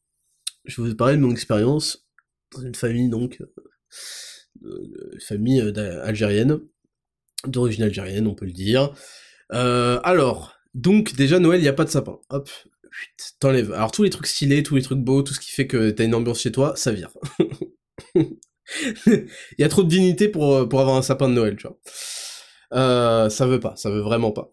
Je 0.64 0.82
vais 0.82 0.90
vous 0.90 0.96
parler 0.96 1.16
de 1.16 1.22
mon 1.22 1.30
expérience 1.30 2.06
dans 2.54 2.60
une 2.62 2.74
famille, 2.74 3.08
donc, 3.08 3.40
euh, 4.64 5.18
famille 5.26 5.60
euh, 5.60 6.04
algérienne, 6.04 6.60
d'origine 7.46 7.84
algérienne, 7.84 8.26
on 8.26 8.34
peut 8.34 8.46
le 8.46 8.52
dire. 8.52 8.92
Euh, 9.52 10.00
alors, 10.02 10.56
donc 10.74 11.14
déjà 11.14 11.38
Noël, 11.38 11.60
il 11.60 11.62
n'y 11.62 11.68
a 11.68 11.72
pas 11.72 11.84
de 11.84 11.90
sapin. 11.90 12.18
Hop, 12.30 12.50
t'enlèves. 13.40 13.72
Alors 13.72 13.92
tous 13.92 14.02
les 14.02 14.10
trucs 14.10 14.26
stylés, 14.26 14.62
tous 14.62 14.76
les 14.76 14.82
trucs 14.82 14.98
beaux, 14.98 15.22
tout 15.22 15.34
ce 15.34 15.40
qui 15.40 15.50
fait 15.50 15.66
que 15.66 15.90
t'as 15.90 16.04
une 16.04 16.14
ambiance 16.14 16.40
chez 16.40 16.52
toi, 16.52 16.74
ça 16.76 16.92
vire. 16.92 17.10
il 19.06 19.28
y 19.58 19.64
a 19.64 19.68
trop 19.68 19.82
de 19.82 19.88
dignité 19.88 20.28
pour, 20.28 20.68
pour 20.68 20.80
avoir 20.80 20.96
un 20.96 21.02
sapin 21.02 21.28
de 21.28 21.34
Noël, 21.34 21.56
tu 21.56 21.66
vois. 21.66 21.78
Euh, 22.74 23.28
ça 23.30 23.46
veut 23.46 23.60
pas, 23.60 23.74
ça 23.76 23.90
veut 23.90 24.00
vraiment 24.00 24.32
pas. 24.32 24.52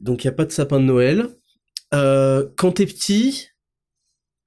Donc 0.00 0.24
il 0.24 0.26
y 0.26 0.30
a 0.30 0.32
pas 0.32 0.44
de 0.44 0.52
sapin 0.52 0.80
de 0.80 0.84
Noël. 0.84 1.28
Euh, 1.94 2.46
quand 2.56 2.72
t'es 2.72 2.86
petit, 2.86 3.48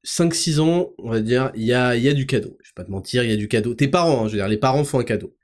5-6 0.05 0.59
ans, 0.59 0.93
on 0.97 1.09
va 1.09 1.19
dire, 1.21 1.51
il 1.55 1.63
y 1.63 1.73
a, 1.73 1.95
y 1.95 2.07
a 2.07 2.13
du 2.13 2.25
cadeau. 2.25 2.57
Je 2.63 2.69
vais 2.69 2.73
pas 2.75 2.83
te 2.83 2.91
mentir, 2.91 3.23
il 3.23 3.29
y 3.29 3.33
a 3.33 3.37
du 3.37 3.47
cadeau. 3.47 3.73
Tes 3.73 3.87
parents, 3.87 4.23
hein, 4.23 4.27
je 4.27 4.33
veux 4.33 4.37
dire, 4.37 4.47
les 4.47 4.57
parents 4.57 4.83
font 4.83 4.99
un 4.99 5.03
cadeau. 5.03 5.35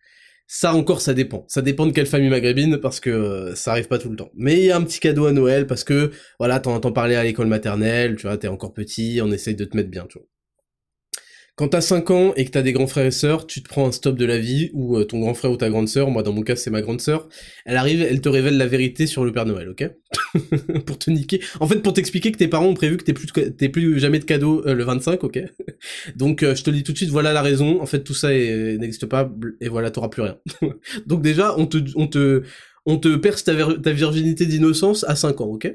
Ça 0.47 0.73
encore, 0.73 1.01
ça 1.01 1.13
dépend. 1.13 1.45
Ça 1.49 1.61
dépend 1.61 1.85
de 1.85 1.91
quelle 1.91 2.05
famille 2.05 2.29
maghrébine, 2.29 2.77
parce 2.77 2.99
que 2.99 3.09
euh, 3.09 3.55
ça 3.55 3.71
arrive 3.71 3.87
pas 3.87 3.97
tout 3.99 4.09
le 4.09 4.15
temps. 4.15 4.31
Mais 4.35 4.53
il 4.53 4.65
y 4.65 4.71
a 4.71 4.77
un 4.77 4.83
petit 4.83 4.99
cadeau 4.99 5.25
à 5.25 5.31
Noël, 5.31 5.67
parce 5.67 5.83
que, 5.83 6.11
voilà, 6.39 6.59
t'en 6.59 6.73
entends 6.73 6.93
parler 6.93 7.15
à 7.15 7.23
l'école 7.23 7.47
maternelle, 7.47 8.15
tu 8.15 8.27
vois, 8.27 8.37
t'es 8.37 8.47
encore 8.47 8.73
petit, 8.73 9.19
on 9.21 9.31
essaye 9.31 9.55
de 9.55 9.65
te 9.65 9.75
mettre 9.75 9.89
bien, 9.89 10.05
tu 10.07 10.19
vois. 10.19 10.27
Quand 11.57 11.69
t'as 11.69 11.81
5 11.81 12.11
ans 12.11 12.33
et 12.35 12.45
que 12.45 12.51
t'as 12.51 12.61
des 12.61 12.71
grands 12.71 12.85
frères 12.85 13.07
et 13.07 13.11
sœurs, 13.11 13.47
tu 13.47 13.63
te 13.63 13.67
prends 13.67 13.87
un 13.87 13.91
stop 13.91 14.15
de 14.15 14.25
la 14.25 14.37
vie, 14.37 14.69
ou 14.73 14.95
euh, 14.95 15.05
ton 15.05 15.19
grand 15.19 15.33
frère 15.33 15.51
ou 15.51 15.57
ta 15.57 15.71
grande 15.71 15.87
sœur, 15.89 16.11
moi 16.11 16.21
dans 16.21 16.31
mon 16.31 16.43
cas 16.43 16.55
c'est 16.55 16.69
ma 16.69 16.83
grande 16.83 17.01
sœur, 17.01 17.27
elle 17.65 17.77
arrive, 17.77 18.03
elle 18.03 18.21
te 18.21 18.29
révèle 18.29 18.57
la 18.57 18.67
vérité 18.67 19.07
sur 19.07 19.25
le 19.25 19.31
Père 19.31 19.47
Noël, 19.47 19.67
ok? 19.67 19.89
Pour 20.85 20.99
te 20.99 21.09
niquer. 21.09 21.41
En 21.59 21.67
fait, 21.67 21.77
pour 21.77 21.93
t'expliquer 21.93 22.31
que 22.31 22.37
tes 22.37 22.47
parents 22.47 22.67
ont 22.67 22.75
prévu 22.75 22.97
que 22.97 23.03
t'aies 23.03 23.13
plus, 23.13 23.31
plus 23.71 23.99
jamais 23.99 24.19
de 24.19 24.25
cadeau 24.25 24.63
euh, 24.67 24.75
le 24.75 24.83
25, 24.83 25.23
ok? 25.23 25.39
Donc 26.15 26.43
euh, 26.43 26.53
je 26.53 26.63
te 26.63 26.69
le 26.69 26.77
dis 26.77 26.83
tout 26.83 26.91
de 26.91 26.97
suite, 26.97 27.09
voilà 27.09 27.33
la 27.33 27.41
raison, 27.41 27.81
en 27.81 27.87
fait 27.87 28.03
tout 28.03 28.13
ça 28.13 28.29
n'existe 28.29 29.07
pas, 29.07 29.27
et 29.59 29.67
voilà, 29.67 29.89
t'auras 29.89 30.09
plus 30.09 30.21
rien. 30.21 30.37
Donc 31.07 31.23
déjà, 31.23 31.57
on 31.57 31.65
te, 31.65 31.79
on 31.95 32.07
on 32.85 32.97
te 32.99 33.15
perce 33.15 33.43
ta, 33.43 33.53
virginité 33.93 34.45
d'innocence 34.45 35.03
à 35.07 35.15
5 35.15 35.41
ans, 35.41 35.47
ok? 35.47 35.73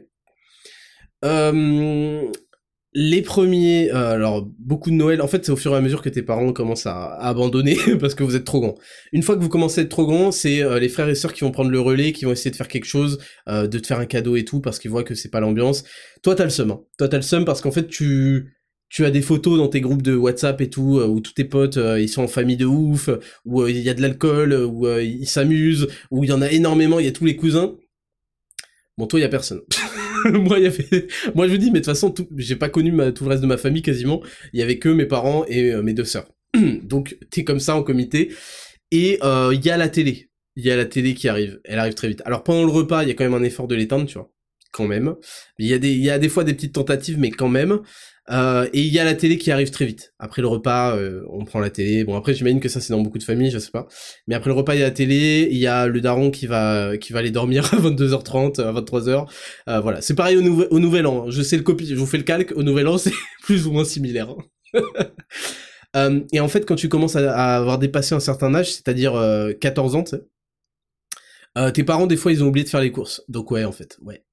Les 2.95 3.22
premiers, 3.22 3.90
euh, 3.90 4.12
alors 4.12 4.47
beaucoup 4.59 4.90
de 4.90 4.95
Noël, 4.97 5.22
en 5.22 5.26
fait 5.26 5.45
c'est 5.47 5.53
au 5.53 5.57
fur 5.57 5.72
et 5.72 5.76
à 5.76 5.80
mesure 5.80 6.03
que 6.03 6.11
tes 6.11 6.22
parents 6.22 6.53
commencent 6.53 6.86
à, 6.86 7.14
abandonner 7.14 7.76
parce 8.01 8.14
que 8.14 8.22
vous 8.22 8.36
êtes 8.36 8.45
trop 8.45 8.61
grand. 8.61 8.74
Une 9.12 9.22
fois 9.22 9.36
que 9.36 9.40
vous 9.40 9.49
commencez 9.49 9.80
à 9.80 9.84
être 9.84 9.90
trop 9.90 10.07
grand, 10.07 10.30
c'est 10.30 10.62
euh, 10.62 10.78
les 10.78 10.90
frères 10.90 11.09
et 11.09 11.14
sœurs 11.14 11.32
qui 11.32 11.40
vont 11.40 11.51
prendre 11.51 11.70
le 11.70 11.80
relais, 11.80 12.12
qui 12.12 12.26
vont 12.26 12.32
essayer 12.32 12.51
de 12.51 12.57
faire 12.57 12.68
quelque 12.68 12.84
chose, 12.84 13.18
euh, 13.49 13.66
de 13.66 13.78
te 13.78 13.86
faire 13.86 13.99
un 13.99 14.05
cadeau 14.05 14.36
et 14.36 14.45
tout 14.45 14.61
parce 14.61 14.78
qu'ils 14.78 14.90
voient 14.90 15.05
que 15.05 15.14
c'est 15.14 15.30
pas 15.30 15.40
l'ambiance. 15.40 15.84
Toi 16.22 16.34
t'as 16.34 16.45
le 16.45 16.51
seum, 16.51 16.70
hein. 16.70 16.80
toi 16.99 17.09
t'as 17.09 17.16
le 17.16 17.22
seum 17.22 17.47
parce 17.47 17.62
qu'en 17.62 17.72
fait 17.72 17.86
tu 17.86 18.53
tu 18.90 19.07
as 19.07 19.11
des 19.11 19.22
photos 19.22 19.57
dans 19.57 19.68
tes 19.68 19.80
groupes 19.80 20.03
de 20.03 20.14
WhatsApp 20.14 20.61
et 20.61 20.68
tout 20.68 21.01
où 21.01 21.20
tous 21.20 21.32
tes 21.32 21.45
potes 21.45 21.78
ils 21.99 22.11
sont 22.11 22.24
en 22.24 22.28
famille 22.28 22.59
de 22.59 22.66
ouf, 22.66 23.09
où 23.47 23.66
il 23.66 23.78
y 23.78 23.88
a 23.88 23.95
de 23.95 24.03
l'alcool, 24.03 24.53
où 24.53 24.86
ils 24.99 25.26
s'amusent, 25.26 25.88
où 26.11 26.24
il 26.24 26.28
y 26.28 26.32
en 26.34 26.43
a 26.43 26.51
énormément, 26.51 26.99
il 26.99 27.07
y 27.07 27.09
a 27.09 27.12
tous 27.12 27.24
les 27.24 27.36
cousins. 27.36 27.74
Bon 28.99 29.07
toi 29.07 29.18
il 29.18 29.22
y 29.22 29.24
a 29.24 29.30
personne. 29.30 29.62
moi, 30.30 30.58
je 30.58 31.50
vous 31.50 31.58
dis, 31.58 31.70
mais 31.70 31.80
de 31.80 31.84
toute 31.84 31.86
façon, 31.86 32.14
j'ai 32.36 32.56
pas 32.56 32.68
connu 32.68 32.90
tout 33.12 33.24
le 33.24 33.30
reste 33.30 33.42
de 33.42 33.46
ma 33.46 33.56
famille 33.56 33.82
quasiment. 33.82 34.22
Il 34.52 34.60
y 34.60 34.62
avait 34.62 34.78
que 34.78 34.88
mes 34.88 35.06
parents 35.06 35.44
et 35.48 35.72
euh, 35.72 35.82
mes 35.82 35.94
deux 35.94 36.04
sœurs. 36.04 36.28
Donc, 36.82 37.16
t'es 37.30 37.44
comme 37.44 37.60
ça 37.60 37.76
en 37.76 37.82
comité. 37.82 38.32
Et 38.90 39.18
euh, 39.22 39.52
il 39.54 39.64
y 39.64 39.70
a 39.70 39.76
la 39.76 39.88
télé. 39.88 40.28
Il 40.56 40.64
y 40.64 40.70
a 40.70 40.76
la 40.76 40.84
télé 40.84 41.14
qui 41.14 41.28
arrive. 41.28 41.60
Elle 41.64 41.78
arrive 41.78 41.94
très 41.94 42.08
vite. 42.08 42.22
Alors, 42.26 42.42
pendant 42.44 42.64
le 42.64 42.70
repas, 42.70 43.02
il 43.02 43.08
y 43.08 43.10
a 43.10 43.14
quand 43.14 43.24
même 43.24 43.34
un 43.34 43.42
effort 43.42 43.66
de 43.66 43.74
l'éteindre, 43.74 44.06
tu 44.06 44.14
vois. 44.14 44.30
quand 44.70 44.86
même. 44.86 45.14
Il 45.58 45.66
y 45.66 45.74
a 45.74 45.78
des, 45.78 45.90
il 45.90 46.04
y 46.04 46.10
a 46.10 46.18
des 46.18 46.28
fois 46.28 46.44
des 46.44 46.54
petites 46.54 46.74
tentatives, 46.74 47.18
mais 47.18 47.30
quand 47.30 47.48
même. 47.48 47.80
Euh, 48.30 48.68
et 48.72 48.80
il 48.80 48.92
y 48.92 49.00
a 49.00 49.04
la 49.04 49.14
télé 49.14 49.36
qui 49.36 49.50
arrive 49.50 49.70
très 49.70 49.84
vite. 49.84 50.14
Après 50.18 50.42
le 50.42 50.48
repas, 50.48 50.96
euh, 50.96 51.22
on 51.30 51.44
prend 51.44 51.58
la 51.58 51.70
télé. 51.70 52.04
Bon 52.04 52.16
après 52.16 52.34
j'imagine 52.34 52.60
que 52.60 52.68
ça 52.68 52.80
c'est 52.80 52.92
dans 52.92 53.00
beaucoup 53.00 53.18
de 53.18 53.24
familles, 53.24 53.50
je 53.50 53.58
sais 53.58 53.70
pas. 53.72 53.88
Mais 54.28 54.34
après 54.34 54.48
le 54.48 54.54
repas 54.54 54.74
il 54.74 54.80
y 54.80 54.82
a 54.82 54.86
la 54.86 54.92
télé, 54.92 55.48
il 55.50 55.58
y 55.58 55.66
a 55.66 55.88
le 55.88 56.00
daron 56.00 56.30
qui 56.30 56.46
va 56.46 56.96
qui 56.98 57.12
va 57.12 57.18
aller 57.18 57.32
dormir 57.32 57.64
à 57.74 57.76
22h30, 57.78 58.60
à 58.60 58.72
23h. 58.72 59.28
Euh, 59.68 59.80
voilà, 59.80 60.00
c'est 60.00 60.14
pareil 60.14 60.36
au, 60.36 60.42
nouvel 60.42 60.68
au 60.70 60.78
nouvel 60.78 61.06
an. 61.06 61.30
Je 61.30 61.42
sais 61.42 61.56
le 61.56 61.64
copie, 61.64 61.86
je 61.86 61.96
vous 61.96 62.06
fais 62.06 62.18
le 62.18 62.22
calque. 62.22 62.52
Au 62.54 62.62
nouvel 62.62 62.86
an 62.86 62.98
c'est 62.98 63.12
plus 63.42 63.66
ou 63.66 63.72
moins 63.72 63.84
similaire. 63.84 64.34
euh, 65.96 66.20
et 66.32 66.40
en 66.40 66.48
fait 66.48 66.64
quand 66.64 66.76
tu 66.76 66.88
commences 66.88 67.16
à, 67.16 67.56
avoir 67.56 67.78
dépassé 67.78 68.14
un 68.14 68.20
certain 68.20 68.54
âge, 68.54 68.72
c'est-à-dire 68.72 69.14
14 69.60 69.96
ans, 69.96 70.04
tu 70.04 70.16
sais, 70.16 71.72
tes 71.72 71.82
parents 71.82 72.06
des 72.06 72.16
fois 72.16 72.30
ils 72.30 72.44
ont 72.44 72.46
oublié 72.46 72.64
de 72.64 72.70
faire 72.70 72.80
les 72.80 72.92
courses. 72.92 73.24
Donc 73.28 73.50
ouais 73.50 73.64
en 73.64 73.72
fait, 73.72 73.98
ouais. 74.00 74.24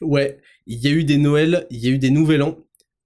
ouais, 0.00 0.38
il 0.66 0.78
y 0.78 0.88
a 0.88 0.90
eu 0.90 1.04
des 1.04 1.18
Noëls, 1.18 1.66
il 1.70 1.80
y 1.80 1.88
a 1.88 1.90
eu 1.90 1.98
des 1.98 2.10
Nouvel 2.10 2.42
An 2.42 2.56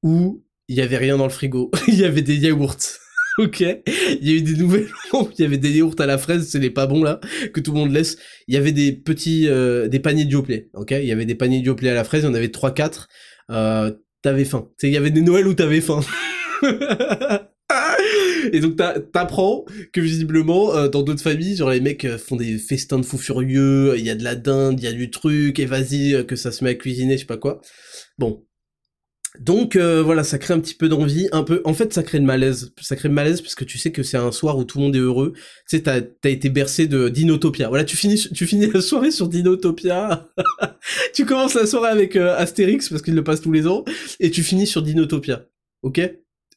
où 0.05 0.45
il 0.69 0.77
y 0.77 0.81
avait 0.81 0.99
rien 0.99 1.17
dans 1.17 1.25
le 1.25 1.31
frigo. 1.31 1.73
il 1.89 1.99
y 1.99 2.05
avait 2.05 2.23
des 2.23 2.37
yaourts. 2.37 2.77
ok? 3.39 3.61
Il 3.61 4.29
y 4.29 4.31
a 4.31 4.35
eu 4.37 4.43
des 4.43 4.55
nouvelles 4.55 4.87
il 5.13 5.43
y 5.43 5.45
avait 5.45 5.59
des 5.59 5.73
yaourts 5.73 5.97
à 5.99 6.07
la 6.07 6.19
fraise, 6.19 6.49
c'est 6.49 6.61
les 6.61 6.71
pas 6.71 6.87
bons 6.87 7.03
là, 7.03 7.19
que 7.53 7.59
tout 7.59 7.73
le 7.73 7.79
monde 7.79 7.91
laisse. 7.91 8.17
Il 8.47 8.55
y 8.55 8.57
avait 8.57 8.71
des 8.71 8.93
petits, 8.93 9.49
euh, 9.49 9.89
des 9.89 9.99
paniers 9.99 10.25
Dioplay, 10.25 10.69
ok? 10.75 10.93
Il 10.93 11.07
y 11.07 11.13
avait 11.13 11.25
des 11.25 11.35
paniers 11.35 11.61
Dioplay 11.61 11.89
à 11.91 11.95
la 11.95 12.05
fraise, 12.05 12.23
il 12.23 12.27
y 12.27 12.29
en 12.29 12.35
avait 12.35 12.49
3-4. 12.49 13.09
Euh, 13.51 13.93
t'avais 14.23 14.45
faim. 14.45 14.69
Il 14.83 14.91
y 14.91 14.97
avait 14.97 15.11
des 15.11 15.21
Noëls 15.21 15.49
où 15.49 15.55
t'avais 15.55 15.81
faim. 15.81 16.01
Et 18.53 18.61
donc 18.61 18.77
t'apprends 18.77 19.65
que 19.93 20.01
visiblement 20.01 20.77
euh, 20.77 20.89
dans 20.89 21.03
d'autres 21.03 21.23
familles, 21.23 21.57
genre 21.57 21.71
les 21.71 21.81
mecs 21.81 22.05
euh, 22.05 22.19
font 22.19 22.37
des 22.37 22.59
festins 22.59 22.99
de 22.99 23.05
fous 23.05 23.19
furieux, 23.19 23.95
il 23.97 24.05
y 24.05 24.11
a 24.11 24.15
de 24.15 24.23
la 24.23 24.35
dinde, 24.35 24.79
il 24.79 24.85
y 24.85 24.89
a 24.89 24.93
du 24.93 25.11
truc, 25.11 25.59
et 25.59 25.65
vas-y 25.65 26.27
que 26.27 26.37
ça 26.37 26.53
se 26.53 26.63
met 26.63 26.71
à 26.71 26.75
cuisiner, 26.75 27.15
je 27.15 27.21
sais 27.21 27.27
pas 27.27 27.39
quoi. 27.39 27.63
Bon, 28.19 28.45
donc 29.41 29.75
euh, 29.75 30.01
voilà, 30.01 30.23
ça 30.23 30.39
crée 30.39 30.55
un 30.55 30.61
petit 30.61 30.75
peu 30.75 30.89
d'envie, 30.89 31.29
un 31.33 31.43
peu. 31.43 31.61
En 31.65 31.75
fait, 31.75 31.93
ça 31.93 32.05
crée 32.05 32.19
le 32.19 32.25
malaise. 32.25 32.73
Ça 32.81 32.95
crée 32.95 33.09
le 33.09 33.15
malaise 33.15 33.41
parce 33.41 33.57
que 33.57 33.65
tu 33.65 33.79
sais 33.79 33.91
que 33.91 34.05
c'est 34.05 34.17
un 34.17 34.31
soir 34.31 34.57
où 34.57 34.65
tout 34.65 34.79
le 34.79 34.85
monde 34.85 34.97
est 34.97 35.01
heureux. 35.01 35.33
Tu 35.35 35.77
sais, 35.77 35.83
t'as 35.83 36.01
as 36.25 36.29
été 36.29 36.51
bercé 36.51 36.87
de 36.87 37.09
Dinotopia. 37.09 37.69
Voilà, 37.69 37.85
tu 37.85 37.97
finis, 37.97 38.29
tu 38.33 38.47
finis 38.47 38.71
la 38.73 38.81
soirée 38.81 39.11
sur 39.11 39.29
Dinotopia. 39.29 40.29
tu 41.15 41.27
commences 41.27 41.55
la 41.55 41.67
soirée 41.67 41.91
avec 41.91 42.15
euh, 42.15 42.37
Astérix 42.37 42.89
parce 42.89 43.03
qu'il 43.03 43.15
le 43.15 43.25
passe 43.25 43.41
tous 43.41 43.53
les 43.53 43.67
ans, 43.67 43.85
et 44.21 44.31
tu 44.31 44.45
finis 44.45 44.69
sur 44.69 44.83
Dinotopia. 44.83 45.47
Ok? 45.83 45.99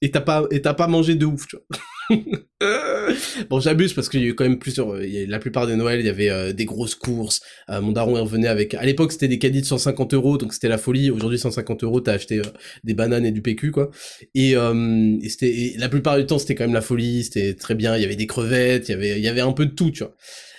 Et 0.01 0.11
t'as 0.11 0.21
pas, 0.21 0.45
et 0.51 0.61
t'as 0.61 0.75
pas 0.75 0.87
mangé 0.87 1.15
de 1.15 1.25
ouf, 1.25 1.47
tu 1.47 1.55
vois. 1.55 1.79
bon, 3.49 3.59
j'abuse 3.59 3.93
parce 3.93 4.09
qu'il 4.09 4.21
y 4.21 4.23
a 4.23 4.27
eu 4.27 4.35
quand 4.35 4.43
même 4.43 4.59
plusieurs. 4.59 4.93
Euh, 4.93 5.05
il 5.05 5.13
y 5.13 5.23
a, 5.23 5.25
la 5.27 5.39
plupart 5.39 5.67
des 5.67 5.75
Noëls, 5.75 5.99
il 5.99 6.05
y 6.05 6.09
avait 6.09 6.29
euh, 6.29 6.53
des 6.53 6.65
grosses 6.65 6.95
courses. 6.95 7.41
Euh, 7.69 7.81
mon 7.81 7.91
daron 7.91 8.13
revenait 8.23 8.47
avec. 8.47 8.73
À 8.73 8.85
l'époque, 8.85 9.11
c'était 9.11 9.27
des 9.27 9.39
caddies 9.39 9.61
de 9.61 9.65
150 9.65 10.13
euros, 10.13 10.37
donc 10.37 10.53
c'était 10.53 10.69
la 10.69 10.77
folie. 10.77 11.11
Aujourd'hui, 11.11 11.39
150 11.39 11.83
euros, 11.83 12.01
t'as 12.01 12.13
acheté 12.13 12.41
des 12.83 12.93
bananes 12.93 13.25
et 13.25 13.31
du 13.31 13.41
PQ, 13.41 13.71
quoi. 13.71 13.91
Et, 14.35 14.51
et 14.51 15.29
c'était 15.29 15.73
la 15.77 15.89
plupart 15.89 16.17
du 16.17 16.25
temps, 16.25 16.39
c'était 16.39 16.55
quand 16.55 16.65
même 16.65 16.73
la 16.73 16.81
folie. 16.81 17.23
C'était 17.23 17.53
très 17.53 17.75
bien. 17.75 17.95
Il 17.95 18.01
y 18.01 18.05
avait 18.05 18.15
des 18.15 18.27
crevettes, 18.27 18.89
il 18.89 18.91
y 18.91 18.95
avait, 18.95 19.17
il 19.17 19.23
y 19.23 19.27
avait 19.27 19.41
un 19.41 19.53
peu 19.53 19.65
de 19.65 19.71
tout, 19.71 19.91
tu 19.91 20.03
vois. 20.03 20.15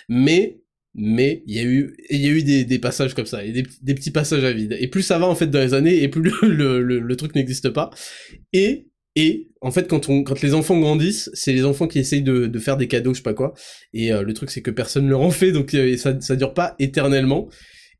Mais 0.07 0.59
mais 0.95 1.43
il 1.45 1.55
y 1.55 1.59
a 1.59 1.63
eu 1.63 1.95
il 2.09 2.19
y 2.19 2.27
a 2.27 2.31
eu 2.31 2.43
des, 2.43 2.65
des 2.65 2.79
passages 2.79 3.13
comme 3.13 3.27
ça, 3.27 3.41
des 3.43 3.93
petits 3.93 4.11
passages 4.11 4.43
à 4.43 4.51
vide. 4.51 4.75
Et 4.79 4.87
plus 4.87 5.03
ça 5.03 5.19
va 5.19 5.27
en 5.27 5.35
fait 5.35 5.47
dans 5.47 5.59
les 5.59 5.73
années, 5.73 6.01
et 6.01 6.07
plus 6.07 6.33
le, 6.41 6.81
le, 6.81 6.99
le 6.99 7.15
truc 7.15 7.35
n'existe 7.35 7.69
pas. 7.69 7.91
Et 8.53 8.88
et 9.15 9.49
en 9.61 9.71
fait, 9.71 9.87
quand, 9.87 10.09
on, 10.09 10.23
quand 10.23 10.41
les 10.41 10.53
enfants 10.53 10.79
grandissent, 10.79 11.29
c'est 11.33 11.51
les 11.51 11.65
enfants 11.65 11.87
qui 11.87 11.99
essayent 11.99 12.21
de, 12.21 12.59
faire 12.59 12.77
des 12.77 12.87
cadeaux, 12.87 13.13
je 13.13 13.17
sais 13.17 13.23
pas 13.23 13.33
quoi. 13.33 13.53
Et 13.93 14.13
euh, 14.13 14.21
le 14.21 14.33
truc, 14.33 14.51
c'est 14.51 14.61
que 14.61 14.71
personne 14.71 15.05
ne 15.05 15.09
leur 15.09 15.21
en 15.21 15.31
fait, 15.31 15.51
donc 15.51 15.73
euh, 15.73 15.97
ça, 15.97 16.19
ça 16.21 16.35
dure 16.35 16.53
pas 16.53 16.75
éternellement. 16.79 17.49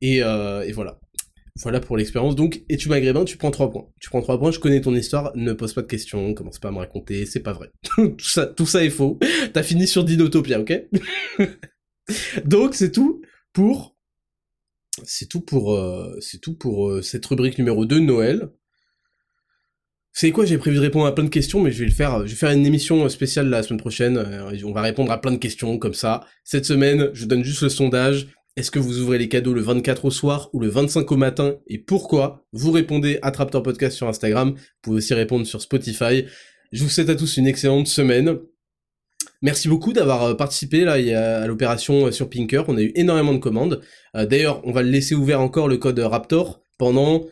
Et, 0.01 0.23
euh, 0.23 0.69
voilà. 0.73 0.99
Voilà 1.61 1.81
pour 1.81 1.97
l'expérience. 1.97 2.37
Donc, 2.37 2.61
et 2.69 2.77
tu 2.77 2.87
maghrébin, 2.87 3.25
tu 3.25 3.35
prends 3.35 3.51
trois 3.51 3.69
points. 3.69 3.87
Tu 3.99 4.09
prends 4.09 4.21
trois 4.21 4.39
points, 4.39 4.51
je 4.51 4.59
connais 4.59 4.79
ton 4.79 4.95
histoire, 4.95 5.33
ne 5.35 5.51
pose 5.51 5.73
pas 5.73 5.81
de 5.81 5.87
questions, 5.87 6.33
commence 6.33 6.59
pas 6.59 6.69
à 6.69 6.71
me 6.71 6.77
raconter, 6.77 7.25
c'est 7.25 7.41
pas 7.41 7.51
vrai. 7.51 7.69
tout, 8.55 8.65
ça, 8.65 8.85
est 8.85 8.89
faux. 8.89 9.19
T'as 9.51 9.63
fini 9.63 9.87
sur 9.87 10.05
Dinotopia, 10.05 10.61
ok? 10.61 10.87
Donc, 12.45 12.75
c'est 12.75 12.91
tout 12.91 13.21
pour... 13.51 13.97
C'est 15.03 15.27
tout 15.27 15.41
pour, 15.41 15.77
c'est 16.21 16.39
tout 16.39 16.55
pour 16.55 17.03
cette 17.03 17.25
rubrique 17.25 17.57
numéro 17.57 17.85
2 17.85 17.99
de 17.99 18.05
Noël. 18.05 18.49
C'est 20.21 20.31
quoi 20.31 20.43
J'ai 20.43 20.57
prévu 20.57 20.75
de 20.75 20.81
répondre 20.81 21.05
à 21.05 21.15
plein 21.15 21.23
de 21.23 21.29
questions, 21.29 21.61
mais 21.61 21.71
je 21.71 21.79
vais 21.79 21.85
le 21.85 21.93
faire. 21.93 22.27
Je 22.27 22.31
vais 22.31 22.35
faire 22.35 22.51
une 22.51 22.65
émission 22.65 23.07
spéciale 23.07 23.47
la 23.47 23.63
semaine 23.63 23.79
prochaine. 23.79 24.17
Euh, 24.17 24.51
on 24.65 24.73
va 24.73 24.81
répondre 24.81 25.13
à 25.13 25.21
plein 25.21 25.31
de 25.31 25.37
questions 25.37 25.77
comme 25.77 25.93
ça. 25.93 26.25
Cette 26.43 26.65
semaine, 26.65 27.09
je 27.13 27.23
donne 27.23 27.41
juste 27.41 27.61
le 27.61 27.69
sondage. 27.69 28.27
Est-ce 28.57 28.69
que 28.69 28.79
vous 28.79 28.99
ouvrez 28.99 29.17
les 29.17 29.29
cadeaux 29.29 29.53
le 29.53 29.61
24 29.61 30.03
au 30.03 30.11
soir 30.11 30.49
ou 30.51 30.59
le 30.59 30.67
25 30.67 31.09
au 31.09 31.15
matin? 31.15 31.55
Et 31.67 31.77
pourquoi? 31.77 32.43
Vous 32.51 32.73
répondez 32.73 33.19
à 33.21 33.31
Traptor 33.31 33.63
Podcast 33.63 33.95
sur 33.95 34.09
Instagram. 34.09 34.49
Vous 34.49 34.61
pouvez 34.81 34.97
aussi 34.97 35.13
répondre 35.13 35.47
sur 35.47 35.61
Spotify. 35.61 36.25
Je 36.73 36.83
vous 36.83 36.89
souhaite 36.89 37.07
à 37.07 37.15
tous 37.15 37.37
une 37.37 37.47
excellente 37.47 37.87
semaine. 37.87 38.39
Merci 39.41 39.69
beaucoup 39.69 39.93
d'avoir 39.93 40.23
euh, 40.23 40.33
participé 40.33 40.83
là 40.83 40.95
à 41.43 41.47
l'opération 41.47 42.07
euh, 42.07 42.11
sur 42.11 42.29
Pinker. 42.29 42.65
On 42.67 42.75
a 42.75 42.81
eu 42.81 42.91
énormément 42.95 43.31
de 43.31 43.39
commandes. 43.39 43.79
D'ailleurs, 44.13 44.59
on 44.65 44.73
va 44.73 44.83
le 44.83 44.89
laisser 44.89 45.15
ouvert 45.15 45.39
encore 45.39 45.69
le 45.69 45.77
code 45.77 45.97
Raptor 45.97 46.61
pendant, 46.77 47.25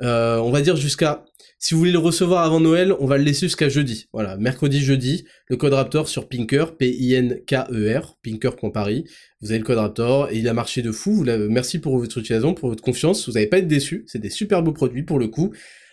on 0.00 0.50
va 0.50 0.62
dire 0.62 0.76
jusqu'à 0.76 1.26
si 1.60 1.74
vous 1.74 1.78
voulez 1.80 1.92
le 1.92 1.98
recevoir 1.98 2.42
avant 2.42 2.58
Noël, 2.58 2.94
on 3.00 3.06
va 3.06 3.18
le 3.18 3.22
laisser 3.22 3.46
jusqu'à 3.46 3.68
jeudi. 3.68 4.08
Voilà, 4.14 4.38
mercredi, 4.38 4.80
jeudi, 4.80 5.26
le 5.46 5.56
code 5.56 5.74
Raptor 5.74 6.08
sur 6.08 6.26
Pinker, 6.26 6.76
P-I-N-K-E-R, 6.78 8.16
pinker.paris. 8.22 9.04
Vous 9.42 9.50
avez 9.50 9.58
le 9.58 9.64
code 9.64 9.76
Raptor 9.76 10.30
et 10.30 10.38
il 10.38 10.48
a 10.48 10.54
marché 10.54 10.80
de 10.80 10.90
fou. 10.90 11.22
Merci 11.50 11.78
pour 11.78 11.98
votre 11.98 12.16
utilisation, 12.18 12.54
pour 12.54 12.70
votre 12.70 12.82
confiance. 12.82 13.28
Vous 13.28 13.34
n'allez 13.34 13.46
pas 13.46 13.58
être 13.58 13.68
déçus. 13.68 14.04
C'est 14.06 14.18
des 14.18 14.30
super 14.30 14.62
beaux 14.62 14.72
produits 14.72 15.02
pour 15.02 15.18
le 15.18 15.28
coup. 15.28 15.52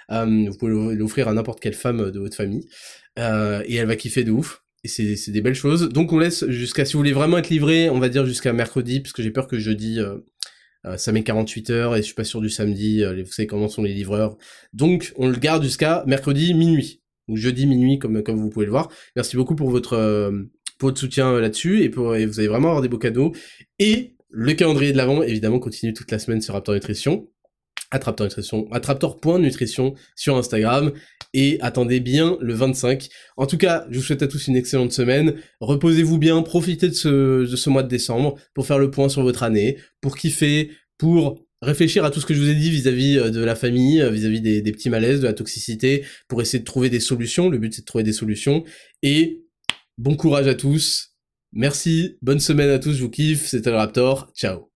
Euh, 0.09 0.45
vous 0.49 0.57
pouvez 0.57 0.95
l'offrir 0.95 1.27
à 1.27 1.33
n'importe 1.33 1.59
quelle 1.59 1.73
femme 1.73 2.11
de 2.11 2.19
votre 2.19 2.37
famille. 2.37 2.65
Euh, 3.19 3.61
et 3.65 3.75
elle 3.75 3.87
va 3.87 3.97
kiffer 3.97 4.23
de 4.23 4.31
ouf. 4.31 4.63
Et 4.85 4.87
c'est 4.87 5.31
des 5.31 5.41
belles 5.41 5.53
choses. 5.53 5.89
Donc 5.89 6.13
on 6.13 6.17
laisse 6.17 6.47
jusqu'à, 6.47 6.85
si 6.85 6.93
vous 6.93 6.99
voulez 6.99 7.11
vraiment 7.11 7.37
être 7.37 7.49
livré, 7.49 7.89
on 7.89 7.99
va 7.99 8.07
dire 8.07 8.25
jusqu'à 8.25 8.53
mercredi, 8.53 9.01
parce 9.01 9.11
que 9.11 9.21
j'ai 9.21 9.31
peur 9.31 9.47
que 9.47 9.59
jeudi, 9.59 9.99
euh, 9.99 10.13
euh, 10.13 10.25
ça 10.95 11.11
met 11.11 11.23
48 11.23 11.69
heures 11.71 11.95
et 11.95 11.99
je 11.99 12.05
suis 12.05 12.13
pas 12.13 12.23
sûr 12.23 12.39
du 12.39 12.49
samedi, 12.49 13.03
euh, 13.03 13.23
vous 13.23 13.31
savez 13.31 13.47
comment 13.47 13.67
sont 13.67 13.83
les 13.83 13.93
livreurs. 13.93 14.37
Donc 14.73 15.13
on 15.17 15.27
le 15.27 15.35
garde 15.35 15.63
jusqu'à 15.63 16.03
mercredi 16.07 16.53
minuit, 16.53 17.01
ou 17.27 17.35
jeudi 17.35 17.65
minuit 17.65 17.99
comme, 17.99 18.23
comme 18.23 18.37
vous 18.37 18.49
pouvez 18.49 18.65
le 18.65 18.71
voir. 18.71 18.89
Merci 19.15 19.35
beaucoup 19.35 19.55
pour 19.55 19.69
votre, 19.69 19.93
euh, 19.93 20.31
pour 20.77 20.89
votre 20.89 20.99
soutien 20.99 21.39
là-dessus 21.39 21.81
et, 21.81 21.89
pour, 21.89 22.15
et 22.15 22.25
vous 22.25 22.39
allez 22.39 22.47
vraiment 22.47 22.69
avoir 22.69 22.81
des 22.81 22.89
beaux 22.89 22.97
cadeaux. 22.97 23.33
Et 23.79 24.15
le 24.29 24.53
calendrier 24.53 24.91
de 24.91 24.97
l'avant, 24.97 25.23
évidemment, 25.23 25.59
continue 25.59 25.93
toute 25.93 26.11
la 26.11 26.19
semaine 26.19 26.41
sur 26.41 26.53
Raptor 26.53 26.75
Nutrition. 26.75 27.27
Attraptor 27.91 28.25
Nutrition, 28.25 28.67
attraptor.nutrition 28.71 29.93
sur 30.15 30.35
Instagram 30.35 30.91
et 31.33 31.57
attendez 31.61 31.99
bien 31.99 32.37
le 32.41 32.53
25. 32.53 33.07
En 33.37 33.45
tout 33.45 33.57
cas, 33.57 33.85
je 33.89 33.97
vous 33.97 34.03
souhaite 34.03 34.21
à 34.23 34.27
tous 34.27 34.47
une 34.47 34.55
excellente 34.55 34.91
semaine. 34.91 35.35
Reposez-vous 35.61 36.17
bien, 36.17 36.41
profitez 36.41 36.89
de 36.89 36.93
ce, 36.93 37.69
mois 37.69 37.83
de 37.83 37.87
décembre 37.87 38.35
pour 38.53 38.65
faire 38.65 38.79
le 38.79 38.91
point 38.91 39.09
sur 39.09 39.23
votre 39.23 39.43
année, 39.43 39.77
pour 40.01 40.17
kiffer, 40.17 40.71
pour 40.97 41.43
réfléchir 41.61 42.05
à 42.05 42.11
tout 42.11 42.19
ce 42.19 42.25
que 42.25 42.33
je 42.33 42.41
vous 42.41 42.49
ai 42.49 42.55
dit 42.55 42.69
vis-à-vis 42.69 43.17
euh, 43.17 43.29
de 43.29 43.43
la 43.43 43.55
famille, 43.55 44.01
euh, 44.01 44.11
vis-à-vis 44.11 44.41
des, 44.41 44.61
des 44.61 44.71
petits 44.71 44.89
malaises, 44.89 45.21
de 45.21 45.25
la 45.25 45.33
toxicité, 45.33 46.05
pour 46.27 46.41
essayer 46.41 46.59
de 46.59 46.65
trouver 46.65 46.89
des 46.89 46.99
solutions. 46.99 47.49
Le 47.49 47.57
but 47.57 47.73
c'est 47.73 47.81
de 47.81 47.85
trouver 47.85 48.03
des 48.03 48.13
solutions. 48.13 48.63
Et 49.01 49.43
bon 49.97 50.15
courage 50.15 50.47
à 50.47 50.55
tous. 50.55 51.15
Merci, 51.53 52.17
bonne 52.21 52.39
semaine 52.39 52.69
à 52.69 52.79
tous, 52.79 52.93
je 52.93 53.01
vous 53.01 53.09
kiffe, 53.09 53.47
c'était 53.47 53.71
le 53.71 53.77
Raptor, 53.77 54.31
ciao 54.35 54.69